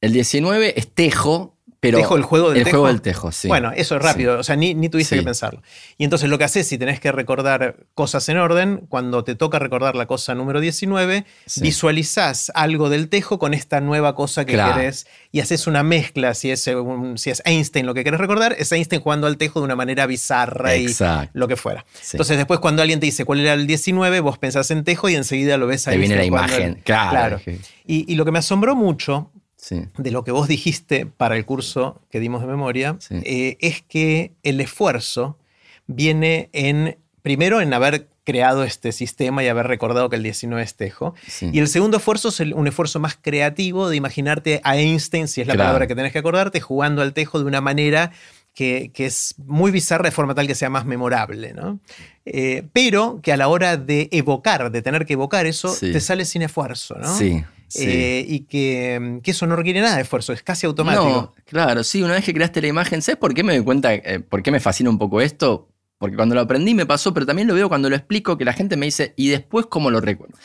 El 0.00 0.12
19 0.12 0.78
es 0.78 0.88
tejo, 0.94 1.57
pero 1.80 1.98
tejo, 1.98 2.16
el 2.16 2.22
juego 2.24 2.48
del 2.48 2.58
el 2.58 2.64
tejo. 2.64 2.78
juego 2.78 2.86
del 2.88 3.02
tejo, 3.02 3.30
sí. 3.30 3.46
Bueno, 3.46 3.70
eso 3.74 3.94
es 3.94 4.02
rápido, 4.02 4.38
o 4.38 4.42
sea, 4.42 4.56
ni, 4.56 4.74
ni 4.74 4.88
tuviste 4.88 5.14
que 5.14 5.22
pensarlo. 5.22 5.62
Y 5.96 6.02
entonces 6.02 6.28
lo 6.28 6.36
que 6.36 6.42
haces, 6.42 6.66
si 6.66 6.76
tenés 6.76 6.98
que 6.98 7.12
recordar 7.12 7.76
cosas 7.94 8.28
en 8.28 8.36
orden, 8.38 8.78
cuando 8.88 9.22
te 9.22 9.36
toca 9.36 9.60
recordar 9.60 9.94
la 9.94 10.06
cosa 10.06 10.34
número 10.34 10.58
19, 10.58 11.24
visualizás 11.60 12.50
algo 12.56 12.90
del 12.90 13.08
tejo 13.08 13.38
con 13.38 13.54
esta 13.54 13.80
nueva 13.80 14.16
cosa 14.16 14.44
que 14.44 14.56
querés 14.56 15.06
y 15.30 15.38
haces 15.38 15.68
una 15.68 15.84
mezcla. 15.84 16.34
Si 16.34 16.50
es, 16.50 16.68
si 17.16 17.30
es 17.30 17.42
Einstein 17.44 17.86
lo 17.86 17.94
que 17.94 18.02
querés 18.02 18.18
recordar, 18.18 18.56
es 18.58 18.72
Einstein 18.72 19.00
jugando 19.00 19.28
al 19.28 19.36
tejo 19.36 19.60
de 19.60 19.66
una 19.66 19.76
manera 19.76 20.06
bizarra 20.06 20.74
y 20.74 20.88
lo 21.32 21.46
que 21.46 21.54
fuera. 21.54 21.84
Entonces, 22.10 22.36
después, 22.36 22.58
cuando 22.58 22.82
alguien 22.82 22.98
te 22.98 23.06
dice 23.06 23.24
cuál 23.24 23.38
era 23.38 23.52
el 23.52 23.68
19, 23.68 24.18
vos 24.18 24.36
pensás 24.38 24.72
en 24.72 24.82
tejo 24.82 25.08
y 25.08 25.14
enseguida 25.14 25.56
lo 25.56 25.68
ves 25.68 25.86
ahí. 25.86 25.94
Te 25.94 26.00
viene 26.00 26.16
la 26.16 26.24
imagen, 26.24 26.80
claro. 26.84 27.40
Y, 27.86 28.12
y 28.12 28.16
lo 28.16 28.24
que 28.24 28.32
me 28.32 28.40
asombró 28.40 28.74
mucho 28.74 29.30
de 29.70 30.10
lo 30.10 30.24
que 30.24 30.30
vos 30.30 30.48
dijiste 30.48 31.06
para 31.06 31.36
el 31.36 31.44
curso 31.44 32.00
que 32.10 32.20
dimos 32.20 32.40
de 32.40 32.46
memoria, 32.46 32.98
eh, 33.10 33.56
es 33.60 33.82
que 33.82 34.32
el 34.42 34.60
esfuerzo 34.60 35.38
viene 35.86 36.48
en, 36.52 36.96
primero, 37.22 37.60
en 37.60 37.72
haber 37.74 38.08
creado 38.24 38.62
este 38.62 38.92
sistema 38.92 39.42
y 39.42 39.48
haber 39.48 39.66
recordado 39.66 40.10
que 40.10 40.16
el 40.16 40.22
19 40.22 40.62
es 40.62 40.74
tejo. 40.74 41.14
Y 41.40 41.60
el 41.60 41.68
segundo 41.68 41.96
esfuerzo 41.96 42.28
es 42.28 42.40
un 42.40 42.66
esfuerzo 42.66 43.00
más 43.00 43.18
creativo 43.20 43.88
de 43.88 43.96
imaginarte 43.96 44.60
a 44.64 44.76
Einstein, 44.76 45.28
si 45.28 45.40
es 45.40 45.46
la 45.46 45.54
palabra 45.54 45.86
que 45.86 45.94
tenés 45.94 46.12
que 46.12 46.18
acordarte, 46.18 46.60
jugando 46.60 47.00
al 47.00 47.14
tejo 47.14 47.38
de 47.38 47.46
una 47.46 47.62
manera 47.62 48.12
que, 48.54 48.92
es 48.96 49.34
muy 49.38 49.70
bizarra 49.70 50.04
de 50.04 50.10
forma 50.10 50.34
tal 50.34 50.46
que 50.46 50.54
sea 50.54 50.68
más 50.68 50.84
memorable, 50.84 51.54
¿no? 51.54 51.78
Eh, 52.26 52.64
pero 52.72 53.20
que 53.22 53.32
a 53.32 53.36
la 53.36 53.48
hora 53.48 53.76
de 53.76 54.08
evocar, 54.12 54.70
de 54.70 54.82
tener 54.82 55.06
que 55.06 55.14
evocar 55.14 55.46
eso, 55.46 55.74
te 55.80 56.00
sale 56.00 56.24
sin 56.24 56.42
esfuerzo, 56.42 56.96
¿no? 56.98 57.16
Sí. 57.16 57.44
Eh, 57.74 58.24
y 58.26 58.40
que, 58.40 59.20
eso 59.24 59.46
no 59.46 59.56
requiere 59.56 59.80
nada 59.80 59.96
de 59.96 60.02
esfuerzo, 60.02 60.32
es 60.32 60.42
casi 60.42 60.66
automático. 60.66 61.04
No, 61.04 61.34
claro, 61.44 61.84
sí, 61.84 62.02
una 62.02 62.14
vez 62.14 62.24
que 62.24 62.32
creaste 62.32 62.62
la 62.62 62.68
imagen, 62.68 63.02
¿sabes 63.02 63.18
por 63.18 63.34
qué 63.34 63.42
me 63.42 63.54
doy 63.54 63.64
cuenta, 63.64 63.92
eh, 63.94 64.20
por 64.20 64.42
qué 64.42 64.50
me 64.50 64.60
fascina 64.60 64.88
un 64.90 64.98
poco 64.98 65.20
esto? 65.20 65.68
Porque 65.98 66.16
cuando 66.16 66.34
lo 66.34 66.40
aprendí 66.40 66.74
me 66.74 66.86
pasó, 66.86 67.12
pero 67.12 67.26
también 67.26 67.48
lo 67.48 67.54
veo 67.54 67.68
cuando 67.68 67.90
lo 67.90 67.96
explico, 67.96 68.38
que 68.38 68.44
la 68.44 68.52
gente 68.52 68.76
me 68.76 68.86
dice, 68.86 69.14
¿y 69.16 69.28
después 69.28 69.66
cómo 69.66 69.90
lo 69.90 70.00
recuerdo? 70.00 70.36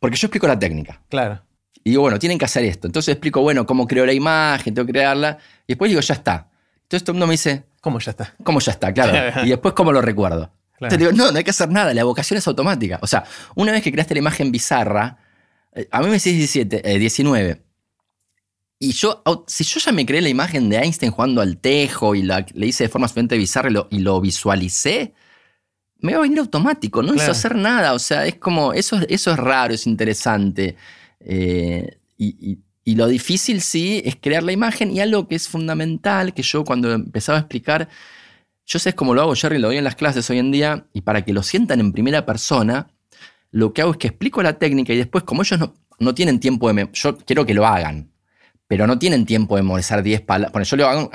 Porque 0.00 0.16
yo 0.16 0.26
explico 0.26 0.46
la 0.46 0.58
técnica. 0.58 1.02
Claro. 1.08 1.42
Y 1.84 1.90
digo, 1.90 2.02
bueno, 2.02 2.18
tienen 2.18 2.38
que 2.38 2.46
hacer 2.46 2.64
esto. 2.64 2.88
Entonces 2.88 3.12
explico, 3.12 3.42
bueno, 3.42 3.66
cómo 3.66 3.86
creo 3.86 4.06
la 4.06 4.14
imagen, 4.14 4.74
tengo 4.74 4.86
que 4.86 4.92
crearla. 4.92 5.38
Y 5.66 5.74
después 5.74 5.90
digo, 5.90 6.00
ya 6.00 6.14
está. 6.14 6.48
Entonces 6.82 7.04
todo 7.04 7.12
el 7.12 7.16
mundo 7.16 7.26
me 7.26 7.34
dice, 7.34 7.64
¿cómo 7.80 7.98
ya 8.00 8.10
está? 8.12 8.34
¿Cómo 8.42 8.60
ya 8.60 8.72
está? 8.72 8.92
Claro. 8.92 9.42
y 9.44 9.50
después, 9.50 9.74
¿cómo 9.74 9.92
lo 9.92 10.00
recuerdo? 10.00 10.50
Entonces 10.74 10.98
digo, 10.98 11.12
no, 11.12 11.30
no 11.30 11.38
hay 11.38 11.44
que 11.44 11.50
hacer 11.50 11.68
nada, 11.70 11.94
la 11.94 12.00
evocación 12.00 12.38
es 12.38 12.46
automática. 12.48 12.98
O 13.02 13.06
sea, 13.06 13.24
una 13.54 13.72
vez 13.72 13.82
que 13.82 13.92
creaste 13.92 14.14
la 14.14 14.20
imagen 14.20 14.50
bizarra, 14.50 15.18
a 15.90 16.00
mí 16.00 16.06
me 16.06 16.12
decís 16.12 16.36
17, 16.36 16.98
19. 16.98 17.64
Y 18.78 18.92
yo, 18.92 19.22
si 19.46 19.64
yo 19.64 19.80
ya 19.80 19.92
me 19.92 20.04
creé 20.04 20.20
la 20.20 20.28
imagen 20.28 20.68
de 20.68 20.76
Einstein 20.76 21.12
jugando 21.12 21.40
al 21.40 21.56
tejo 21.58 22.14
y 22.14 22.22
la, 22.22 22.44
le 22.52 22.66
hice 22.66 22.84
de 22.84 22.88
forma 22.90 23.08
suficientemente 23.08 23.38
bizarra 23.38 23.70
y 23.90 24.00
lo, 24.00 24.20
visualicé, 24.20 25.14
me 26.00 26.12
va 26.12 26.18
a 26.18 26.22
venir 26.22 26.38
automático, 26.40 27.02
no 27.02 27.14
hizo 27.14 27.30
hacer 27.30 27.54
nada. 27.54 27.94
O 27.94 27.98
sea, 27.98 28.26
es 28.26 28.34
como, 28.36 28.72
eso, 28.72 28.98
eso 29.08 29.30
es 29.30 29.36
raro, 29.38 29.72
es 29.72 29.86
interesante. 29.86 30.76
Eh, 31.20 31.98
y, 32.18 32.58
lo 32.84 33.06
difícil 33.08 33.62
sí 33.62 34.02
es 34.04 34.16
crear 34.16 34.42
la 34.42 34.52
imagen 34.52 34.90
y 34.90 35.00
algo 35.00 35.26
que 35.26 35.34
es 35.34 35.48
fundamental, 35.48 36.34
que 36.34 36.42
yo 36.42 36.64
cuando 36.64 36.92
empezaba 36.92 37.38
a 37.38 37.40
explicar, 37.40 37.88
yo 38.66 38.78
sé 38.78 38.94
cómo 38.94 39.14
lo 39.14 39.22
hago, 39.22 39.34
Jerry, 39.34 39.58
lo 39.58 39.68
doy 39.68 39.78
en 39.78 39.84
las 39.84 39.96
clases 39.96 40.28
hoy 40.28 40.38
en 40.38 40.50
día, 40.50 40.86
y 40.92 41.00
para 41.00 41.24
que 41.24 41.32
lo 41.32 41.42
sientan 41.42 41.80
en 41.80 41.92
primera 41.92 42.26
persona, 42.26 42.93
lo 43.54 43.72
que 43.72 43.82
hago 43.82 43.92
es 43.92 43.98
que 43.98 44.08
explico 44.08 44.42
la 44.42 44.58
técnica 44.58 44.92
y 44.92 44.96
después, 44.96 45.22
como 45.22 45.42
ellos 45.42 45.60
no, 46.00 46.14
tienen 46.14 46.40
tiempo 46.40 46.72
de... 46.72 46.88
Yo 46.92 47.16
quiero 47.18 47.46
que 47.46 47.54
lo 47.54 47.64
hagan, 47.64 48.10
pero 48.66 48.88
no 48.88 48.98
tienen 48.98 49.26
tiempo 49.26 49.54
de 49.54 49.62
memorizar 49.62 50.02
10 50.02 50.22
palabras. 50.22 50.50
Bueno, 50.50 50.64
yo 50.64 50.76
lo 50.76 50.88
hago, 50.88 51.08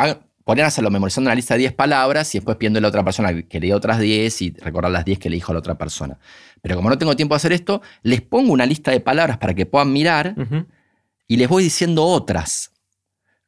podrían 0.46 0.68
hacerlo 0.68 0.90
memorizando 0.90 1.28
una 1.28 1.36
lista 1.36 1.56
de 1.56 1.60
10 1.60 1.74
palabras 1.74 2.34
y 2.34 2.38
después 2.38 2.56
pidiendo 2.56 2.80
a 2.80 2.82
la 2.82 2.88
otra 2.88 3.04
persona 3.04 3.42
que 3.42 3.60
le 3.60 3.74
otras 3.74 4.00
10 4.00 4.42
y 4.42 4.52
recordar 4.52 4.90
las 4.90 5.04
10 5.04 5.20
que 5.20 5.30
le 5.30 5.36
dijo 5.36 5.52
a 5.52 5.56
la 5.56 5.60
otra 5.60 5.78
persona. 5.78 6.18
Pero 6.62 6.78
como 6.78 6.90
no 6.90 6.98
tengo 6.98 7.14
tiempo 7.14 7.36
de 7.36 7.38
hacer 7.38 7.52
esto, 7.52 7.82
les 8.04 8.22
pongo 8.22 8.54
una 8.54 8.66
lista 8.66 8.92
de 8.92 9.02
palabras 9.02 9.38
para 9.38 9.54
que 9.54 9.66
puedan 9.66 9.92
mirar 9.92 10.34
y 11.28 11.36
les 11.36 11.50
voy 11.50 11.62
diciendo 11.62 12.06
otras. 12.06 12.72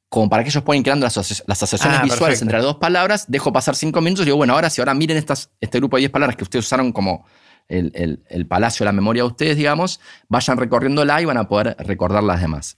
Como 0.10 0.30
para 0.30 0.44
que 0.44 0.50
ellos 0.50 0.64
puedan 0.64 0.80
ir 0.80 0.84
creando 0.84 1.06
las, 1.06 1.18
asociaciones 1.18 2.00
ah, 2.02 2.04
visuales 2.04 2.42
entre 2.42 2.58
las 2.58 2.66
dos 2.66 2.76
palabras, 2.76 3.24
dejo 3.30 3.54
pasar 3.54 3.74
5 3.74 4.02
minutos 4.02 4.24
y 4.24 4.26
digo, 4.26 4.36
bueno, 4.36 4.52
ahora 4.52 4.70
si 4.70 4.82
ahora 4.82 4.94
miren 4.94 5.16
estas, 5.16 5.50
este 5.62 5.78
grupo 5.78 5.96
de 5.96 6.02
10 6.02 6.12
palabras 6.12 6.36
que 6.36 6.44
ustedes 6.44 6.66
usaron 6.66 6.92
como 6.92 7.26
el, 7.68 8.46
palacio 8.48 8.84
de 8.84 8.86
la 8.86 8.94
memoria 8.94 9.24
de 9.24 9.28
ustedes, 9.28 9.58
digamos, 9.58 10.00
vayan 10.28 10.58
recorriéndola 10.58 11.22
y 11.22 11.26
van 11.26 11.38
a 11.38 11.48
poder 11.48 11.76
recordar 11.80 12.24
las 12.24 12.42
demás. 12.42 12.78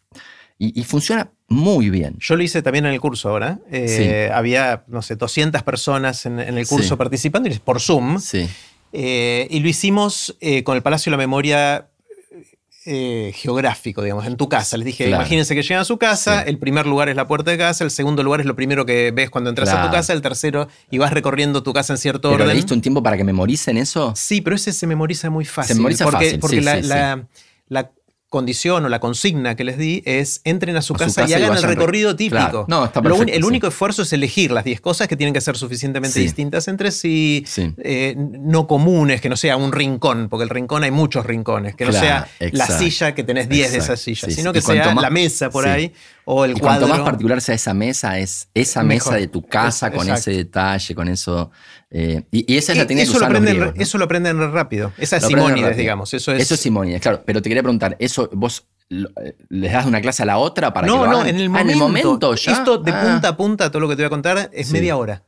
Y, 0.59 0.83
funciona 0.83 1.31
muy 1.49 1.89
bien. 1.89 2.15
Yo 2.19 2.35
lo 2.37 2.43
hice 2.43 2.61
también 2.61 2.85
en 2.85 2.93
el 2.93 3.01
curso 3.01 3.29
ahora. 3.29 3.59
Eh, 3.69 4.29
había, 4.33 4.85
no 4.87 5.01
sé, 5.01 5.15
200 5.15 5.61
personas 5.63 6.25
en, 6.25 6.39
el 6.39 6.67
curso 6.67 6.97
participando 6.97 7.49
por 7.65 7.81
Zoom. 7.81 8.19
Sí. 8.19 8.47
Eh, 8.93 9.47
y 9.49 9.59
lo 9.59 9.67
hicimos 9.67 10.37
eh, 10.39 10.63
con 10.63 10.77
el 10.77 10.83
Palacio 10.83 11.09
de 11.09 11.17
la 11.17 11.21
Memoria 11.21 11.89
eh, 12.85 13.31
geográfico, 13.35 14.01
digamos, 14.01 14.25
en 14.25 14.35
tu 14.35 14.49
casa. 14.49 14.77
Les 14.77 14.85
dije, 14.85 15.09
imagínense 15.09 15.55
que 15.55 15.61
llegan 15.61 15.81
a 15.81 15.85
su 15.85 15.97
casa, 15.97 16.41
el 16.41 16.57
primer 16.59 16.85
lugar 16.85 17.09
es 17.09 17.15
la 17.15 17.27
puerta 17.27 17.51
de 17.51 17.57
casa, 17.57 17.83
el 17.83 17.91
segundo 17.91 18.23
lugar 18.23 18.41
es 18.41 18.45
lo 18.45 18.55
primero 18.55 18.85
que 18.85 19.11
ves 19.11 19.29
cuando 19.29 19.49
entras 19.49 19.69
a 19.69 19.85
tu 19.85 19.91
casa, 19.91 20.13
el 20.13 20.21
tercero, 20.21 20.67
y 20.91 20.97
vas 20.97 21.13
recorriendo 21.13 21.63
tu 21.63 21.73
casa 21.73 21.93
en 21.93 21.97
cierto 21.97 22.29
¿Pero 22.29 22.43
orden. 22.43 22.47
¿Le 22.49 22.55
diste 22.55 22.73
un 22.73 22.81
tiempo 22.81 23.01
para 23.01 23.17
que 23.17 23.23
memoricen 23.23 23.77
eso? 23.77 24.13
Sí, 24.15 24.41
pero 24.41 24.55
ese 24.55 24.73
se 24.73 24.87
memoriza 24.87 25.29
muy 25.29 25.45
fácil. 25.45 25.75
Se 25.75 25.79
memoriza 25.79 26.05
porque, 26.05 26.25
fácil, 26.25 26.39
porque 26.39 26.61
la, 26.61 27.91
condición 28.33 28.83
o 28.83 28.89
la 28.89 28.99
consigna 28.99 29.55
que 29.55 29.63
les 29.63 29.77
di 29.77 30.01
es 30.07 30.41
entren 30.43 30.75
a 30.75 30.81
su, 30.81 30.95
casa, 30.95 31.29
y 31.29 31.33
hagan 31.33 31.55
el 31.55 31.61
recorrido 31.61 32.15
típico. 32.15 32.65
No, 32.67 32.85
está 32.85 32.99
el 32.99 33.45
único 33.45 33.67
esfuerzo 33.67 34.01
es 34.01 34.11
elegir 34.11 34.51
las 34.51 34.63
10 34.63 34.81
cosas 34.81 35.07
que 35.07 35.15
tienen 35.15 35.35
que 35.35 35.41
ser 35.41 35.55
suficientemente 35.55 36.19
distintas 36.19 36.67
entre 36.67 36.89
sí, 36.89 37.45
eh, 37.77 38.15
no 38.17 38.65
comunes, 38.65 39.21
que 39.21 39.29
no 39.29 39.37
sea 39.37 39.55
un 39.55 39.71
rincón, 39.71 40.29
porque 40.29 40.45
el 40.45 40.49
rincón 40.49 40.83
hay 40.83 40.89
muchos 40.89 41.27
rincones, 41.27 41.75
que 41.75 41.85
no 41.85 41.91
sea 41.91 42.27
la 42.39 42.65
silla 42.65 43.13
que 43.13 43.23
tenés 43.23 43.47
10 43.47 43.71
de 43.71 43.77
esas 43.77 43.99
sillas, 43.99 44.33
sino 44.33 44.51
que 44.51 44.61
sea 44.61 44.95
la 44.95 45.11
mesa 45.11 45.51
por 45.51 45.67
ahí 45.67 45.93
o 46.25 46.45
el 46.45 46.57
y 46.57 46.59
Cuanto 46.59 46.87
más 46.87 47.01
particular 47.01 47.41
sea 47.41 47.55
esa 47.55 47.73
mesa, 47.73 48.19
es 48.19 48.47
esa 48.53 48.83
mesa 48.83 49.15
de 49.15 49.27
tu 49.27 49.45
casa 49.45 49.91
con 49.91 50.09
ese 50.09 50.31
detalle, 50.31 50.95
con 50.95 51.07
eso. 51.07 51.51
Eh, 51.89 52.23
y, 52.31 52.55
esa 52.55 52.71
es 52.71 52.77
la 52.77 52.87
técnica 52.87 53.09
eso 53.09 53.19
lo 53.19 53.25
aprenden, 53.25 53.73
Eso 53.75 53.97
lo 53.97 54.05
aprenden 54.05 54.51
rápido. 54.51 54.91
Esa 54.97 55.17
es 55.17 55.25
Simónides, 55.25 55.77
digamos. 55.77 56.13
Eso 56.13 56.31
es, 56.31 56.41
eso 56.41 56.53
es 56.55 56.59
Simónides, 56.59 57.01
claro. 57.01 57.23
Pero 57.25 57.41
te 57.41 57.49
quería 57.49 57.61
preguntar, 57.61 57.95
¿eso 57.99 58.29
vos 58.33 58.65
les 58.89 59.71
das 59.71 59.85
una 59.85 60.01
clase 60.01 60.23
a 60.23 60.25
la 60.25 60.37
otra 60.37 60.73
para 60.73 60.87
no, 60.87 61.03
que 61.03 61.09
No, 61.09 61.11
no, 61.11 61.25
en 61.25 61.39
el 61.39 61.49
momento. 61.49 61.61
en 61.61 61.69
el 61.69 61.77
momento 61.77 62.35
ya. 62.35 62.51
Esto 62.51 62.77
de 62.77 62.91
ah. 62.91 63.01
punta 63.01 63.27
a 63.29 63.37
punta, 63.37 63.71
todo 63.71 63.79
lo 63.79 63.89
que 63.89 63.95
te 63.95 64.01
voy 64.01 64.07
a 64.07 64.09
contar, 64.09 64.49
es 64.53 64.71
media 64.71 64.97
hora. 64.97 65.23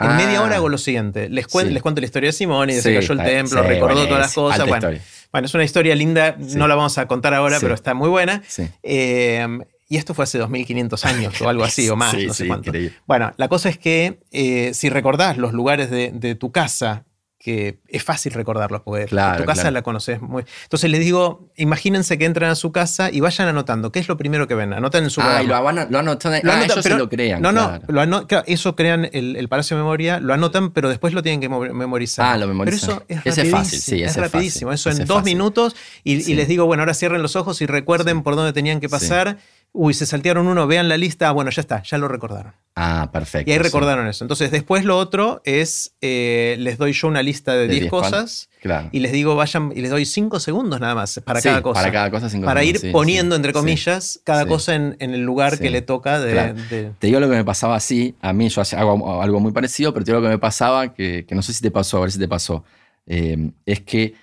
En 0.00 0.16
media 0.16 0.42
hora 0.42 0.54
ah. 0.54 0.58
hago 0.58 0.68
lo 0.68 0.78
siguiente. 0.78 1.28
Les, 1.28 1.46
les 1.52 1.82
cuento 1.82 2.00
la 2.00 2.04
historia 2.04 2.28
de 2.28 2.32
Simónides, 2.32 2.82
se 2.82 2.94
cayó 2.94 3.12
el 3.14 3.22
templo, 3.22 3.62
recordó 3.62 4.06
todas 4.06 4.20
las 4.20 4.34
cosas. 4.34 4.66
Bueno, 4.66 4.90
bueno, 5.32 5.46
es 5.46 5.54
una 5.54 5.64
historia 5.64 5.94
linda, 5.94 6.36
no 6.38 6.68
la 6.68 6.74
vamos 6.74 6.96
a 6.98 7.06
contar 7.06 7.34
ahora, 7.34 7.58
pero 7.60 7.74
está 7.74 7.94
muy 7.94 8.08
buena. 8.08 8.42
Eh, 8.82 9.58
y 9.88 9.96
esto 9.96 10.12
fue 10.12 10.24
hace 10.24 10.38
2500 10.38 11.04
años 11.06 11.40
o 11.40 11.48
algo 11.48 11.64
así 11.64 11.88
o 11.88 11.96
más, 11.96 12.14
no 12.14 12.34
sé 12.34 12.46
cuánto. 12.46 12.70
Bueno, 13.06 13.32
la 13.36 13.48
cosa 13.48 13.70
es 13.70 13.78
que 13.78 14.20
eh, 14.30 14.72
si 14.74 14.90
recordás 14.90 15.38
los 15.38 15.52
lugares 15.54 15.90
de, 15.90 16.34
tu 16.34 16.52
casa, 16.52 17.04
que 17.38 17.78
es 17.88 18.02
fácil 18.02 18.32
recordarlos, 18.32 18.82
porque 18.82 19.06
tu 19.06 19.44
casa 19.46 19.70
la 19.70 19.80
conoces 19.80 20.20
muy. 20.20 20.44
Entonces 20.64 20.90
les 20.90 21.00
digo, 21.00 21.48
imagínense 21.56 22.18
que 22.18 22.26
entran 22.26 22.50
a 22.50 22.54
su 22.54 22.70
casa 22.70 23.10
y 23.10 23.20
vayan 23.20 23.48
anotando. 23.48 23.90
¿Qué 23.90 23.98
es 23.98 24.08
lo 24.08 24.18
primero 24.18 24.46
que 24.46 24.54
ven? 24.54 24.74
Anotan 24.74 25.04
en 25.04 25.10
su 25.10 25.22
Ah, 25.22 25.42
lo, 25.42 25.56
anotan. 25.56 25.90
Lo 25.90 25.98
anotan, 26.00 26.34
ah, 26.34 26.64
ellos 26.64 26.82
se 26.82 26.94
lo 26.94 27.08
crean. 27.08 27.40
No, 27.40 27.50
no, 27.50 27.80
lo 27.88 28.26
eso 28.46 28.76
crean 28.76 29.08
el, 29.12 29.48
Palacio 29.48 29.76
de 29.76 29.82
Memoria, 29.82 30.20
lo 30.20 30.34
anotan, 30.34 30.72
pero 30.72 30.90
después 30.90 31.14
lo 31.14 31.22
tienen 31.22 31.40
que 31.40 31.48
memorizar. 31.48 32.26
Ah, 32.26 32.36
lo 32.36 32.46
memorizan. 32.46 33.00
Pero 33.08 33.20
eso 33.24 33.40
es, 33.40 33.50
fácil, 33.50 33.80
sí, 33.80 34.02
es 34.02 34.16
rapidísimo. 34.16 34.70
Eso 34.70 34.90
en 34.90 35.06
dos 35.06 35.24
minutos 35.24 35.74
y, 36.04 36.34
les 36.34 36.46
digo, 36.46 36.66
bueno, 36.66 36.82
ahora 36.82 36.92
cierren 36.92 37.22
los 37.22 37.36
ojos 37.36 37.62
y 37.62 37.66
recuerden 37.66 38.22
por 38.22 38.36
dónde 38.36 38.52
tenían 38.52 38.80
que 38.80 38.90
pasar 38.90 39.38
uy, 39.72 39.94
se 39.94 40.06
saltearon 40.06 40.46
uno, 40.46 40.66
vean 40.66 40.88
la 40.88 40.96
lista, 40.96 41.28
ah, 41.28 41.32
bueno, 41.32 41.50
ya 41.50 41.60
está, 41.60 41.82
ya 41.82 41.98
lo 41.98 42.08
recordaron. 42.08 42.52
Ah, 42.74 43.10
perfecto. 43.12 43.50
Y 43.50 43.52
ahí 43.52 43.58
recordaron 43.58 44.06
eso. 44.06 44.22
Entonces, 44.24 44.50
después 44.50 44.84
lo 44.84 44.98
otro 44.98 45.42
es, 45.44 45.96
eh, 46.00 46.56
les 46.60 46.78
doy 46.78 46.92
yo 46.92 47.08
una 47.08 47.22
lista 47.22 47.54
de 47.54 47.66
10 47.66 47.90
cosas 47.90 48.50
y 48.92 49.00
les 49.00 49.10
digo, 49.10 49.34
vayan, 49.34 49.72
y 49.74 49.80
les 49.80 49.90
doy 49.90 50.04
5 50.04 50.38
segundos 50.38 50.80
nada 50.80 50.94
más 50.94 51.20
para 51.24 51.42
cada 51.42 51.60
cosa. 51.60 51.80
Para 51.80 51.92
cada 51.92 52.10
cosa, 52.10 52.40
Para 52.40 52.62
ir 52.62 52.92
poniendo, 52.92 53.34
entre 53.34 53.52
comillas, 53.52 54.20
cada 54.22 54.46
cosa 54.46 54.74
en, 54.76 54.96
el 55.00 55.22
lugar 55.22 55.58
que 55.58 55.70
le 55.70 55.82
toca 55.82 56.20
de, 56.20 56.54
Te 56.98 57.06
digo 57.06 57.18
lo 57.18 57.28
que 57.28 57.36
me 57.36 57.44
pasaba 57.44 57.74
así, 57.74 58.14
a 58.20 58.32
mí 58.32 58.48
yo 58.48 58.62
hago 58.62 59.22
algo 59.22 59.40
muy 59.40 59.52
parecido, 59.52 59.92
pero 59.92 60.04
te 60.04 60.12
digo 60.12 60.20
lo 60.20 60.28
que 60.28 60.34
me 60.34 60.38
pasaba, 60.38 60.94
que, 60.94 61.26
no 61.30 61.42
sé 61.42 61.52
si 61.52 61.62
te 61.62 61.70
pasó, 61.70 61.98
a 61.98 62.00
ver 62.02 62.12
si 62.12 62.18
te 62.18 62.28
pasó, 62.28 62.64
eh, 63.06 63.50
es 63.66 63.80
que 63.80 64.14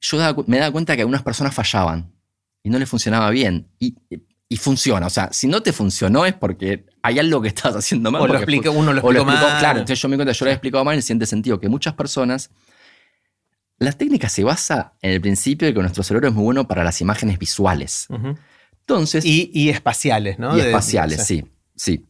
yo 0.00 0.18
me 0.46 0.58
daba 0.58 0.70
cuenta 0.70 0.94
que 0.94 1.02
algunas 1.02 1.22
personas 1.22 1.52
fallaban 1.54 2.12
y 2.62 2.70
no 2.70 2.78
les 2.78 2.88
funcionaba 2.88 3.30
bien. 3.30 3.66
Y 3.78 3.96
y 4.48 4.56
funciona. 4.56 5.06
O 5.06 5.10
sea, 5.10 5.30
si 5.32 5.46
no 5.46 5.62
te 5.62 5.72
funcionó 5.72 6.26
es 6.26 6.34
porque 6.34 6.86
hay 7.02 7.18
algo 7.18 7.40
que 7.40 7.48
estás 7.54 7.74
haciendo 7.76 8.10
mal. 8.10 8.22
O 8.22 8.26
lo 8.26 8.36
explica, 8.36 8.70
uno 8.70 8.92
lo 8.92 9.00
explicó 9.00 9.24
mal. 9.24 9.58
Claro, 9.58 9.78
entonces 9.78 10.00
yo 10.00 10.08
me 10.08 10.16
cuenta, 10.16 10.32
yo 10.32 10.44
lo 10.44 10.50
he 10.50 10.54
explicado 10.54 10.84
mal 10.84 10.94
en 10.94 10.98
el 10.98 11.02
siguiente 11.02 11.26
sentido, 11.26 11.60
que 11.60 11.68
muchas 11.68 11.94
personas. 11.94 12.50
La 13.78 13.90
técnica 13.92 14.28
se 14.28 14.44
basa 14.44 14.94
en 15.02 15.10
el 15.10 15.20
principio 15.20 15.66
de 15.66 15.74
que 15.74 15.80
nuestro 15.80 16.04
cerebro 16.04 16.28
es 16.28 16.34
muy 16.34 16.44
bueno 16.44 16.68
para 16.68 16.84
las 16.84 17.00
imágenes 17.00 17.38
visuales. 17.38 18.06
Entonces. 18.80 19.24
Y, 19.24 19.68
espaciales, 19.68 20.38
¿no? 20.38 20.56
Y 20.56 20.60
espaciales, 20.60 21.26
sí. 21.26 21.44
Sí. 21.74 22.06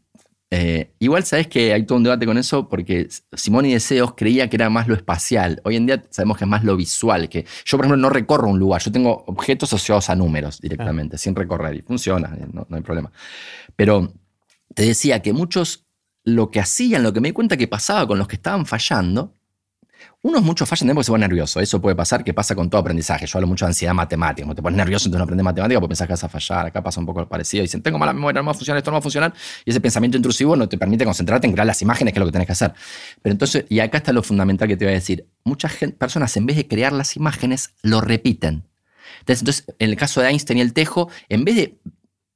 Eh, 0.57 0.93
igual 1.01 1.25
sabes 1.25 1.49
que 1.49 1.73
hay 1.73 1.85
todo 1.85 1.99
un 1.99 2.05
debate 2.05 2.27
con 2.27 2.39
eso 2.39 2.69
porque 2.69 3.09
Simón 3.33 3.67
y 3.67 3.73
Deseos 3.73 4.15
creía 4.17 4.49
que 4.49 4.55
era 4.55 4.71
más 4.71 4.87
lo 4.87 4.95
espacial. 4.95 5.61
Hoy 5.65 5.75
en 5.75 5.87
día 5.87 6.05
sabemos 6.11 6.39
que 6.39 6.45
es 6.45 6.49
más 6.49 6.63
lo 6.63 6.77
visual. 6.77 7.29
Que 7.29 7.45
yo, 7.65 7.77
por 7.77 7.87
ejemplo, 7.87 7.97
no 7.97 8.09
recorro 8.09 8.49
un 8.49 8.61
lugar. 8.61 8.81
Yo 8.81 8.93
tengo 8.93 9.25
objetos 9.27 9.73
asociados 9.73 10.11
a 10.11 10.15
números 10.15 10.61
directamente, 10.61 11.19
sin 11.19 11.35
recorrer. 11.35 11.75
Y 11.75 11.83
funciona, 11.83 12.33
eh, 12.39 12.47
no, 12.53 12.69
hay 12.71 12.83
problema. 12.83 13.11
Pero 13.75 14.13
te 14.73 14.85
decía 14.85 15.23
que 15.23 15.33
muchos 15.33 15.87
lo 16.23 16.53
que 16.53 16.61
hacían, 16.61 17.03
lo 17.03 17.13
que 17.13 17.21
me 17.21 17.29
di 17.29 17.33
cuenta 17.33 17.57
que 17.57 17.67
pasaba 17.67 18.07
con 18.07 18.19
los 18.19 18.29
que 18.29 18.37
estaban 18.37 18.65
fallando, 18.65 19.35
unos 20.25 20.43
muchos 20.43 20.67
fallan 20.67 20.95
porque 20.95 21.05
se 21.05 21.13
ponen 21.13 21.29
nerviosos. 21.29 21.63
Eso 21.63 21.83
puede 21.83 21.95
pasar, 21.95 22.25
que 22.25 22.33
pasa 22.33 22.55
con 22.55 22.71
todo 22.71 22.81
aprendizaje. 22.81 23.27
Yo 23.27 23.37
hablo 23.37 23.47
mucho 23.47 23.67
de 23.67 23.69
ansiedad 23.69 23.93
matemática. 23.93 24.47
Cuando 24.47 24.55
te 24.55 24.63
pones 24.63 24.79
nervioso, 24.79 25.07
entonces 25.07 25.19
no 25.19 25.25
aprendes 25.25 25.45
matemática 25.45 25.79
porque 25.79 25.91
pensás 25.91 26.07
que 26.07 26.15
vas 26.15 26.25
a 26.25 26.31
fallar. 26.31 26.67
Acá 26.67 26.83
pasa 26.83 26.99
un 26.99 27.05
poco 27.05 27.29
parecido. 27.29 27.61
Dicen, 27.61 27.83
tengo 27.83 27.99
mala 27.99 28.15
memoria, 28.15 28.41
no 28.41 28.47
va 28.47 28.53
a 28.53 28.55
funcionar, 28.55 28.79
esto 28.79 28.91
no 28.91 28.95
va 28.95 29.01
a 29.01 29.03
funcionar. 29.03 29.35
Y 29.67 29.71
ese 29.71 29.83
pensamiento 29.83 30.17
intrusivo 30.17 30.57
no 30.57 30.67
te 30.67 30.79
permite 30.79 31.05
concentrarte 31.05 31.47
en 31.47 31.53
crear 31.53 31.67
las 31.67 31.83
imágenes, 31.83 32.15
que 32.15 32.19
es 32.19 32.21
lo 32.21 32.27
que 32.27 32.33
tenés 32.33 32.47
que 32.47 32.53
hacer. 32.53 32.73
Pero 33.21 33.33
entonces, 33.33 33.67
y 33.69 33.81
acá 33.81 33.99
está 33.99 34.15
lo 34.15 34.23
fundamental 34.23 34.67
que 34.67 34.79
te 34.79 34.87
voy 34.87 34.93
a 34.93 34.95
decir. 34.95 35.29
Muchas 35.45 35.75
personas, 35.99 36.35
en 36.39 36.47
vez 36.47 36.57
de 36.57 36.67
crear 36.69 36.95
las 36.95 37.17
imágenes, 37.17 37.75
lo 37.83 38.01
repiten. 38.01 38.65
Entonces, 39.21 39.67
en 39.79 39.91
el 39.91 39.97
caso 39.97 40.23
de 40.23 40.29
Einstein 40.31 40.59
y 40.59 40.63
el 40.63 40.73
tejo, 40.73 41.11
en 41.29 41.45
vez 41.45 41.57
de 41.57 41.79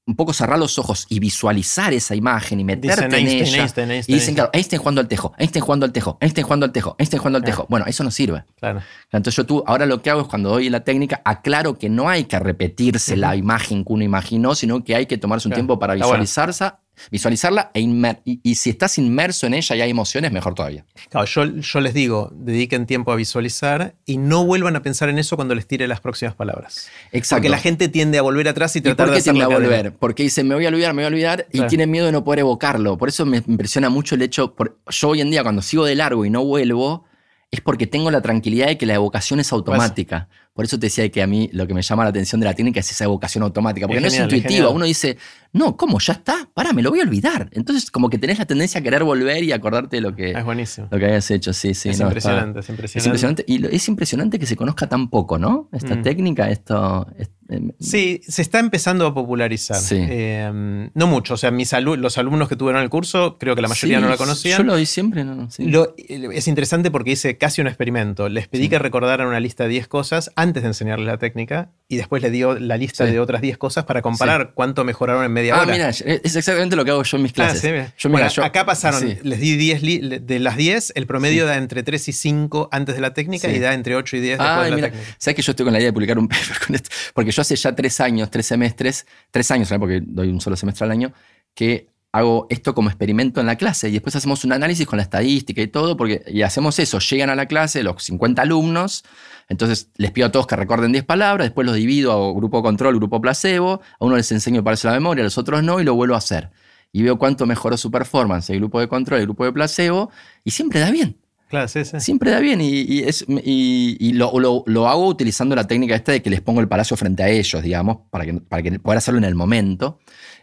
un 0.09 0.17
poco 0.17 0.33
cerrar 0.33 0.59
los 0.59 0.79
ojos 0.79 1.07
y 1.11 1.21
visualizar 1.21 1.93
esa 1.93 2.15
imagen 2.15 2.59
y 2.59 2.65
meterte 2.65 3.05
en 3.05 3.29
ella. 3.29 3.67
y 4.07 4.15
dicen, 4.15 4.35
claro, 4.35 4.49
Einstein 4.55 4.81
jugando 4.81 5.03
al 5.03 5.07
tejo, 5.07 5.35
Einstein 5.37 5.63
jugando 5.63 5.85
al 5.85 5.93
tejo, 5.93 6.17
Einstein 6.21 6.45
jugando 6.45 6.67
al 6.67 6.73
tejo, 6.73 6.97
Einstein 6.99 7.19
jugando 7.21 7.37
al 7.37 7.45
tejo. 7.45 7.67
Bueno, 7.69 7.85
eso 7.87 8.03
no 8.03 8.11
sirve. 8.11 8.45
Claro. 8.59 8.81
Entonces 9.13 9.37
yo 9.37 9.45
tú, 9.45 9.63
ahora 9.67 9.85
lo 9.85 10.01
que 10.01 10.09
hago 10.09 10.23
es 10.23 10.27
cuando 10.29 10.49
doy 10.49 10.71
la 10.71 10.81
técnica, 10.81 11.21
aclaro 11.27 11.79
que 11.79 11.91
no 11.91 12.09
hay 12.09 12.25
que 12.25 12.39
repetirse 12.39 13.17
la 13.17 13.37
imagen 13.37 13.85
que 13.85 13.93
uno 13.93 14.03
imaginó, 14.03 14.55
sino 14.55 14.83
que 14.83 14.95
hay 14.95 15.05
que 15.05 15.19
tomarse 15.19 15.47
un 15.47 15.55
tiempo 15.55 15.79
para 15.79 15.93
visualizarla 15.95 16.81
visualizarla 17.11 17.71
e 17.75 17.81
y, 18.25 18.55
si 18.55 18.71
estás 18.71 18.99
inmerso 18.99 19.47
en 19.47 19.55
ella 19.55 19.77
y 19.77 19.81
hay 19.81 19.91
emociones, 19.91 20.33
mejor 20.33 20.55
todavía. 20.55 20.85
Claro, 21.11 21.27
yo, 21.27 21.45
yo, 21.45 21.81
les 21.81 21.95
digo, 21.95 22.31
dediquen 22.35 22.87
tiempo 22.87 23.13
a 23.13 23.17
visualizar 23.17 23.95
y 24.05 24.19
no 24.19 24.45
vuelvan 24.45 24.77
a 24.77 24.83
pensar 24.83 25.09
en 25.09 25.19
eso 25.19 25.37
cuando 25.37 25.55
les 25.55 25.67
tire 25.67 25.87
las 25.89 26.01
próximas 26.01 26.35
palabras. 26.35 26.89
Exacto. 27.13 27.41
Porque 27.41 27.49
la 27.49 27.59
gente 27.59 27.89
tiende 27.89 28.19
a 28.19 28.23
volver 28.23 28.49
atrás 28.49 28.75
y 28.77 28.81
tratar 28.81 29.07
¿Y 29.07 29.11
por 29.11 29.17
qué 29.17 29.23
tiende 29.23 29.45
a 29.45 29.49
volver? 29.49 29.95
Porque 29.97 30.23
dice, 30.23 30.45
me 30.45 30.55
voy 30.55 30.67
a 30.67 30.69
olvidar, 30.69 30.95
me 30.95 31.03
voy 31.03 31.05
a 31.05 31.09
olvidar 31.09 31.47
y 31.53 31.63
tienen 31.63 31.91
miedo 31.91 32.07
de 32.07 32.13
no 32.13 32.25
poder 32.25 32.41
evocarlo. 32.41 32.99
Por 32.99 33.09
eso 33.09 33.25
me 33.27 33.39
impresiona 33.39 33.89
mucho 33.89 34.15
el 34.15 34.23
hecho, 34.23 34.55
yo 34.89 35.09
hoy 35.09 35.21
en 35.21 35.31
día 35.31 35.43
cuando 35.43 35.63
sigo 35.63 35.85
de 35.85 35.95
largo 35.95 36.25
y 36.25 36.31
no 36.31 36.45
vuelvo, 36.45 37.05
es 37.51 37.61
porque 37.61 37.87
tengo 37.87 38.11
la 38.11 38.21
tranquilidad 38.21 38.67
de 38.67 38.79
que 38.79 38.87
la 38.87 38.95
evocación 38.95 39.41
es 39.41 39.53
automática. 39.53 40.29
Por 40.59 40.65
eso 40.65 40.77
te 40.77 40.87
decía 40.87 41.09
que 41.09 41.23
a 41.23 41.29
mí 41.29 41.49
lo 41.53 41.69
que 41.69 41.73
me 41.73 41.83
llama 41.83 42.03
la 42.03 42.11
atención 42.11 42.41
de 42.41 42.47
la 42.47 42.53
técnica 42.53 42.81
es 42.81 42.91
esa 42.91 43.05
evocación 43.05 43.45
automática, 43.45 43.87
porque 43.87 44.01
no 44.01 44.09
es 44.09 44.19
intuitiva. 44.19 44.71
Uno 44.71 44.87
dice, 44.87 45.17
no, 45.53 45.77
¿cómo? 45.77 46.01
¿Ya 46.01 46.15
está? 46.15 46.51
Para, 46.53 46.73
me 46.73 46.83
lo 46.83 46.91
voy 46.91 46.99
a 46.99 47.05
olvidar. 47.05 47.49
Entonces, 47.53 47.93
como 47.93 48.11
que 48.11 48.19
tenés 48.19 48.41
la 48.41 48.45
tendencia 48.45 48.81
a 48.81 48.83
querer 48.83 49.05
volver 49.05 49.45
y 49.45 49.53
acordarte 49.53 49.99
de 49.99 50.01
lo 50.03 50.17
que, 50.17 50.33
es 50.33 50.45
buenísimo. 50.45 50.89
Lo 50.91 50.99
que 50.99 51.05
habías 51.05 51.31
hecho. 51.31 51.53
Sí, 51.53 51.75
sí. 51.75 51.91
Es, 51.91 52.01
impresionante, 52.01 52.59
es 52.59 52.69
impresionante, 52.69 52.99
es 52.99 53.07
impresionante. 53.07 53.45
Y 53.47 53.65
es 53.67 53.87
impresionante 53.87 54.39
que 54.41 54.47
se 54.47 54.57
conozca 54.57 54.89
tan 54.89 55.11
poco, 55.11 55.39
¿no? 55.39 55.69
Esta 55.73 55.95
mm. 55.95 56.03
técnica, 56.03 56.51
esto. 56.51 57.07
Em, 57.49 57.71
sí, 57.79 58.21
se 58.27 58.43
está 58.43 58.59
empezando 58.59 59.07
a 59.07 59.15
popularizar. 59.15 59.81
Em, 59.93 60.91
no 60.93 61.07
mucho. 61.07 61.35
O 61.35 61.37
sea, 61.37 61.53
mis 61.53 61.73
los 61.73 62.19
alumnos 62.19 62.49
que 62.49 62.57
tuvieron 62.57 62.83
el 62.83 62.91
curso, 62.91 63.39
creo 63.39 63.55
que 63.55 63.63
la 63.63 63.69
mayoría 63.69 64.01
no 64.01 64.09
la 64.09 64.17
conocían. 64.17 64.59
Yo 64.59 64.65
lo 64.65 64.75
di 64.75 64.87
siempre, 64.87 65.25
¿no? 65.25 65.49
es 65.97 66.49
interesante 66.49 66.91
porque 66.91 67.13
hice 67.13 67.39
casi 67.39 67.61
un 67.61 67.69
experimento. 67.69 68.29
Les 68.29 68.49
pedí 68.49 68.69
que 68.69 68.81
recordaran 68.81 69.29
una 69.29 69.39
lista 69.39 69.63
de 69.63 69.71
10 69.71 69.87
cosas 69.87 70.31
antes 70.35 70.48
de 70.53 70.61
enseñarles 70.67 71.07
la 71.07 71.19
técnica 71.19 71.71
y 71.89 71.97
después 71.97 72.23
le 72.23 72.31
dio 72.31 72.59
la 72.59 72.77
lista 72.77 73.05
de 73.05 73.21
otras 73.21 73.41
10 73.41 73.59
cosas 73.59 73.85
para 73.85 74.03
comparar 74.03 74.53
cuánto 74.55 74.85
mejoraron 74.85 75.25
en 75.25 75.33
media 75.33 75.55
ah, 75.55 75.63
hora. 75.63 75.73
mira, 75.73 75.89
es 75.91 76.03
exactamente 76.03 76.77
lo 76.77 76.85
que 76.85 76.91
hago 76.91 77.03
yo 77.03 77.17
en 77.17 77.23
mis 77.23 77.33
ah, 77.33 77.35
clases. 77.35 77.93
yo, 77.99 78.45
acá 78.45 78.67
pasaron, 78.67 79.19
les 79.23 79.41
di 79.41 79.57
10 79.57 80.27
de 80.27 80.39
las 80.39 80.57
10, 80.57 80.93
el 80.97 81.07
promedio 81.07 81.47
da 81.47 81.57
entre 81.57 81.83
3 81.83 82.09
y 82.09 82.13
5 82.13 82.69
antes 82.73 82.95
de 82.95 83.01
la 83.01 83.15
técnica 83.15 83.49
y 83.49 83.59
da 83.59 83.75
entre 83.75 83.97
8 83.97 84.17
y 84.17 84.21
10 84.21 84.39
después 84.39 84.65
de 84.65 84.71
la 84.71 84.77
técnica. 84.77 85.15
¿Sabes 85.19 85.37
que 85.37 85.43
yo 85.43 85.53
estoy 85.53 85.65
con 85.65 85.73
la 85.73 85.79
idea 85.79 85.89
de 85.89 85.93
publicar 85.93 86.19
un 86.19 86.29
paper 86.29 86.59
con 86.67 86.75
esto? 86.75 86.91
Porque 87.15 87.31
yo 87.31 87.43
hace 87.43 87.57
ya 87.57 87.75
3 87.75 88.01
años, 88.01 88.31
3 88.31 88.47
semestres, 88.47 89.07
3 89.31 89.51
años, 89.51 89.73
porque 89.79 90.03
doy 90.05 90.29
un 90.29 90.41
solo 90.41 90.57
semestre 90.57 90.85
al 90.85 90.91
año, 90.91 91.13
que 91.55 91.89
hago 92.13 92.47
esto 92.51 92.75
como 92.75 92.89
experimento 92.89 93.41
en 93.41 93.47
la 93.47 93.57
clase 93.57 93.89
y 93.89 93.93
después 93.93 94.17
hacemos 94.17 94.45
un 94.45 94.53
análisis 94.53 94.87
con 94.87 94.97
la 94.97 95.03
estadística 95.03 95.61
y 95.61 95.69
todo, 95.69 95.97
porque 95.97 96.23
y 96.27 96.43
hacemos 96.43 96.79
eso, 96.79 96.99
llegan 96.99 97.31
a 97.31 97.35
la 97.35 97.47
clase 97.47 97.83
los 97.83 98.03
50 98.03 98.43
alumnos, 98.43 99.05
entonces 99.49 99.91
les 99.97 100.11
pido 100.11 100.27
a 100.27 100.33
todos 100.33 100.47
que 100.47 100.57
recuerden 100.57 100.93
10 100.93 101.05
palabras, 101.05 101.47
después 101.47 101.67
los 101.67 101.75
divido 101.75 102.13
a 102.13 102.33
grupo 102.35 102.63
control, 102.63 102.97
grupo 102.97 103.21
placebo, 103.21 103.81
a 103.99 104.05
uno 104.05 104.17
les 104.17 104.31
enseño 104.31 104.63
para 104.63 104.75
hacer 104.75 104.91
la 104.91 104.97
memoria, 104.99 105.23
a 105.23 105.25
los 105.25 105.39
otros 105.39 105.63
no, 105.63 105.81
y 105.81 105.85
lo 105.85 105.95
vuelvo 105.95 106.15
a 106.15 106.19
hacer. 106.19 106.51
Y 106.93 107.03
veo 107.03 107.19
cuánto 107.19 107.47
mejoró 107.47 107.77
su 107.77 107.91
performance 107.91 108.51
el 108.51 108.59
grupo 108.59 108.81
de 108.81 108.89
control, 108.89 109.21
el 109.21 109.27
grupo 109.27 109.45
de 109.45 109.53
placebo, 109.53 110.11
y 110.45 110.51
siempre 110.51 110.81
da 110.81 110.91
bien. 110.91 111.17
Claro, 111.49 111.67
sí, 111.67 111.83
sí. 111.83 111.99
Siempre 112.01 112.31
da 112.31 112.41
bien 112.41 112.61
y, 112.61 113.01
es, 113.01 113.25
y, 113.27 114.13
lo, 114.13 114.33
lo, 114.67 114.89
hago 114.89 115.07
utilizando 115.07 115.57
la 115.57 115.67
técnica 115.67 115.95
esta 115.95 116.13
de 116.13 116.21
que 116.21 116.29
les 116.29 116.43
pongo 116.43 116.61
el 116.61 116.69
palacio 116.69 116.95
frente 116.95 117.23
a 117.23 117.29
ellos, 117.31 117.63
digamos, 117.63 118.01
para, 118.11 118.27
que, 118.27 118.35
para 118.35 118.63
que 118.63 118.79
poder 118.79 118.99
hacerlo 118.99 119.17
en 119.17 119.25
el 119.25 119.35
momento. 119.35 119.99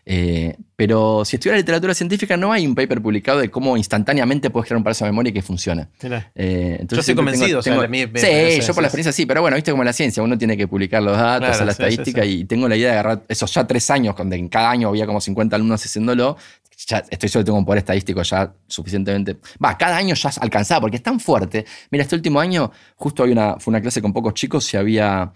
Eh, 0.08 0.56
pero 0.76 1.26
si 1.26 1.38
estudias 1.38 1.58
literatura 1.58 1.94
científica, 1.96 2.38
no 2.38 2.52
hay 2.52 2.68
un 2.68 2.76
paper 2.76 3.02
publicado 3.02 3.40
de 3.40 3.50
cómo 3.50 3.76
instantáneamente 3.76 4.52
puedes 4.52 4.68
crear 4.68 4.78
un 4.78 4.84
palacio 4.84 5.06
de 5.06 5.12
memoria 5.12 5.34
que 5.34 5.42
funcione. 5.42 5.88
Eh, 6.36 6.86
yo 6.88 7.00
estoy 7.00 7.16
convencido. 7.16 7.62
sí, 7.64 7.70
yo 7.72 8.74
por 8.74 8.84
la 8.84 8.88
experiencia 8.88 9.12
sí, 9.12 9.26
pero 9.26 9.42
bueno, 9.42 9.56
viste 9.56 9.72
como 9.72 9.84
la 9.84 9.94
ciencia, 9.94 10.22
uno 10.22 10.38
tiene 10.38 10.56
que 10.56 10.68
publicar 10.68 11.02
los 11.02 11.18
datos, 11.18 11.60
la 11.66 11.72
estadística 11.72 12.24
y 12.24 12.46
tengo 12.46 12.68
la 12.68 12.76
idea 12.76 12.92
de 12.92 13.00
agarrar 13.00 13.24
esos 13.28 13.52
ya 13.54 13.66
tres 13.66 13.90
años, 13.90 14.16
donde 14.16 14.36
en 14.36 14.48
cada 14.48 14.70
año 14.70 14.90
había 14.90 15.08
como 15.08 15.20
50 15.20 15.56
alumnos 15.56 15.84
haciéndolo, 15.84 16.38
ya 16.88 17.04
estoy 17.10 17.30
solo 17.30 17.46
tengo 17.46 17.58
un 17.58 17.66
poder 17.66 17.80
estadístico 17.80 18.22
ya 18.22 18.54
suficientemente. 18.68 19.38
Va, 19.64 19.78
cada 19.78 19.98
año 19.98 20.14
ya 20.14 20.30
alcanzaba, 20.40 20.82
porque 20.82 20.98
es 20.98 21.04
tan 21.04 21.20
fuerte. 21.20 21.66
Mira, 21.90 22.04
este 22.04 22.16
último 22.16 22.40
año, 22.40 22.72
justo 22.96 23.24
había 23.24 23.34
una, 23.34 23.56
fue 23.60 23.72
una 23.72 23.82
clase 23.82 24.02
con 24.02 24.14
pocos 24.14 24.34
chicos 24.34 24.72
y 24.74 24.78
había 24.78 25.32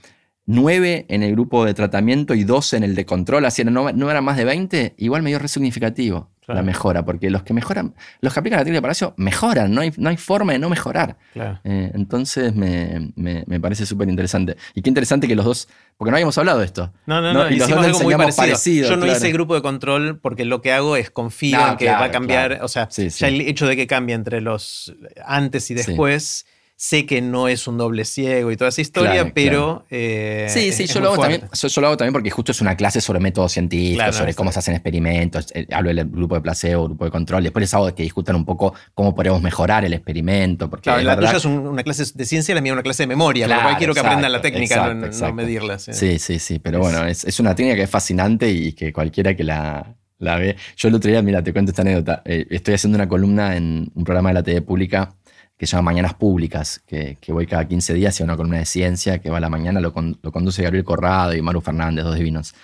nueve 0.50 1.06
en 1.10 1.22
el 1.22 1.34
grupo 1.34 1.64
de 1.64 1.76
tratamiento 1.76 2.34
y 2.34 2.44
12 2.44 2.78
en 2.78 2.84
el 2.84 2.96
de 2.96 3.06
control, 3.06 3.46
así 3.46 3.64
no, 3.64 3.92
no 3.92 4.12
eran 4.12 4.24
más 4.24 4.36
de 4.36 4.46
20, 4.46 4.96
igual 4.98 5.22
me 5.22 5.30
dio 5.30 5.38
re 5.38 5.48
significativo 5.48 6.30
la 6.54 6.64
mejora, 6.64 7.06
porque 7.06 7.30
los 7.30 7.44
que 7.44 7.54
mejoran, 7.54 7.94
los 8.22 8.34
que 8.34 8.40
aplican 8.40 8.58
la 8.58 8.64
técnica 8.64 8.78
de 8.78 8.82
Palacio 8.82 9.14
mejoran, 9.18 9.74
no 9.74 9.82
hay, 9.82 9.92
no 9.98 10.10
hay 10.10 10.18
forma 10.18 10.54
de 10.54 10.60
no 10.60 10.70
mejorar. 10.70 11.18
Eh, 11.36 11.92
entonces 11.94 12.56
me, 12.56 13.12
me, 13.16 13.60
parece 13.60 13.86
súper 13.86 14.10
interesante. 14.10 14.58
Y 14.74 14.82
qué 14.82 14.90
interesante 14.90 15.28
que 15.28 15.36
los 15.36 15.46
dos, 15.46 15.68
porque 15.98 16.12
no 16.12 16.18
habíamos 16.18 16.38
hablado 16.38 16.60
de 16.60 16.66
esto. 16.66 16.92
No, 17.06 17.22
no, 17.22 17.34
no, 17.34 17.50
y 17.50 17.58
los 17.58 17.70
dos 17.70 17.86
algo 17.86 18.00
muy 18.02 18.16
parecido. 18.36 18.90
Yo 18.90 18.98
no 18.98 19.06
hice 19.06 19.32
grupo 19.32 19.56
de 19.56 19.62
control 19.62 20.20
porque 20.20 20.46
lo 20.46 20.62
que 20.62 20.72
hago 20.72 20.96
es 20.96 21.12
confío 21.12 21.60
en 21.68 21.78
que 21.78 21.86
va 21.86 22.06
a 22.06 22.12
cambiar, 22.12 22.60
o 22.64 22.68
sea, 22.68 22.90
ya 22.90 23.28
el 23.28 23.42
hecho 23.42 23.68
de 23.68 23.76
que 23.76 23.88
cambie 23.88 24.16
entre 24.16 24.42
los 24.42 24.96
antes 25.26 25.70
y 25.72 25.76
después 25.76 26.46
Sé 26.82 27.06
que 27.06 27.22
no 27.22 27.50
es 27.50 27.68
un 27.68 27.78
doble 27.78 28.06
ciego 28.06 28.54
y 28.54 28.56
toda 28.56 28.70
esa 28.70 28.80
historia, 28.80 29.34
pero. 29.34 29.86
Eh, 29.90 30.48
sí, 30.48 30.72
sí, 30.72 30.88
yo 30.88 31.02
lo, 31.02 31.08
hago 31.12 31.22
también, 31.22 31.42
yo, 31.52 31.82
lo 31.82 31.88
hago 31.88 31.98
también 31.98 32.14
porque 32.14 32.30
justo 32.30 32.54
es 32.54 32.62
una 32.62 32.78
clase 32.78 33.02
sobre 33.02 33.20
métodos 33.20 33.52
científicos, 33.52 34.16
sobre 34.16 34.34
cómo 34.34 34.50
se 34.54 34.60
hacen 34.60 34.76
experimentos. 34.76 35.48
Eh, 35.54 35.68
hablo 35.74 35.94
del 35.94 36.08
grupo 36.08 36.36
de 36.36 36.42
placebo, 36.42 36.86
grupo 36.86 37.04
de 37.04 37.12
control. 37.12 37.44
Después 37.44 37.64
les 37.64 37.74
hago 37.74 37.94
que 37.94 38.04
discutan 38.04 38.38
un 38.38 38.46
poco 38.46 38.74
cómo 38.94 39.14
podemos 39.14 39.42
mejorar 39.42 39.84
el 39.84 39.92
experimento. 39.92 40.70
Porque 40.70 40.84
claro, 40.84 41.02
la 41.02 41.18
tuya 41.18 41.34
es 41.34 41.44
una 41.44 41.84
clase 41.84 42.06
de 42.16 42.26
ciencia, 42.26 42.56
la 42.56 42.62
mía 42.62 42.72
es 42.72 42.76
una 42.76 42.84
clase 42.84 43.04
de 43.04 43.08
memoria. 43.08 43.48
Claro, 43.48 43.78
quiero 43.78 43.94
que 43.94 44.00
aprendan 44.00 44.32
la 44.32 44.42
técnica, 44.42 44.94
no, 44.94 45.34
medirla. 45.34 45.80
Sí, 45.80 46.18
sí, 46.18 46.40
sí. 46.40 46.60
Pero 46.60 46.80
bueno, 46.80 47.06
es, 47.06 47.40
una 47.42 47.56
técnica 47.56 47.76
que 47.76 47.84
es 47.84 47.90
fascinante 47.90 48.50
y 48.50 48.72
que 48.72 48.94
cualquiera 48.94 49.36
que 49.36 49.44
la, 49.44 49.98
la 50.18 50.38
ve. 50.38 50.56
Yo 50.78 50.88
el 50.88 50.96
otro 50.96 51.12
día, 51.12 51.22
mira, 51.22 51.44
te 51.44 51.52
cuento 51.52 51.72
esta 51.72 51.82
anécdota. 51.82 52.22
Eh, 52.24 52.48
estoy 52.52 52.76
haciendo 52.76 52.96
una 52.96 53.10
columna 53.10 53.58
en 53.58 53.92
un 53.94 54.04
programa 54.06 54.30
de 54.30 54.36
la 54.36 54.44
TV 54.44 54.62
pública 54.62 55.16
que 55.60 55.68
se 55.68 55.76
llama 55.76 55.92
Mañanas 55.92 56.14
Públicas, 56.14 56.82
que, 56.88 57.18
voy 57.28 57.46
cada 57.46 57.68
15 57.68 57.94
días 57.94 58.18
y 58.18 58.24
una 58.24 58.38
columna 58.38 58.60
de 58.60 58.66
ciencia 58.66 59.20
que 59.20 59.30
va 59.30 59.40
a 59.40 59.42
la 59.42 59.50
mañana, 59.50 59.82
lo, 59.82 59.94
conduce 59.94 60.64
Gabriel 60.64 60.86
Corrado 60.86 61.36
y 61.36 61.42
Maru 61.42 61.60
Fernández, 61.60 62.06
dos 62.06 62.16
divinos. 62.16 62.56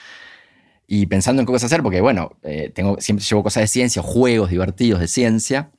Y 0.88 1.06
pensando 1.08 1.42
en 1.42 1.46
qué 1.46 1.52
cosas 1.52 1.74
hacer, 1.74 1.84
porque 1.84 2.00
bueno, 2.00 2.38
eh, 2.44 2.72
tengo, 2.74 2.96
siempre 3.02 3.26
llevo 3.26 3.44
cosas 3.44 3.64
de 3.64 3.68
ciencia, 3.68 4.02
juegos 4.02 4.50
divertidos 4.50 5.02
de 5.02 5.10
ciencia. 5.10 5.72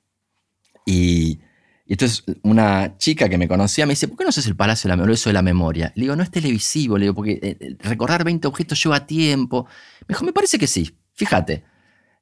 Y, 0.85 1.41
entonces 1.87 2.23
una 2.43 2.99
chica 2.99 3.31
que 3.31 3.39
me 3.39 3.49
conocía 3.49 3.87
me 3.87 3.93
dice, 3.93 4.09
¿por 4.09 4.19
qué 4.19 4.25
no 4.25 4.29
haces 4.29 4.47
el 4.47 4.57
Palacio 4.57 4.87
de 4.87 4.93
la 4.93 4.97
Memoria, 4.97 5.23
de 5.25 5.33
la 5.33 5.43
memoria? 5.43 5.93
Le 5.95 6.03
digo, 6.03 6.17
no 6.17 6.23
es 6.23 6.31
televisivo, 6.31 6.99
le 6.99 7.05
digo, 7.05 7.15
porque 7.15 7.41
eh, 7.43 7.57
eh, 7.59 7.77
recordar 7.81 8.25
20 8.25 8.47
objetos 8.47 8.83
lleva 8.83 9.07
tiempo. 9.07 9.67
Me 10.03 10.13
dijo, 10.13 10.23
me 10.23 10.35
parece 10.35 10.59
que 10.59 10.67
sí, 10.67 10.95
fíjate. 11.15 11.65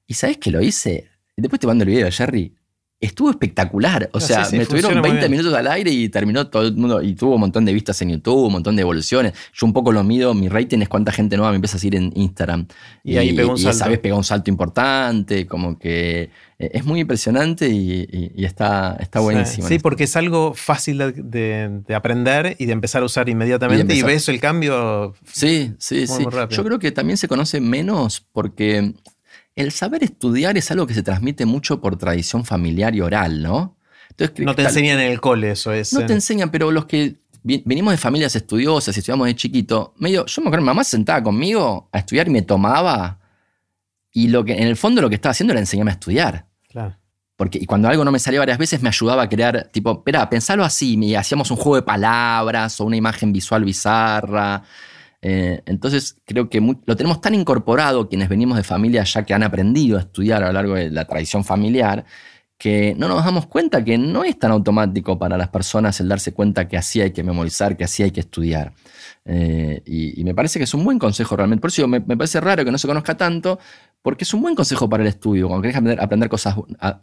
¿Y 0.06 0.14
sabes 0.14 0.36
que 0.36 0.52
lo 0.52 0.62
hice? 0.62 1.08
Y 1.36 1.42
después 1.42 1.58
te 1.58 1.66
mando 1.66 1.82
el 1.82 1.90
video, 1.90 2.08
Jerry 2.12 2.54
estuvo 3.00 3.30
espectacular. 3.30 4.08
O 4.12 4.20
sea, 4.20 4.48
me 4.52 4.66
tuvieron 4.66 5.00
20 5.00 5.28
minutos 5.28 5.52
al 5.54 5.66
aire 5.66 5.90
y 5.90 6.08
terminó 6.08 6.46
todo 6.46 6.62
el 6.62 6.74
mundo. 6.74 7.02
Y 7.02 7.14
tuvo 7.14 7.34
un 7.34 7.40
montón 7.40 7.64
de 7.64 7.72
vistas 7.72 8.00
en 8.02 8.10
YouTube, 8.10 8.46
un 8.46 8.52
montón 8.52 8.76
de 8.76 8.82
evoluciones. 8.82 9.34
Yo 9.52 9.66
un 9.66 9.72
poco 9.72 9.92
lo 9.92 10.02
mido, 10.04 10.34
mi 10.34 10.48
rating 10.48 10.78
es 10.78 10.88
cuánta 10.88 11.12
gente 11.12 11.36
nueva 11.36 11.50
me 11.50 11.56
empieza 11.56 11.76
a 11.76 11.80
seguir 11.80 11.96
en 11.96 12.12
Instagram. 12.14 12.66
Y, 13.02 13.16
ahí 13.16 13.32
pegó 13.32 13.52
un 13.52 13.58
salto. 13.58 13.76
esa 13.76 13.88
vez 13.88 13.98
pegó 13.98 14.16
un 14.16 14.24
salto 14.24 14.50
importante, 14.50 15.46
como 15.46 15.78
que 15.78 16.30
eh, 16.58 16.70
es 16.72 16.84
muy 16.84 17.00
impresionante 17.00 17.68
y, 17.68 18.32
está, 18.44 18.96
está 19.00 19.20
buenísimo. 19.20 19.68
Sí, 19.68 19.78
porque 19.78 20.04
es 20.04 20.16
algo 20.16 20.54
fácil 20.54 20.98
de, 20.98 21.82
aprender 21.94 22.56
y 22.58 22.66
de 22.66 22.72
empezar 22.72 23.02
a 23.02 23.06
usar 23.06 23.28
inmediatamente 23.28 23.94
y, 23.94 24.02
ves 24.02 24.28
el 24.28 24.40
cambio. 24.40 25.14
Sí, 25.30 25.72
sí, 25.78 26.06
sí. 26.06 26.24
Yo 26.50 26.64
creo 26.64 26.78
que 26.78 26.92
también 26.92 27.16
se 27.16 27.28
conoce 27.28 27.60
menos 27.60 28.24
porque 28.32 28.94
el 29.56 29.72
saber 29.72 30.02
estudiar 30.02 30.58
es 30.58 30.70
algo 30.70 30.86
que 30.86 30.94
se 30.94 31.02
transmite 31.02 31.46
mucho 31.46 31.80
por 31.80 31.96
tradición 31.96 32.44
familiar 32.44 32.94
y 32.94 33.00
oral, 33.00 33.42
¿no? 33.42 33.76
no 34.38 34.54
te 34.54 34.62
enseñan 34.62 35.00
en 35.00 35.12
el 35.12 35.20
cole 35.20 35.50
eso 35.50 35.72
es. 35.72 35.92
No 35.92 36.06
te 36.06 36.12
enseñan, 36.12 36.50
pero 36.50 36.70
los 36.70 36.86
que 36.86 37.16
venimos 37.42 37.92
de 37.92 37.98
familias 37.98 38.34
estudiosas 38.36 38.96
y 38.96 39.00
estudiamos 39.00 39.26
de 39.26 39.36
chiquito, 39.36 39.94
medio, 39.98 40.24
yo 40.26 40.42
me 40.42 40.48
acuerdo, 40.48 40.62
mi 40.62 40.66
mamá 40.66 40.84
se 40.84 40.92
sentaba 40.92 41.22
conmigo 41.22 41.88
a 41.92 41.98
estudiar 41.98 42.28
y 42.28 42.30
me 42.30 42.42
tomaba 42.42 43.18
y 44.12 44.28
lo 44.28 44.44
que 44.44 44.52
en 44.52 44.68
el 44.68 44.76
fondo 44.76 45.02
lo 45.02 45.08
que 45.08 45.16
estaba 45.16 45.32
haciendo 45.32 45.52
era 45.52 45.60
enseñarme 45.60 45.90
a 45.90 45.94
estudiar. 45.94 46.46
Claro. 46.68 46.96
Porque 47.36 47.58
y 47.58 47.66
cuando 47.66 47.88
algo 47.88 48.04
no 48.04 48.12
me 48.12 48.20
salía 48.20 48.38
varias 48.38 48.58
veces 48.58 48.80
me 48.80 48.88
ayudaba 48.88 49.22
a 49.22 49.28
crear, 49.28 49.68
tipo, 49.72 49.92
espera, 49.92 50.30
pensalo 50.30 50.64
así, 50.64 50.96
y 50.96 51.14
hacíamos 51.16 51.50
un 51.50 51.56
juego 51.56 51.76
de 51.76 51.82
palabras 51.82 52.80
o 52.80 52.84
una 52.84 52.96
imagen 52.96 53.32
visual 53.32 53.64
bizarra. 53.64 54.62
Eh, 55.26 55.62
entonces 55.64 56.18
creo 56.26 56.50
que 56.50 56.60
lo 56.60 56.96
tenemos 56.96 57.22
tan 57.22 57.34
incorporado 57.34 58.10
quienes 58.10 58.28
venimos 58.28 58.58
de 58.58 58.62
familias 58.62 59.14
ya 59.14 59.22
que 59.22 59.32
han 59.32 59.42
aprendido 59.42 59.96
a 59.96 60.00
estudiar 60.00 60.42
a 60.44 60.48
lo 60.48 60.52
largo 60.52 60.74
de 60.74 60.90
la 60.90 61.06
tradición 61.06 61.44
familiar, 61.44 62.04
que 62.58 62.94
no 62.98 63.08
nos 63.08 63.24
damos 63.24 63.46
cuenta 63.46 63.82
que 63.82 63.96
no 63.96 64.22
es 64.22 64.38
tan 64.38 64.50
automático 64.50 65.18
para 65.18 65.38
las 65.38 65.48
personas 65.48 65.98
el 66.00 66.08
darse 66.08 66.34
cuenta 66.34 66.68
que 66.68 66.76
así 66.76 67.00
hay 67.00 67.12
que 67.12 67.22
memorizar, 67.22 67.74
que 67.74 67.84
así 67.84 68.02
hay 68.02 68.10
que 68.10 68.20
estudiar. 68.20 68.74
Eh, 69.24 69.80
y, 69.86 70.22
me 70.24 70.34
parece 70.34 70.58
que 70.58 70.64
es 70.64 70.74
un 70.74 70.84
buen 70.84 70.98
consejo 70.98 71.34
realmente. 71.34 71.62
Por 71.62 71.70
eso 71.70 71.88
me, 71.88 72.00
me, 72.00 72.18
parece 72.18 72.38
raro 72.42 72.62
que 72.62 72.70
no 72.70 72.76
se 72.76 72.86
conozca 72.86 73.16
tanto, 73.16 73.58
porque 74.04 74.24
es 74.24 74.34
un 74.34 74.42
buen 74.42 74.54
consejo 74.54 74.86
para 74.86 75.02
el 75.02 75.08
estudio. 75.08 75.48
Cuando 75.48 75.62
querés 75.62 75.98
aprender, 75.98 76.28
cosas, 76.28 76.56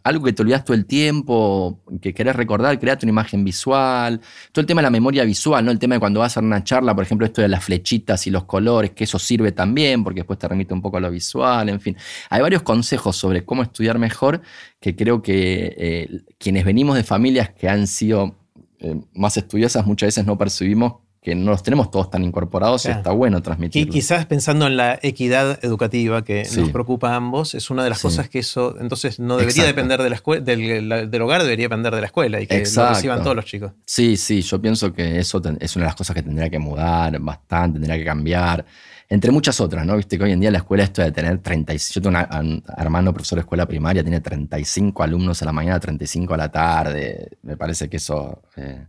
algo 0.04 0.24
que 0.24 0.32
te 0.32 0.42
olvidas 0.42 0.64
todo 0.64 0.76
el 0.76 0.86
tiempo, 0.86 1.80
que 2.00 2.14
querés 2.14 2.36
recordar, 2.36 2.78
create 2.78 3.04
una 3.04 3.10
imagen 3.10 3.42
visual. 3.42 4.20
Todo 4.52 4.60
el 4.60 4.66
tema 4.66 4.82
de 4.82 4.84
la 4.84 4.90
memoria 4.90 5.24
visual, 5.24 5.64
¿no? 5.64 5.72
El 5.72 5.80
tema 5.80 5.96
de 5.96 5.98
cuando 5.98 6.20
vas 6.20 6.26
a 6.26 6.38
hacer 6.38 6.44
una 6.44 6.62
charla, 6.62 6.94
por 6.94 7.02
ejemplo, 7.02 7.26
esto 7.26 7.42
de 7.42 7.48
las 7.48 7.64
flechitas 7.64 8.24
y 8.28 8.30
los 8.30 8.44
colores, 8.44 8.92
que 8.92 9.02
eso 9.02 9.18
sirve 9.18 9.50
también, 9.50 10.04
porque 10.04 10.20
después 10.20 10.38
te 10.38 10.46
remite 10.46 10.74
un 10.74 10.80
poco 10.80 10.98
a 10.98 11.00
lo 11.00 11.10
visual, 11.10 11.68
en 11.70 11.80
fin. 11.80 11.96
Hay 12.30 12.40
varios 12.40 12.62
consejos 12.62 13.16
sobre 13.16 13.44
cómo 13.44 13.64
estudiar 13.64 13.98
mejor 13.98 14.40
que 14.78 14.94
creo 14.94 15.22
que 15.22 15.74
eh, 15.76 16.20
quienes 16.38 16.64
venimos 16.64 16.94
de 16.94 17.02
familias 17.02 17.50
que 17.50 17.68
han 17.68 17.88
sido 17.88 18.36
eh, 18.78 19.00
más 19.14 19.36
estudiosas 19.36 19.86
muchas 19.86 20.08
veces 20.08 20.26
no 20.26 20.36
percibimos 20.36 21.01
que 21.22 21.36
no 21.36 21.52
los 21.52 21.62
tenemos 21.62 21.88
todos 21.88 22.10
tan 22.10 22.24
incorporados 22.24 22.84
y 22.86 22.88
está 22.90 23.12
bueno 23.12 23.40
transmitir. 23.42 23.86
Y 23.86 23.88
quizás 23.88 24.26
pensando 24.26 24.66
en 24.66 24.76
la 24.76 24.98
equidad 25.02 25.64
educativa 25.64 26.24
que 26.24 26.42
nos 26.56 26.70
preocupa 26.70 27.12
a 27.12 27.16
ambos, 27.16 27.54
es 27.54 27.70
una 27.70 27.84
de 27.84 27.90
las 27.90 28.02
cosas 28.02 28.28
que 28.28 28.40
eso 28.40 28.76
entonces 28.80 29.20
no 29.20 29.36
debería 29.36 29.64
depender 29.64 30.02
de 30.02 30.10
la 30.10 30.16
escuela, 30.16 30.42
del, 30.42 31.22
hogar, 31.22 31.44
debería 31.44 31.66
depender 31.66 31.94
de 31.94 32.00
la 32.00 32.06
escuela 32.08 32.40
y 32.40 32.48
que 32.48 32.64
lo 32.74 32.88
reciban 32.88 33.22
todos 33.22 33.36
los 33.36 33.44
chicos. 33.44 33.70
Sí, 33.86 34.16
sí, 34.16 34.42
yo 34.42 34.60
pienso 34.60 34.92
que 34.92 35.20
eso 35.20 35.40
es 35.60 35.76
una 35.76 35.84
de 35.84 35.88
las 35.88 35.94
cosas 35.94 36.16
que 36.16 36.24
tendría 36.24 36.50
que 36.50 36.58
mudar 36.58 37.16
bastante, 37.20 37.78
tendría 37.78 37.98
que 37.98 38.04
cambiar. 38.04 38.64
Entre 39.08 39.30
muchas 39.30 39.60
otras, 39.60 39.86
¿no? 39.86 39.96
Viste 39.96 40.18
que 40.18 40.24
hoy 40.24 40.32
en 40.32 40.40
día 40.40 40.50
la 40.50 40.58
escuela 40.58 40.82
esto 40.82 41.02
de 41.02 41.12
tener 41.12 41.38
35, 41.38 41.94
yo 41.94 42.02
tengo 42.02 42.18
un 42.40 42.64
hermano 42.76 43.12
profesor 43.12 43.36
de 43.36 43.40
escuela 43.42 43.66
primaria, 43.66 44.02
tiene 44.02 44.20
35 44.20 45.02
alumnos 45.04 45.40
a 45.40 45.44
la 45.44 45.52
mañana, 45.52 45.78
35 45.78 46.34
a 46.34 46.36
la 46.36 46.50
tarde. 46.50 47.28
Me 47.42 47.56
parece 47.56 47.88
que 47.88 47.98
eso 47.98 48.42
eh, 48.56 48.86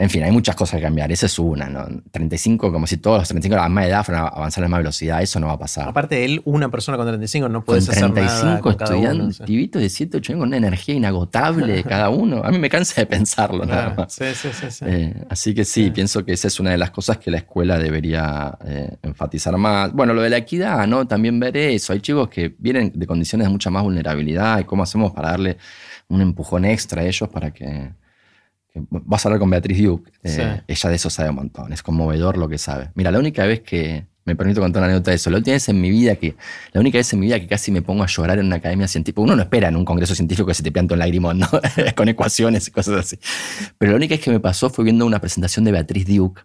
en 0.00 0.08
fin, 0.08 0.22
hay 0.22 0.32
muchas 0.32 0.56
cosas 0.56 0.78
que 0.78 0.82
cambiar. 0.82 1.12
Esa 1.12 1.26
es 1.26 1.38
una, 1.38 1.68
¿no? 1.68 1.86
35, 2.10 2.72
como 2.72 2.86
si 2.86 2.96
todos 2.96 3.18
los 3.18 3.28
35 3.28 3.54
a 3.54 3.64
la 3.64 3.68
misma 3.68 3.84
edad 3.84 4.02
fueran 4.02 4.24
a 4.24 4.28
avanzar 4.28 4.62
a 4.62 4.64
la 4.64 4.68
misma 4.68 4.78
velocidad, 4.78 5.20
eso 5.20 5.38
no 5.38 5.48
va 5.48 5.52
a 5.52 5.58
pasar. 5.58 5.86
Aparte 5.86 6.14
de 6.14 6.24
él, 6.24 6.42
una 6.46 6.70
persona 6.70 6.96
con 6.96 7.06
35 7.06 7.50
no 7.50 7.62
puede 7.62 7.80
hacer 7.80 8.00
nada. 8.00 8.14
35 8.14 8.70
estudiantes, 8.70 9.72
de 9.72 9.88
7, 9.90 10.16
8 10.16 10.32
años 10.32 10.40
con 10.40 10.48
una 10.48 10.56
energía 10.56 10.94
inagotable 10.94 11.84
cada 11.84 12.08
uno. 12.08 12.40
A 12.42 12.50
mí 12.50 12.58
me 12.58 12.70
cansa 12.70 13.02
de 13.02 13.06
pensarlo 13.06 13.66
nada 13.66 13.92
más. 13.94 14.14
Sí, 14.14 14.24
sí, 14.32 14.48
sí. 14.70 14.84
Eh, 14.86 15.14
así 15.28 15.54
que 15.54 15.66
sí, 15.66 15.90
pienso 15.90 16.24
que 16.24 16.32
esa 16.32 16.48
es 16.48 16.58
una 16.58 16.70
de 16.70 16.78
las 16.78 16.92
cosas 16.92 17.18
que 17.18 17.30
la 17.30 17.36
escuela 17.36 17.78
debería 17.78 18.56
eh, 18.64 18.96
enfatizar 19.02 19.54
más. 19.58 19.92
Bueno, 19.92 20.14
lo 20.14 20.22
de 20.22 20.30
la 20.30 20.38
equidad, 20.38 20.86
¿no? 20.86 21.06
También 21.06 21.38
ver 21.38 21.58
eso. 21.58 21.92
Hay 21.92 22.00
chicos 22.00 22.30
que 22.30 22.54
vienen 22.58 22.90
de 22.94 23.06
condiciones 23.06 23.48
de 23.48 23.52
mucha 23.52 23.68
más 23.68 23.82
vulnerabilidad 23.82 24.60
y 24.60 24.64
cómo 24.64 24.82
hacemos 24.82 25.12
para 25.12 25.32
darle 25.32 25.58
un 26.08 26.22
empujón 26.22 26.64
extra 26.64 27.02
a 27.02 27.04
ellos 27.04 27.28
para 27.28 27.50
que 27.50 28.00
Vas 28.74 29.24
a 29.24 29.28
hablar 29.28 29.40
con 29.40 29.50
Beatriz 29.50 29.82
Duke. 29.82 30.10
Eh, 30.22 30.62
ella 30.66 30.90
de 30.90 30.96
eso 30.96 31.10
sabe 31.10 31.30
un 31.30 31.36
montón. 31.36 31.72
Es 31.72 31.82
conmovedor 31.82 32.36
lo 32.36 32.48
que 32.48 32.58
sabe. 32.58 32.90
Mira, 32.94 33.10
la 33.10 33.18
única 33.18 33.44
vez 33.46 33.60
que. 33.60 34.08
Me 34.26 34.36
permito 34.36 34.60
contar 34.60 34.82
una 34.82 34.88
anécdota 34.88 35.10
de 35.10 35.16
eso. 35.16 35.30
La 35.30 35.38
última 35.38 35.54
vez 35.54 35.68
en 35.68 35.80
mi 35.80 35.90
vida 35.90 36.14
que. 36.14 36.36
La 36.72 36.80
única 36.80 36.98
vez 36.98 37.12
en 37.12 37.20
mi 37.20 37.26
vida 37.26 37.40
que 37.40 37.48
casi 37.48 37.72
me 37.72 37.82
pongo 37.82 38.04
a 38.04 38.06
llorar 38.06 38.38
en 38.38 38.46
una 38.46 38.56
academia 38.56 38.86
científica. 38.86 39.22
Uno 39.22 39.34
no 39.34 39.42
espera 39.42 39.68
en 39.68 39.76
un 39.76 39.84
congreso 39.84 40.14
científico 40.14 40.46
que 40.46 40.54
se 40.54 40.62
te 40.62 40.70
piante 40.70 40.94
un 40.94 41.00
lagrimón, 41.00 41.38
¿no? 41.38 41.48
con 41.96 42.08
ecuaciones 42.08 42.68
y 42.68 42.70
cosas 42.70 43.00
así. 43.00 43.18
Pero 43.78 43.92
la 43.92 43.96
única 43.96 44.14
vez 44.14 44.22
que 44.22 44.30
me 44.30 44.38
pasó 44.38 44.70
fue 44.70 44.84
viendo 44.84 45.06
una 45.06 45.20
presentación 45.20 45.64
de 45.64 45.72
Beatriz 45.72 46.06
Duke, 46.06 46.42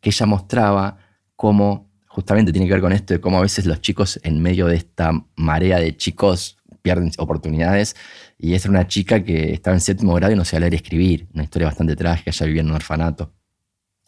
que 0.00 0.10
ella 0.10 0.26
mostraba 0.26 0.98
cómo. 1.34 1.86
Justamente 2.06 2.50
tiene 2.50 2.66
que 2.66 2.72
ver 2.72 2.80
con 2.80 2.92
esto 2.92 3.12
de 3.12 3.20
cómo 3.20 3.38
a 3.38 3.42
veces 3.42 3.66
los 3.66 3.82
chicos, 3.82 4.18
en 4.22 4.40
medio 4.40 4.66
de 4.66 4.76
esta 4.76 5.12
marea 5.36 5.78
de 5.78 5.94
chicos, 5.98 6.56
pierden 6.86 7.10
oportunidades 7.18 7.96
y 8.38 8.54
era 8.54 8.70
una 8.70 8.86
chica 8.86 9.24
que 9.24 9.52
estaba 9.52 9.74
en 9.74 9.80
séptimo 9.80 10.14
grado 10.14 10.32
y 10.32 10.36
no 10.36 10.44
sabía 10.44 10.60
leer 10.60 10.74
y 10.74 10.76
escribir. 10.76 11.26
Una 11.34 11.42
historia 11.42 11.66
bastante 11.66 11.96
trágica. 11.96 12.30
Ella 12.30 12.46
vivía 12.46 12.60
en 12.60 12.68
un 12.68 12.76
orfanato. 12.76 13.34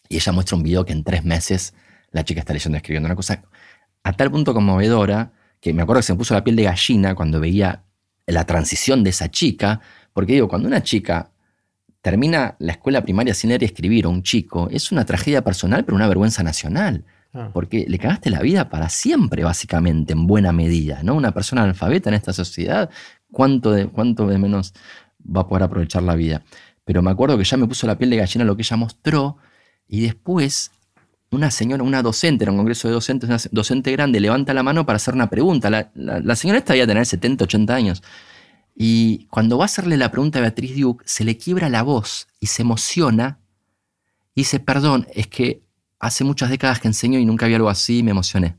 Y 0.08 0.14
ella 0.14 0.30
muestra 0.30 0.56
un 0.56 0.62
video 0.62 0.84
que 0.84 0.92
en 0.92 1.02
tres 1.02 1.24
meses 1.24 1.74
la 2.12 2.24
chica 2.24 2.38
está 2.38 2.52
leyendo 2.52 2.76
y 2.76 2.78
escribiendo. 2.78 3.08
Una 3.08 3.16
cosa 3.16 3.42
a 4.04 4.12
tal 4.12 4.30
punto 4.30 4.54
conmovedora 4.54 5.32
que 5.60 5.72
me 5.72 5.82
acuerdo 5.82 5.98
que 5.98 6.06
se 6.06 6.12
me 6.12 6.18
puso 6.18 6.34
la 6.34 6.44
piel 6.44 6.54
de 6.54 6.62
gallina 6.62 7.16
cuando 7.16 7.40
veía 7.40 7.82
la 8.26 8.44
transición 8.44 9.02
de 9.02 9.10
esa 9.10 9.28
chica, 9.28 9.80
porque 10.12 10.34
digo, 10.34 10.46
cuando 10.46 10.68
una 10.68 10.84
chica 10.84 11.32
termina 12.00 12.54
la 12.60 12.72
escuela 12.72 13.02
primaria 13.02 13.34
sin 13.34 13.48
leer 13.48 13.62
y 13.62 13.66
escribir, 13.66 14.06
o 14.06 14.10
un 14.10 14.22
chico, 14.22 14.68
es 14.70 14.92
una 14.92 15.04
tragedia 15.04 15.42
personal, 15.42 15.84
pero 15.84 15.96
una 15.96 16.06
vergüenza 16.06 16.44
nacional. 16.44 17.04
Ah. 17.34 17.50
Porque 17.52 17.84
le 17.88 17.98
cagaste 17.98 18.30
la 18.30 18.40
vida 18.40 18.70
para 18.70 18.88
siempre, 18.88 19.44
básicamente, 19.44 20.12
en 20.12 20.26
buena 20.26 20.52
medida. 20.52 21.02
¿no? 21.02 21.14
Una 21.14 21.32
persona 21.32 21.62
analfabeta 21.62 22.08
en 22.08 22.14
esta 22.14 22.32
sociedad, 22.32 22.90
¿cuánto 23.30 23.70
de, 23.72 23.86
cuánto 23.86 24.26
de 24.26 24.38
menos 24.38 24.72
va 25.24 25.42
a 25.42 25.46
poder 25.48 25.64
aprovechar 25.64 26.02
la 26.02 26.14
vida? 26.14 26.42
Pero 26.84 27.02
me 27.02 27.10
acuerdo 27.10 27.36
que 27.36 27.44
ya 27.44 27.56
me 27.56 27.66
puso 27.66 27.86
la 27.86 27.98
piel 27.98 28.10
de 28.10 28.16
gallina 28.16 28.44
lo 28.44 28.56
que 28.56 28.62
ella 28.62 28.76
mostró, 28.76 29.36
y 29.86 30.00
después 30.00 30.70
una 31.30 31.50
señora, 31.50 31.82
una 31.82 32.02
docente, 32.02 32.44
era 32.44 32.52
un 32.52 32.58
congreso 32.58 32.88
de 32.88 32.94
docentes, 32.94 33.28
una 33.28 33.38
docente 33.50 33.92
grande, 33.92 34.20
levanta 34.20 34.54
la 34.54 34.62
mano 34.62 34.86
para 34.86 34.96
hacer 34.96 35.14
una 35.14 35.28
pregunta. 35.28 35.68
La, 35.68 35.90
la 35.94 36.36
señora 36.36 36.58
esta 36.58 36.72
debía 36.72 36.86
tener 36.86 37.04
70, 37.04 37.44
80 37.44 37.74
años. 37.74 38.02
Y 38.74 39.26
cuando 39.26 39.58
va 39.58 39.64
a 39.64 39.66
hacerle 39.66 39.96
la 39.96 40.10
pregunta 40.10 40.38
a 40.38 40.42
Beatriz 40.42 40.78
Duke, 40.78 41.04
se 41.06 41.24
le 41.24 41.36
quiebra 41.36 41.68
la 41.68 41.82
voz 41.82 42.28
y 42.40 42.46
se 42.46 42.62
emociona. 42.62 43.40
Y 44.34 44.42
dice, 44.42 44.60
perdón, 44.60 45.06
es 45.14 45.26
que 45.26 45.62
hace 45.98 46.24
muchas 46.24 46.50
décadas 46.50 46.80
que 46.80 46.88
enseño 46.88 47.18
y 47.18 47.24
nunca 47.24 47.46
había 47.46 47.56
algo 47.56 47.68
así 47.68 47.98
y 47.98 48.02
me 48.02 48.10
emocioné. 48.10 48.56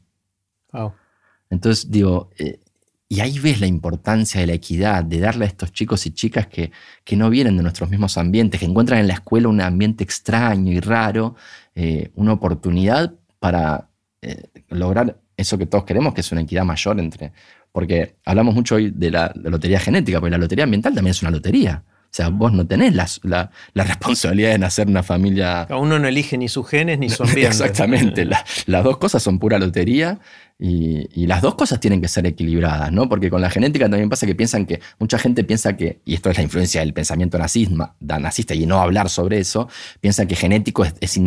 Entonces 1.49 1.90
digo, 1.90 2.30
eh, 2.38 2.60
y 3.07 3.22
ahí 3.22 3.40
ves 3.40 3.60
la 3.60 3.68
importancia 3.68 4.40
de 4.40 4.48
la 4.48 4.53
equidad, 4.53 5.03
de 5.03 5.20
darle 5.20 5.45
a 5.45 5.48
estos 5.48 5.72
chicos 5.72 6.06
y 6.06 6.11
chicas 6.11 6.48
que, 6.48 6.72
que, 7.03 7.16
no 7.16 7.30
vienen 7.30 7.57
de 7.57 7.64
nuestros 7.64 7.90
mismos 7.90 8.18
ambientes, 8.18 8.60
que 8.60 8.68
encuentran 8.68 8.99
en 8.99 9.07
la 9.07 9.16
escuela 9.16 9.48
un 9.48 9.61
ambiente 9.61 10.03
extraño 10.03 10.72
y 10.72 10.80
raro, 10.80 11.36
eh, 11.74 12.11
una 12.16 12.34
oportunidad 12.34 13.14
para 13.40 13.90
eh, 14.22 14.44
lograr 14.70 15.20
eso 15.38 15.57
que 15.57 15.66
todos 15.66 15.86
queremos, 15.86 16.14
que 16.14 16.22
es 16.22 16.32
una 16.32 16.41
equidad 16.41 16.66
mayor 16.66 16.99
entre 16.99 17.32
porque 17.72 18.16
hablamos 18.26 18.56
mucho 18.56 18.76
hoy 18.76 18.91
de 18.91 19.11
la, 19.11 19.32
lotería 19.36 19.80
genética, 19.80 20.20
porque 20.20 20.32
la 20.32 20.38
lotería 20.38 20.64
ambiental 20.64 20.94
también 20.94 21.11
es 21.11 21.22
una 21.22 21.32
lotería. 21.32 21.84
O 22.10 22.11
sea, 22.11 22.30
vos 22.30 22.52
no 22.52 22.65
tenés 22.65 22.95
la, 23.23 23.52
responsabilidad 23.76 24.49
de 24.52 24.57
nacer 24.57 24.88
una 24.88 25.03
familia. 25.03 25.68
Uno 25.69 25.99
no 25.99 26.07
elige 26.07 26.40
ni 26.40 26.49
sus 26.49 26.68
genes 26.68 26.98
ni 26.98 27.10
su 27.10 27.22
ambiente. 27.23 27.48
Exactamente. 27.48 28.26
las 28.26 28.84
dos 28.84 28.98
cosas 28.98 29.22
son 29.22 29.38
pura 29.38 29.60
lotería 29.60 30.19
y, 30.61 31.26
las 31.27 31.41
dos 31.41 31.56
cosas 31.56 31.80
tienen 31.80 32.02
que 32.02 32.07
ser 32.10 32.26
equilibradas, 32.26 32.91
¿no? 32.91 33.07
Porque 33.07 33.30
con 33.30 33.40
la 33.41 33.49
genética 33.49 33.86
también 33.88 34.10
pasa 34.10 34.26
que 34.26 34.36
piensan 34.36 34.65
que. 34.65 34.81
Mucha 34.98 35.18
gente 35.18 35.44
piensa 35.44 35.77
que, 35.77 36.02
y 36.03 36.15
esto 36.15 36.30
es 36.30 36.38
la 36.38 36.44
influencia 36.44 36.81
del 36.81 36.94
pensamiento 36.94 37.38
nazismo, 37.38 37.94
nazista 37.99 38.53
y 38.53 38.65
no 38.65 38.81
hablar 38.81 39.10
sobre 39.10 39.40
eso, 39.40 39.69
piensa 40.02 40.26
que 40.26 40.36
genético 40.36 40.84
es, 40.84 41.18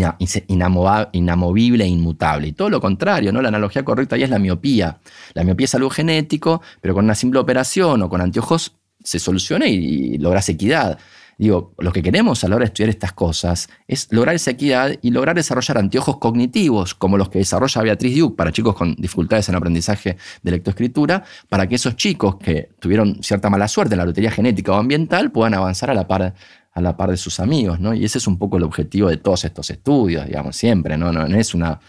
inamovible 1.12 1.84
e 1.84 1.86
inmutable. 1.86 2.48
Y 2.48 2.52
todo 2.52 2.68
lo 2.68 2.80
contrario, 2.80 3.32
¿no? 3.32 3.40
La 3.40 3.48
analogía 3.48 3.84
correcta 3.84 4.16
ahí 4.16 4.24
es 4.24 4.30
la 4.30 4.38
miopía. 4.38 4.98
La 5.32 5.44
miopía 5.44 5.64
es 5.64 5.74
algo 5.76 5.88
genético, 5.88 6.60
pero 6.80 6.92
con 6.92 7.04
una 7.04 7.14
simple 7.14 7.40
operación 7.40 8.02
o 8.02 8.08
con 8.10 8.20
anteojos 8.20 8.74
se 9.02 9.18
soluciona 9.18 9.66
y, 9.66 10.18
logras 10.18 10.48
equidad. 10.48 10.98
Digo, 11.38 11.74
lo 11.78 11.92
que 11.92 12.02
queremos 12.02 12.44
a 12.44 12.48
la 12.48 12.56
hora 12.56 12.64
de 12.64 12.66
estudiar 12.66 12.90
estas 12.90 13.12
cosas 13.14 13.68
es 13.88 14.06
lograr 14.10 14.34
esa 14.34 14.52
equidad 14.52 14.92
y 15.02 15.10
lograr 15.10 15.34
desarrollar 15.34 15.78
anteojos 15.78 16.18
cognitivos, 16.18 16.94
como 16.94 17.16
los 17.16 17.30
que 17.30 17.38
desarrolla 17.38 17.82
Beatriz 17.82 18.16
Duke 18.16 18.36
para 18.36 18.52
chicos 18.52 18.76
con 18.76 18.94
dificultades 18.96 19.48
en 19.48 19.56
aprendizaje 19.56 20.16
de 20.42 20.50
lectoescritura, 20.50 21.24
para 21.48 21.66
que 21.66 21.76
esos 21.76 21.96
chicos 21.96 22.36
que 22.36 22.70
tuvieron 22.78 23.22
cierta 23.22 23.50
mala 23.50 23.66
suerte 23.66 23.94
en 23.94 23.98
la 23.98 24.04
lotería 24.04 24.30
genética 24.30 24.72
o 24.72 24.76
ambiental 24.76 25.32
puedan 25.32 25.54
avanzar 25.54 25.90
a 25.90 25.94
la 25.94 26.06
par, 26.06 26.34
a 26.72 26.80
la 26.80 26.96
par 26.96 27.10
de 27.10 27.16
sus 27.16 27.40
amigos. 27.40 27.80
¿no? 27.80 27.94
Y 27.94 28.04
ese 28.04 28.18
es 28.18 28.26
un 28.26 28.38
poco 28.38 28.56
el 28.56 28.62
objetivo 28.62 29.08
de 29.08 29.16
todos 29.16 29.44
estos 29.44 29.70
estudios, 29.70 30.26
digamos, 30.26 30.56
siempre. 30.56 30.96
No, 30.96 31.12
no, 31.12 31.26
es 31.26 31.54
una. 31.54 31.80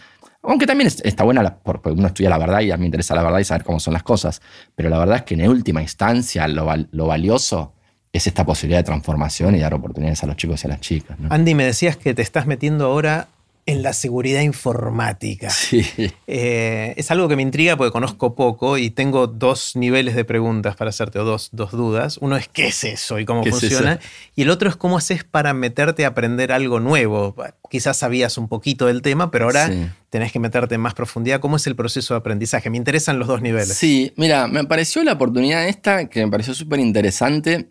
Aunque 0.46 0.66
también 0.66 0.90
está 1.02 1.24
buena 1.24 1.58
porque 1.62 1.90
uno 1.90 2.06
estudia 2.06 2.30
la 2.30 2.38
verdad 2.38 2.60
y 2.60 2.70
a 2.70 2.76
mí 2.76 2.82
me 2.82 2.86
interesa 2.86 3.14
la 3.14 3.22
verdad 3.22 3.38
y 3.38 3.44
saber 3.44 3.64
cómo 3.64 3.80
son 3.80 3.94
las 3.94 4.02
cosas. 4.02 4.42
Pero 4.74 4.90
la 4.90 4.98
verdad 4.98 5.16
es 5.16 5.22
que 5.22 5.34
en 5.34 5.48
última 5.48 5.82
instancia 5.82 6.46
lo, 6.48 6.70
lo 6.90 7.06
valioso 7.06 7.72
es 8.12 8.26
esta 8.28 8.46
posibilidad 8.46 8.78
de 8.78 8.84
transformación 8.84 9.56
y 9.56 9.60
dar 9.60 9.74
oportunidades 9.74 10.22
a 10.22 10.26
los 10.26 10.36
chicos 10.36 10.62
y 10.62 10.68
a 10.68 10.70
las 10.70 10.80
chicas. 10.80 11.16
Andy, 11.30 11.54
me 11.54 11.64
decías 11.64 11.96
que 11.96 12.14
te 12.14 12.22
estás 12.22 12.46
metiendo 12.46 12.86
ahora 12.86 13.26
en 13.66 13.82
la 13.82 13.92
seguridad 13.92 14.42
informática. 14.42 15.50
Sí. 15.50 15.84
Eh, 16.26 16.94
es 16.96 17.10
algo 17.10 17.28
que 17.28 17.36
me 17.36 17.42
intriga 17.42 17.76
porque 17.76 17.92
conozco 17.92 18.34
poco 18.34 18.76
y 18.78 18.90
tengo 18.90 19.26
dos 19.26 19.76
niveles 19.76 20.14
de 20.14 20.24
preguntas 20.24 20.76
para 20.76 20.90
hacerte, 20.90 21.18
o 21.18 21.24
dos, 21.24 21.50
dudas. 21.52 22.18
Uno 22.20 22.36
es 22.36 22.48
qué 22.48 22.68
es 22.68 22.84
eso 22.84 23.18
y 23.18 23.24
cómo 23.24 23.44
funciona. 23.44 24.00
y 24.34 24.42
el 24.42 24.50
otro 24.50 24.68
es 24.68 24.76
cómo 24.76 24.98
haces 24.98 25.24
para 25.24 25.54
meterte 25.54 26.04
a 26.04 26.08
aprender 26.08 26.52
algo 26.52 26.80
nuevo. 26.80 27.34
Quizás 27.70 27.96
sabías 27.96 28.36
un 28.36 28.48
poquito 28.48 28.86
del 28.86 29.02
tema, 29.02 29.30
pero 29.30 29.46
ahora 29.46 29.70
tenés 30.10 30.32
que 30.32 30.40
meterte 30.40 30.74
en 30.74 30.80
más 30.80 30.94
profundidad. 30.94 31.40
¿Cómo 31.40 31.56
es 31.56 31.66
el 31.66 31.76
proceso 31.76 32.14
de 32.14 32.18
aprendizaje? 32.18 32.70
Me 32.70 32.76
interesan 32.76 33.18
los 33.18 33.28
dos 33.28 33.40
niveles. 33.40 33.74
Sí, 33.74 34.12
mira, 34.16 34.46
me 34.46 34.60
apareció 34.60 35.02
la 35.04 35.12
oportunidad 35.12 35.66
esta 35.66 36.08
que 36.08 36.24
me 36.24 36.30
pareció 36.30 36.54
súper 36.54 36.80
interesante 36.80 37.70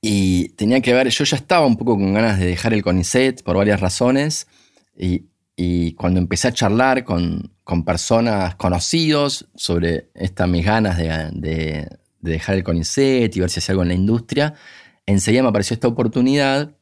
y 0.00 0.50
tenía 0.50 0.80
que 0.80 0.92
ver, 0.92 1.08
yo 1.08 1.24
ya 1.24 1.36
estaba 1.36 1.66
un 1.66 1.76
poco 1.76 1.96
con 1.96 2.12
ganas 2.14 2.38
de 2.38 2.46
dejar 2.46 2.74
el 2.74 2.82
CONICET 2.82 3.42
por 3.42 3.56
varias 3.56 3.80
razones. 3.80 4.46
Y, 4.96 5.92
cuando 5.94 6.18
empecé 6.18 6.48
a 6.48 6.52
charlar 6.52 7.04
con, 7.04 7.52
personas 7.84 8.54
conocidos 8.56 9.48
sobre 9.54 10.10
estas 10.14 10.48
mis 10.48 10.64
ganas 10.64 10.98
de, 10.98 11.88
dejar 12.20 12.56
el 12.56 12.64
CONICET 12.64 13.36
y 13.36 13.40
ver 13.40 13.50
si 13.50 13.60
hacía 13.60 13.72
algo 13.72 13.82
en 13.82 13.88
la 13.88 13.94
industria, 13.94 14.54
enseguida 15.06 15.42
me 15.42 15.48
apareció 15.50 15.74
esta 15.74 15.88
oportunidad 15.88 16.74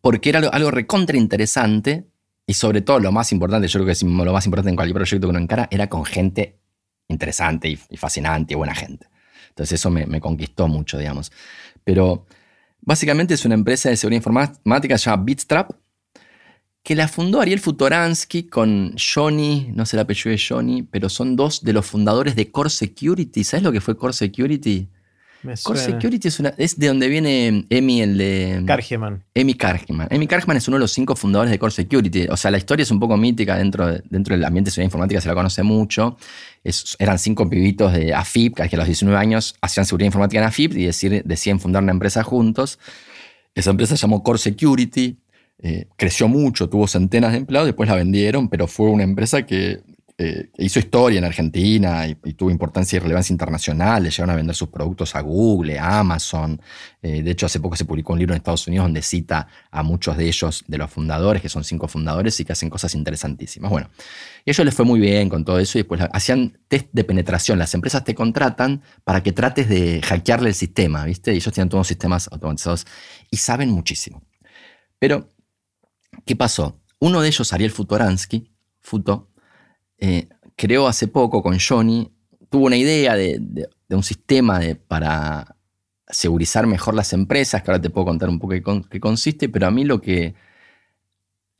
porque 0.00 0.28
era 0.28 0.40
algo, 0.40 0.70
recontra 0.70 1.16
interesante 1.16 2.06
y 2.46 2.54
sobre 2.54 2.82
todo 2.82 3.00
lo 3.00 3.10
más 3.10 3.32
importante, 3.32 3.68
yo 3.68 3.80
creo 3.80 3.94
que 3.94 4.04
lo 4.04 4.32
más 4.32 4.44
importante 4.44 4.68
en 4.68 4.76
cualquier 4.76 4.96
proyecto 4.96 5.26
que 5.26 5.30
uno 5.30 5.38
encara 5.38 5.66
era 5.70 5.88
con 5.88 6.04
gente 6.04 6.58
interesante 7.08 7.68
y, 7.68 7.96
fascinante 7.96 8.54
y 8.54 8.56
buena 8.56 8.74
gente. 8.74 9.06
Entonces 9.48 9.80
eso 9.80 9.90
me, 9.90 10.20
conquistó 10.20 10.68
mucho, 10.68 10.98
digamos. 10.98 11.32
Pero 11.84 12.26
básicamente 12.80 13.34
es 13.34 13.44
una 13.44 13.54
empresa 13.54 13.88
de 13.88 13.96
seguridad 13.96 14.18
informática 14.18 14.96
llamada 14.96 15.22
Bitstrap, 15.24 15.70
que 16.84 16.94
la 16.94 17.08
fundó 17.08 17.40
Ariel 17.40 17.60
Futoransky 17.60 18.44
con 18.44 18.94
Johnny, 18.98 19.70
no 19.74 19.86
sé 19.86 19.96
el 19.96 20.00
apellido 20.00 20.30
de 20.30 20.38
Johnny, 20.38 20.82
pero 20.82 21.08
son 21.08 21.34
dos 21.34 21.64
de 21.64 21.72
los 21.72 21.86
fundadores 21.86 22.36
de 22.36 22.50
Core 22.50 22.68
Security. 22.68 23.42
¿Sabes 23.42 23.64
lo 23.64 23.72
que 23.72 23.80
fue 23.80 23.96
Core 23.96 24.12
Security? 24.12 24.86
Core 25.62 25.78
Security 25.78 26.28
es, 26.28 26.40
una, 26.40 26.50
es 26.58 26.78
de 26.78 26.88
donde 26.88 27.08
viene 27.08 27.64
Emi, 27.70 28.02
el 28.02 28.18
de. 28.18 28.62
Kargeman. 28.66 29.24
Emi 29.34 29.54
Kargeman. 29.54 30.08
Emi 30.10 30.26
Kargeman 30.26 30.58
es 30.58 30.68
uno 30.68 30.76
de 30.76 30.80
los 30.80 30.92
cinco 30.92 31.16
fundadores 31.16 31.50
de 31.50 31.58
Core 31.58 31.72
Security. 31.72 32.26
O 32.28 32.36
sea, 32.36 32.50
la 32.50 32.58
historia 32.58 32.82
es 32.82 32.90
un 32.90 33.00
poco 33.00 33.16
mítica 33.16 33.56
dentro, 33.56 33.90
dentro 34.10 34.34
del 34.34 34.44
ambiente 34.44 34.68
de 34.68 34.72
seguridad 34.74 34.88
informática, 34.88 35.22
se 35.22 35.28
la 35.28 35.34
conoce 35.34 35.62
mucho. 35.62 36.18
eran 36.98 37.18
cinco 37.18 37.48
pibitos 37.48 37.94
de 37.94 38.12
AFIP, 38.12 38.56
que 38.56 38.76
a 38.76 38.78
los 38.78 38.86
19 38.86 39.18
años 39.18 39.54
hacían 39.62 39.86
seguridad 39.86 40.06
informática 40.06 40.40
en 40.40 40.48
AFIP 40.48 40.72
y 40.76 40.84
decir, 40.84 41.22
decían 41.24 41.60
fundar 41.60 41.82
una 41.82 41.92
empresa 41.92 42.22
juntos. 42.22 42.78
Esa 43.54 43.70
empresa 43.70 43.96
se 43.96 44.02
llamó 44.02 44.22
Core 44.22 44.38
Security. 44.38 45.16
Eh, 45.58 45.86
creció 45.96 46.28
mucho, 46.28 46.68
tuvo 46.68 46.86
centenas 46.86 47.32
de 47.32 47.38
empleados, 47.38 47.66
después 47.66 47.88
la 47.88 47.94
vendieron, 47.94 48.48
pero 48.48 48.66
fue 48.66 48.90
una 48.90 49.04
empresa 49.04 49.46
que 49.46 49.82
eh, 50.16 50.48
hizo 50.58 50.78
historia 50.78 51.18
en 51.18 51.24
Argentina 51.24 52.06
y, 52.06 52.14
tuvo 52.34 52.48
importancia 52.48 52.96
y 52.96 53.00
relevancia 53.00 53.32
internacional, 53.32 54.04
le 54.04 54.10
llegaron 54.10 54.30
a 54.30 54.36
vender 54.36 54.54
sus 54.54 54.68
productos 54.68 55.16
a 55.16 55.20
Google, 55.20 55.76
a 55.76 55.98
Amazon. 55.98 56.60
Eh, 57.02 57.20
de 57.20 57.30
hecho, 57.32 57.46
hace 57.46 57.58
poco 57.58 57.74
se 57.74 57.84
publicó 57.84 58.12
un 58.12 58.20
libro 58.20 58.32
en 58.32 58.36
Estados 58.36 58.68
Unidos 58.68 58.84
donde 58.84 59.02
cita 59.02 59.48
a 59.72 59.82
muchos 59.82 60.16
de 60.16 60.28
ellos, 60.28 60.64
de 60.68 60.78
los 60.78 60.88
fundadores, 60.88 61.42
que 61.42 61.48
son 61.48 61.64
cinco 61.64 61.88
fundadores 61.88 62.38
y 62.38 62.44
que 62.44 62.52
hacen 62.52 62.70
cosas 62.70 62.94
interesantísimas. 62.94 63.72
Bueno, 63.72 63.90
y 64.44 64.50
ellos 64.50 64.64
les 64.64 64.72
fue 64.72 64.84
muy 64.84 65.00
bien 65.00 65.28
con 65.28 65.44
todo 65.44 65.58
eso 65.58 65.78
y 65.78 65.80
después 65.80 66.00
hacían 66.12 66.58
test 66.68 66.86
de 66.92 67.02
penetración. 67.02 67.58
Las 67.58 67.74
empresas 67.74 68.04
te 68.04 68.14
contratan 68.14 68.82
para 69.02 69.20
que 69.20 69.32
trates 69.32 69.68
de 69.68 70.00
hackearle 70.00 70.50
el 70.50 70.54
sistema, 70.54 71.04
¿viste? 71.06 71.32
Y 71.32 71.38
ellos 71.38 71.52
tienen 71.52 71.68
todos 71.68 71.80
los 71.80 71.88
sistemas 71.88 72.28
automatizados 72.30 72.86
y 73.32 73.38
saben 73.38 73.70
muchísimo. 73.70 74.22
Pero, 75.00 75.33
¿qué 76.24 76.36
pasó? 76.36 76.80
Uno 76.98 77.20
de 77.20 77.28
ellos, 77.28 77.52
Ariel 77.52 77.70
Futoransky, 77.70 78.50
Futo, 78.80 79.28
eh, 79.98 80.28
creó 80.56 80.86
hace 80.86 81.08
poco 81.08 81.42
con 81.42 81.58
Johnny, 81.58 82.10
tuvo 82.48 82.66
una 82.66 82.76
idea 82.76 83.14
de, 83.14 83.68
un 83.90 84.02
sistema 84.02 84.60
para 84.88 85.56
segurizar 86.08 86.66
mejor 86.66 86.94
las 86.94 87.12
empresas, 87.12 87.62
que 87.62 87.70
ahora 87.70 87.80
te 87.80 87.90
puedo 87.90 88.06
contar 88.06 88.28
un 88.28 88.38
poco 88.38 88.54
qué, 88.88 89.00
consiste, 89.00 89.48
pero 89.48 89.66
a 89.66 89.70
mí 89.70 89.84
lo 89.84 90.00
que, 90.00 90.34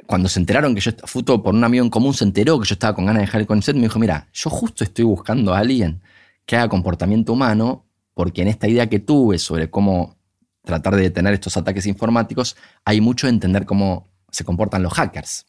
cuando 0.07 0.29
se 0.29 0.41
enteraron 0.41 0.75
que 0.75 0.81
yo, 0.81 0.93
Futo 1.05 1.43
por 1.43 1.55
un 1.55 1.65
amigo 1.65 1.85
en 1.85 1.91
común 1.91 2.15
se 2.15 2.25
enteró 2.25 2.59
que 2.59 2.69
yo 2.69 2.75
estaba 2.75 2.95
con 2.95 3.07
ganas 3.07 3.21
de 3.21 3.27
dejar 3.27 3.41
el 3.41 3.47
concepto, 3.47 3.79
me 3.79 3.87
dijo, 3.87 3.99
mira, 3.99 4.29
yo 4.33 4.51
justo 4.51 4.85
estoy 4.85 5.05
buscando 5.05 5.55
a 5.55 5.59
alguien 5.59 6.01
que 6.47 6.57
haga 6.57 6.69
comportamiento 6.69 7.33
humano, 7.33 7.87
porque 8.15 8.43
en 8.43 8.49
esta 8.49 8.69
idea 8.69 8.89
que 8.89 8.99
tuve 8.99 9.39
sobre 9.39 9.71
cómo 9.71 10.17
tratar 10.65 10.97
de 10.97 11.03
detener 11.03 11.35
estos 11.35 11.57
ataques 11.57 11.87
informáticos, 11.87 12.57
hay 12.85 13.01
mucho 13.01 13.27
de 13.27 13.33
entender 13.33 13.67
cómo 13.67 14.14
se 14.35 14.45
comportan 14.45 14.83
los 14.83 14.93
hackers. 14.93 15.47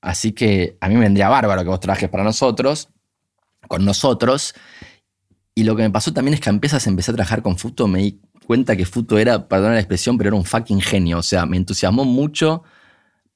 Así 0.00 0.32
que 0.32 0.76
a 0.80 0.88
mí 0.88 0.94
me 0.94 1.02
vendría 1.02 1.28
bárbaro 1.28 1.62
que 1.62 1.68
vos 1.68 1.80
trabajes 1.80 2.08
para 2.10 2.24
nosotros, 2.24 2.88
con 3.68 3.84
nosotros. 3.84 4.54
Y 5.54 5.62
lo 5.62 5.76
que 5.76 5.82
me 5.82 5.90
pasó 5.90 6.12
también 6.12 6.34
es 6.34 6.40
que 6.40 6.50
empiezas 6.50 6.86
a 6.86 6.90
empezar 6.90 7.14
a 7.14 7.16
trabajar 7.16 7.42
con 7.42 7.56
Futo, 7.56 7.86
me 7.86 8.00
di 8.00 8.20
cuenta 8.46 8.76
que 8.76 8.84
Futo 8.84 9.16
era, 9.16 9.48
perdón 9.48 9.72
la 9.72 9.78
expresión, 9.78 10.18
pero 10.18 10.28
era 10.28 10.36
un 10.36 10.44
fucking 10.44 10.80
genio. 10.80 11.18
O 11.18 11.22
sea, 11.22 11.46
me 11.46 11.56
entusiasmó 11.56 12.04
mucho 12.04 12.64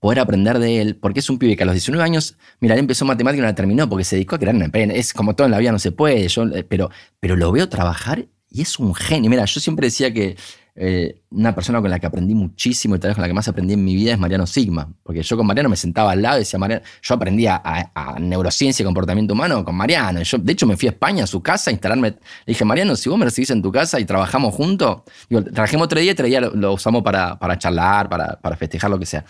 poder 0.01 0.19
aprender 0.19 0.59
de 0.59 0.81
él, 0.81 0.97
porque 0.97 1.21
es 1.21 1.31
un 1.31 1.39
pibe 1.39 1.57
que 1.57 1.63
a 1.63 1.67
los 1.67 1.75
19 1.75 2.05
años, 2.05 2.37
mira, 2.61 2.75
él 2.75 2.81
empezó 2.81 3.05
matemática 3.05 3.39
y 3.39 3.43
no 3.43 3.47
la 3.47 3.55
terminó 3.55 3.89
porque 3.89 4.05
se 4.05 4.17
dedicó 4.17 4.37
a 4.37 4.39
crear 4.39 4.55
una 4.55 4.67
empresa. 4.67 4.93
Es 4.93 5.13
como 5.13 5.35
todo 5.35 5.47
en 5.47 5.53
la 5.53 5.59
vida, 5.59 5.73
no 5.73 5.79
se 5.79 5.93
puede, 5.93 6.27
yo, 6.29 6.43
eh, 6.45 6.65
pero, 6.65 6.91
pero 7.21 7.37
lo 7.37 7.53
veo 7.53 7.69
trabajar 7.69 8.27
y 8.51 8.63
es 8.63 8.79
un 8.79 8.95
genio. 8.95 9.31
Mira, 9.31 9.45
yo 9.45 9.61
siempre 9.61 9.87
decía 9.87 10.13
que 10.13 10.37
eh, 10.81 11.23
una 11.31 11.57
persona 11.57 11.81
con 11.81 11.91
la 11.91 11.99
que 11.99 12.07
aprendí 12.07 12.37
muchísimo 12.37 12.95
y 12.95 13.01
tal 13.01 13.09
vez 13.09 13.17
con 13.17 13.23
la 13.23 13.29
que 13.29 13.35
más 13.35 13.49
aprendí 13.49 13.75
en 13.75 13.85
mi 13.85 13.97
vida 13.97 14.13
es 14.13 14.19
Mariano 14.19 14.47
Sigma. 14.47 14.89
Porque 15.03 15.23
yo 15.23 15.37
con 15.37 15.45
Mariano 15.45 15.69
me 15.69 15.75
sentaba 15.75 16.13
al 16.13 16.23
lado 16.23 16.37
y 16.37 16.41
decía, 16.41 16.57
Mariano, 16.57 16.85
yo 17.03 17.15
aprendía 17.17 17.61
a, 17.65 18.17
neurociencia 18.21 18.85
y 18.85 18.87
comportamiento 18.87 19.35
humano 19.35 19.65
con 19.65 19.75
Mariano. 19.75 20.23
Yo, 20.23 20.39
de 20.39 20.53
hecho, 20.53 20.67
me 20.67 20.77
fui 20.77 20.87
a 20.87 20.93
España, 20.93 21.25
a 21.25 21.27
su 21.27 21.43
casa, 21.43 21.71
a 21.71 21.73
instalarme. 21.73 22.11
Le 22.11 22.19
dije, 22.47 22.65
Mariano, 22.65 22.95
si 22.95 23.09
vos 23.09 23.19
me 23.19 23.25
recibís 23.25 23.51
en 23.51 23.61
tu 23.61 23.73
casa 23.73 23.99
y 23.99 24.05
trabajamos 24.05 24.55
juntos, 24.55 25.03
digo, 25.29 25.43
trabajemos 25.43 25.87
otro 25.87 25.99
día 25.99 26.11
y 26.11 26.13
otro 26.13 26.27
día 26.27 26.41
lo, 26.41 26.73
usamos 26.73 27.03
para, 27.03 27.37
para 27.41 27.59
charlar, 27.59 28.09
para, 28.09 28.39
para 28.41 28.57
festejar, 28.57 28.89
lo 28.89 29.01
que 29.01 29.07
sea. 29.07 29.25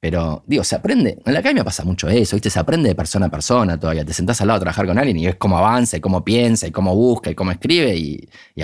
Pero, 0.00 0.44
digo, 0.46 0.64
se 0.64 0.76
aprende. 0.76 1.18
En 1.24 1.32
la 1.32 1.40
academia 1.40 1.64
pasa 1.64 1.82
mucho 1.82 2.10
eso, 2.10 2.36
¿viste? 2.36 2.50
Se 2.50 2.58
aprende 2.58 2.90
de 2.90 2.94
persona 2.94 3.26
a 3.26 3.30
persona 3.30 3.80
todavía. 3.80 4.04
Te 4.04 4.12
sentás 4.12 4.38
al 4.42 4.48
lado 4.48 4.58
a 4.58 4.60
trabajar 4.60 4.86
con 4.86 4.98
alguien 4.98 5.16
y 5.16 5.24
ves 5.24 5.36
cómo 5.36 5.56
avanza, 5.56 5.96
y 5.96 6.00
cómo 6.00 6.22
piensa, 6.24 6.66
y 6.66 6.70
cómo 6.70 6.94
busca, 6.94 7.30
y 7.30 7.34
cómo 7.34 7.52
escribe, 7.52 7.96
y, 7.96 8.28
y. 8.54 8.62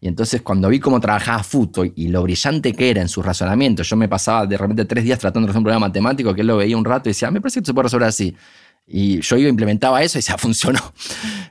Y 0.00 0.06
entonces, 0.06 0.42
cuando 0.42 0.68
vi 0.68 0.78
cómo 0.78 1.00
trabajaba 1.00 1.42
Futo 1.42 1.84
y 1.84 2.08
lo 2.08 2.22
brillante 2.22 2.72
que 2.72 2.90
era 2.90 3.00
en 3.00 3.08
su 3.08 3.20
razonamiento, 3.20 3.82
yo 3.82 3.96
me 3.96 4.08
pasaba 4.08 4.46
de 4.46 4.56
repente 4.56 4.84
tres 4.84 5.04
días 5.04 5.18
tratando 5.18 5.46
de 5.46 5.48
resolver 5.48 5.60
un 5.60 5.64
problema 5.64 5.86
matemático 5.88 6.34
que 6.34 6.42
él 6.42 6.46
lo 6.46 6.56
veía 6.56 6.76
un 6.76 6.84
rato 6.84 7.08
y 7.08 7.10
decía, 7.10 7.28
ah, 7.28 7.30
me 7.32 7.40
parece 7.40 7.60
que 7.60 7.66
se 7.66 7.74
puede 7.74 7.84
resolver 7.84 8.08
así. 8.08 8.36
Y 8.86 9.20
yo 9.20 9.36
iba, 9.36 9.48
implementaba 9.48 10.02
eso 10.02 10.18
y 10.18 10.22
se 10.22 10.32
funcionó. 10.38 10.80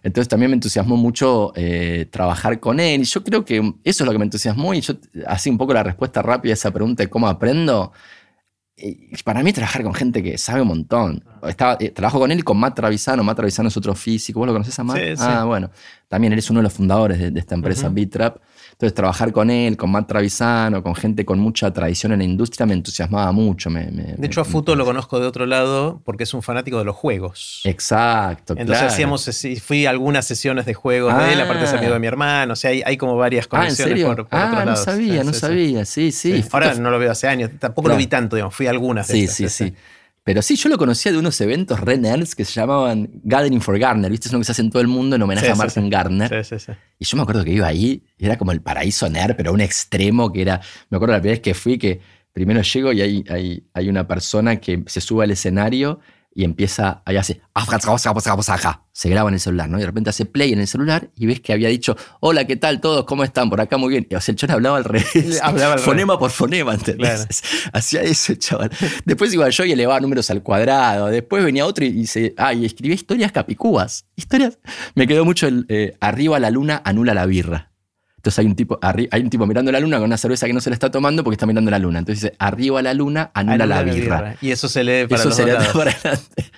Entonces 0.01 0.27
también 0.27 0.49
me 0.49 0.55
entusiasmó 0.55 0.95
mucho 0.97 1.51
eh, 1.55 2.07
trabajar 2.09 2.59
con 2.59 2.79
él. 2.79 3.01
Y 3.01 3.03
yo 3.03 3.23
creo 3.23 3.45
que 3.45 3.57
eso 3.83 4.03
es 4.03 4.05
lo 4.05 4.11
que 4.11 4.17
me 4.17 4.25
entusiasmó. 4.25 4.73
Y 4.73 4.81
yo, 4.81 4.95
así 5.27 5.49
un 5.49 5.57
poco 5.57 5.73
la 5.73 5.83
respuesta 5.83 6.21
rápida 6.21 6.53
a 6.53 6.55
esa 6.55 6.71
pregunta 6.71 7.03
de 7.03 7.09
cómo 7.09 7.27
aprendo, 7.27 7.91
para 9.23 9.41
mí 9.41 9.53
trabajar 9.53 9.83
con 9.83 9.93
gente 9.93 10.21
que 10.21 10.37
sabe 10.37 10.61
un 10.61 10.67
montón. 10.67 11.23
Estaba, 11.43 11.77
eh, 11.79 11.89
trabajo 11.89 12.19
con 12.19 12.31
él 12.31 12.39
y 12.39 12.41
con 12.43 12.57
Matt 12.57 12.75
Travisano. 12.75 13.23
Matt 13.23 13.37
Travisano 13.37 13.69
es 13.69 13.77
otro 13.77 13.95
físico. 13.95 14.39
¿Vos 14.39 14.47
lo 14.47 14.53
conoces 14.53 14.77
a 14.77 14.83
Matt? 14.83 14.99
Ah, 15.19 15.45
bueno. 15.45 15.71
También 16.07 16.33
él 16.33 16.39
es 16.39 16.49
uno 16.49 16.59
de 16.59 16.63
los 16.63 16.73
fundadores 16.73 17.33
de, 17.33 17.39
esta 17.39 17.55
empresa, 17.55 17.89
Bitrap. 17.89 18.37
Entonces, 18.77 18.93
trabajar 18.93 19.31
con 19.31 19.49
él, 19.49 19.75
con 19.75 19.89
Matt 19.89 20.07
Travisano, 20.07 20.83
con 20.83 20.93
gente 20.93 21.25
con 21.25 21.39
mucha 21.39 21.73
tradición 21.73 22.11
en 22.11 22.19
la 22.19 22.25
industria, 22.25 22.67
me 22.67 22.75
entusiasmaba 22.75 23.31
mucho. 23.31 23.71
de 23.71 24.15
hecho, 24.21 24.41
a 24.41 24.45
Futo 24.45 24.75
lo 24.75 24.85
conozco 24.85 25.19
de 25.19 25.25
otro 25.25 25.47
lado 25.47 25.99
porque 26.05 26.25
es 26.25 26.33
un 26.35 26.43
fanático 26.43 26.77
de 26.77 26.85
los 26.85 26.95
juegos. 26.95 27.61
Exacto. 27.63 28.53
Entonces, 28.55 28.85
hacíamos, 28.85 29.27
fui 29.63 29.87
a 29.87 29.89
algunas 29.89 30.27
sesiones 30.27 30.67
de 30.67 30.75
juegos 30.75 31.17
de 31.17 31.33
él, 31.33 31.41
aparte 31.41 31.63
es 31.63 31.73
amigo 31.73 31.93
de 31.93 31.99
mi 31.99 32.05
hermano. 32.05 32.53
O 32.53 32.55
sea, 32.55 32.69
hay, 32.69 32.97
como 32.97 33.17
varias 33.17 33.47
conexiones 33.47 34.03
ah, 34.03 34.15
por, 34.15 34.27
ah, 34.29 34.63
no 34.63 34.75
sabía, 34.75 35.23
no 35.23 35.33
sabía. 35.33 35.83
Sí, 35.83 36.11
sí. 36.11 36.45
Ahora 36.51 36.75
no 36.75 36.91
lo 36.91 36.99
veo 36.99 37.11
hace 37.11 37.27
años. 37.27 37.49
Tampoco 37.57 37.89
lo 37.89 37.97
vi 37.97 38.05
tanto, 38.05 38.35
digamos. 38.35 38.53
Fui 38.53 38.67
a 38.67 38.69
algunas. 38.69 39.07
sí, 39.07 39.27
sí, 39.27 39.49
sí. 39.49 39.73
Pero 40.27 40.41
sí, 40.41 40.57
yo 40.57 40.67
lo 40.67 40.77
conocía 40.77 41.13
de 41.13 41.19
unos 41.19 41.39
eventos 41.39 41.79
re 41.79 41.97
nerds 41.97 42.35
que 42.35 42.43
se 42.43 42.51
llamaban 42.51 43.09
Gathering 43.23 43.61
for 43.61 43.79
Garner. 43.79 44.11
¿Viste? 44.11 44.27
Es 44.27 44.33
uno 44.33 44.41
que 44.41 44.43
se 44.43 44.51
hace 44.51 44.61
en 44.61 44.69
todo 44.69 44.81
el 44.81 44.89
mundo 44.89 45.15
en 45.15 45.21
homenaje 45.21 45.49
a 45.49 45.55
Martin 45.55 45.89
Garner. 45.89 46.45
Y 46.99 47.05
yo 47.05 47.15
me 47.15 47.23
acuerdo 47.23 47.45
que 47.45 47.53
iba 47.53 47.65
ahí, 47.65 48.03
era 48.19 48.37
como 48.37 48.51
el 48.51 48.61
paraíso 48.61 49.09
nerd, 49.09 49.37
pero 49.37 49.53
un 49.53 49.61
extremo 49.61 50.33
que 50.33 50.41
era. 50.41 50.59
Me 50.89 50.97
acuerdo 50.97 51.13
la 51.13 51.21
primera 51.21 51.35
vez 51.35 51.39
que 51.39 51.53
fui 51.53 51.77
que 51.77 52.01
primero 52.33 52.61
llego 52.61 52.91
y 52.91 52.99
hay, 52.99 53.23
hay, 53.29 53.63
hay 53.73 53.87
una 53.87 54.05
persona 54.05 54.57
que 54.57 54.83
se 54.87 54.99
sube 54.99 55.23
al 55.23 55.31
escenario 55.31 56.01
y 56.37 56.43
empieza, 56.43 57.01
ahí 57.03 57.17
hace, 57.17 57.41
se 58.91 59.09
graba 59.09 59.29
en 59.29 59.33
el 59.33 59.39
celular, 59.39 59.67
¿no? 59.67 59.77
Y 59.77 59.81
de 59.81 59.87
repente 59.87 60.11
hace 60.11 60.25
play 60.25 60.53
en 60.53 60.59
el 60.59 60.67
celular 60.67 61.09
y 61.15 61.25
ves 61.25 61.41
que 61.41 61.51
había 61.51 61.67
dicho, 61.67 61.97
hola, 62.19 62.45
¿qué 62.45 62.55
tal 62.55 62.79
todos? 62.79 63.05
¿Cómo 63.05 63.23
están? 63.23 63.49
Por 63.49 63.59
acá 63.59 63.77
muy 63.77 63.89
bien. 63.89 64.07
O 64.15 64.21
sea, 64.21 64.33
el 64.33 64.37
chaval 64.37 64.57
hablaba 64.57 64.77
al 64.77 64.83
revés. 64.83 65.41
Hablaba 65.41 65.79
fonema 65.79 66.19
por 66.19 66.29
fonema, 66.29 66.75
¿entendés? 66.75 67.27
Hacía 67.73 68.03
eso, 68.03 68.35
chaval. 68.35 68.69
Después 69.03 69.33
iba 69.33 69.49
yo 69.49 69.65
y 69.65 69.71
elevaba 69.71 69.99
números 69.99 70.29
al 70.29 70.43
cuadrado. 70.43 71.07
Después 71.07 71.43
venía 71.43 71.65
otro 71.65 71.83
y 71.83 71.89
dice, 71.89 72.35
ah, 72.37 72.53
y 72.53 72.65
escribía 72.65 72.93
historias 72.93 73.31
capicúas. 73.31 74.05
Historias. 74.15 74.59
Me 74.93 75.07
quedó 75.07 75.25
mucho 75.25 75.47
el 75.47 75.65
eh, 75.69 75.97
arriba 75.99 76.39
la 76.39 76.51
luna, 76.51 76.83
anula 76.85 77.15
la 77.15 77.25
birra. 77.25 77.71
Entonces 78.27 78.39
hay 78.39 78.45
un, 78.45 78.55
tipo, 78.55 78.77
hay 78.81 79.21
un 79.21 79.29
tipo 79.29 79.47
mirando 79.47 79.71
la 79.71 79.79
luna 79.79 79.99
con 79.99 80.05
una 80.05 80.17
cerveza 80.17 80.47
que 80.47 80.51
no 80.51 80.59
se 80.59 80.69
le 80.69 80.73
está 80.73 80.91
tomando 80.91 81.23
porque 81.23 81.35
está 81.35 81.45
mirando 81.45 81.71
la 81.71 81.79
luna. 81.79 81.99
Entonces 81.99 82.23
dice, 82.23 82.35
arriba 82.39 82.81
la 82.81 82.93
luna, 82.93 83.31
anula, 83.33 83.65
la, 83.65 83.83
birra. 83.83 84.35
Y 84.41 84.51
eso 84.51 84.67
se 84.67 84.83
lee 84.83 85.07
para, 85.07 85.21
eso 85.21 85.31
se 85.31 85.45
lee 85.45 85.53
para 85.73 85.91
adelante. 85.91 86.51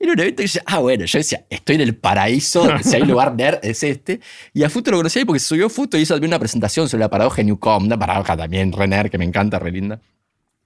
Y 0.00 0.04
en 0.04 0.10
un 0.10 0.18
evento 0.18 0.42
dice, 0.42 0.60
ah, 0.66 0.78
bueno, 0.78 1.04
yo 1.04 1.18
decía, 1.18 1.44
estoy 1.48 1.76
en 1.76 1.82
el 1.82 1.94
paraíso, 1.94 2.68
si 2.82 2.96
hay 2.96 3.02
lugar 3.02 3.36
nerd 3.36 3.60
es 3.62 3.84
este. 3.84 4.18
Y 4.52 4.64
a 4.64 4.68
Futo 4.68 4.90
lo 4.90 4.96
conocí 4.96 5.20
ahí 5.20 5.24
porque 5.24 5.38
subió 5.38 5.70
Futo 5.70 5.96
y 5.96 6.00
hizo 6.00 6.16
una 6.16 6.40
presentación 6.40 6.88
sobre 6.88 7.02
la 7.02 7.08
paradoja 7.08 7.36
de 7.36 7.44
Newcomb, 7.44 7.86
una 7.86 7.96
paradoja 7.96 8.36
también 8.36 8.72
re 8.72 9.08
que 9.08 9.18
me 9.18 9.24
encanta, 9.24 9.60
re 9.60 9.70
linda. 9.70 10.00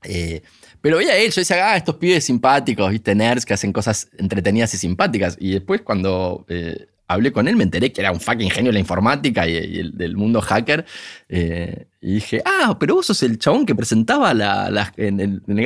Eh, 0.05 0.41
pero 0.81 0.97
veía 0.97 1.19
él, 1.19 1.31
yo 1.33 1.43
decía, 1.43 1.71
ah, 1.71 1.77
estos 1.77 1.97
pibes 1.97 2.25
simpáticos, 2.25 2.91
viste, 2.91 3.15
nerds 3.15 3.45
que 3.45 3.53
hacen 3.53 3.75
cosas 3.75 4.09
entretenidas 4.17 4.73
y 4.73 4.79
simpáticas. 4.79 5.37
Y 5.39 5.51
después 5.51 5.83
cuando... 5.83 6.47
Eh, 6.49 6.87
hablé 7.09 7.33
con 7.33 7.49
él, 7.49 7.57
me 7.57 7.65
enteré 7.65 7.93
que 7.93 8.01
era 8.01 8.13
un 8.13 8.21
fucking 8.21 8.51
genio 8.51 8.71
de 8.71 8.75
la 8.75 8.81
informática 8.81 9.47
y, 9.47 9.57
el, 9.57 9.97
del 9.97 10.17
mundo 10.17 10.41
hacker. 10.41 10.85
Eh, 11.29 11.87
y 12.01 12.15
dije, 12.15 12.43
ah, 12.45 12.77
pero 12.79 12.97
vos 12.97 13.07
sos 13.07 13.23
el 13.23 13.39
chabón 13.39 13.67
que 13.67 13.75
presentaba 13.75 14.35
la, 14.35 14.93
en, 14.97 15.21
el, 15.21 15.43
en 15.47 15.59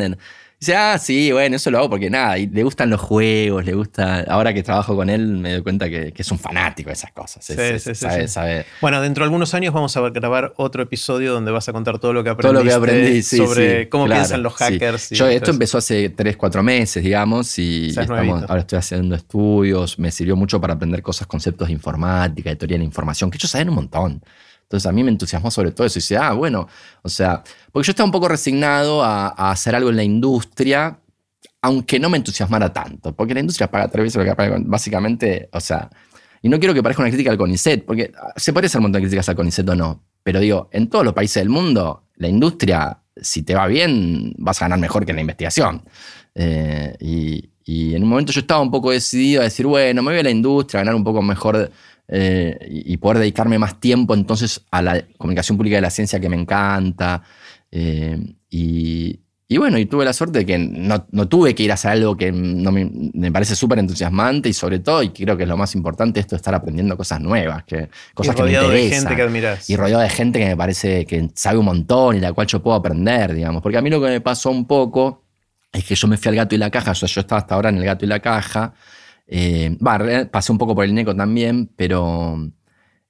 el. 0.00 0.18
Dice, 0.60 0.76
ah, 0.76 0.98
sí, 0.98 1.32
bueno, 1.32 1.56
eso 1.56 1.70
lo 1.70 1.78
hago 1.78 1.88
porque 1.88 2.10
nada, 2.10 2.36
y 2.36 2.46
le 2.46 2.62
gustan 2.62 2.90
los 2.90 3.00
juegos, 3.00 3.64
le 3.64 3.72
gusta. 3.72 4.20
Ahora 4.28 4.52
que 4.52 4.62
trabajo 4.62 4.94
con 4.94 5.08
él, 5.08 5.26
me 5.26 5.52
doy 5.54 5.62
cuenta 5.62 5.88
que, 5.88 6.12
es 6.14 6.30
un 6.30 6.38
fanático 6.38 6.90
de 6.90 6.94
esas 6.94 7.12
cosas. 7.12 7.42
Sí, 7.42 7.54
sí, 7.78 7.94
sí, 7.94 8.06
Bueno, 8.82 9.00
dentro 9.00 9.22
de 9.22 9.28
algunos 9.28 9.54
años 9.54 9.72
vamos 9.72 9.96
a 9.96 10.10
grabar 10.10 10.52
otro 10.58 10.82
episodio 10.82 11.32
donde 11.32 11.50
vas 11.50 11.66
a 11.70 11.72
contar 11.72 11.98
todo 11.98 12.12
lo 12.12 12.22
que 12.22 12.28
aprendiste 12.28 12.52
todo 12.52 12.62
lo 12.62 12.68
que 12.68 12.92
aprendí, 12.92 13.22
sobre 13.22 13.88
cómo 13.88 14.04
piensan 14.04 14.42
los 14.42 14.52
hackers. 14.52 15.08
Yo, 15.08 15.28
esto 15.28 15.50
empezó 15.50 15.78
hace 15.78 16.10
3, 16.10 16.36
4 16.36 16.62
meses, 16.62 17.02
digamos, 17.02 17.58
y 17.58 17.94
ahora 17.96 18.58
estoy 18.58 18.78
haciendo 18.80 19.14
estudios. 19.14 19.98
Me 19.98 20.10
sirvió 20.10 20.36
mucho 20.36 20.60
para 20.60 20.74
aprender 20.74 21.00
cosas, 21.00 21.26
conceptos 21.26 21.68
de 21.68 21.72
informática, 21.72 22.50
de 22.50 22.56
teoría 22.56 22.74
de 22.74 22.80
la 22.80 22.84
información, 22.84 23.30
que 23.30 23.38
ellos 23.38 23.50
saben 23.50 23.70
un 23.70 23.76
montón. 23.76 24.22
Entonces 24.70 24.86
a 24.86 24.92
mí 24.92 25.02
me 25.02 25.10
entusiasmó 25.10 25.50
sobre 25.50 25.72
todo 25.72 25.84
eso. 25.84 25.98
Y 25.98 26.00
dice, 26.00 26.16
ah, 26.16 26.32
bueno, 26.32 26.68
o 27.02 27.08
sea, 27.08 27.42
porque 27.72 27.88
yo 27.88 27.90
estaba 27.90 28.04
un 28.04 28.12
poco 28.12 28.28
resignado 28.28 29.02
a, 29.02 29.50
hacer 29.50 29.74
algo 29.74 29.90
en 29.90 29.96
la 29.96 30.04
industria, 30.04 31.00
aunque 31.60 31.98
no 31.98 32.08
me 32.08 32.18
entusiasmara 32.18 32.72
tanto, 32.72 33.12
porque 33.12 33.34
la 33.34 33.40
industria 33.40 33.68
paga 33.68 33.88
tres 33.88 34.04
veces 34.04 34.18
lo 34.18 34.24
que 34.24 34.36
paga, 34.36 34.58
básicamente, 34.60 35.48
o 35.52 35.58
sea, 35.58 35.90
y 36.40 36.48
no 36.48 36.60
quiero 36.60 36.72
que 36.72 36.84
parezca 36.84 37.02
una 37.02 37.10
crítica 37.10 37.32
al 37.32 37.36
CONICET, 37.36 37.84
porque 37.84 38.12
se 38.36 38.52
puede 38.52 38.66
hacer 38.66 38.78
un 38.78 38.84
montón 38.84 39.00
de 39.00 39.08
críticas 39.08 39.28
al 39.28 39.34
CONICET 39.34 39.68
o 39.70 39.74
no, 39.74 40.04
pero 40.22 40.38
digo, 40.38 40.70
en 40.72 40.88
todos 40.88 41.04
los 41.04 41.14
países 41.14 41.40
del 41.42 41.48
mundo, 41.48 42.04
la 42.14 42.28
industria, 42.28 43.00
si 43.16 43.42
te 43.42 43.56
va 43.56 43.66
bien, 43.66 44.34
vas 44.38 44.62
a 44.62 44.66
ganar 44.66 44.78
mejor 44.78 45.04
que 45.04 45.12
la 45.12 45.20
investigación. 45.20 45.82
Eh, 46.32 46.96
y, 47.00 47.50
y, 47.64 47.96
en 47.96 48.04
un 48.04 48.08
momento 48.08 48.30
yo 48.30 48.40
estaba 48.40 48.60
un 48.60 48.70
poco 48.70 48.92
decidido 48.92 49.40
a 49.40 49.44
decir, 49.44 49.66
bueno, 49.66 50.00
me 50.04 50.12
voy 50.12 50.20
a 50.20 50.22
la 50.22 50.30
industria, 50.30 50.78
a 50.78 50.84
ganar 50.84 50.94
un 50.94 51.02
poco 51.02 51.22
mejor 51.22 51.72
eh, 52.12 52.58
y 52.68 52.96
poder 52.96 53.18
dedicarme 53.18 53.56
más 53.56 53.78
tiempo 53.78 54.14
entonces 54.14 54.62
a 54.72 54.82
la 54.82 55.04
comunicación 55.16 55.56
pública 55.56 55.76
de 55.76 55.82
la 55.82 55.90
ciencia 55.90 56.18
que 56.18 56.28
me 56.28 56.34
encanta. 56.34 57.22
Eh, 57.70 58.18
y, 58.50 59.20
bueno, 59.56 59.78
y 59.78 59.86
tuve 59.86 60.04
la 60.04 60.12
suerte 60.12 60.40
de 60.40 60.46
que 60.46 60.58
no, 60.58 61.28
tuve 61.28 61.54
que 61.54 61.62
ir 61.62 61.70
a 61.70 61.74
hacer 61.74 61.92
algo 61.92 62.16
que 62.16 62.32
no 62.32 62.72
me, 62.72 63.30
parece 63.30 63.54
súper 63.54 63.78
entusiasmante 63.78 64.48
y 64.48 64.52
sobre 64.52 64.80
todo, 64.80 65.04
y 65.04 65.10
creo 65.10 65.36
que 65.36 65.44
es 65.44 65.48
lo 65.48 65.56
más 65.56 65.76
importante, 65.76 66.18
esto 66.18 66.34
de 66.34 66.38
estar 66.38 66.52
aprendiendo 66.52 66.96
cosas 66.96 67.20
nuevas, 67.20 67.62
que, 67.62 67.88
cosas 68.12 68.34
que 68.34 68.42
me 68.42 68.52
interesan. 68.54 68.74
de 68.74 68.90
gente 68.90 69.16
que 69.16 69.22
admiras. 69.22 69.70
Y 69.70 69.76
rodeado 69.76 70.02
de 70.02 70.10
gente 70.10 70.40
que 70.40 70.46
me 70.46 70.56
parece 70.56 71.06
que 71.06 71.30
sabe 71.36 71.58
un 71.58 71.66
montón 71.66 72.16
y 72.16 72.20
la 72.20 72.32
cual 72.32 72.48
yo 72.48 72.60
puedo 72.60 72.76
aprender, 72.76 73.34
digamos. 73.34 73.62
Porque 73.62 73.78
a 73.78 73.82
mí 73.82 73.90
lo 73.90 74.00
que 74.00 74.08
me 74.08 74.20
pasó 74.20 74.50
un 74.50 74.66
poco 74.66 75.22
es 75.72 75.84
que 75.84 75.94
yo 75.94 76.08
me 76.08 76.16
fui 76.16 76.30
al 76.30 76.34
gato 76.34 76.56
y 76.56 76.58
la 76.58 76.70
caja, 76.70 76.90
o 76.90 76.94
sea, 76.96 77.08
yo 77.08 77.20
estaba 77.20 77.40
hasta 77.40 77.54
ahora 77.54 77.68
en 77.68 77.76
el 77.76 77.84
gato 77.84 78.04
y 78.04 78.08
la 78.08 78.18
caja, 78.18 78.74
eh, 79.32 79.76
pasé 80.30 80.50
un 80.52 80.58
poco 80.58 80.74
por 80.74 80.84
el 80.84 80.92
Neco 80.92 81.14
también, 81.14 81.70
pero 81.76 82.50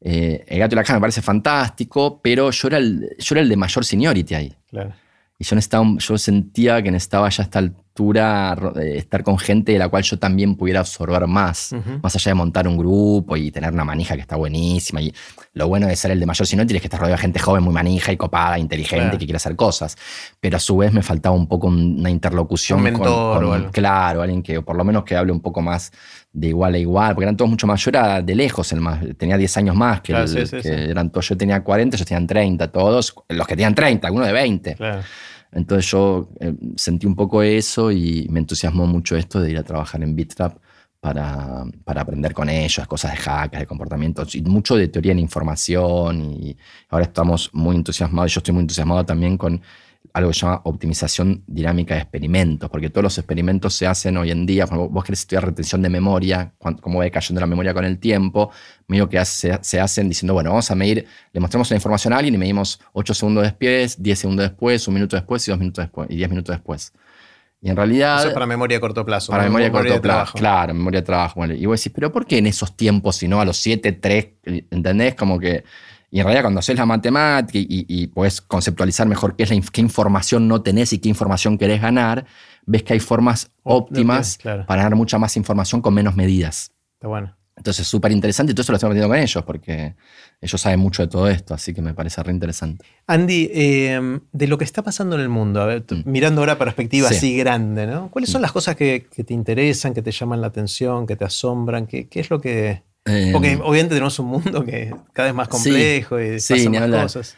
eh, 0.02 0.44
el 0.46 0.58
gato 0.58 0.74
y 0.74 0.76
la 0.76 0.82
caja 0.82 0.94
me 0.94 1.00
parece 1.00 1.22
fantástico, 1.22 2.20
pero 2.22 2.50
yo 2.50 2.68
era 2.68 2.76
el, 2.76 3.16
yo 3.18 3.34
era 3.34 3.40
el 3.40 3.48
de 3.48 3.56
mayor 3.56 3.84
seniority 3.84 4.34
ahí. 4.34 4.54
Y 5.40 5.44
yo, 5.44 5.56
necesitaba, 5.56 5.86
yo 5.96 6.18
sentía 6.18 6.82
que 6.82 6.90
necesitaba 6.90 7.30
ya 7.30 7.42
a 7.42 7.44
esta 7.44 7.60
altura 7.60 8.58
estar 8.76 9.22
con 9.22 9.38
gente 9.38 9.72
de 9.72 9.78
la 9.78 9.88
cual 9.88 10.02
yo 10.02 10.18
también 10.18 10.54
pudiera 10.54 10.80
absorber 10.80 11.26
más, 11.26 11.74
más 12.02 12.14
allá 12.14 12.32
de 12.32 12.34
montar 12.34 12.68
un 12.68 12.76
grupo 12.76 13.38
y 13.38 13.50
tener 13.50 13.72
una 13.72 13.82
manija 13.82 14.16
que 14.16 14.20
está 14.20 14.36
buenísima. 14.36 15.00
Y 15.00 15.14
lo 15.54 15.66
bueno 15.66 15.86
de 15.86 15.96
ser 15.96 16.10
el 16.10 16.20
de 16.20 16.26
mayor 16.26 16.46
seniority 16.46 16.76
es 16.76 16.82
que 16.82 16.88
estás 16.88 17.00
rodeado 17.00 17.16
de 17.16 17.22
gente 17.22 17.38
joven, 17.38 17.62
muy 17.62 17.72
manija 17.72 18.12
y 18.12 18.18
copada, 18.18 18.58
inteligente, 18.58 19.16
que 19.16 19.24
quiere 19.24 19.36
hacer 19.36 19.56
cosas. 19.56 19.96
Pero 20.40 20.58
a 20.58 20.60
su 20.60 20.76
vez 20.76 20.92
me 20.92 21.02
faltaba 21.02 21.34
un 21.34 21.46
poco 21.46 21.68
una 21.68 22.10
interlocución 22.10 22.82
con, 22.92 23.70
claro, 23.70 24.20
alguien 24.20 24.42
que 24.42 24.60
por 24.60 24.76
lo 24.76 24.84
menos 24.84 25.04
que 25.04 25.16
hable 25.16 25.32
un 25.32 25.40
poco 25.40 25.62
más 25.62 25.90
de 26.32 26.48
igual 26.48 26.74
a 26.74 26.78
igual, 26.78 27.14
porque 27.14 27.24
eran 27.24 27.36
todos 27.38 27.50
mucho 27.50 27.66
más. 27.66 27.82
Yo 27.82 27.88
era 27.88 28.20
de 28.20 28.34
lejos 28.34 28.72
el 28.74 28.82
más, 28.82 29.00
tenía 29.16 29.38
10 29.38 29.56
años 29.56 29.74
más 29.74 30.02
que, 30.02 30.12
eran 30.12 31.08
todos. 31.10 31.28
Yo 31.30 31.36
tenía 31.36 31.64
40, 31.64 31.96
ellos 31.96 32.06
tenían 32.06 32.26
30, 32.26 32.70
todos. 32.70 33.14
Los 33.26 33.46
que 33.46 33.56
tenían 33.56 33.74
30, 33.74 34.06
algunos 34.06 34.26
de 34.26 34.34
20. 34.34 34.76
Entonces 35.52 35.90
yo 35.90 36.28
eh, 36.40 36.54
sentí 36.76 37.06
un 37.06 37.16
poco 37.16 37.42
eso 37.42 37.90
y 37.90 38.26
me 38.30 38.40
entusiasmó 38.40 38.86
mucho 38.86 39.16
esto 39.16 39.40
de 39.40 39.50
ir 39.50 39.58
a 39.58 39.62
trabajar 39.62 40.02
en 40.02 40.14
BitTrap 40.14 40.58
para, 41.00 41.64
para 41.84 42.02
aprender 42.02 42.34
con 42.34 42.48
ellos, 42.48 42.86
cosas 42.86 43.12
de 43.12 43.16
hackers, 43.18 43.60
de 43.60 43.66
comportamientos 43.66 44.34
y 44.34 44.42
mucho 44.42 44.76
de 44.76 44.88
teoría 44.88 45.12
en 45.12 45.18
información. 45.18 46.22
Y 46.22 46.56
ahora 46.88 47.06
estamos 47.06 47.50
muy 47.52 47.76
entusiasmados, 47.76 48.34
yo 48.34 48.38
estoy 48.38 48.54
muy 48.54 48.62
entusiasmado 48.62 49.04
también 49.04 49.36
con 49.36 49.60
algo 50.12 50.30
que 50.30 50.34
se 50.34 50.40
llama 50.40 50.60
optimización 50.64 51.44
dinámica 51.46 51.94
de 51.94 52.00
experimentos, 52.00 52.68
porque 52.70 52.90
todos 52.90 53.04
los 53.04 53.18
experimentos 53.18 53.74
se 53.74 53.86
hacen 53.86 54.16
hoy 54.16 54.30
en 54.30 54.44
día, 54.44 54.66
cuando 54.66 54.88
vos 54.88 55.04
querés 55.04 55.20
estudiar 55.20 55.44
retención 55.44 55.82
de 55.82 55.88
memoria, 55.88 56.52
cómo 56.58 56.98
va 56.98 57.10
cayendo 57.10 57.40
la 57.40 57.46
memoria 57.46 57.72
con 57.72 57.84
el 57.84 57.98
tiempo, 57.98 58.50
medio 58.88 59.08
que 59.08 59.24
se, 59.24 59.80
hacen 59.80 60.08
diciendo, 60.08 60.34
bueno, 60.34 60.50
vamos 60.50 60.70
a 60.70 60.74
medir, 60.74 61.06
le 61.32 61.40
mostramos 61.40 61.70
la 61.70 61.76
información 61.76 62.12
a 62.12 62.16
alguien 62.16 62.34
y 62.34 62.38
medimos 62.38 62.80
8 62.92 63.14
segundos 63.14 63.44
después, 63.44 64.02
10 64.02 64.18
segundos 64.18 64.48
después, 64.48 64.86
un 64.88 64.94
minuto 64.94 65.16
después 65.16 65.46
y 65.46 65.50
2 65.50 65.60
minutos 65.60 65.84
después, 65.84 66.10
y 66.10 66.16
10 66.16 66.30
minutos 66.30 66.56
después. 66.56 66.92
Y 67.62 67.68
en 67.68 67.76
realidad... 67.76 68.20
Eso 68.20 68.28
es 68.28 68.34
para 68.34 68.46
memoria 68.46 68.78
a 68.78 68.80
corto 68.80 69.04
plazo. 69.04 69.30
Para 69.30 69.44
memoria 69.44 69.68
a 69.68 69.70
corto 69.70 70.00
plazo, 70.00 70.32
claro, 70.32 70.72
memoria 70.72 71.00
de 71.00 71.06
trabajo. 71.06 71.44
Y 71.44 71.66
vos 71.66 71.78
decís, 71.78 71.92
pero 71.94 72.10
¿por 72.10 72.26
qué 72.26 72.38
en 72.38 72.46
esos 72.46 72.74
tiempos, 72.74 73.16
si 73.16 73.28
no 73.28 73.40
a 73.40 73.44
los 73.44 73.58
7, 73.58 73.92
3, 73.92 74.26
¿entendés? 74.70 75.14
Como 75.14 75.38
que 75.38 75.64
y 76.10 76.18
en 76.18 76.24
realidad 76.24 76.42
cuando 76.42 76.60
haces 76.60 76.76
la 76.76 76.86
matemática 76.86 77.58
y, 77.58 77.66
y, 77.68 78.06
puedes 78.08 78.40
conceptualizar 78.40 79.06
mejor 79.06 79.36
qué, 79.36 79.44
es 79.44 79.50
la, 79.50 79.60
qué 79.72 79.80
información 79.80 80.48
no 80.48 80.60
tenés 80.62 80.92
y 80.92 80.98
qué 80.98 81.08
información 81.08 81.56
querés 81.56 81.80
ganar, 81.80 82.26
ves 82.66 82.82
que 82.82 82.94
hay 82.94 83.00
formas 83.00 83.52
óptimas 83.62 84.38
para 84.42 84.82
ganar 84.82 84.96
mucha 84.96 85.18
más 85.18 85.36
información 85.36 85.80
con 85.80 85.94
menos 85.94 86.16
medidas. 86.16 86.72
Está 86.94 87.08
bueno. 87.08 87.36
Entonces 87.56 87.82
es 87.82 87.88
súper 87.88 88.10
interesante 88.10 88.52
y 88.52 88.54
todo 88.54 88.62
eso 88.62 88.72
lo 88.72 88.76
estoy 88.76 88.88
metiendo 88.88 89.08
con 89.08 89.18
ellos 89.18 89.44
porque 89.44 89.94
ellos 90.40 90.60
saben 90.60 90.80
mucho 90.80 91.02
de 91.02 91.08
todo 91.08 91.28
esto, 91.28 91.52
así 91.52 91.74
que 91.74 91.82
me 91.82 91.92
parece 91.92 92.22
re 92.22 92.32
interesante. 92.32 92.86
Andy, 93.06 93.50
em, 93.52 94.20
de 94.32 94.46
lo 94.48 94.56
que 94.56 94.64
está 94.64 94.82
pasando 94.82 95.14
en 95.16 95.22
el 95.22 95.28
mundo, 95.28 95.68
mm. 95.68 96.10
mirando 96.10 96.40
ahora 96.40 96.56
perspectiva 96.56 97.10
así 97.10 97.36
grande, 97.36 97.86
¿no? 97.86 98.10
¿Cuáles 98.10 98.30
son 98.30 98.40
mm. 98.40 98.42
las 98.42 98.52
cosas 98.52 98.76
que, 98.76 99.06
te 99.14 99.34
interesan, 99.34 99.92
que 99.92 100.00
te 100.00 100.10
llaman 100.10 100.40
la 100.40 100.46
atención, 100.46 101.06
que 101.06 101.16
te 101.16 101.26
asombran? 101.26 101.86
¿Qué, 101.86 102.08
qué 102.08 102.20
es 102.20 102.30
lo 102.30 102.40
que, 102.40 102.82
porque 103.04 103.52
em, 103.52 103.60
obviamente 103.60 103.94
tenemos 103.94 104.18
un 104.18 104.26
mundo 104.26 104.64
que 104.64 104.94
cada 105.12 105.28
vez 105.28 105.34
más 105.34 105.48
complejo 105.48 106.20
y 106.20 106.36
pasan 106.36 106.72
más 106.72 107.02
cosas. 107.02 107.36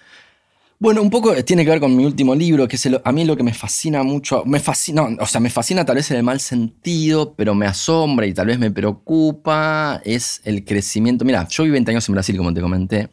Bueno, 0.78 1.00
un 1.00 1.10
poco 1.10 1.32
tiene 1.44 1.64
que 1.64 1.70
ver 1.70 1.78
con 1.78 1.96
mi 1.96 2.04
último 2.04 2.34
libro, 2.34 2.66
que 2.66 2.74
es 2.74 2.88
a 3.04 3.12
mí 3.12 3.24
lo 3.24 3.36
que 3.36 3.44
me 3.44 3.54
fascina 3.54 4.02
mucho, 4.02 4.42
me 4.44 4.58
fascina, 4.58 5.02
o 5.20 5.26
sea, 5.26 5.40
me 5.40 5.48
fascina 5.48 5.84
tal 5.84 5.94
vez 5.94 6.10
en 6.10 6.16
el 6.16 6.22
mal 6.24 6.40
sentido, 6.40 7.34
pero 7.34 7.54
me 7.54 7.66
asombra 7.66 8.26
y 8.26 8.34
tal 8.34 8.48
vez 8.48 8.58
me 8.58 8.72
preocupa, 8.72 10.02
es 10.04 10.40
el 10.42 10.64
crecimiento. 10.64 11.24
Mira, 11.24 11.46
yo 11.48 11.62
viví 11.62 11.74
20 11.74 11.92
años 11.92 12.08
en 12.08 12.14
Brasil, 12.14 12.36
como 12.36 12.52
te 12.52 12.60
comenté, 12.60 13.10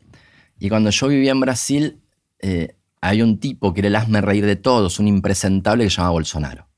y 0.58 0.68
cuando 0.68 0.90
yo 0.90 1.08
vivía 1.10 1.32
en 1.32 1.40
Brasil, 1.42 2.02
eh, 2.40 2.76
hay 3.02 3.22
un 3.22 3.40
tipo 3.40 3.72
que 3.72 3.82
era 3.82 3.90
el 3.90 3.96
hazme 3.96 4.22
reír 4.22 4.48
de 4.48 4.56
todos, 4.56 4.98
un 4.98 5.08
impresentable 5.08 5.84
que 5.84 5.92
se 5.92 5.98
llamaba 5.98 6.14
Bolsonaro 6.14 6.69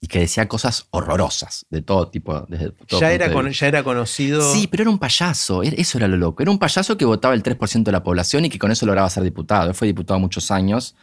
y 0.00 0.06
que 0.06 0.20
decía 0.20 0.46
cosas 0.46 0.86
horrorosas 0.90 1.66
de 1.70 1.82
todo 1.82 2.08
tipo. 2.08 2.46
ya, 2.88 3.12
era 3.12 3.50
ya 3.50 3.66
era 3.66 3.82
conocido. 3.82 4.52
Sí, 4.52 4.68
pero 4.68 4.82
era 4.82 4.90
un 4.90 4.98
payaso, 4.98 5.62
eso 5.62 5.98
era 5.98 6.06
lo 6.06 6.16
loco. 6.16 6.42
Era 6.42 6.52
un 6.52 6.58
payaso 6.58 6.96
que 6.96 7.04
votaba 7.04 7.34
el 7.34 7.42
3% 7.42 7.82
de 7.82 7.92
la 7.92 8.02
población 8.02 8.44
y 8.44 8.50
que 8.50 8.58
con 8.58 8.70
eso 8.70 8.86
lograba 8.86 9.10
ser 9.10 9.24
diputado. 9.24 9.68
Él 9.68 9.74
fue 9.74 9.88
diputado 9.88 10.20
muchos 10.20 10.50
años. 10.50 10.94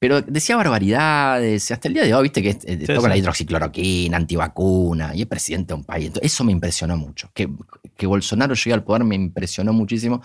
Pero 0.00 0.22
decía 0.22 0.56
barbaridades, 0.56 1.72
hasta 1.72 1.88
el 1.88 1.94
día 1.94 2.04
de 2.04 2.14
hoy, 2.14 2.22
viste 2.22 2.40
que 2.40 2.56
eh, 2.64 2.86
toca 2.86 3.08
la 3.08 3.16
hidroxicloroquina, 3.16 4.16
antivacuna, 4.16 5.12
y 5.12 5.22
es 5.22 5.26
presidente 5.26 5.74
de 5.74 5.74
un 5.74 5.84
país. 5.84 6.12
eso 6.22 6.44
me 6.44 6.52
impresionó 6.52 6.96
mucho. 6.96 7.30
Que, 7.34 7.48
que, 7.96 8.06
Bolsonaro 8.06 8.54
llegue 8.54 8.74
al 8.74 8.84
poder 8.84 9.02
me 9.02 9.16
impresionó 9.16 9.72
muchísimo. 9.72 10.22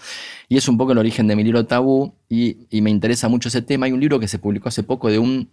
Y 0.48 0.58
es 0.58 0.68
un 0.68 0.78
poco 0.78 0.92
el 0.92 1.00
origen 1.00 1.28
de 1.28 1.36
mi 1.36 1.44
libro 1.44 1.66
Tabú, 1.66 2.14
y, 2.30 2.68
y 2.70 2.82
me 2.82 2.92
interesa 2.92 3.28
mucho 3.30 3.50
ese 3.50 3.64
tema. 3.64 3.88
Hay 3.88 3.94
un 3.94 4.00
libro 4.00 4.20
que 4.20 4.28
se 4.28 4.38
publicó 4.38 4.70
hace 4.70 4.84
poco 4.84 5.10
de 5.10 5.18
un. 5.18 5.50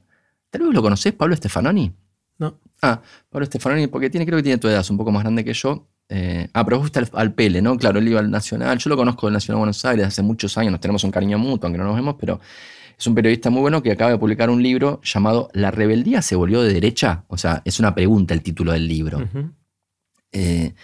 Tal 0.50 0.62
vez 0.62 0.74
lo 0.74 0.82
conocés, 0.82 1.14
Pablo 1.14 1.34
Stefanoni. 1.34 1.94
No. 2.40 2.58
Ah, 2.82 3.00
Pablo 3.28 3.46
Stefanoni, 3.46 3.86
porque 3.86 4.10
tiene, 4.10 4.26
creo 4.26 4.38
que 4.38 4.42
tiene 4.42 4.58
tu 4.58 4.66
edad, 4.66 4.80
es 4.80 4.90
un 4.90 4.96
poco 4.96 5.12
más 5.12 5.22
grande 5.22 5.44
que 5.44 5.52
yo. 5.52 5.86
Eh, 6.08 6.48
ah, 6.54 6.64
pero 6.64 6.80
vos 6.80 6.90
al, 7.12 7.34
Pele, 7.34 7.62
¿no? 7.62 7.76
Claro, 7.76 8.00
él 8.00 8.08
iba 8.08 8.18
al 8.18 8.30
Nacional. 8.30 8.78
Yo 8.78 8.88
lo 8.88 8.96
conozco 8.96 9.26
del 9.26 9.34
Nacional 9.34 9.58
de 9.58 9.60
Buenos 9.60 9.84
Aires 9.84 10.06
hace 10.06 10.22
muchos 10.22 10.58
años, 10.58 10.72
nos 10.72 10.80
tenemos 10.80 11.04
un 11.04 11.12
cariño 11.12 11.38
mutuo, 11.38 11.68
aunque 11.68 11.78
no 11.78 11.84
nos 11.84 11.94
vemos, 11.94 12.16
pero 12.18 12.40
es 12.98 13.06
un 13.06 13.14
periodista 13.14 13.50
muy 13.50 13.60
bueno 13.60 13.82
que 13.82 13.92
acaba 13.92 14.10
de 14.10 14.18
publicar 14.18 14.50
un 14.50 14.62
libro 14.62 15.00
llamado 15.04 15.50
La 15.52 15.70
rebeldía 15.70 16.22
se 16.22 16.34
volvió 16.34 16.62
de 16.62 16.72
derecha. 16.72 17.24
O 17.28 17.38
sea, 17.38 17.62
es 17.64 17.78
una 17.78 17.94
pregunta 17.94 18.34
el 18.34 18.42
título 18.42 18.72
del 18.72 18.88
libro. 18.88 19.28
Eh, 20.32 20.74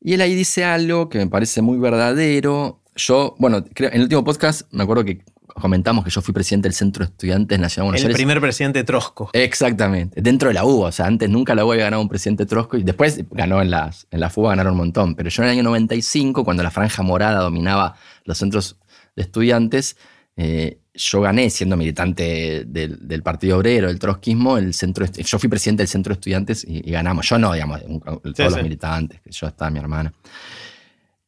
y 0.00 0.12
él 0.14 0.20
ahí 0.20 0.34
dice 0.34 0.64
algo 0.64 1.08
que 1.08 1.18
me 1.18 1.26
parece 1.26 1.62
muy 1.62 1.78
verdadero. 1.78 2.82
Yo, 2.94 3.34
bueno, 3.38 3.64
creo, 3.64 3.90
en 3.90 3.96
el 3.96 4.02
último 4.02 4.24
podcast 4.24 4.72
me 4.72 4.84
acuerdo 4.84 5.04
que 5.04 5.22
comentamos 5.60 6.04
que 6.04 6.10
yo 6.10 6.20
fui 6.20 6.34
presidente 6.34 6.68
del 6.68 6.74
Centro 6.74 7.04
de 7.04 7.10
Estudiantes 7.10 7.58
Nacional 7.58 7.92
de 7.92 8.02
Buenos 8.02 8.10
El 8.10 8.14
primer 8.14 8.40
presidente 8.40 8.84
Trosco. 8.84 9.30
Exactamente, 9.32 10.20
dentro 10.20 10.48
de 10.48 10.54
la 10.54 10.64
U, 10.64 10.82
o 10.82 10.92
sea, 10.92 11.06
antes 11.06 11.28
nunca 11.28 11.54
la 11.54 11.64
U 11.64 11.72
había 11.72 11.84
ganado 11.84 12.02
un 12.02 12.08
presidente 12.08 12.46
Trosco 12.46 12.76
y 12.76 12.82
después 12.82 13.24
ganó 13.30 13.62
en, 13.62 13.70
las, 13.70 14.06
en 14.10 14.20
la 14.20 14.30
FUA, 14.30 14.50
ganaron 14.50 14.72
un 14.72 14.78
montón, 14.78 15.14
pero 15.14 15.30
yo 15.30 15.42
en 15.42 15.48
el 15.48 15.52
año 15.54 15.62
95, 15.64 16.44
cuando 16.44 16.62
la 16.62 16.70
franja 16.70 17.02
morada 17.02 17.40
dominaba 17.40 17.96
los 18.24 18.38
centros 18.38 18.76
de 19.14 19.22
estudiantes, 19.22 19.96
eh, 20.36 20.78
yo 20.92 21.20
gané 21.20 21.50
siendo 21.50 21.76
militante 21.76 22.64
del, 22.66 23.22
Partido 23.22 23.58
Obrero, 23.58 23.88
del 23.88 23.98
trotskismo, 23.98 24.58
el 24.58 24.74
centro, 24.74 25.06
yo 25.06 25.38
fui 25.38 25.48
presidente 25.48 25.82
del 25.82 25.88
Centro 25.88 26.10
de 26.10 26.18
Estudiantes 26.18 26.64
y, 26.66 26.90
ganamos, 26.90 27.28
yo 27.28 27.38
no, 27.38 27.52
digamos, 27.52 27.82
todos 28.34 28.52
los 28.52 28.62
militantes, 28.62 29.20
que 29.20 29.30
yo 29.30 29.46
estaba 29.46 29.70
mi 29.70 29.78
hermana. 29.78 30.12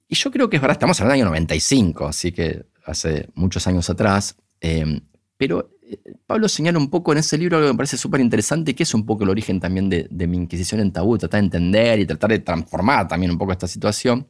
Y 0.08 0.14
yo 0.14 0.30
creo 0.30 0.48
que 0.48 0.56
es 0.56 0.62
verdad, 0.62 0.76
estamos 0.76 0.98
hablando 1.00 1.14
del 1.14 1.22
año 1.22 1.30
95, 1.30 2.06
así 2.06 2.32
que 2.32 2.64
hace 2.90 3.28
muchos 3.34 3.66
años 3.66 3.88
atrás. 3.90 4.36
Eh, 4.60 5.00
pero 5.36 5.70
eh, 5.82 5.98
Pablo 6.26 6.48
señala 6.48 6.78
un 6.78 6.90
poco 6.90 7.12
en 7.12 7.18
ese 7.18 7.38
libro 7.38 7.56
algo 7.56 7.68
que 7.68 7.72
me 7.72 7.76
parece 7.78 7.96
súper 7.96 8.20
interesante, 8.20 8.74
que 8.74 8.82
es 8.82 8.92
un 8.92 9.06
poco 9.06 9.24
el 9.24 9.30
origen 9.30 9.60
también 9.60 9.88
de, 9.88 10.26
mi 10.26 10.36
Inquisición 10.36 10.80
en 10.80 10.92
Tabú, 10.92 11.16
tratar 11.16 11.40
de 11.40 11.46
entender 11.46 12.00
y 12.00 12.06
tratar 12.06 12.30
de 12.30 12.40
transformar 12.40 13.08
también 13.08 13.30
un 13.30 13.38
poco 13.38 13.52
esta 13.52 13.68
situación. 13.68 14.26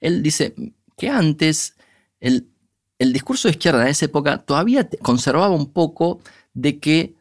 Él 0.00 0.22
dice 0.22 0.54
que 0.96 1.08
antes 1.08 1.74
el, 2.20 2.48
discurso 2.98 3.48
de 3.48 3.52
izquierda 3.52 3.82
en 3.82 3.88
esa 3.88 4.04
época 4.04 4.38
todavía 4.38 4.88
conservaba 5.02 5.54
un 5.54 5.72
poco 5.72 6.20
de 6.54 6.78
que 6.78 7.14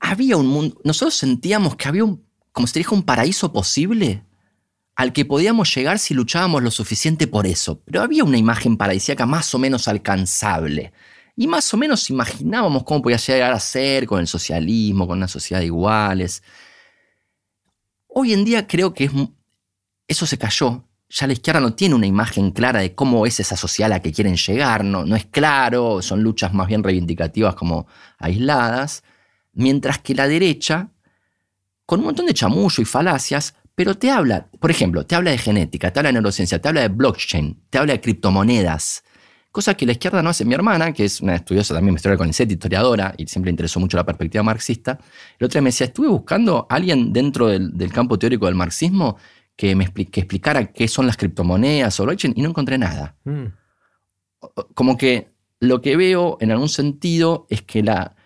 había 0.00 0.36
un 0.36 0.46
mundo, 0.46 0.80
nosotros 0.84 1.14
sentíamos 1.14 1.76
que 1.76 1.88
había 1.88 2.04
un, 2.04 2.24
como 2.52 2.66
se 2.66 2.78
dijo, 2.78 2.94
un 2.94 3.02
paraíso 3.02 3.52
posible 3.52 4.25
al 4.96 5.12
que 5.12 5.26
podíamos 5.26 5.72
llegar 5.74 5.98
si 5.98 6.14
luchábamos 6.14 6.62
lo 6.62 6.70
suficiente 6.70 7.26
por 7.26 7.46
eso, 7.46 7.82
pero 7.84 8.00
había 8.00 8.24
una 8.24 8.38
imagen 8.38 8.78
paradisíaca 8.78 9.26
más 9.26 9.54
o 9.54 9.58
menos 9.58 9.88
alcanzable. 9.88 10.92
Y 11.36 11.46
más 11.46 11.72
o 11.74 11.76
menos 11.76 12.08
imaginábamos 12.08 12.82
cómo 12.84 13.02
podía 13.02 13.18
llegar 13.18 13.52
a 13.52 13.60
ser 13.60 14.06
con 14.06 14.20
el 14.20 14.26
socialismo, 14.26 15.06
con 15.06 15.18
una 15.18 15.28
sociedad 15.28 15.60
de 15.60 15.66
iguales. 15.66 16.42
Hoy 18.08 18.32
en 18.32 18.46
día 18.46 18.66
creo 18.66 18.94
que 18.94 19.10
eso 20.08 20.24
se 20.24 20.38
cayó. 20.38 20.82
Ya 21.10 21.26
la 21.26 21.34
izquierda 21.34 21.60
no 21.60 21.74
tiene 21.74 21.94
una 21.94 22.06
imagen 22.06 22.50
clara 22.50 22.80
de 22.80 22.94
cómo 22.94 23.26
es 23.26 23.38
esa 23.38 23.54
sociedad 23.54 23.92
a 23.92 23.96
la 23.96 24.02
que 24.02 24.12
quieren 24.12 24.36
llegar, 24.36 24.82
no, 24.82 25.04
no 25.04 25.14
es 25.14 25.26
claro, 25.26 26.00
son 26.00 26.22
luchas 26.22 26.54
más 26.54 26.68
bien 26.68 26.82
reivindicativas 26.82 27.54
como 27.54 27.86
aisladas, 28.18 29.04
mientras 29.52 29.98
que 29.98 30.14
la 30.14 30.26
derecha, 30.26 30.88
con 31.84 32.00
un 32.00 32.06
montón 32.06 32.26
de 32.26 32.34
chamullo 32.34 32.82
y 32.82 32.86
falacias, 32.86 33.54
pero 33.76 33.94
te 33.94 34.10
habla, 34.10 34.48
por 34.58 34.70
ejemplo, 34.70 35.04
te 35.04 35.14
habla 35.14 35.30
de 35.30 35.38
genética, 35.38 35.92
te 35.92 36.00
habla 36.00 36.08
de 36.08 36.14
neurociencia, 36.14 36.60
te 36.60 36.66
habla 36.66 36.80
de 36.80 36.88
blockchain, 36.88 37.60
te 37.68 37.76
habla 37.76 37.92
de 37.92 38.00
criptomonedas, 38.00 39.04
cosas 39.52 39.76
que 39.76 39.84
la 39.84 39.92
izquierda 39.92 40.22
no 40.22 40.30
hace. 40.30 40.46
Mi 40.46 40.54
hermana, 40.54 40.94
que 40.94 41.04
es 41.04 41.20
una 41.20 41.34
estudiosa 41.34 41.74
también, 41.74 41.92
me 41.92 41.98
historia 41.98 42.16
con 42.16 42.24
CONICET, 42.24 42.50
historiadora, 42.50 43.14
y 43.18 43.26
siempre 43.26 43.50
le 43.50 43.52
interesó 43.52 43.78
mucho 43.78 43.98
la 43.98 44.06
perspectiva 44.06 44.42
marxista, 44.42 44.98
el 45.38 45.44
otro 45.44 45.58
día 45.58 45.62
me 45.62 45.68
decía, 45.68 45.88
estuve 45.88 46.08
buscando 46.08 46.66
a 46.70 46.74
alguien 46.74 47.12
dentro 47.12 47.48
del, 47.48 47.92
campo 47.92 48.18
teórico 48.18 48.46
del 48.46 48.54
marxismo 48.54 49.18
que 49.54 49.74
me 49.76 49.84
explicara 49.84 50.72
qué 50.72 50.88
son 50.88 51.06
las 51.06 51.18
criptomonedas 51.18 52.00
o 52.00 52.04
blockchain, 52.04 52.32
y 52.34 52.40
no 52.40 52.48
encontré 52.48 52.78
nada. 52.78 53.16
Mm. 53.24 53.44
Como 54.74 54.96
que 54.96 55.34
lo 55.60 55.82
que 55.82 55.96
veo 55.96 56.38
en 56.40 56.50
algún 56.50 56.70
sentido 56.70 57.46
es 57.50 57.60
que 57.60 57.82
la, 57.82 58.16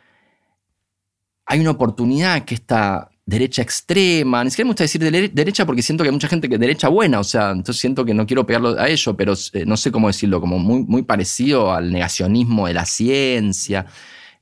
hay 1.44 1.59
una 1.59 1.72
oportunidad 1.72 2.44
que 2.44 2.55
está 2.55 3.09
derecha 3.31 3.62
extrema, 3.62 4.43
ni 4.43 4.51
siquiera 4.51 4.66
me 4.66 4.70
gusta 4.70 4.85
decir 4.85 5.01
derecha 5.32 5.65
porque 5.65 5.82
siento 5.82 6.02
que 6.02 6.09
hay 6.09 6.12
mucha 6.12 6.27
gente 6.27 6.48
que 6.48 6.59
derecha 6.59 6.89
buena, 6.89 7.20
o 7.20 7.24
sea, 7.24 7.52
entonces 7.52 7.81
siento 7.81 8.05
que 8.05 8.12
no 8.12 8.27
quiero 8.27 8.44
pegarlo 8.44 8.78
a 8.78 8.89
ello, 8.89 9.16
pero 9.16 9.35
eh, 9.52 9.65
no 9.65 9.77
sé 9.77 9.93
cómo 9.93 10.09
decirlo, 10.09 10.40
como 10.40 10.59
muy, 10.59 10.82
muy 10.82 11.02
parecido 11.02 11.73
al 11.73 11.93
negacionismo 11.93 12.66
de 12.66 12.74
la 12.74 12.85
ciencia. 12.86 13.86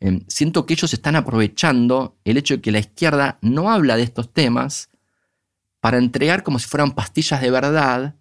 Em, 0.00 0.24
siento 0.26 0.64
que 0.64 0.72
ellos 0.72 0.92
están 0.94 1.16
aprovechando 1.16 2.16
el 2.24 2.38
hecho 2.38 2.54
de 2.54 2.60
que 2.62 2.72
la 2.72 2.78
izquierda 2.78 3.38
no 3.42 3.70
habla 3.70 3.96
de 3.96 4.04
estos 4.04 4.32
temas 4.32 4.88
para 5.80 5.98
entregar 5.98 6.42
como 6.42 6.58
si 6.58 6.66
fueran 6.66 6.92
pastillas 6.92 7.42
de 7.42 7.50
verdad. 7.50 8.14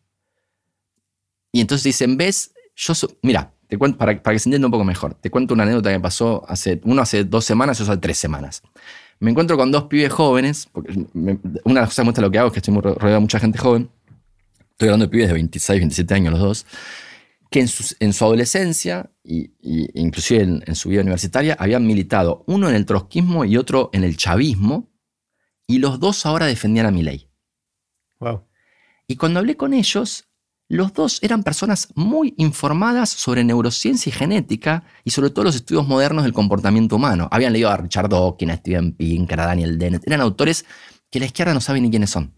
Y 1.54 1.62
entonces 1.62 1.86
dicen, 1.86 2.18
ves, 2.18 2.52
yo 2.76 2.94
mira, 3.22 3.54
te 3.70 3.78
cuento, 3.78 3.98
para, 3.98 4.22
para, 4.22 4.36
que 4.36 4.40
se 4.40 4.50
entienda 4.50 4.68
un 4.68 4.72
poco 4.72 4.84
mejor, 4.84 5.14
te 5.14 5.32
cuento 5.32 5.54
una 5.54 5.64
anécdota 5.64 5.94
que 5.94 6.00
pasó 6.02 6.44
hace, 6.50 6.82
uno 6.84 7.02
hace 7.02 7.24
dos 7.24 7.46
semanas 7.46 7.80
y 7.80 7.84
otro 7.84 7.94
hace 7.94 8.02
tres 8.02 8.18
semanas 8.18 8.62
me 9.20 9.32
encuentro 9.32 9.58
con 9.58 9.72
dos 9.72 9.84
pibes 9.84 10.12
jóvenes, 10.12 10.68
porque 10.72 10.94
una 11.14 11.34
de 11.34 11.74
las 11.74 11.90
cosas 11.90 12.06
muestra 12.06 12.24
lo 12.24 12.32
que 12.32 12.40
hago 12.40 12.48
es 12.48 12.54
que 12.54 12.60
estoy 12.60 12.76
rodeado 12.76 13.14
de 13.14 13.20
mucha 13.20 13.40
gente 13.40 13.58
joven. 13.58 13.90
Estoy 14.72 14.90
hablando 14.90 15.06
de 15.06 15.10
pibes 15.10 15.28
de 15.28 15.34
26, 15.34 15.80
27 15.80 16.14
años 16.14 16.34
los 16.34 16.42
dos, 16.42 16.66
que 17.50 17.62
en 17.62 17.68
su, 17.68 17.96
en 18.00 18.14
su 18.14 18.26
adolescencia, 18.26 19.10
e 19.24 19.52
inclusive 19.96 20.62
en, 20.66 20.76
su 20.76 20.90
vida 20.90 21.02
universitaria, 21.02 21.56
habían 21.60 21.88
militado 21.88 22.44
uno 22.46 22.70
en 22.70 22.76
el 22.76 22.86
trotskismo 22.86 23.44
y 23.46 23.58
otro 23.58 23.90
en 23.94 24.04
el 24.04 24.18
chavismo, 24.18 24.92
y 25.66 25.80
los 25.80 26.00
dos 26.00 26.26
ahora 26.26 26.46
defendían 26.46 26.86
a 26.86 26.92
mi 26.92 27.02
ley. 27.02 27.30
Wow. 28.20 28.44
Y 29.08 29.16
cuando 29.16 29.40
hablé 29.40 29.58
con 29.58 29.74
ellos, 29.74 30.27
los 30.70 30.94
dos 30.94 31.20
eran 31.22 31.44
personas 31.44 31.88
muy 31.96 32.34
informadas 32.38 33.10
sobre 33.10 33.44
neurociencia 33.44 34.10
y 34.10 34.14
genética 34.14 34.84
y 35.06 35.12
sobre 35.12 35.30
todo 35.30 35.46
los 35.46 35.56
estudios 35.56 35.88
modernos 35.88 36.24
del 36.24 36.34
comportamiento 36.34 36.98
humano. 36.98 37.30
Habían 37.32 37.54
leído 37.54 37.70
a 37.70 37.78
Richard 37.78 38.10
Dawkins, 38.10 38.52
a 38.52 38.58
Steven 38.58 38.92
Pinker, 38.94 39.40
a 39.40 39.46
Daniel 39.46 39.78
Dennett. 39.78 40.06
Eran 40.06 40.22
autores 40.22 40.66
que 41.10 41.20
la 41.20 41.26
izquierda 41.26 41.54
no 41.54 41.62
sabe 41.62 41.80
ni 41.80 41.90
quiénes 41.90 42.10
son. 42.10 42.34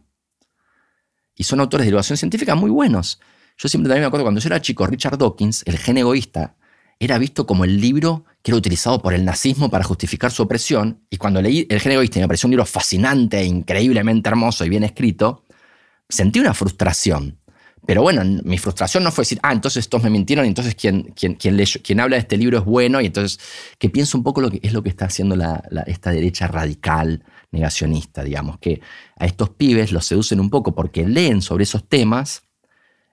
Y 1.35 1.43
son 1.43 1.59
autores 1.59 1.85
de 1.85 1.89
divulgación 1.89 2.17
científica 2.17 2.53
muy 2.53 2.69
buenos. 2.69 3.19
Yo 3.57 3.67
siempre 3.67 3.89
también 3.89 4.03
me 4.03 4.07
acuerdo 4.07 4.25
cuando 4.25 4.41
yo 4.41 4.47
era 4.47 4.61
chico, 4.61 4.85
Richard 4.85 5.17
Dawkins, 5.17 5.63
el 5.65 5.77
gen 5.77 5.97
egoísta, 5.97 6.55
era 6.99 7.17
visto 7.17 7.47
como 7.47 7.63
el 7.63 7.79
libro 7.79 8.25
que 8.43 8.51
era 8.51 8.57
utilizado 8.57 9.01
por 9.01 9.13
el 9.13 9.25
nazismo 9.25 9.69
para 9.69 9.85
justificar 9.85 10.31
su 10.31 10.43
opresión. 10.43 11.01
Y 11.09 11.17
cuando 11.17 11.41
leí 11.41 11.65
El 11.69 11.79
gen 11.79 11.93
egoísta 11.93 12.19
y 12.19 12.21
me 12.21 12.27
pareció 12.27 12.47
un 12.47 12.51
libro 12.51 12.65
fascinante, 12.65 13.43
increíblemente 13.43 14.29
hermoso 14.29 14.65
y 14.65 14.69
bien 14.69 14.83
escrito, 14.83 15.45
sentí 16.09 16.39
una 16.39 16.53
frustración. 16.53 17.38
Pero 17.89 18.03
bueno, 18.03 18.23
mi 18.43 18.59
frustración 18.59 19.03
no 19.03 19.11
fue 19.11 19.23
decir, 19.23 19.39
ah, 19.41 19.51
entonces 19.51 19.89
todos 19.89 20.03
me 20.03 20.11
mintieron, 20.11 20.45
entonces 20.45 20.75
quien, 20.75 21.11
quien, 21.15 21.33
quien, 21.33 21.99
habla 21.99 22.17
de 22.17 22.19
este 22.19 22.37
libro 22.37 22.59
es 22.59 22.63
bueno, 22.63 23.01
y 23.01 23.07
entonces 23.07 23.39
que 23.79 23.89
pienso 23.89 24.15
un 24.15 24.23
poco 24.23 24.41
lo 24.41 24.51
que 24.51 24.59
es 24.61 24.73
lo 24.73 24.83
que 24.83 24.89
está 24.89 25.05
haciendo 25.05 25.35
esta 25.87 26.11
derecha 26.11 26.45
radical, 26.45 27.23
negacionista, 27.49 28.23
digamos, 28.23 28.59
que 28.59 28.79
a 29.17 29.25
estos 29.25 29.49
pibes 29.49 29.91
los 29.91 30.05
seducen 30.05 30.39
un 30.39 30.51
poco 30.51 30.75
porque 30.75 31.07
leen 31.07 31.41
sobre 31.41 31.63
esos 31.63 31.89
temas 31.89 32.43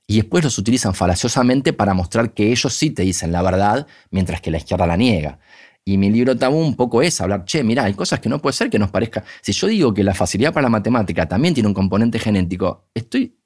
y 0.06 0.16
después 0.16 0.44
los 0.44 0.58
utilizan 0.58 0.92
falaciosamente 0.92 1.72
para 1.72 1.94
mostrar 1.94 2.34
que 2.34 2.52
ellos 2.52 2.74
sí 2.74 2.90
te 2.90 3.00
dicen 3.00 3.32
la 3.32 3.40
verdad, 3.40 3.86
mientras 4.10 4.42
que 4.42 4.50
la 4.50 4.58
izquierda 4.58 4.86
la 4.86 4.98
niega. 4.98 5.38
Y 5.86 5.96
mi 5.96 6.10
libro 6.10 6.36
tabú 6.36 6.60
un 6.60 6.76
poco 6.76 7.00
es 7.00 7.18
hablar, 7.22 7.46
che, 7.46 7.64
mira, 7.64 7.84
hay 7.84 7.94
cosas 7.94 8.20
que 8.20 8.28
no 8.28 8.42
puede 8.42 8.52
ser 8.52 8.68
que 8.68 8.78
nos 8.78 8.90
parezca. 8.90 9.24
Si 9.40 9.52
yo 9.52 9.68
digo 9.68 9.94
que 9.94 10.04
la 10.04 10.12
facilidad 10.12 10.52
para 10.52 10.64
la 10.64 10.68
matemática 10.68 11.26
también 11.26 11.54
tiene 11.54 11.66
un 11.66 11.74
componente 11.74 12.18
genético, 12.18 12.90
estoy, 12.92 13.38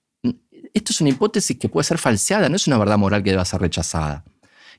esto 0.81 0.93
es 0.93 1.01
una 1.01 1.11
hipótesis 1.11 1.57
que 1.59 1.69
puede 1.69 1.85
ser 1.85 1.99
falseada, 1.99 2.49
no 2.49 2.57
es 2.57 2.67
una 2.67 2.79
verdad 2.79 2.99
moral 2.99 3.23
que 3.23 3.31
deba 3.31 3.45
ser 3.45 3.61
rechazada. 3.61 4.25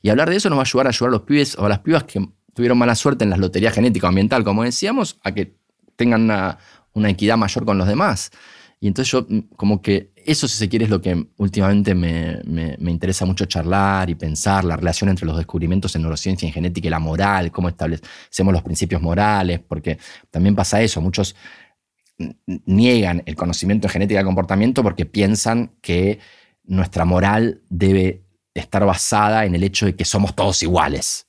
Y 0.01 0.09
hablar 0.09 0.29
de 0.29 0.35
eso 0.35 0.49
nos 0.49 0.57
va 0.57 0.63
a 0.63 0.65
ayudar 0.65 0.87
a 0.87 0.89
ayudar 0.89 1.09
a 1.09 1.11
los 1.11 1.21
pibes 1.21 1.57
o 1.57 1.65
a 1.65 1.69
las 1.69 1.79
pibas 1.79 2.03
que 2.03 2.27
tuvieron 2.53 2.77
mala 2.77 2.95
suerte 2.95 3.23
en 3.23 3.29
las 3.29 3.39
loterías 3.39 3.73
genético 3.73 4.07
ambiental, 4.07 4.43
como 4.43 4.63
decíamos, 4.63 5.19
a 5.23 5.31
que 5.31 5.55
tengan 5.95 6.23
una, 6.23 7.09
equidad 7.09 7.37
mayor 7.37 7.65
con 7.65 7.77
los 7.77 7.87
demás. 7.87 8.31
Y 8.79 8.87
entonces 8.87 9.11
yo, 9.11 9.25
mm, 9.29 9.55
como 9.55 9.81
que 9.81 10.11
eso, 10.25 10.47
si 10.47 10.57
se 10.57 10.67
quiere, 10.67 10.85
es 10.85 10.91
lo 10.91 11.01
que 11.01 11.27
últimamente 11.37 11.93
me, 11.93 12.41
interesa 12.89 13.25
mucho 13.25 13.45
charlar 13.45 14.09
y 14.09 14.15
pensar, 14.15 14.65
la 14.65 14.75
relación 14.75 15.09
entre 15.09 15.27
los 15.27 15.37
descubrimientos 15.37 15.95
en 15.95 16.01
neurociencia 16.01 16.47
en 16.47 16.53
genética 16.53 16.87
y 16.87 16.89
la 16.91 16.99
moral, 16.99 17.51
cómo 17.51 17.69
establecemos 17.69 18.53
los 18.53 18.63
principios 18.63 19.01
morales, 19.01 19.59
porque 19.59 19.99
también 20.31 20.55
pasa 20.55 20.81
eso, 20.81 20.99
muchos 20.99 21.35
niegan 22.65 23.23
el 23.25 23.35
conocimiento 23.35 23.87
de 23.87 23.93
genética 23.93 24.21
y 24.21 24.23
comportamiento 24.23 24.83
porque 24.83 25.05
piensan 25.05 25.73
que 25.81 26.19
nuestra 26.63 27.05
moral 27.05 27.61
debe 27.69 28.23
estar 28.53 28.85
basada 28.85 29.45
en 29.45 29.55
el 29.55 29.63
hecho 29.63 29.85
de 29.85 29.95
que 29.95 30.05
somos 30.05 30.35
todos 30.35 30.61
iguales. 30.63 31.27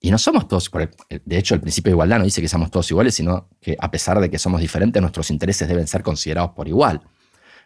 Y 0.00 0.10
no 0.10 0.18
somos 0.18 0.48
todos, 0.48 0.68
de 1.08 1.38
hecho 1.38 1.54
el 1.54 1.60
principio 1.60 1.90
de 1.90 1.94
igualdad 1.94 2.18
no 2.18 2.24
dice 2.24 2.42
que 2.42 2.48
somos 2.48 2.70
todos 2.70 2.90
iguales, 2.90 3.14
sino 3.14 3.48
que 3.60 3.76
a 3.78 3.90
pesar 3.90 4.20
de 4.20 4.28
que 4.28 4.38
somos 4.38 4.60
diferentes, 4.60 5.00
nuestros 5.00 5.30
intereses 5.30 5.68
deben 5.68 5.86
ser 5.86 6.02
considerados 6.02 6.50
por 6.50 6.66
igual. 6.66 7.02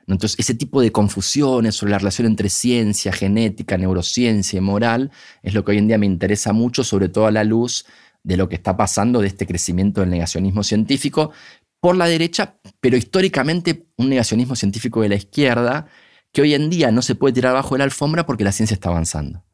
Entonces, 0.07 0.39
ese 0.39 0.55
tipo 0.55 0.81
de 0.81 0.93
confusiones 0.93 1.75
sobre 1.75 1.93
la 1.93 1.99
relación 1.99 2.27
entre 2.27 2.49
ciencia, 2.49 3.11
genética, 3.11 3.77
neurociencia 3.77 4.59
y 4.59 4.61
moral 4.61 5.11
es 5.43 5.55
lo 5.55 5.65
que 5.65 5.73
hoy 5.73 5.79
en 5.79 5.89
día 5.89 5.99
me 5.99 6.07
interesa 6.07 6.53
mucho, 6.53 6.85
sobre 6.85 7.09
todo 7.09 7.27
a 7.27 7.31
la 7.31 7.43
luz 7.43 7.87
de 8.23 8.37
lo 8.37 8.49
que 8.49 8.57
está 8.57 8.77
pasando 8.77 9.21
de 9.21 9.29
este 9.29 9.47
crecimiento 9.47 10.01
del 10.01 10.11
negacionismo 10.11 10.63
científico 10.63 11.33
por 11.81 11.97
la 11.97 12.07
derecha, 12.07 12.59
pero 12.81 12.97
históricamente 12.97 13.87
un 13.97 14.09
negacionismo 14.09 14.57
científico 14.57 15.03
de 15.03 15.09
la 15.09 15.17
izquierda 15.17 15.87
que 16.33 16.43
hoy 16.43 16.55
en 16.55 16.69
día 16.71 16.91
no 16.91 17.03
se 17.03 17.15
puede 17.15 17.35
tirar 17.35 17.53
abajo 17.53 17.75
de 17.75 17.79
la 17.79 17.85
alfombra 17.85 18.27
porque 18.27 18.45
la 18.45 18.53
ciencia 18.53 18.75
está 18.75 18.89
avanzando. 18.89 19.45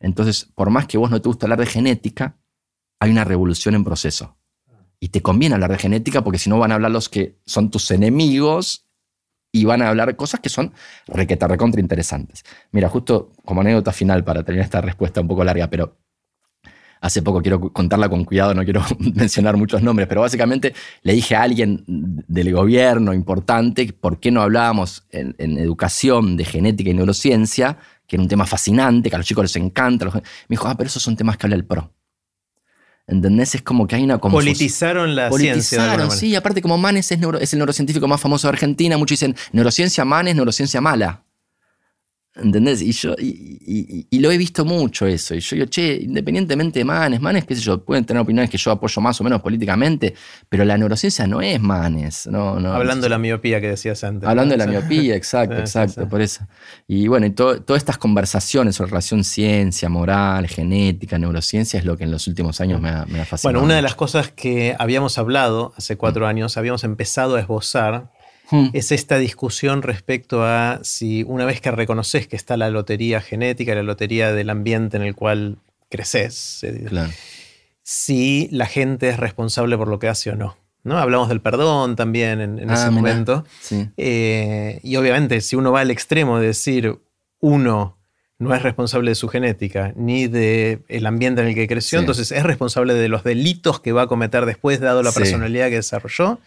Entonces, 0.00 0.48
por 0.54 0.70
más 0.70 0.86
que 0.86 0.98
vos 0.98 1.10
no 1.10 1.20
te 1.20 1.28
guste 1.28 1.46
hablar 1.46 1.60
de 1.60 1.66
genética, 1.66 2.38
hay 3.00 3.10
una 3.10 3.24
revolución 3.24 3.74
en 3.74 3.84
proceso. 3.84 4.36
Y 5.00 5.08
te 5.08 5.20
conviene 5.20 5.54
hablar 5.54 5.70
de 5.70 5.78
genética 5.78 6.22
porque 6.22 6.38
si 6.38 6.48
no 6.48 6.58
van 6.58 6.72
a 6.72 6.76
hablar 6.76 6.90
los 6.90 7.08
que 7.08 7.38
son 7.44 7.70
tus 7.70 7.90
enemigos 7.90 8.86
y 9.52 9.64
van 9.64 9.82
a 9.82 9.88
hablar 9.88 10.16
cosas 10.16 10.40
que 10.40 10.48
son 10.48 10.72
requeta 11.06 11.46
recontra 11.46 11.80
interesantes. 11.80 12.44
Mira, 12.72 12.88
justo 12.88 13.32
como 13.44 13.60
anécdota 13.60 13.92
final 13.92 14.24
para 14.24 14.42
terminar 14.42 14.64
esta 14.64 14.80
respuesta 14.80 15.20
un 15.20 15.28
poco 15.28 15.44
larga, 15.44 15.68
pero 15.68 15.98
hace 17.04 17.20
poco 17.22 17.42
quiero 17.42 17.60
contarla 17.60 18.08
con 18.08 18.24
cuidado, 18.24 18.54
no 18.54 18.64
quiero 18.64 18.82
mencionar 19.14 19.56
muchos 19.56 19.82
nombres, 19.82 20.08
pero 20.08 20.22
básicamente 20.22 20.74
le 21.02 21.12
dije 21.12 21.36
a 21.36 21.42
alguien 21.42 21.84
del 21.86 22.52
gobierno 22.52 23.12
importante 23.12 23.92
por 23.92 24.20
qué 24.20 24.30
no 24.30 24.40
hablábamos 24.40 25.04
en, 25.10 25.34
en 25.38 25.58
educación 25.58 26.36
de 26.38 26.46
genética 26.46 26.90
y 26.90 26.94
neurociencia 26.94 27.78
que 28.06 28.16
era 28.16 28.22
un 28.22 28.28
tema 28.28 28.46
fascinante, 28.46 29.08
que 29.08 29.16
a 29.16 29.18
los 29.18 29.26
chicos 29.26 29.44
les 29.44 29.56
encanta. 29.56 30.06
Me 30.06 30.22
dijo, 30.48 30.68
ah, 30.68 30.74
pero 30.76 30.88
esos 30.88 31.02
son 31.02 31.16
temas 31.16 31.36
que 31.36 31.46
habla 31.46 31.56
el 31.56 31.64
PRO. 31.64 31.90
¿Entendés? 33.06 33.54
Es 33.54 33.62
como 33.62 33.86
que 33.86 33.96
hay 33.96 34.04
una 34.04 34.18
confusión. 34.18 34.54
Politizaron 34.54 35.14
la 35.14 35.28
Politizaron, 35.28 36.10
sí. 36.10 36.34
Aparte, 36.34 36.62
como 36.62 36.78
Manes 36.78 37.10
es, 37.12 37.18
es, 37.40 37.52
el 37.52 37.58
neurocientífico 37.58 38.08
más 38.08 38.20
famoso 38.20 38.48
de 38.48 38.52
Argentina, 38.52 38.96
muchos 38.96 39.18
dicen 39.18 39.36
neurociencia 39.52 40.04
Manes, 40.04 40.34
neurociencia 40.34 40.80
mala. 40.80 41.23
¿Entendés? 42.36 42.82
Y 42.82 42.90
yo 42.90 43.14
y, 43.16 44.18
lo 44.18 44.30
he 44.32 44.36
visto 44.36 44.64
mucho 44.64 45.06
eso. 45.06 45.36
Y 45.36 45.40
yo 45.40 45.54
digo, 45.54 45.66
che, 45.68 46.00
independientemente 46.02 46.80
de 46.80 46.84
Manes, 46.84 47.20
Manes, 47.20 47.44
qué 47.44 47.54
sé 47.54 47.62
yo, 47.62 47.84
pueden 47.84 48.04
tener 48.04 48.20
opiniones 48.20 48.50
que 48.50 48.58
yo 48.58 48.72
apoyo 48.72 49.00
más 49.00 49.20
o 49.20 49.24
menos 49.24 49.40
políticamente, 49.40 50.14
pero 50.48 50.64
la 50.64 50.76
neurociencia 50.76 51.28
no 51.28 51.40
es 51.40 51.60
Manes. 51.60 52.26
No, 52.26 52.58
no, 52.58 52.72
Hablando 52.72 53.04
de 53.04 53.10
la 53.10 53.18
miopía 53.18 53.60
que 53.60 53.68
decías 53.68 54.02
antes. 54.02 54.28
Hablando 54.28 54.52
de 54.52 54.58
la 54.58 54.66
miopía, 54.66 55.14
exacto, 55.16 55.58
exacto, 55.58 56.08
por 56.08 56.20
eso. 56.20 56.44
Y 56.88 57.06
bueno, 57.06 57.26
y 57.26 57.30
todas 57.30 57.76
estas 57.76 57.98
conversaciones 57.98 58.74
sobre 58.74 58.90
relación 58.90 59.22
ciencia, 59.22 59.88
moral, 59.88 60.48
genética, 60.48 61.18
neurociencia 61.18 61.78
es 61.78 61.84
lo 61.84 61.96
que 61.96 62.02
en 62.02 62.10
los 62.10 62.26
últimos 62.26 62.60
años 62.60 62.80
me 62.80 62.88
ha, 62.88 63.06
me 63.06 63.20
ha 63.20 63.24
fascinado. 63.24 63.60
Bueno, 63.60 63.64
una 63.64 63.76
de 63.76 63.82
las 63.82 63.94
cosas 63.94 64.32
que 64.32 64.74
habíamos 64.80 65.18
hablado 65.18 65.72
hace 65.76 65.96
cuatro 65.96 66.26
mm. 66.26 66.30
años, 66.30 66.56
habíamos 66.56 66.82
empezado 66.82 67.36
a 67.36 67.40
esbozar 67.40 68.10
Hmm. 68.50 68.68
es 68.74 68.92
esta 68.92 69.18
discusión 69.18 69.82
respecto 69.82 70.44
a 70.44 70.80
si 70.82 71.22
una 71.22 71.46
vez 71.46 71.60
que 71.60 71.70
reconoces 71.70 72.28
que 72.28 72.36
está 72.36 72.56
la 72.56 72.68
lotería 72.68 73.20
genética, 73.20 73.74
la 73.74 73.82
lotería 73.82 74.32
del 74.32 74.50
ambiente 74.50 74.96
en 74.96 75.02
el 75.02 75.14
cual 75.14 75.58
creces, 75.88 76.64
si 77.82 78.48
la 78.50 78.66
gente 78.66 79.08
es 79.08 79.18
responsable 79.18 79.76
por 79.76 79.88
lo 79.88 79.98
que 79.98 80.08
hace 80.08 80.30
o 80.30 80.36
no. 80.36 80.56
¿no? 80.84 80.98
Hablamos 80.98 81.28
del 81.28 81.40
perdón 81.40 81.96
también 81.96 82.40
en, 82.40 82.70
ese 82.70 82.84
ah, 82.84 82.90
momento. 82.90 83.44
Eh, 83.96 84.80
y 84.82 84.96
obviamente, 84.96 85.40
si 85.40 85.56
uno 85.56 85.72
va 85.72 85.80
al 85.80 85.90
extremo 85.90 86.38
de 86.38 86.48
decir 86.48 86.98
uno 87.40 87.98
no 88.38 88.54
es 88.54 88.62
responsable 88.62 89.12
de 89.12 89.14
su 89.14 89.28
genética 89.28 89.92
ni 89.96 90.26
del 90.26 90.82
el 90.88 91.06
ambiente 91.06 91.40
en 91.40 91.48
el 91.48 91.54
que 91.54 91.66
creció, 91.66 92.00
entonces 92.00 92.32
es 92.32 92.42
responsable 92.42 92.94
de 92.94 93.08
los 93.08 93.24
delitos 93.24 93.80
que 93.80 93.92
va 93.92 94.02
a 94.02 94.06
cometer 94.06 94.44
después, 94.44 94.80
dado 94.80 95.02
la 95.02 95.12
personalidad 95.12 95.68
que 95.68 95.76
desarrolló, 95.76 96.40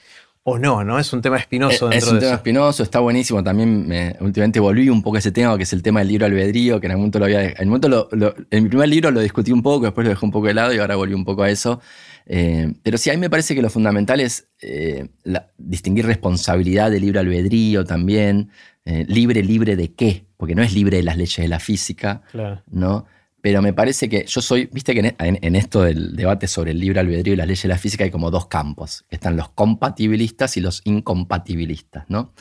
o 0.50 0.58
no, 0.58 0.82
¿no? 0.82 0.98
Es 0.98 1.12
un 1.12 1.22
tema 1.22 1.36
espinoso 1.36 1.90
dentro 1.90 2.08
Es 2.08 2.14
un 2.14 2.20
tema 2.20 2.36
espinoso, 2.36 2.82
está 2.82 3.02
buenísimo. 3.02 3.44
También 3.44 3.86
me, 3.86 4.16
últimamente 4.22 4.62
volví 4.62 4.88
un 4.88 5.04
poco 5.04 5.18
a 5.18 5.20
ese 5.20 5.34
tema, 5.34 5.58
que 5.58 5.64
es 5.64 5.74
el 5.74 5.84
tema 5.84 6.00
del 6.00 6.08
libro 6.08 6.26
albedrío, 6.26 6.80
que 6.80 6.86
en 6.86 6.92
algún 6.92 7.02
momento 7.02 7.20
lo 7.20 7.26
había. 7.26 7.50
En, 7.50 7.68
momento 7.68 8.10
en 8.50 8.64
mi 8.64 8.70
primer 8.70 8.88
libro 8.88 9.12
lo 9.12 9.20
discutí 9.20 9.52
un 9.52 9.62
poco, 9.62 9.84
después 9.84 10.06
lo 10.06 10.12
dejé 10.12 10.26
un 10.26 10.32
poco 10.32 10.48
de 10.48 10.54
lado 10.54 10.74
y 10.74 10.78
ahora 10.78 10.96
volví 10.96 11.14
un 11.14 11.26
poco 11.26 11.44
a 11.44 11.50
eso. 11.50 11.82
Eh, 12.26 12.74
pero 12.82 12.98
sí, 12.98 13.10
a 13.10 13.14
mí 13.14 13.20
me 13.20 13.30
parece 13.30 13.56
que 13.56 13.62
lo 13.62 13.70
fundamental 13.70 14.22
es 14.22 14.48
eh, 14.62 15.10
distinguir 15.58 16.06
responsabilidad 16.06 16.92
del 16.92 17.02
libro 17.02 17.20
albedrío 17.20 17.84
también. 17.84 18.50
Eh, 18.86 19.04
libre, 19.06 19.44
libre 19.44 19.76
de 19.76 19.96
qué, 19.96 20.28
porque 20.38 20.56
no 20.56 20.64
es 20.64 20.74
libre 20.74 20.96
de 20.96 21.04
las 21.04 21.18
leyes 21.18 21.36
de 21.36 21.50
la 21.50 21.60
física, 21.60 22.22
claro. 22.32 22.64
¿no? 22.72 23.06
Pero 23.48 23.62
me 23.62 23.72
parece 23.72 24.10
que 24.10 24.26
yo 24.28 24.42
soy, 24.42 24.66
viste 24.74 24.94
que 24.94 25.16
en, 25.18 25.56
esto 25.56 25.82
del 25.82 26.18
debate 26.18 26.50
sobre 26.50 26.72
el 26.72 26.82
libre 26.82 27.00
albedrío 27.00 27.34
y 27.34 27.38
las 27.38 27.48
leyes 27.48 27.62
de 27.62 27.70
la 27.70 27.78
física 27.78 28.04
hay 28.04 28.12
como 28.12 28.30
dos 28.30 28.48
campos, 28.48 29.06
están 29.08 29.38
los 29.38 29.48
compatibilistas 29.48 30.58
y 30.58 30.60
los 30.60 30.82
incompatibilistas, 30.84 32.04
¿no? 32.10 32.34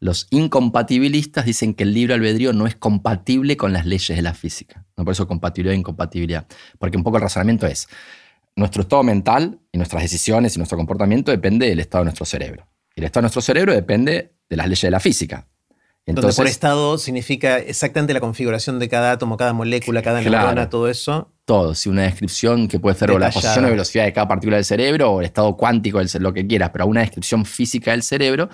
Los 0.00 0.26
incompatibilistas 0.30 1.44
dicen 1.44 1.74
que 1.74 1.82
el 1.82 1.92
libre 1.92 2.14
albedrío 2.14 2.54
no 2.54 2.66
es 2.66 2.76
compatible 2.76 3.58
con 3.58 3.74
las 3.74 3.84
leyes 3.84 4.16
de 4.16 4.22
la 4.22 4.32
física, 4.32 4.86
¿no? 4.96 5.04
por 5.04 5.12
eso 5.12 5.28
compatibilidad 5.28 5.74
e 5.74 5.80
incompatibilidad, 5.80 6.46
porque 6.78 6.96
un 6.96 7.04
poco 7.04 7.18
el 7.18 7.24
razonamiento 7.24 7.66
es, 7.66 7.86
nuestro 8.56 8.84
estado 8.84 9.02
mental 9.02 9.60
y 9.70 9.76
nuestras 9.76 10.00
decisiones 10.00 10.56
y 10.56 10.60
nuestro 10.60 10.78
comportamiento 10.78 11.30
depende 11.30 11.68
del 11.68 11.80
estado 11.80 12.04
de 12.04 12.06
nuestro 12.06 12.24
cerebro. 12.24 12.66
Y 12.96 13.00
el 13.00 13.04
estado 13.04 13.20
de 13.20 13.24
nuestro 13.24 13.42
cerebro 13.42 13.74
depende 13.74 14.32
de 14.48 14.56
las 14.56 14.64
leyes 14.66 14.80
de 14.80 14.90
la 14.90 15.00
física. 15.00 15.46
Entonces, 16.06 16.36
por 16.36 16.46
estado 16.46 16.98
significa 16.98 17.58
exactamente 17.58 18.12
la 18.12 18.20
configuración 18.20 18.78
de 18.78 18.88
cada 18.88 19.12
átomo, 19.12 19.38
cada 19.38 19.54
molécula, 19.54 20.02
cada 20.02 20.20
neurona, 20.20 20.68
todo 20.68 20.88
eso. 20.88 21.32
Todo, 21.46 21.74
sí, 21.74 21.88
una 21.88 22.02
descripción 22.02 22.68
que 22.68 22.78
puede 22.78 22.96
ser 22.96 23.10
o 23.10 23.18
la 23.18 23.30
posición 23.30 23.64
o 23.64 23.70
velocidad 23.70 24.04
de 24.04 24.12
cada 24.12 24.28
partícula 24.28 24.56
del 24.56 24.66
cerebro 24.66 25.12
o 25.12 25.20
el 25.20 25.26
estado 25.26 25.56
cuántico, 25.56 25.98
del, 25.98 26.08
lo 26.20 26.34
que 26.34 26.46
quieras, 26.46 26.70
pero 26.70 26.86
una 26.86 27.00
descripción 27.00 27.46
física 27.46 27.92
del 27.92 28.02
cerebro. 28.02 28.50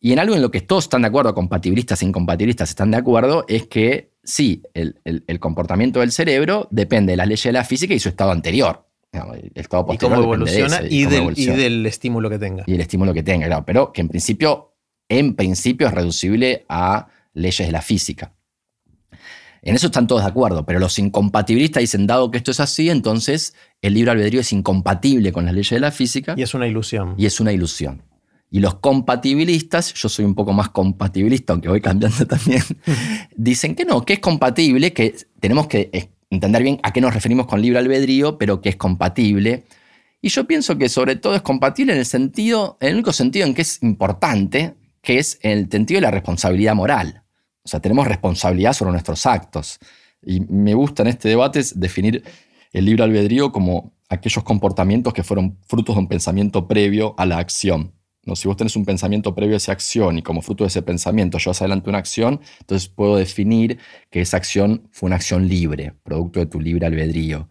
Y 0.00 0.12
en 0.12 0.18
algo 0.18 0.34
en 0.34 0.42
lo 0.42 0.50
que 0.50 0.60
todos 0.60 0.84
están 0.84 1.02
de 1.02 1.08
acuerdo, 1.08 1.34
compatibilistas 1.34 2.02
e 2.02 2.06
incompatibilistas 2.06 2.70
están 2.70 2.90
de 2.90 2.96
acuerdo, 2.96 3.44
es 3.48 3.66
que 3.66 4.12
sí, 4.24 4.62
el, 4.74 5.40
comportamiento 5.40 6.00
del 6.00 6.12
cerebro 6.12 6.68
depende 6.70 7.12
de 7.12 7.16
las 7.16 7.28
leyes 7.28 7.44
de 7.44 7.52
la 7.52 7.64
física 7.64 7.94
y 7.94 8.00
su 8.00 8.08
estado 8.08 8.32
anterior. 8.32 8.84
El 9.12 9.52
estado 9.54 9.86
posterior 9.86 10.18
y 10.18 10.20
cómo 10.20 10.34
evoluciona 10.34 10.82
y, 10.88 11.06
del, 11.06 11.32
y, 11.36 11.46
del, 11.46 11.86
estímulo 11.86 12.28
que 12.28 12.38
tenga. 12.38 12.64
Y 12.66 12.74
el 12.74 12.80
estímulo 12.80 13.14
que 13.14 13.22
tenga, 13.22 13.46
claro. 13.46 13.64
Pero 13.64 13.92
que 13.92 14.02
en 14.02 14.08
principio 14.08 14.74
en 15.08 15.34
principio 15.34 15.86
es 15.86 15.94
reducible 15.94 16.64
a 16.68 17.08
leyes 17.34 17.66
de 17.66 17.72
la 17.72 17.82
física. 17.82 18.34
En 19.62 19.74
eso 19.74 19.86
están 19.86 20.06
todos 20.06 20.22
de 20.22 20.28
acuerdo, 20.28 20.64
pero 20.64 20.78
los 20.78 20.98
incompatibilistas 20.98 21.80
dicen, 21.80 22.06
dado 22.06 22.30
que 22.30 22.38
esto 22.38 22.52
es 22.52 22.60
así, 22.60 22.90
entonces 22.90 23.54
el 23.82 23.94
libre 23.94 24.12
albedrío 24.12 24.40
es 24.40 24.52
incompatible 24.52 25.32
con 25.32 25.44
las 25.44 25.54
leyes 25.54 25.70
de 25.70 25.80
la 25.80 25.90
física. 25.90 26.34
Y 26.36 26.42
es 26.42 26.54
una 26.54 26.66
ilusión. 26.66 27.14
Y 27.18 27.26
es 27.26 27.40
una 27.40 27.52
ilusión. 27.52 28.02
Y 28.50 28.60
los 28.60 28.76
compatibilistas, 28.76 29.92
yo 29.94 30.08
soy 30.08 30.24
un 30.24 30.34
poco 30.34 30.52
más 30.52 30.70
compatibilista, 30.70 31.52
aunque 31.52 31.68
voy 31.68 31.80
cambiando 31.80 32.26
también, 32.26 32.62
dicen 33.36 33.74
que 33.74 33.84
no, 33.84 34.04
que 34.04 34.14
es 34.14 34.20
compatible, 34.20 34.92
que 34.92 35.14
tenemos 35.40 35.66
que 35.66 36.10
entender 36.30 36.62
bien 36.62 36.80
a 36.82 36.92
qué 36.92 37.00
nos 37.00 37.12
referimos 37.12 37.46
con 37.46 37.60
libre 37.60 37.78
albedrío, 37.78 38.38
pero 38.38 38.60
que 38.60 38.70
es 38.70 38.76
compatible. 38.76 39.64
Y 40.22 40.30
yo 40.30 40.46
pienso 40.46 40.78
que 40.78 40.88
sobre 40.88 41.16
todo 41.16 41.34
es 41.34 41.42
compatible 41.42 41.92
en 41.92 41.98
el 41.98 42.06
sentido, 42.06 42.78
en 42.80 42.88
el 42.88 42.94
único 42.94 43.12
sentido 43.12 43.46
en 43.46 43.54
que 43.54 43.62
es 43.62 43.82
importante, 43.82 44.74
que 45.02 45.18
es 45.18 45.38
en 45.42 45.52
el 45.52 45.70
sentido 45.70 45.98
de 45.98 46.02
la 46.02 46.10
responsabilidad 46.10 46.74
moral. 46.74 47.22
O 47.62 47.68
sea, 47.68 47.80
tenemos 47.80 48.06
responsabilidad 48.06 48.72
sobre 48.72 48.92
nuestros 48.92 49.26
actos. 49.26 49.78
Y 50.22 50.40
me 50.40 50.74
gusta 50.74 51.02
en 51.02 51.08
este 51.08 51.28
debate 51.28 51.60
definir 51.74 52.24
el 52.72 52.84
libre 52.84 53.04
albedrío 53.04 53.52
como 53.52 53.92
aquellos 54.08 54.42
comportamientos 54.42 55.12
que 55.12 55.22
fueron 55.22 55.58
frutos 55.66 55.94
de 55.94 56.00
un 56.00 56.08
pensamiento 56.08 56.66
previo 56.66 57.14
a 57.18 57.26
la 57.26 57.38
acción. 57.38 57.92
¿no? 58.24 58.36
Si 58.36 58.48
vos 58.48 58.56
tenés 58.56 58.76
un 58.76 58.84
pensamiento 58.84 59.34
previo 59.34 59.54
a 59.54 59.58
esa 59.58 59.72
acción 59.72 60.18
y 60.18 60.22
como 60.22 60.42
fruto 60.42 60.64
de 60.64 60.68
ese 60.68 60.82
pensamiento 60.82 61.38
llevas 61.38 61.60
adelante 61.62 61.88
una 61.88 61.98
acción, 61.98 62.40
entonces 62.60 62.88
puedo 62.88 63.16
definir 63.16 63.78
que 64.10 64.20
esa 64.20 64.36
acción 64.36 64.88
fue 64.90 65.08
una 65.08 65.16
acción 65.16 65.48
libre, 65.48 65.94
producto 66.02 66.40
de 66.40 66.46
tu 66.46 66.60
libre 66.60 66.86
albedrío. 66.86 67.48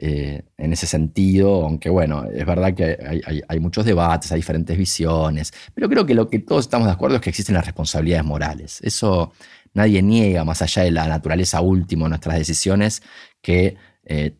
Eh, 0.00 0.42
en 0.56 0.72
ese 0.72 0.86
sentido, 0.86 1.64
aunque 1.64 1.90
bueno, 1.90 2.24
es 2.32 2.46
verdad 2.46 2.72
que 2.72 2.96
hay, 3.04 3.42
hay, 3.48 3.58
muchos 3.58 3.84
debates, 3.84 4.30
hay 4.30 4.38
diferentes 4.38 4.78
visiones, 4.78 5.52
pero 5.74 5.88
creo 5.88 6.06
que 6.06 6.14
lo 6.14 6.30
que 6.30 6.38
todos 6.38 6.66
estamos 6.66 6.86
de 6.86 6.92
acuerdo 6.92 7.16
es 7.16 7.22
que 7.22 7.30
existen 7.30 7.56
las 7.56 7.64
responsabilidades 7.64 8.24
morales. 8.24 8.80
Eso 8.82 9.32
nadie 9.74 10.00
niega, 10.00 10.44
más 10.44 10.62
allá 10.62 10.84
de 10.84 10.92
la 10.92 11.08
naturaleza 11.08 11.60
última 11.60 12.04
de 12.04 12.10
nuestras 12.10 12.38
decisiones, 12.38 13.02
que 13.42 13.76
eh, 14.04 14.36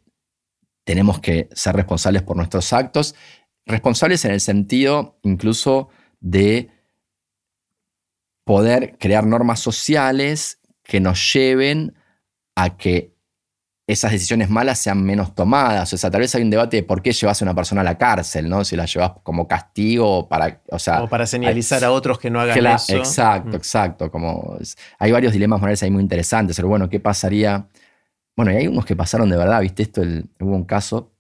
tenemos 0.85 1.19
que 1.19 1.49
ser 1.53 1.75
responsables 1.75 2.23
por 2.23 2.37
nuestros 2.37 2.73
actos, 2.73 3.17
responsables 3.67 4.25
en 4.25 4.33
el 4.33 4.41
sentido 4.41 5.19
incluso 5.23 5.89
de 6.21 6.71
poder 8.45 8.97
crear 8.99 9.27
normas 9.27 9.61
sociales 9.61 10.61
que 10.83 11.01
nos 11.01 11.33
lleven 11.33 11.95
a 12.55 12.77
que 12.77 13.18
esas 13.89 14.13
decisiones 14.13 14.51
malas 14.51 14.79
sean 14.79 15.03
menos 15.03 15.35
tomadas. 15.35 15.91
O 15.95 15.97
sea, 15.97 16.11
tal 16.11 16.21
vez 16.21 16.35
hay 16.35 16.43
un 16.43 16.51
debate 16.51 16.77
de 16.77 16.83
por 16.83 17.01
qué 17.01 17.11
llevas 17.11 17.41
a 17.41 17.45
una 17.47 17.55
persona 17.55 17.81
a 17.81 17.85
la 17.85 17.97
cárcel, 17.97 18.47
¿no? 18.47 18.63
Si 18.63 18.77
la 18.77 18.85
llevas 18.85 19.13
como 19.23 19.49
castigo 19.49 20.29
para, 20.29 20.61
o 20.71 20.79
sea, 20.79 21.07
para 21.07 21.27
señalizar 21.27 21.83
a 21.83 21.91
otros 21.91 22.19
que 22.19 22.29
no 22.29 22.39
hagan 22.39 22.67
eso. 22.67 22.99
Exacto, 22.99 23.53
mm. 23.53 23.55
exacto. 23.55 24.11
Como, 24.11 24.59
hay 24.99 25.11
varios 25.11 25.33
dilemas 25.33 25.59
morales 25.59 25.83
ahí 25.83 25.91
muy 25.91 26.03
interesantes. 26.03 26.55
Pero 26.55 26.69
bueno, 26.69 26.91
¿qué 26.91 27.01
pasaría? 27.01 27.67
Bueno, 28.37 28.53
y 28.53 28.57
hay 28.57 28.67
unos 28.67 28.85
que 28.85 28.95
pasaron 28.95 29.31
de 29.31 29.39
verdad, 29.39 29.63
¿viste? 29.63 29.85
Esto 29.85 30.03
hubo 30.03 30.55
un 30.55 30.65
caso 30.65 31.15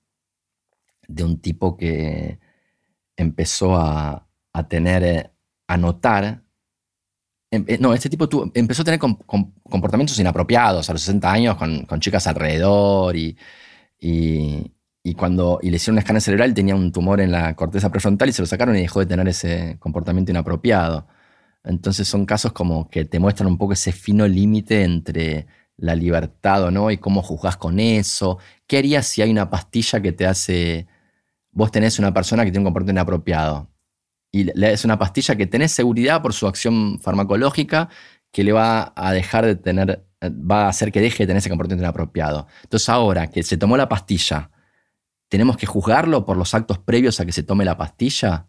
de 1.07 1.24
un 1.24 1.40
tipo 1.40 1.74
que 1.74 2.39
empezó 3.16 3.77
a, 3.77 4.28
a 4.53 4.69
tener, 4.69 5.03
eh, 5.05 5.31
a 5.69 5.78
notar 5.78 6.43
no, 7.50 7.94
este 7.94 8.10
tipo 8.10 8.28
empezó 8.54 8.82
a 8.82 8.84
tener 8.84 9.00
comportamientos 9.00 10.18
inapropiados 10.18 10.90
a 10.90 10.92
los 10.92 11.02
60 11.02 11.32
años 11.32 11.56
con, 11.56 12.00
chicas 12.00 12.26
alrededor 12.26 13.16
y, 13.16 13.36
cuando 15.16 15.58
le 15.62 15.76
hicieron 15.76 15.94
un 15.94 15.98
escáner 16.00 16.20
cerebral 16.22 16.52
tenía 16.54 16.74
un 16.74 16.92
tumor 16.92 17.20
en 17.20 17.32
la 17.32 17.56
corteza 17.56 17.90
prefrontal 17.90 18.28
y 18.28 18.32
se 18.32 18.42
lo 18.42 18.46
sacaron 18.46 18.76
y 18.76 18.82
dejó 18.82 19.00
de 19.00 19.06
tener 19.06 19.26
ese 19.28 19.78
comportamiento 19.80 20.30
inapropiado. 20.30 21.06
Entonces 21.64 22.08
son 22.08 22.26
casos 22.26 22.52
como 22.52 22.88
que 22.90 23.04
te 23.04 23.18
muestran 23.18 23.48
un 23.48 23.58
poco 23.58 23.72
ese 23.72 23.92
fino 23.92 24.28
límite 24.28 24.84
entre 24.84 25.46
la 25.76 25.94
libertad 25.94 26.64
o 26.64 26.70
no 26.70 26.90
y 26.90 26.98
cómo 26.98 27.22
juzgas 27.22 27.56
con 27.56 27.80
eso. 27.80 28.38
¿Qué 28.66 28.78
harías 28.78 29.06
si 29.06 29.22
hay 29.22 29.30
una 29.30 29.50
pastilla 29.50 30.00
que 30.00 30.12
te 30.12 30.26
hace... 30.26 30.86
Vos 31.52 31.72
tenés 31.72 31.98
una 31.98 32.12
persona 32.14 32.44
que 32.44 32.50
tiene 32.50 32.60
un 32.60 32.66
comportamiento 32.66 33.00
inapropiado 33.00 33.68
y 34.30 34.50
es 34.64 34.84
una 34.84 34.98
pastilla 34.98 35.36
que 35.36 35.46
tenés 35.46 35.72
seguridad 35.72 36.20
por 36.20 36.34
su 36.34 36.46
acción 36.46 37.00
farmacológica 37.00 37.88
que 38.30 38.44
le 38.44 38.52
va 38.52 38.92
a 38.94 39.12
dejar 39.12 39.46
de 39.46 39.56
tener, 39.56 40.05
va 40.22 40.66
a 40.66 40.68
hacer 40.68 40.92
que 40.92 41.00
deje 41.00 41.22
de 41.22 41.28
tener 41.28 41.38
ese 41.38 41.48
comportamiento 41.48 41.84
inapropiado. 41.84 42.46
Entonces 42.62 42.88
ahora 42.88 43.28
que 43.28 43.42
se 43.42 43.56
tomó 43.56 43.76
la 43.76 43.88
pastilla, 43.88 44.50
¿tenemos 45.28 45.56
que 45.56 45.66
juzgarlo 45.66 46.26
por 46.26 46.36
los 46.36 46.52
actos 46.55 46.78
previos 46.78 47.20
a 47.20 47.26
que 47.26 47.32
se 47.32 47.42
tome 47.42 47.64
la 47.64 47.76
pastilla? 47.76 48.47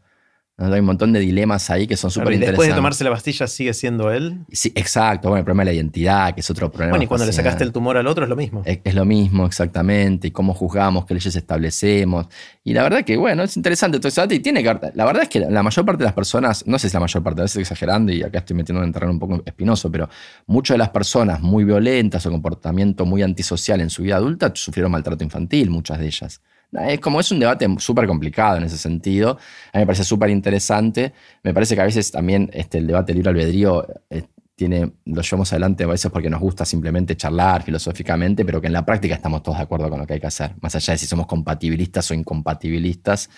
Hay 0.60 0.80
un 0.80 0.86
montón 0.86 1.14
de 1.14 1.20
dilemas 1.20 1.70
ahí 1.70 1.88
que 1.88 1.96
son 1.96 2.12
súper 2.12 2.34
interesantes. 2.34 2.52
Después 2.52 2.70
de 2.70 2.76
tomarse 2.76 3.04
la 3.06 3.12
pastilla, 3.12 3.48
¿sigue 3.48 3.74
siendo 3.74 4.12
él? 4.12 4.40
Sí, 4.52 4.72
exacto. 4.76 5.30
Bueno, 5.30 5.40
el 5.40 5.46
problema 5.46 5.64
de 5.64 5.72
la 5.72 5.74
identidad, 5.76 6.34
que 6.34 6.42
es 6.42 6.50
otro 6.50 6.70
problema. 6.70 6.92
Bueno, 6.92 7.04
y 7.06 7.08
cuando 7.08 7.26
le 7.26 7.32
sacaste 7.32 7.64
el 7.64 7.72
tumor 7.72 7.96
al 7.96 8.08
otro 8.08 8.26
es 8.26 8.30
lo 8.30 8.36
mismo. 8.36 8.62
Es, 8.66 8.94
lo 8.94 9.06
mismo, 9.06 9.46
exactamente. 9.46 10.28
Y 10.28 10.32
cómo 10.32 10.54
juzgamos, 10.54 11.06
qué 11.06 11.14
leyes 11.14 11.34
establecemos. 11.36 12.28
Y 12.64 12.74
la 12.74 12.84
verdad 12.84 13.06
que, 13.06 13.16
bueno, 13.16 13.44
es 13.44 13.56
interesante 13.56 14.06
eso. 14.06 14.26
Y 14.30 14.40
tiene 14.40 14.62
que 14.62 14.92
La 14.96 15.06
verdad 15.06 15.24
es 15.24 15.30
que 15.30 15.40
la 15.40 15.64
mayor 15.64 15.86
parte 15.86 16.00
de 16.00 16.06
las 16.06 16.14
personas, 16.14 16.68
no 16.68 16.78
sé 16.78 16.90
si 16.90 16.94
la 16.94 17.00
mayor 17.00 17.24
parte, 17.24 17.42
a 17.42 17.44
veces 17.44 17.52
estoy 17.52 17.62
exagerando 17.62 18.12
y 18.12 18.22
acá 18.22 18.40
estoy 18.40 18.58
metiendo 18.58 18.82
en 18.84 18.90
un 18.90 18.94
terreno 18.94 19.14
un 19.14 19.20
poco 19.20 19.42
espinoso, 19.46 19.90
pero 19.90 20.10
muchas 20.46 20.76
de 20.76 20.80
las 20.80 20.90
personas 20.90 21.42
muy 21.42 21.64
violentas 21.64 22.26
o 22.26 22.32
comportamiento 22.32 23.06
muy 23.06 23.24
antisocial 23.24 23.80
en 23.80 23.90
su 23.90 24.04
vida 24.04 24.18
adulta 24.18 24.52
sufrieron 24.54 24.92
maltrato 24.92 25.24
infantil, 25.24 25.70
muchas 25.70 26.00
de 26.00 26.08
ellas. 26.08 26.42
Es 26.72 27.00
como 27.00 27.20
es 27.20 27.32
un 27.32 27.40
debate 27.40 27.68
súper 27.80 28.06
complicado 28.08 28.58
en 28.58 28.64
ese 28.64 28.78
sentido. 28.78 29.38
A 29.74 29.78
mí 29.78 29.82
me 29.82 29.86
parece 29.86 30.04
súper 30.04 30.30
interesante. 30.30 31.14
Me 31.44 31.54
parece 31.54 31.76
que 31.76 31.82
a 31.82 31.86
veces 31.86 32.12
también 32.12 32.50
este, 32.54 32.78
el 32.78 32.88
debate 32.88 33.14
libre 33.14 33.30
albedrío 33.30 33.88
eh, 34.10 34.24
tiene, 34.60 34.92
lo 35.06 35.22
llevamos 35.22 35.54
adelante 35.54 35.86
a 35.86 35.88
veces 35.88 36.12
porque 36.12 36.30
nos 36.30 36.42
gusta 36.42 36.66
simplemente 36.66 37.16
charlar 37.16 37.64
filosóficamente, 37.64 38.44
pero 38.44 38.60
que 38.60 38.68
en 38.68 38.74
la 38.74 38.86
práctica 38.86 39.16
estamos 39.16 39.42
todos 39.42 39.58
de 39.58 39.64
acuerdo 39.64 39.90
con 39.90 40.00
lo 40.00 40.06
que 40.06 40.16
hay 40.16 40.20
que 40.20 40.28
hacer. 40.28 40.52
Más 40.60 40.76
allá 40.76 40.94
de 40.94 40.98
si 40.98 41.06
somos 41.06 41.28
compatibilistas 41.28 42.12
o 42.12 42.14
incompatibilistas, 42.14 43.30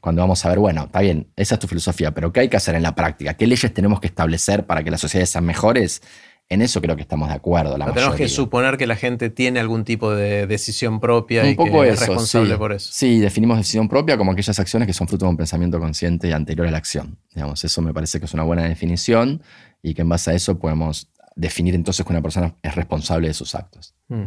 cuando 0.00 0.22
vamos 0.22 0.44
a 0.44 0.48
ver, 0.48 0.58
bueno, 0.58 0.86
está 0.86 1.00
bien, 1.00 1.28
esa 1.36 1.54
es 1.54 1.60
tu 1.60 1.68
filosofía, 1.68 2.12
pero 2.12 2.32
¿qué 2.32 2.40
hay 2.40 2.48
que 2.48 2.56
hacer 2.56 2.74
en 2.74 2.82
la 2.82 2.92
práctica? 2.92 3.34
¿Qué 3.34 3.46
leyes 3.46 3.72
tenemos 3.72 4.00
que 4.00 4.08
establecer 4.08 4.66
para 4.66 4.82
que 4.82 4.90
las 4.90 5.00
sociedades 5.00 5.30
sean 5.30 5.44
mejores? 5.44 6.02
En 6.50 6.60
eso 6.60 6.80
creo 6.82 6.94
que 6.94 7.02
estamos 7.02 7.28
de 7.28 7.34
acuerdo. 7.34 7.78
La 7.78 7.90
tenemos 7.92 8.16
que 8.16 8.28
suponer 8.28 8.76
que 8.76 8.86
la 8.86 8.96
gente 8.96 9.30
tiene 9.30 9.60
algún 9.60 9.84
tipo 9.84 10.14
de 10.14 10.46
decisión 10.46 11.00
propia 11.00 11.48
y 11.48 11.56
que 11.56 11.88
es 11.88 12.00
responsable 12.00 12.56
por 12.56 12.72
eso. 12.72 12.90
Sí, 12.92 13.18
definimos 13.18 13.56
decisión 13.56 13.88
propia 13.88 14.18
como 14.18 14.32
aquellas 14.32 14.58
acciones 14.58 14.86
que 14.86 14.92
son 14.92 15.08
fruto 15.08 15.24
de 15.24 15.30
un 15.30 15.36
pensamiento 15.36 15.80
consciente 15.80 16.28
y 16.28 16.32
anterior 16.32 16.66
a 16.66 16.70
la 16.70 16.78
acción. 16.78 17.18
Digamos, 17.34 17.64
eso 17.64 17.80
me 17.80 17.94
parece 17.94 18.18
que 18.18 18.26
es 18.26 18.34
una 18.34 18.42
buena 18.42 18.64
definición 18.64 19.42
y 19.82 19.94
que 19.94 20.02
en 20.02 20.08
base 20.08 20.32
a 20.32 20.34
eso 20.34 20.58
podemos 20.58 21.10
definir 21.36 21.74
entonces 21.74 22.04
que 22.06 22.12
una 22.12 22.22
persona 22.22 22.54
es 22.62 22.74
responsable 22.74 23.28
de 23.28 23.34
sus 23.34 23.54
actos. 23.54 23.94
Mm. 24.08 24.24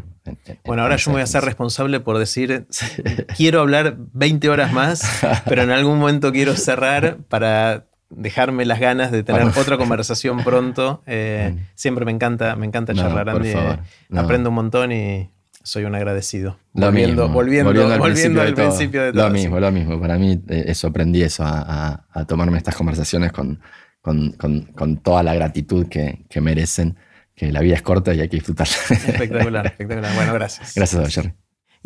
bueno, 0.65 0.81
ahora 0.81 0.95
yo 0.95 1.11
me 1.11 1.15
voy 1.15 1.21
a 1.21 1.27
ser 1.27 1.43
responsable 1.43 1.99
por 1.99 2.17
decir, 2.17 2.67
quiero 3.37 3.61
hablar 3.61 3.95
20 4.13 4.49
horas 4.49 4.73
más, 4.73 5.03
pero 5.45 5.61
en 5.61 5.71
algún 5.71 5.99
momento 5.99 6.31
quiero 6.31 6.55
cerrar 6.55 7.17
para 7.29 7.86
dejarme 8.09 8.65
las 8.65 8.79
ganas 8.79 9.11
de 9.11 9.23
tener 9.23 9.43
otra 9.43 9.77
conversación 9.77 10.43
pronto. 10.43 11.01
Eh, 11.05 11.53
mm. 11.53 11.59
siempre 11.75 12.05
me 12.05 12.11
encanta, 12.11 12.55
me 12.55 12.65
encanta 12.65 12.93
charlar, 12.93 13.29
Andy. 13.29 13.49
Eh, 13.49 13.77
aprendo 14.15 14.49
un 14.49 14.55
montón 14.55 14.91
y 14.91 15.29
soy 15.63 15.83
un 15.83 15.95
agradecido. 15.95 16.57
volviendo, 16.71 17.27
volviendo, 17.27 17.69
volviendo, 17.69 18.41
al, 18.41 18.53
principio, 18.53 19.03
de 19.03 19.11
todo. 19.11 19.27
Lo 19.27 19.33
mismo, 19.33 19.59
lo 19.59 19.71
mismo. 19.71 19.99
Para 19.99 20.17
mí 20.17 20.41
eh, 20.47 20.65
eso 20.67 20.87
aprendí 20.87 21.21
eso, 21.21 21.43
a, 21.45 22.25
tomarme 22.27 22.57
estas 22.57 22.75
conversaciones 22.75 23.31
con, 23.31 23.59
con, 24.01 24.97
toda 25.03 25.23
la 25.23 25.33
gratitud 25.33 25.87
que, 25.87 26.41
merecen, 26.41 26.97
que 27.35 27.51
la 27.51 27.59
vida 27.59 27.75
es 27.75 27.81
corta 27.81 28.13
y 28.13 28.21
hay 28.21 28.29
que 28.29 28.37
disfrutarla. 28.37 28.75
Espectacular, 28.89 29.65
espectacular. 29.67 30.15
Bueno, 30.15 30.33
gracias. 30.33 30.73
Gracias, 30.73 31.13
Jerry. 31.13 31.33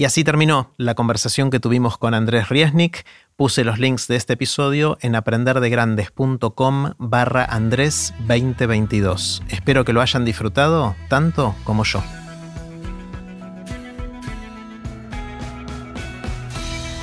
Y 0.02 0.06
así 0.06 0.24
terminó 0.24 0.72
la 0.78 0.96
conversación 0.96 1.52
que 1.52 1.60
tuvimos 1.60 2.00
con 2.00 2.16
Andrés 2.16 2.50
Riesnik. 2.50 3.06
Puse 3.36 3.64
los 3.64 3.78
links 3.78 4.08
de 4.08 4.16
este 4.16 4.34
episodio 4.34 4.98
en 5.02 5.14
aprenderdegrandes.com 5.14 6.94
barra 6.98 7.46
Andrés 7.46 8.12
2022. 8.22 9.44
Espero 9.50 9.86
que 9.86 9.94
lo 9.94 10.02
hayan 10.02 10.26
disfrutado 10.26 10.96
tanto 11.08 11.54
como 11.66 11.84
yo. 11.84 12.04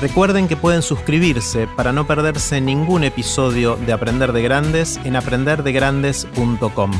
Recuerden 0.00 0.48
que 0.48 0.56
pueden 0.56 0.82
suscribirse 0.82 1.68
para 1.76 1.92
no 1.92 2.04
perderse 2.04 2.60
ningún 2.60 3.04
episodio 3.04 3.76
de 3.76 3.92
Aprender 3.92 4.32
de 4.32 4.42
Grandes 4.42 4.98
en 5.04 5.14
aprenderdegrandes.com. 5.14 6.90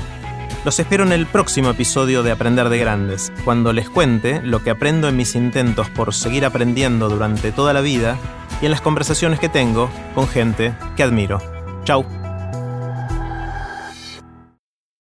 Los 0.69 0.78
espero 0.78 1.03
en 1.03 1.12
el 1.12 1.24
próximo 1.24 1.70
episodio 1.70 2.23
de 2.23 2.31
Aprender 2.31 2.69
de 2.69 2.77
Grandes, 2.77 3.32
cuando 3.47 3.73
les 3.73 3.89
cuente 3.89 4.43
lo 4.43 4.62
que 4.62 4.69
aprendo 4.69 5.09
en 5.09 5.16
mis 5.16 5.35
intentos 5.35 5.89
por 5.89 6.12
seguir 6.12 6.45
aprendiendo 6.45 7.09
durante 7.09 7.53
toda 7.53 7.73
la 7.73 7.81
vida 7.81 8.19
y 8.61 8.66
en 8.66 8.73
las 8.73 8.82
conversaciones 8.82 9.40
que 9.40 9.49
tengo 9.49 9.89
con 10.15 10.28
gente 10.28 10.74
que 10.95 11.05
admiro. 11.05 11.40
Chau. 11.85 12.18